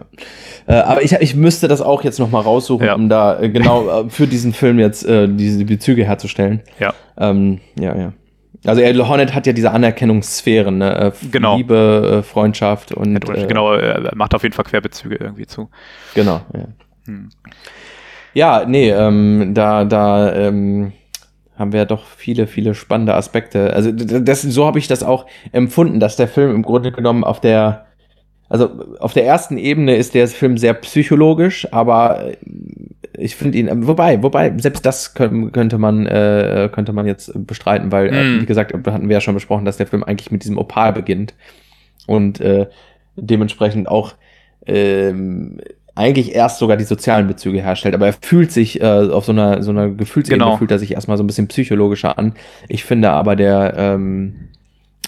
Äh, 0.69 0.75
aber 0.75 1.03
ich, 1.03 1.13
ich 1.13 1.35
müsste 1.35 1.67
das 1.67 1.81
auch 1.83 2.05
jetzt 2.05 2.21
noch 2.21 2.31
mal 2.31 2.41
raussuchen, 2.41 2.87
Ja. 2.87 2.95
um 2.95 3.09
da 3.09 3.41
äh, 3.41 3.49
genau 3.49 4.05
äh, 4.05 4.09
für 4.11 4.29
diesen 4.29 4.53
Film 4.53 4.79
jetzt 4.79 5.05
äh, 5.05 5.27
diese 5.29 5.65
Bezüge 5.65 6.05
herzustellen. 6.05 6.61
Ja. 6.79 6.95
Ähm, 7.19 7.59
ja, 7.79 7.97
ja. 7.97 8.13
Also 8.65 8.81
er, 8.81 9.09
Hornet 9.09 9.35
hat 9.35 9.47
ja 9.49 9.53
diese 9.53 9.73
Anerkennungssphären, 9.73 10.79
ne? 10.79 10.97
Äh, 10.97 11.13
Genau. 11.33 11.57
Liebe, 11.57 12.19
äh, 12.19 12.23
Freundschaft 12.23 12.93
und 12.93 13.19
genau, 13.49 13.73
er 13.75 14.15
macht 14.15 14.35
auf 14.37 14.43
jeden 14.45 14.55
Fall 14.55 14.65
Querbezüge 14.65 15.17
irgendwie 15.17 15.47
zu. 15.47 15.69
genau. 16.15 16.41
Ja, 16.55 16.67
Hm. 17.07 17.31
ja 18.35 18.65
nee, 18.67 18.91
ähm, 18.91 19.53
da 19.55 19.85
da 19.85 20.33
ähm, 20.33 20.93
haben 21.59 21.73
wir 21.73 21.81
ja 21.81 21.87
doch 21.87 22.05
viele, 22.07 22.47
viele 22.47 22.75
spannende 22.75 23.15
Aspekte. 23.15 23.73
Also 23.75 23.91
das, 23.91 24.43
so 24.43 24.65
habe 24.67 24.79
ich 24.79 24.87
das 24.87 25.03
auch 25.03 25.27
empfunden, 25.51 25.99
dass 25.99 26.15
der 26.15 26.29
Film 26.29 26.55
im 26.55 26.63
Grunde 26.63 26.93
genommen 26.93 27.25
auf 27.25 27.41
der 27.41 27.87
also 28.49 28.97
auf 28.99 29.13
der 29.13 29.27
ersten 29.27 29.59
Ebene 29.59 29.97
ist 29.97 30.15
der 30.15 30.27
Film 30.29 30.57
sehr 30.57 30.75
psychologisch, 30.75 31.67
aber 31.73 32.29
äh, 32.33 32.37
ich 33.19 33.35
finde 33.37 33.59
ihn, 33.59 33.87
wobei, 33.87 34.23
wobei, 34.23 34.53
selbst 34.59 34.87
das 34.87 35.15
könnte, 35.15 35.77
man, 35.79 36.07
äh, 36.07 36.69
könnte 36.73 36.93
man 36.93 37.07
jetzt 37.07 37.33
bestreiten, 37.47 37.91
weil, 37.91 38.09
äh, 38.15 38.25
Mm. 38.25 38.41
wie 38.43 38.47
gesagt, 38.47 38.73
hatten 38.73 39.09
wir 39.09 39.15
ja 39.15 39.21
schon 39.21 39.35
besprochen, 39.35 39.65
dass 39.65 39.77
der 39.77 39.87
Film 39.89 40.05
eigentlich 40.05 40.31
mit 40.31 40.45
diesem 40.45 40.57
Opal 40.57 40.93
beginnt 40.93 41.35
und 42.07 42.41
äh, 42.41 42.67
dementsprechend 43.17 43.89
auch 43.89 44.15
ähm, 44.67 45.61
eigentlich 45.97 46.33
erst 46.35 46.59
sogar 46.61 46.77
die 46.77 46.85
sozialen 46.85 47.27
Bezüge 47.27 47.61
herstellt, 47.61 47.95
aber 47.97 48.07
er 48.07 48.13
fühlt 48.13 48.53
sich 48.53 48.81
äh, 48.81 48.85
auf 48.85 49.25
so 49.25 49.33
einer, 49.33 49.63
so 49.63 49.73
einer 49.73 49.89
Gefühlsebene 49.89 50.45
Genau. 50.45 50.57
fühlt 50.57 50.71
er 50.71 50.79
sich 50.79 50.93
erstmal 50.93 51.17
so 51.17 51.25
ein 51.25 51.27
bisschen 51.27 51.49
psychologischer 51.49 52.17
an. 52.19 52.35
Ich 52.69 52.85
finde 52.85 53.11
aber 53.11 53.35
der, 53.35 53.75
ähm, 53.77 54.49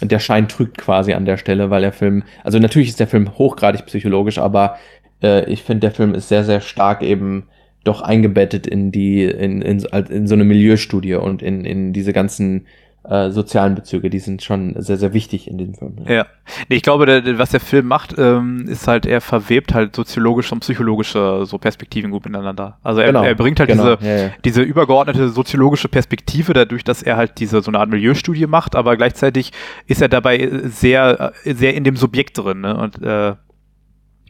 der 0.03 0.19
Schein 0.19 0.49
trügt 0.49 0.79
quasi 0.79 1.13
an 1.13 1.25
der 1.25 1.37
Stelle, 1.37 1.71
weil 1.71 1.83
der 1.83 1.93
Film, 1.93 2.23
also 2.43 2.59
natürlich 2.59 2.89
ist 2.89 3.01
der 3.01 3.07
Film 3.07 3.37
hochgradig 3.39 3.87
psychologisch, 3.87 4.39
aber 4.39 4.77
äh, 5.23 5.45
ich 5.51 5.63
finde, 5.63 5.81
der 5.81 5.91
Film 5.93 6.15
ist 6.15 6.29
sehr, 6.29 6.45
sehr 6.45 6.61
stark 6.61 7.03
eben 7.03 7.49
doch 7.85 8.03
eingebettet 8.03 8.67
in 8.67 8.93
die, 8.93 9.25
in, 9.25 9.63
in, 9.63 9.79
in 9.81 10.27
so 10.27 10.35
eine 10.35 10.45
Milieustudie 10.45 11.15
und 11.15 11.43
in, 11.43 11.65
in 11.65 11.93
diese 11.93 12.13
ganzen 12.13 12.67
äh, 13.03 13.31
sozialen 13.31 13.75
Bezüge, 13.75 14.11
die 14.11 14.19
sind 14.19 14.43
schon 14.43 14.75
sehr, 14.79 14.99
sehr 14.99 15.15
wichtig 15.15 15.49
in 15.49 15.57
diesem 15.57 15.75
Film. 15.75 15.97
Ja. 16.07 16.27
Nee, 16.69 16.77
ich 16.77 16.83
glaube, 16.83 17.07
der, 17.07 17.39
was 17.39 17.51
der 17.51 17.61
Film 17.61 17.87
macht, 17.87 18.15
ähm, 18.19 18.67
ist 18.69 18.87
halt, 18.87 19.07
er 19.07 19.23
verwebt 19.23 19.73
halt 19.73 19.97
soziologische 19.97 20.55
und 20.55 20.61
psychologische 20.61 21.47
so 21.47 21.57
Perspektiven 21.57 22.11
gut 22.11 22.27
miteinander. 22.27 22.79
Also 22.83 23.01
er, 23.01 23.07
Genau, 23.07 23.23
er 23.23 23.35
bringt 23.35 23.59
halt 23.59 23.71
genau, 23.71 23.97
diese, 23.97 24.07
ja, 24.07 24.17
ja. 24.25 24.31
diese 24.45 24.61
übergeordnete 24.63 25.31
soziologische 25.31 25.89
Perspektive 25.89 26.53
dadurch, 26.53 26.85
dass 26.85 27.03
er 27.03 27.17
halt 27.17 27.39
diese 27.39 27.63
so 27.63 27.71
eine 27.71 27.79
Art 27.79 27.89
Milieustudie 27.89 28.47
macht, 28.47 28.77
aber 28.77 28.97
gleichzeitig 28.99 29.53
ist 29.87 30.03
er 30.03 30.09
dabei 30.09 30.51
sehr, 30.65 31.33
sehr 31.45 31.75
in 31.75 31.85
dem 31.85 31.97
Subjekt 31.97 32.37
drin 32.37 32.61
ne? 32.61 32.77
und 32.77 33.03
äh, 33.03 33.35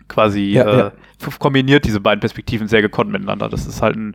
quasi 0.06 0.52
Ja, 0.52 0.64
äh, 0.64 0.78
ja. 0.78 0.92
kombiniert 1.38 1.84
diese 1.84 2.00
beiden 2.00 2.20
Perspektiven 2.20 2.68
sehr 2.68 2.82
gekonnt 2.82 3.10
miteinander. 3.10 3.48
Das 3.48 3.66
ist 3.66 3.82
halt 3.82 3.96
ein 3.96 4.14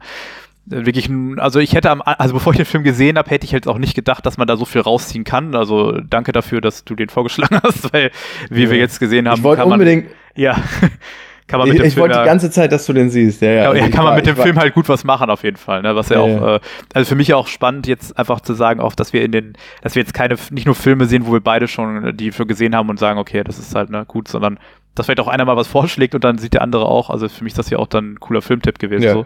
wirklich 0.66 1.10
also 1.38 1.60
ich 1.60 1.74
hätte 1.74 1.92
am, 1.92 2.02
also 2.04 2.34
bevor 2.34 2.54
ich 2.54 2.58
den 2.58 2.66
Film 2.66 2.84
gesehen 2.84 3.18
habe, 3.18 3.30
hätte 3.30 3.46
ich 3.46 3.54
halt 3.54 3.68
auch 3.68 3.78
nicht 3.78 3.94
gedacht, 3.96 4.26
dass 4.26 4.38
man 4.38 4.48
da 4.48 4.58
so 4.58 4.66
viel 4.66 4.82
rausziehen 4.82 5.24
kann. 5.24 5.56
Also 5.56 6.00
danke 6.10 6.32
dafür, 6.32 6.62
dass 6.62 6.84
du 6.84 6.96
den 6.96 7.10
vorgeschlagen 7.10 7.60
hast, 7.64 7.94
weil 7.94 8.12
wie 8.50 8.70
wir 8.70 8.78
Ja. 8.78 8.84
jetzt 8.84 9.00
gesehen 9.00 9.28
haben, 9.28 9.38
Ich 9.38 9.44
wollte 9.44 9.62
kann 9.62 9.70
man, 9.70 9.80
unbedingt, 9.80 10.08
ja, 10.36 10.56
kann 11.48 11.60
man 11.60 11.68
ich, 11.68 11.74
mit 11.74 11.82
dem 11.84 11.88
ich 11.88 11.94
Film 11.94 12.04
wollte 12.08 12.20
die 12.20 12.26
ganze 12.26 12.50
Zeit, 12.50 12.72
dass 12.72 12.86
du 12.88 12.94
den 12.94 13.10
siehst. 13.12 13.42
Ja, 13.42 13.50
ja. 13.50 13.54
ja, 13.56 13.70
Also 13.70 13.78
ja, 13.80 13.86
ich 13.86 13.92
kann 13.92 14.04
man 14.04 14.12
war- 14.12 14.16
mit 14.18 14.26
dem 14.26 14.36
ich 14.36 14.42
Film 14.42 14.58
halt 14.58 14.74
gut 14.74 14.90
was 14.90 15.04
machen 15.04 15.30
auf 15.30 15.44
jeden 15.44 15.58
Fall, 15.58 15.84
ne? 15.84 15.96
Was 15.96 16.10
ja, 16.10 16.18
Ja, 16.18 16.22
auch, 16.24 16.28
ja. 16.42 16.56
Äh, 16.56 16.60
also 16.94 17.10
für 17.10 17.16
mich 17.16 17.28
ja 17.28 17.36
auch 17.36 17.48
spannend 17.48 17.86
jetzt 17.86 18.18
einfach 18.18 18.42
zu 18.42 18.54
sagen, 18.56 18.80
auch, 18.80 18.96
dass 18.96 19.14
wir 19.14 19.24
in 19.24 19.32
den, 19.32 19.54
dass 19.84 19.94
wir 19.96 20.02
jetzt 20.02 20.14
keine, 20.16 20.36
nicht 20.50 20.66
nur 20.66 20.74
Filme 20.76 21.06
sehen, 21.06 21.28
wo 21.28 21.34
wir 21.34 21.42
beide 21.42 21.68
schon 21.68 22.06
äh, 22.08 22.14
die 22.14 22.32
für 22.32 22.48
gesehen 22.48 22.76
haben 22.76 22.90
und 22.90 22.98
sagen, 22.98 23.20
okay, 23.20 23.44
das 23.44 23.60
ist 23.60 23.76
halt 23.76 23.92
ne, 23.92 24.04
gut, 24.08 24.28
sondern 24.28 24.58
dass 24.96 25.06
vielleicht 25.06 25.20
auch 25.20 25.28
einer 25.28 25.46
mal 25.46 25.58
was 25.58 25.68
vorschlägt 25.68 26.16
und 26.16 26.24
dann 26.24 26.38
sieht 26.40 26.54
der 26.54 26.62
andere 26.64 26.86
auch. 26.86 27.10
Also 27.10 27.28
für 27.30 27.44
mich 27.44 27.52
ist 27.52 27.58
das 27.60 27.70
ja 27.70 27.78
auch 27.78 27.88
dann 27.88 28.14
ein 28.14 28.20
cooler 28.20 28.42
Filmtipp 28.42 28.80
gewesen. 28.80 29.04
Ja. 29.04 29.14
So. 29.14 29.26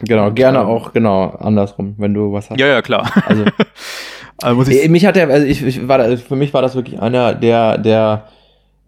Genau, 0.00 0.28
Und, 0.28 0.34
gerne 0.34 0.58
ähm, 0.58 0.66
auch, 0.66 0.92
genau, 0.92 1.26
andersrum, 1.38 1.94
wenn 1.98 2.14
du 2.14 2.32
was 2.32 2.50
hast. 2.50 2.58
Ja, 2.58 2.66
ja, 2.66 2.82
klar. 2.82 3.10
Also, 3.26 3.44
Also 4.42 4.56
muss 4.56 4.68
ich, 4.68 4.84
Äh, 4.84 4.88
mich 4.88 5.06
hat 5.06 5.16
er, 5.16 5.28
also 5.28 5.46
ich, 5.46 5.62
ich 5.64 5.86
war 5.86 5.98
da, 5.98 6.16
für 6.16 6.36
mich 6.36 6.52
war 6.52 6.62
das 6.62 6.74
wirklich 6.74 7.00
einer 7.00 7.34
der, 7.34 7.78
der 7.78 8.26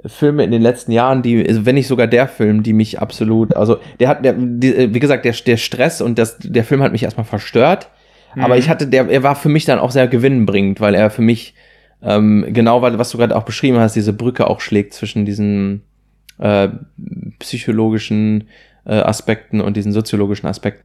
Filme 0.04 0.42
in 0.44 0.50
den 0.50 0.62
letzten 0.62 0.90
Jahren, 0.90 1.22
die, 1.22 1.46
also 1.46 1.64
wenn 1.64 1.76
nicht 1.76 1.86
sogar 1.86 2.06
der 2.06 2.26
Film, 2.28 2.62
die 2.62 2.72
mich 2.72 3.00
absolut, 3.00 3.54
also 3.54 3.78
der 4.00 4.08
hat, 4.08 4.24
der, 4.24 4.34
die, 4.36 4.74
äh, 4.74 4.94
wie 4.94 5.00
gesagt, 5.00 5.24
der, 5.24 5.32
der 5.32 5.56
Stress 5.56 6.00
und 6.00 6.18
das, 6.18 6.38
der 6.38 6.64
Film 6.64 6.82
hat 6.82 6.92
mich 6.92 7.04
erstmal 7.04 7.24
verstört, 7.24 7.88
aber 8.36 8.54
Mhm. 8.54 8.60
ich 8.60 8.68
hatte, 8.68 8.86
der, 8.88 9.08
er 9.08 9.22
war 9.22 9.36
für 9.36 9.48
mich 9.48 9.64
dann 9.64 9.78
auch 9.78 9.92
sehr 9.92 10.08
gewinnbringend, 10.08 10.80
weil 10.80 10.94
er 10.94 11.10
für 11.10 11.22
mich 11.22 11.54
ähm, 12.02 12.44
genau, 12.48 12.82
weil, 12.82 12.98
was 12.98 13.10
du 13.10 13.18
gerade 13.18 13.34
auch 13.36 13.44
beschrieben 13.44 13.78
hast, 13.78 13.94
diese 13.96 14.12
Brücke 14.12 14.46
auch 14.48 14.60
schlägt 14.60 14.92
zwischen 14.92 15.24
diesen 15.24 15.82
äh, 16.38 16.68
psychologischen 17.38 18.48
äh, 18.86 18.94
Aspekten 18.94 19.60
und 19.60 19.76
diesen 19.76 19.92
soziologischen 19.92 20.46
Aspekten. 20.48 20.84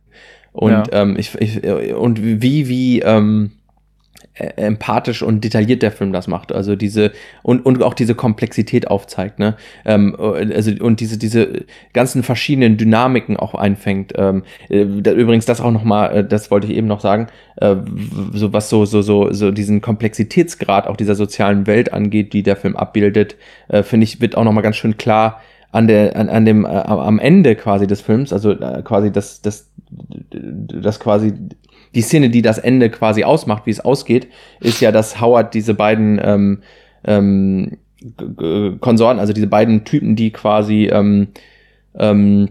Und 0.52 0.72
Ja. 0.72 0.84
ähm, 0.91 1.16
ich, 1.18 1.36
ich 1.36 1.64
und 1.93 2.22
wie 2.24 2.68
wie 2.68 3.02
ähm, 3.02 3.52
äh, 4.34 4.47
empathisch 4.56 5.22
und 5.22 5.43
detailliert 5.43 5.82
der 5.82 5.91
Film 5.91 6.12
das 6.14 6.28
macht. 6.28 6.52
Also 6.52 6.76
diese 6.76 7.12
und, 7.43 7.66
und 7.66 7.84
auch 7.84 7.93
diese 7.93 8.16
Komplexität 8.16 8.88
aufzeigt, 8.88 9.38
ne? 9.38 9.56
Ähm, 9.86 10.16
also 10.18 10.72
und 10.80 11.02
diese 11.02 11.18
diese 11.18 11.66
ganzen 11.93 12.24
verschiedenen 12.24 12.78
Dynamiken 12.78 13.38
auch 13.38 13.54
einfängt. 13.54 14.14
Ähm, 14.16 14.43
äh, 14.70 14.86
da, 15.02 15.12
übrigens 15.12 15.45
das 15.45 15.62
auch 15.62 15.72
noch 15.72 15.84
mal, 15.84 16.08
äh, 16.08 16.28
das 16.28 16.52
wollte 16.52 16.68
ich 16.68 16.74
eben 16.74 16.88
noch 16.88 17.02
sagen, 17.02 17.28
äh, 17.58 17.76
so 18.34 18.54
was 18.54 18.70
so 18.70 18.86
so 18.86 19.02
so 19.02 19.32
so 19.32 19.52
diesen 19.52 19.82
Komplexitätsgrad 19.82 20.88
auch 20.88 20.97
dieser 20.97 21.16
sozialen 21.16 21.68
Welt 21.68 21.93
angeht, 21.93 22.34
die 22.34 22.43
der 22.43 22.56
Film 22.56 22.76
abbildet, 22.76 23.36
äh, 23.68 23.84
finde 23.84 24.06
ich 24.06 24.22
wird 24.22 24.36
auch 24.36 24.43
noch 24.43 24.54
mal 24.54 24.62
ganz 24.62 24.78
schön 24.78 24.97
klar 24.97 25.41
an 25.72 25.88
der 25.88 26.15
an, 26.15 26.30
an 26.30 26.45
dem 26.45 26.65
äh, 26.65 26.70
am 26.70 27.20
Ende 27.20 27.55
quasi 27.55 27.88
des 27.88 28.01
Films, 28.01 28.34
also 28.34 28.51
äh, 28.51 28.82
quasi 28.84 29.11
das 29.11 29.41
das 29.41 29.70
das 30.32 30.99
quasi 30.99 31.34
die 31.95 32.01
Szene, 32.01 32.30
die 32.30 32.41
das 32.41 32.57
Ende 32.57 32.89
quasi 32.89 33.24
ausmacht, 33.24 33.65
wie 33.65 33.72
es 33.72 33.80
ausgeht, 33.80 34.28
ist 34.59 34.80
ja, 34.80 34.91
dass 34.91 35.20
Howard 35.20 35.53
diese 35.53 35.74
beiden 35.74 36.20
ähm, 36.24 36.61
ähm, 37.03 37.78
Konsorten, 38.80 39.20
also 39.20 39.34
diese 39.34 39.47
beiden 39.47 39.84
Typen, 39.84 40.15
die 40.15 40.32
quasi 40.32 40.86
ähm, 40.91 41.30
ähm, 41.95 42.49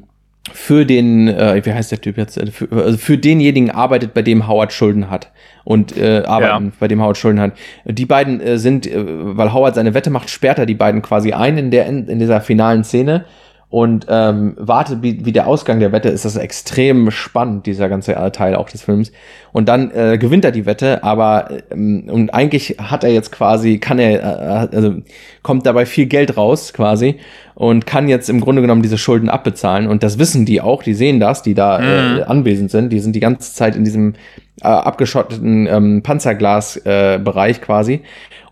für 0.53 0.85
den, 0.87 1.29
äh, 1.29 1.61
wie 1.65 1.73
heißt 1.73 1.91
der 1.93 2.01
Typ 2.01 2.17
jetzt, 2.17 2.37
Äh, 2.39 2.47
für, 2.49 2.69
also 2.73 2.99
für 2.99 3.19
denjenigen 3.19 3.71
arbeitet, 3.71 4.15
bei 4.15 4.23
dem 4.23 4.47
Howard 4.49 4.73
Schulden 4.73 5.11
hat 5.11 5.31
und 5.65 5.97
äh, 5.97 6.23
arbeiten, 6.27 6.67
Ja. 6.67 6.73
bei 6.81 6.89
dem 6.89 7.01
Howard 7.03 7.17
Schulden 7.17 7.41
hat. 7.41 7.53
Die 7.85 8.07
beiden 8.07 8.41
äh, 8.41 8.59
sind, 8.59 8.87
äh, 8.87 8.95
weil 8.97 9.53
Howard 9.53 9.75
seine 9.75 9.95
Wette 9.95 10.11
macht, 10.11 10.31
sperrt 10.31 10.59
er 10.59 10.67
die 10.67 10.75
beiden 10.75 11.03
quasi 11.03 11.33
ein 11.33 11.59
in 11.59 11.71
der 11.71 11.87
in 11.87 12.19
dieser 12.19 12.41
finalen 12.41 12.85
Szene 12.85 13.25
und 13.71 14.07
ähm, 14.09 14.55
wartet, 14.57 15.03
wie, 15.03 15.27
wie 15.27 15.33
der 15.33 15.47
Ausgang 15.47 15.79
der 15.79 15.93
Wette 15.93 16.09
ist. 16.09 16.25
Das 16.25 16.37
ist 16.37 16.41
extrem 16.41 17.11
spannend, 17.11 17.67
dieser 17.67 17.91
ganze 17.91 18.15
Teil 18.33 18.55
auch 18.57 18.71
des 18.71 18.83
Films. 18.83 19.13
Und 19.53 19.69
dann 19.69 19.91
äh, 19.91 20.17
gewinnt 20.17 20.45
er 20.47 20.53
die 20.53 20.65
Wette, 20.65 21.05
aber 21.05 21.51
ähm, 21.71 22.05
und 22.09 22.31
eigentlich 22.33 22.77
hat 22.79 23.05
er 23.05 23.11
jetzt 23.11 23.31
quasi, 23.31 23.79
kann 23.79 23.99
er, 23.99 24.71
äh, 24.73 24.75
also 24.77 24.95
kommt 25.43 25.67
dabei 25.67 25.85
viel 25.85 26.07
Geld 26.07 26.39
raus 26.39 26.73
quasi 26.73 27.17
und 27.55 27.87
kann 27.87 28.09
jetzt 28.09 28.31
im 28.31 28.41
Grunde 28.41 28.63
genommen 28.63 28.83
diese 28.83 28.97
Schulden 28.97 29.29
abbezahlen. 29.29 29.87
Und 29.87 30.03
das 30.03 30.19
wissen 30.19 30.47
die 30.47 30.63
auch, 30.63 30.83
die 30.83 30.95
sehen 30.95 31.21
das, 31.21 31.43
die 31.43 31.55
da 31.55 31.79
äh, 31.79 31.99
Mhm. 31.99 32.23
anwesend 32.27 32.71
sind. 32.71 32.91
Die 32.91 33.01
sind 33.01 33.15
die 33.15 33.21
ganze 33.21 33.53
Zeit 33.53 33.77
in 33.77 33.85
diesem 33.85 34.15
äh, 34.63 34.67
abgeschotteten 34.69 35.67
ähm, 35.67 36.03
Panzerglas-Bereich 36.03 37.17
äh, 37.17 37.19
Bereich 37.19 37.61
quasi. 37.61 38.01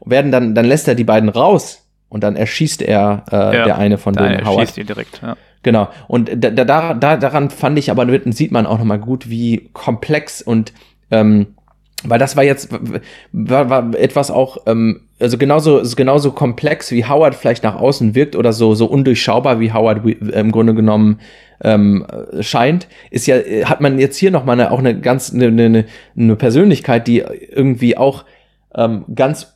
Werden 0.04 0.30
dann, 0.30 0.54
dann 0.54 0.66
lässt 0.66 0.86
er 0.88 0.94
die 0.94 1.04
beiden 1.04 1.30
raus 1.30 1.85
und 2.08 2.22
dann 2.24 2.36
erschießt 2.36 2.82
er 2.82 3.24
äh, 3.30 3.34
Ja, 3.36 3.64
der 3.64 3.78
eine 3.78 3.98
von 3.98 4.14
denen 4.14 4.44
Howard. 4.46 4.68
schießt 4.68 4.78
ihn 4.78 4.86
direkt. 4.86 5.20
Ja. 5.22 5.36
Genau. 5.62 5.88
Und 6.06 6.30
da, 6.36 6.50
da, 6.50 6.64
da, 6.64 6.94
da- 6.94 7.16
daran 7.16 7.50
fand 7.50 7.78
ich 7.78 7.90
aber, 7.90 8.06
sieht 8.32 8.52
man 8.52 8.66
auch 8.66 8.78
nochmal 8.78 8.98
gut, 9.00 9.28
wie 9.28 9.68
komplex 9.72 10.40
und 10.42 10.72
ähm, 11.10 11.48
weil 12.04 12.18
das 12.18 12.36
war 12.36 12.44
jetzt 12.44 12.68
war, 13.32 13.70
war 13.70 13.94
etwas 13.94 14.30
auch, 14.30 14.58
ähm, 14.66 15.00
also 15.18 15.38
genauso, 15.38 15.82
genauso 15.96 16.30
komplex, 16.32 16.92
wie 16.92 17.04
Howard 17.06 17.34
vielleicht 17.34 17.64
nach 17.64 17.74
außen 17.76 18.14
wirkt 18.14 18.36
oder 18.36 18.52
so, 18.52 18.74
so 18.74 18.86
undurchschaubar, 18.86 19.60
wie 19.60 19.72
Howard 19.72 20.04
wi- 20.04 20.12
im 20.32 20.52
Grunde 20.52 20.74
genommen 20.74 21.20
ähm, 21.62 22.06
äh, 22.32 22.42
scheint, 22.42 22.86
ist 23.10 23.26
ja, 23.26 23.36
äh, 23.36 23.64
hat 23.64 23.80
man 23.80 23.98
jetzt 23.98 24.18
hier 24.18 24.30
nochmal 24.30 24.60
eine, 24.60 24.70
auch 24.70 24.78
eine 24.78 25.00
ganz, 25.00 25.32
eine, 25.32 25.46
eine, 25.46 25.86
eine 26.16 26.36
Persönlichkeit, 26.36 27.06
die 27.08 27.20
irgendwie 27.20 27.96
auch 27.96 28.24
ähm, 28.74 29.06
ganz 29.14 29.55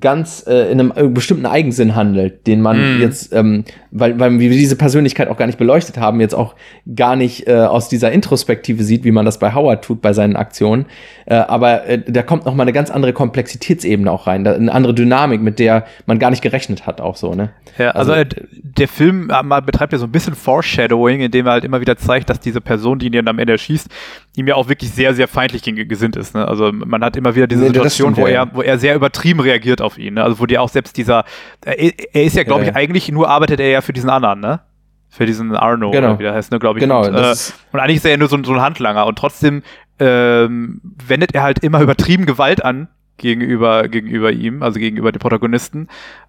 ganz 0.00 0.44
äh, 0.46 0.70
in 0.70 0.78
einem 0.80 0.92
äh, 0.94 1.08
bestimmten 1.08 1.46
Eigensinn 1.46 1.96
handelt, 1.96 2.46
den 2.46 2.62
man 2.62 2.96
Mhm. 2.96 3.00
jetzt, 3.02 3.32
ähm, 3.32 3.64
weil, 3.98 4.18
weil 4.20 4.38
wir 4.38 4.50
diese 4.50 4.76
Persönlichkeit 4.76 5.28
auch 5.28 5.36
gar 5.36 5.46
nicht 5.46 5.58
beleuchtet 5.58 5.96
haben, 5.98 6.20
jetzt 6.20 6.34
auch 6.34 6.54
gar 6.94 7.16
nicht 7.16 7.48
äh, 7.48 7.54
aus 7.54 7.88
dieser 7.88 8.12
Introspektive 8.12 8.82
sieht, 8.84 9.04
wie 9.04 9.10
man 9.10 9.24
das 9.24 9.38
bei 9.38 9.54
Howard 9.54 9.84
tut 9.84 10.02
bei 10.02 10.12
seinen 10.12 10.36
Aktionen. 10.36 10.86
Äh, 11.24 11.34
aber 11.36 11.86
äh, 11.86 12.02
da 12.06 12.22
kommt 12.22 12.44
noch 12.46 12.54
mal 12.54 12.62
eine 12.62 12.72
ganz 12.72 12.90
andere 12.90 13.12
Komplexitätsebene 13.12 14.10
auch 14.10 14.26
rein, 14.26 14.44
da, 14.44 14.54
eine 14.54 14.72
andere 14.72 14.94
Dynamik, 14.94 15.40
mit 15.40 15.58
der 15.58 15.84
man 16.06 16.18
gar 16.18 16.30
nicht 16.30 16.42
gerechnet 16.42 16.86
hat, 16.86 17.00
auch 17.00 17.16
so, 17.16 17.34
ne? 17.34 17.50
Ja, 17.78 17.90
also, 17.90 18.12
Also- 18.12 18.30
der 18.62 18.88
Film 18.88 19.30
äh, 19.30 19.60
betreibt 19.62 19.92
ja 19.92 19.98
so 19.98 20.06
ein 20.06 20.12
bisschen 20.12 20.34
Foreshadowing, 20.34 21.20
indem 21.20 21.46
er 21.46 21.52
halt 21.52 21.64
immer 21.64 21.80
wieder 21.80 21.96
zeigt, 21.96 22.28
dass 22.30 22.40
diese 22.40 22.60
Person, 22.60 22.98
die 22.98 23.06
ihn 23.06 23.12
dann 23.12 23.28
am 23.28 23.38
Ende 23.38 23.54
erschießt, 23.54 23.88
ihm 24.36 24.46
ja 24.46 24.54
auch 24.54 24.68
wirklich 24.68 24.90
sehr, 24.90 25.14
sehr 25.14 25.28
feindlich 25.28 25.62
gesinnt 25.88 26.16
ist. 26.16 26.34
Ne? 26.34 26.46
Also 26.46 26.70
man 26.72 27.02
hat 27.02 27.16
immer 27.16 27.34
wieder 27.34 27.46
diese 27.46 27.62
Nee, 27.62 27.68
Situation, 27.68 28.12
stimmt, 28.14 28.26
wo, 28.26 28.30
ja, 28.30 28.44
er, 28.44 28.54
wo 28.54 28.62
er 28.62 28.78
sehr 28.78 28.94
übertrieben 28.94 29.40
reagiert 29.40 29.80
auf 29.80 29.98
ihn. 29.98 30.14
Ne? 30.14 30.22
Also 30.22 30.38
wo 30.40 30.46
dir 30.46 30.60
auch 30.60 30.68
selbst 30.68 30.96
dieser, 30.96 31.24
äh, 31.64 31.92
er 32.12 32.24
ist 32.24 32.36
ja, 32.36 32.44
glaube 32.44 32.62
Ja, 32.64 32.70
ich, 32.70 32.76
eigentlich 32.76 33.10
nur 33.10 33.28
arbeitet 33.28 33.60
er 33.60 33.70
ja 33.70 33.80
für 33.86 33.92
diesen 33.92 34.10
anderen, 34.10 34.40
ne? 34.40 34.60
Für 35.08 35.24
diesen 35.24 35.54
Arno, 35.56 35.90
Genau. 35.92 36.08
oder 36.10 36.18
wie 36.18 36.22
der 36.24 36.34
heißt, 36.34 36.52
ne, 36.52 36.58
glaube 36.58 36.78
ich. 36.78 36.82
Genau, 36.82 37.06
Und, 37.06 37.14
äh, 37.14 37.34
und 37.72 37.80
eigentlich 37.80 37.96
ist 37.96 38.04
er 38.04 38.10
ja 38.10 38.16
nur 38.18 38.28
so, 38.28 38.36
ein- 38.36 38.44
so 38.44 38.52
ein 38.52 38.60
Handlanger 38.60 39.06
und 39.06 39.16
trotzdem 39.18 39.62
ähm, 39.98 40.80
wendet 41.06 41.34
er 41.34 41.42
halt 41.42 41.60
immer 41.60 41.80
übertrieben 41.86 42.26
Gewalt 42.26 42.62
an 42.64 42.88
gegenüber, 43.16 43.88
gegenüber 43.88 44.30
ihm, 44.30 44.62
also 44.62 44.78
gegenüber 44.78 45.10
dem 45.10 45.20
Protagonisten, 45.20 45.88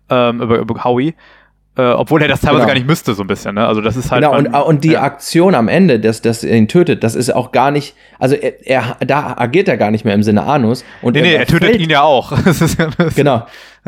ähm, 0.10 0.42
über, 0.42 0.60
über 0.60 0.84
Howie. 0.86 1.16
Äh, 1.76 1.92
obwohl 1.92 2.22
er 2.24 2.28
das 2.28 2.42
teilweise 2.42 2.62
Genau. 2.62 2.68
gar 2.70 2.74
nicht 2.74 2.88
müsste, 2.88 3.14
so 3.14 3.22
ein 3.24 3.28
bisschen, 3.28 3.54
ne? 3.54 3.68
Also 3.68 3.82
das 3.82 3.96
ist 3.98 4.10
halt. 4.10 4.24
Genau, 4.24 4.34
man- 4.34 4.48
und, 4.48 4.56
und 4.56 4.84
die 4.84 4.94
ja. 4.94 5.04
Aktion 5.04 5.54
am 5.54 5.68
Ende, 5.68 6.00
dass, 6.00 6.22
dass 6.24 6.44
er 6.44 6.56
ihn 6.58 6.68
tötet, 6.68 7.04
das 7.04 7.14
ist 7.14 7.30
auch 7.36 7.52
gar 7.52 7.70
nicht, 7.70 7.94
also 8.18 8.34
er, 8.36 8.66
er 8.66 8.96
da 9.06 9.36
agiert 9.38 9.68
er 9.68 9.78
gar 9.78 9.92
nicht 9.92 10.04
mehr 10.06 10.16
im 10.16 10.24
Sinne 10.24 10.44
Anus. 10.46 10.84
Und 11.04 11.14
Nee, 11.16 11.22
nee, 11.22 11.34
er 11.36 11.46
tötet 11.46 11.76
ihn 11.80 11.90
ja 11.92 12.02
auch. 12.02 12.32
Genau. 13.16 13.46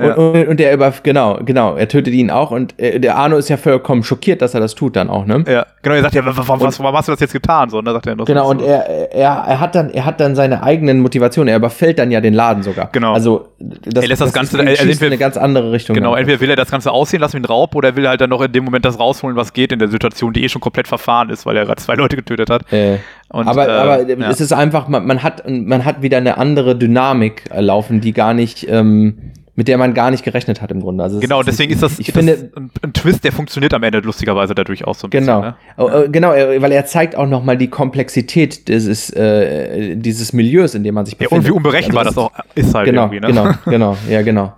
Ja. 0.07 0.13
Und, 0.15 0.47
und, 0.47 0.59
der 0.59 0.73
über, 0.73 0.93
genau, 1.03 1.39
genau, 1.43 1.75
er 1.75 1.87
tötet 1.87 2.13
ihn 2.13 2.31
auch 2.31 2.51
und 2.51 2.79
äh, 2.79 2.99
der 2.99 3.17
Arno 3.17 3.37
ist 3.37 3.49
ja 3.49 3.57
vollkommen 3.57 4.03
schockiert, 4.03 4.41
dass 4.41 4.53
er 4.53 4.59
das 4.59 4.75
tut 4.75 4.95
dann 4.95 5.09
auch, 5.09 5.25
ne? 5.25 5.43
Ja, 5.47 5.65
genau, 5.81 5.95
er 5.95 6.01
sagt 6.01 6.15
ja, 6.15 6.25
was, 6.25 6.37
was, 6.37 6.79
warum 6.79 6.95
hast 6.97 7.07
du 7.07 7.11
das 7.11 7.19
jetzt 7.21 7.33
getan? 7.33 7.69
So, 7.69 7.81
ne, 7.81 7.91
sagt 7.91 8.07
er 8.07 8.15
noch 8.15 8.25
Genau, 8.25 8.45
so. 8.45 8.49
und 8.51 8.61
er, 8.61 9.11
er, 9.13 9.43
er 9.47 9.59
hat 9.59 9.75
dann, 9.75 9.89
er 9.89 10.05
hat 10.05 10.19
dann 10.19 10.35
seine 10.35 10.63
eigenen 10.63 10.99
Motivationen, 11.01 11.49
er 11.49 11.57
überfällt 11.57 11.99
dann 11.99 12.11
ja 12.11 12.21
den 12.21 12.33
Laden 12.33 12.63
sogar. 12.63 12.89
Genau. 12.91 13.13
Also, 13.13 13.49
das, 13.59 14.03
Er 14.03 14.07
lässt 14.09 14.21
das 14.21 14.33
Ganze- 14.33 14.57
ist, 14.57 14.63
er- 14.63 14.67
er- 14.73 14.79
entweder- 14.81 15.05
eine 15.07 15.17
ganz 15.17 15.37
andere 15.37 15.71
Richtung. 15.71 15.95
Genau, 15.95 16.11
dann. 16.11 16.19
entweder 16.19 16.39
will 16.41 16.49
er 16.49 16.55
das 16.55 16.71
Ganze 16.71 16.91
aussehen 16.91 17.19
lassen 17.21 17.33
wie 17.37 17.41
ein 17.41 17.45
Raub 17.45 17.75
oder 17.75 17.95
will 17.95 18.05
er 18.05 18.11
halt 18.11 18.21
dann 18.21 18.29
noch 18.29 18.41
in 18.41 18.51
dem 18.51 18.63
Moment 18.63 18.85
das 18.85 18.99
rausholen, 18.99 19.35
was 19.35 19.53
geht 19.53 19.71
in 19.71 19.79
der 19.79 19.87
Situation, 19.89 20.33
die 20.33 20.43
eh 20.43 20.49
schon 20.49 20.61
komplett 20.61 20.87
verfahren 20.87 21.29
ist, 21.29 21.45
weil 21.45 21.57
er 21.57 21.65
gerade 21.65 21.81
zwei 21.81 21.95
Leute 21.95 22.15
getötet 22.15 22.49
hat. 22.49 22.71
Äh, 22.71 22.97
Und, 23.31 23.47
aber 23.47 23.67
äh, 23.67 23.71
aber 23.71 24.07
ja. 24.09 24.29
es 24.29 24.41
ist 24.41 24.53
einfach, 24.53 24.87
man, 24.87 25.05
man, 25.05 25.23
hat, 25.23 25.43
man 25.49 25.85
hat 25.85 26.01
wieder 26.01 26.17
eine 26.17 26.37
andere 26.37 26.75
Dynamik 26.75 27.43
laufen, 27.55 28.01
die 28.01 28.13
gar 28.13 28.33
nicht, 28.33 28.67
ähm, 28.69 29.31
mit 29.59 29.67
der 29.67 29.77
man 29.77 29.93
gar 29.93 30.09
nicht 30.09 30.23
gerechnet 30.23 30.61
hat 30.61 30.71
im 30.71 30.79
Grunde. 30.79 31.03
Also 31.03 31.19
Genau, 31.19 31.43
deswegen 31.43 31.73
ist 31.73 31.83
das, 31.83 31.99
ich 31.99 32.13
das 32.13 32.15
finde, 32.15 32.49
ein, 32.55 32.71
ein 32.81 32.93
Twist, 32.93 33.25
der 33.25 33.33
funktioniert 33.33 33.73
am 33.73 33.83
Ende 33.83 33.99
lustigerweise 33.99 34.55
dadurch 34.55 34.85
auch 34.85 34.95
so 34.95 35.07
ein 35.07 35.09
Genau, 35.09 35.41
bisschen. 35.41 35.51
Ne? 35.51 35.55
Oh, 35.75 35.89
äh, 36.05 36.07
genau, 36.09 36.29
weil 36.29 36.71
er 36.71 36.85
zeigt 36.85 37.17
auch 37.17 37.27
noch 37.27 37.43
mal 37.43 37.57
die 37.57 37.67
Komplexität 37.67 38.69
dieses, 38.69 39.09
äh, 39.09 39.97
dieses 39.97 40.31
Milieus, 40.31 40.75
in 40.75 40.85
dem 40.85 40.95
man 40.95 41.05
sich 41.05 41.15
Ja, 41.15 41.25
befindet. 41.25 41.43
und 41.43 41.47
wie 41.49 41.57
unberechenbar 41.57 42.05
Also 42.05 42.29
das 42.31 42.39
auch 42.39 42.55
ist 42.55 42.73
halt 42.73 42.85
genau, 42.85 43.11
irgendwie. 43.11 43.19
Ne? 43.19 43.27
genau, 43.27 43.53
genau, 43.65 43.97
ja, 44.09 44.21
genau. 44.21 44.53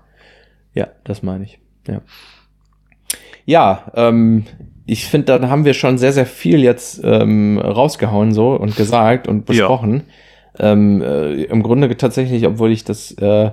Ja, 0.75 0.87
das 1.03 1.23
meine 1.23 1.45
ich. 1.45 1.57
Ja, 1.87 2.01
ja 3.45 3.91
ähm, 3.95 4.43
ich 4.85 5.07
finde, 5.07 5.25
dann 5.25 5.49
haben 5.49 5.65
wir 5.65 5.73
schon 5.73 5.97
sehr, 5.97 6.13
sehr 6.13 6.27
viel 6.27 6.61
jetzt 6.61 7.01
ähm, 7.03 7.57
rausgehauen 7.57 8.33
so 8.33 8.51
und 8.51 8.75
gesagt 8.75 9.27
und 9.27 9.39
Ja. 9.39 9.45
besprochen. 9.45 10.03
Ähm, 10.59 11.01
äh, 11.01 11.41
Im 11.45 11.63
Grunde 11.63 11.97
tatsächlich, 11.97 12.45
obwohl 12.45 12.71
ich 12.71 12.83
das 12.83 13.13
äh, 13.13 13.49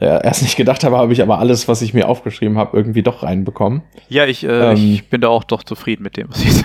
äh, 0.00 0.24
erst 0.24 0.42
nicht 0.42 0.56
gedacht 0.56 0.82
habe, 0.82 0.96
habe 0.96 1.12
ich 1.12 1.22
aber 1.22 1.38
alles, 1.38 1.68
was 1.68 1.82
ich 1.82 1.92
mir 1.92 2.08
aufgeschrieben 2.08 2.56
habe, 2.56 2.76
irgendwie 2.76 3.02
doch 3.02 3.22
reinbekommen. 3.22 3.82
Ja, 4.08 4.24
ich, 4.24 4.44
äh, 4.44 4.72
Ähm, 4.72 4.76
ich 4.76 5.08
bin 5.10 5.20
da 5.20 5.28
auch 5.28 5.44
doch 5.44 5.62
zufrieden 5.62 6.02
mit 6.02 6.16
dem, 6.16 6.30
was 6.30 6.42
ich 6.42 6.64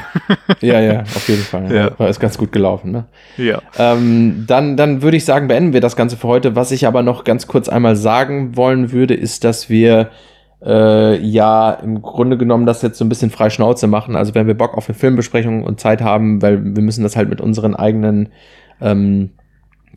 Ja, 0.61 0.79
ja, 0.79 1.01
auf 1.01 1.27
jeden 1.27 1.43
Fall. 1.43 1.73
Ja. 1.73 1.91
ja. 1.99 2.07
Ist 2.07 2.21
ganz 2.21 2.37
gut 2.37 2.53
gelaufen, 2.53 2.91
ne? 2.91 3.05
Ja. 3.37 3.61
Ähm, 3.77 4.45
dann, 4.47 4.77
dann 4.77 5.01
würde 5.01 5.17
ich 5.17 5.25
sagen, 5.25 5.49
beenden 5.49 5.73
wir 5.73 5.81
das 5.81 5.97
Ganze 5.97 6.15
für 6.15 6.29
heute. 6.29 6.55
Was 6.55 6.71
ich 6.71 6.87
aber 6.87 7.03
noch 7.03 7.25
ganz 7.25 7.47
kurz 7.47 7.67
einmal 7.67 7.97
sagen 7.97 8.55
wollen 8.55 8.93
würde, 8.93 9.13
ist, 9.13 9.43
dass 9.43 9.69
wir 9.69 10.11
äh, 10.65 11.19
ja 11.19 11.71
im 11.71 12.01
Grunde 12.01 12.37
genommen 12.37 12.65
das 12.65 12.81
jetzt 12.81 12.97
so 12.97 13.03
ein 13.03 13.09
bisschen 13.09 13.31
frei 13.31 13.49
Schnauze 13.49 13.87
machen. 13.87 14.15
Also 14.15 14.33
wenn 14.33 14.47
wir 14.47 14.53
Bock 14.53 14.77
auf 14.77 14.87
eine 14.87 14.97
Filmbesprechung 14.97 15.63
und 15.63 15.81
Zeit 15.81 16.01
haben, 16.01 16.41
weil 16.41 16.63
wir 16.75 16.83
müssen 16.83 17.03
das 17.03 17.17
halt 17.17 17.29
mit 17.29 17.41
unseren 17.41 17.75
eigenen 17.75 18.29
ähm, 18.81 19.31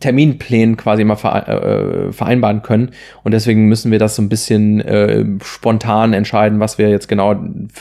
Terminplänen 0.00 0.76
quasi 0.76 1.04
mal 1.04 1.16
vere 1.16 2.08
äh, 2.08 2.12
vereinbaren 2.12 2.62
können. 2.62 2.90
Und 3.24 3.32
deswegen 3.32 3.66
müssen 3.66 3.90
wir 3.90 3.98
das 3.98 4.16
so 4.16 4.22
ein 4.22 4.28
bisschen 4.28 4.80
äh, 4.80 5.24
spontan 5.42 6.12
entscheiden, 6.12 6.60
was 6.60 6.78
wir 6.78 6.88
jetzt 6.88 7.08
genau 7.08 7.36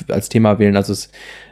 als 0.09 0.29
Thema 0.29 0.59
wählen. 0.59 0.75
Also 0.75 0.93
es 0.93 1.09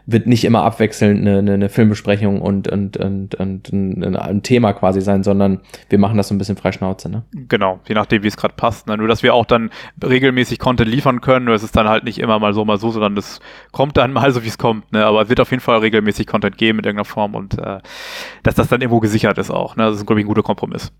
wird 0.07 0.27
nicht 0.27 0.45
immer 0.45 0.63
abwechselnd 0.63 1.21
eine, 1.21 1.39
eine, 1.39 1.53
eine 1.53 1.69
Filmbesprechung 1.69 2.41
und, 2.41 2.67
und, 2.67 2.97
und, 2.97 3.35
und 3.35 3.71
ein, 3.71 4.15
ein 4.15 4.43
Thema 4.43 4.73
quasi 4.73 5.01
sein, 5.01 5.23
sondern 5.23 5.61
wir 5.89 5.97
machen 5.97 6.17
das 6.17 6.27
so 6.27 6.35
ein 6.35 6.37
bisschen 6.37 6.57
frei 6.57 6.71
Schnauze. 6.71 7.09
Ne? 7.09 7.23
Genau, 7.47 7.79
je 7.87 7.95
nachdem, 7.95 8.23
wie 8.23 8.27
es 8.27 8.37
gerade 8.37 8.53
passt. 8.55 8.87
Ne? 8.87 8.97
Nur, 8.97 9.07
dass 9.07 9.23
wir 9.23 9.33
auch 9.33 9.45
dann 9.45 9.71
regelmäßig 10.03 10.59
Content 10.59 10.89
liefern 10.89 11.21
können. 11.21 11.45
Nur 11.45 11.55
es 11.55 11.63
ist 11.63 11.75
dann 11.75 11.89
halt 11.89 12.03
nicht 12.03 12.19
immer 12.19 12.37
mal 12.39 12.53
so, 12.53 12.63
mal 12.65 12.77
so, 12.77 12.91
sondern 12.91 13.17
es 13.17 13.39
kommt 13.71 13.97
dann 13.97 14.13
mal 14.13 14.31
so, 14.31 14.43
wie 14.43 14.47
es 14.47 14.57
kommt. 14.57 14.91
Ne? 14.91 15.05
Aber 15.05 15.23
es 15.23 15.29
wird 15.29 15.39
auf 15.39 15.51
jeden 15.51 15.61
Fall 15.61 15.79
regelmäßig 15.79 16.27
Content 16.27 16.57
geben 16.57 16.79
in 16.79 16.85
irgendeiner 16.85 17.05
Form 17.05 17.33
und 17.33 17.57
äh, 17.57 17.79
dass 18.43 18.55
das 18.55 18.67
dann 18.67 18.81
irgendwo 18.81 18.99
gesichert 18.99 19.37
ist 19.37 19.49
auch. 19.49 19.75
Ne? 19.75 19.83
Das 19.83 19.97
ist, 19.97 20.05
glaube 20.05 20.19
ich, 20.19 20.25
ein 20.25 20.27
guter 20.27 20.43
Kompromiss. 20.43 20.91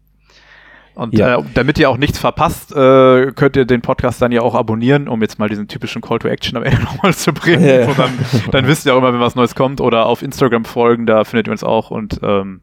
Und 0.95 1.13
Ja. 1.17 1.39
äh, 1.39 1.43
damit 1.53 1.77
ihr 1.77 1.89
auch 1.89 1.97
nichts 1.97 2.17
verpasst, 2.17 2.71
äh, 2.71 3.31
könnt 3.33 3.55
ihr 3.57 3.65
den 3.65 3.81
Podcast 3.81 4.21
dann 4.21 4.31
ja 4.31 4.41
auch 4.41 4.55
abonnieren, 4.55 5.07
um 5.07 5.21
jetzt 5.21 5.37
mal 5.39 5.49
diesen 5.49 5.67
typischen 5.67 6.01
Call 6.01 6.19
to 6.19 6.27
Action 6.27 6.57
am 6.57 6.63
Ende 6.63 6.81
nochmal 6.83 7.13
zu 7.13 7.33
bringen. 7.33 7.63
Ja, 7.65 7.85
dann, 7.93 8.11
dann 8.51 8.67
wisst 8.67 8.85
ihr 8.85 8.93
auch 8.93 8.97
immer, 8.99 9.13
wenn 9.13 9.19
was 9.19 9.35
Neues 9.35 9.55
kommt. 9.55 9.81
Oder 9.81 10.05
auf 10.05 10.21
Instagram 10.21 10.65
folgen, 10.65 11.05
da 11.05 11.23
findet 11.25 11.47
ihr 11.47 11.51
uns 11.51 11.63
auch. 11.63 11.91
Und 11.91 12.19
ähm, 12.23 12.61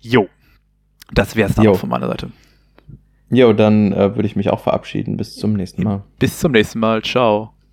jo, 0.00 0.28
das 1.12 1.34
wäre 1.36 1.48
es 1.50 1.56
dann 1.56 1.64
Jo. 1.64 1.72
auch 1.72 1.78
von 1.78 1.88
meiner 1.88 2.06
Seite. 2.08 2.30
Jo, 3.30 3.52
dann 3.52 3.92
äh, 3.92 4.14
würde 4.16 4.26
ich 4.26 4.36
mich 4.36 4.50
auch 4.50 4.60
verabschieden. 4.60 5.16
Bis 5.16 5.36
zum 5.36 5.52
nächsten 5.52 5.82
Mal. 5.82 6.02
Bis 6.18 6.38
zum 6.38 6.52
nächsten 6.52 6.78
Mal. 6.80 7.02
Ciao. 7.02 7.52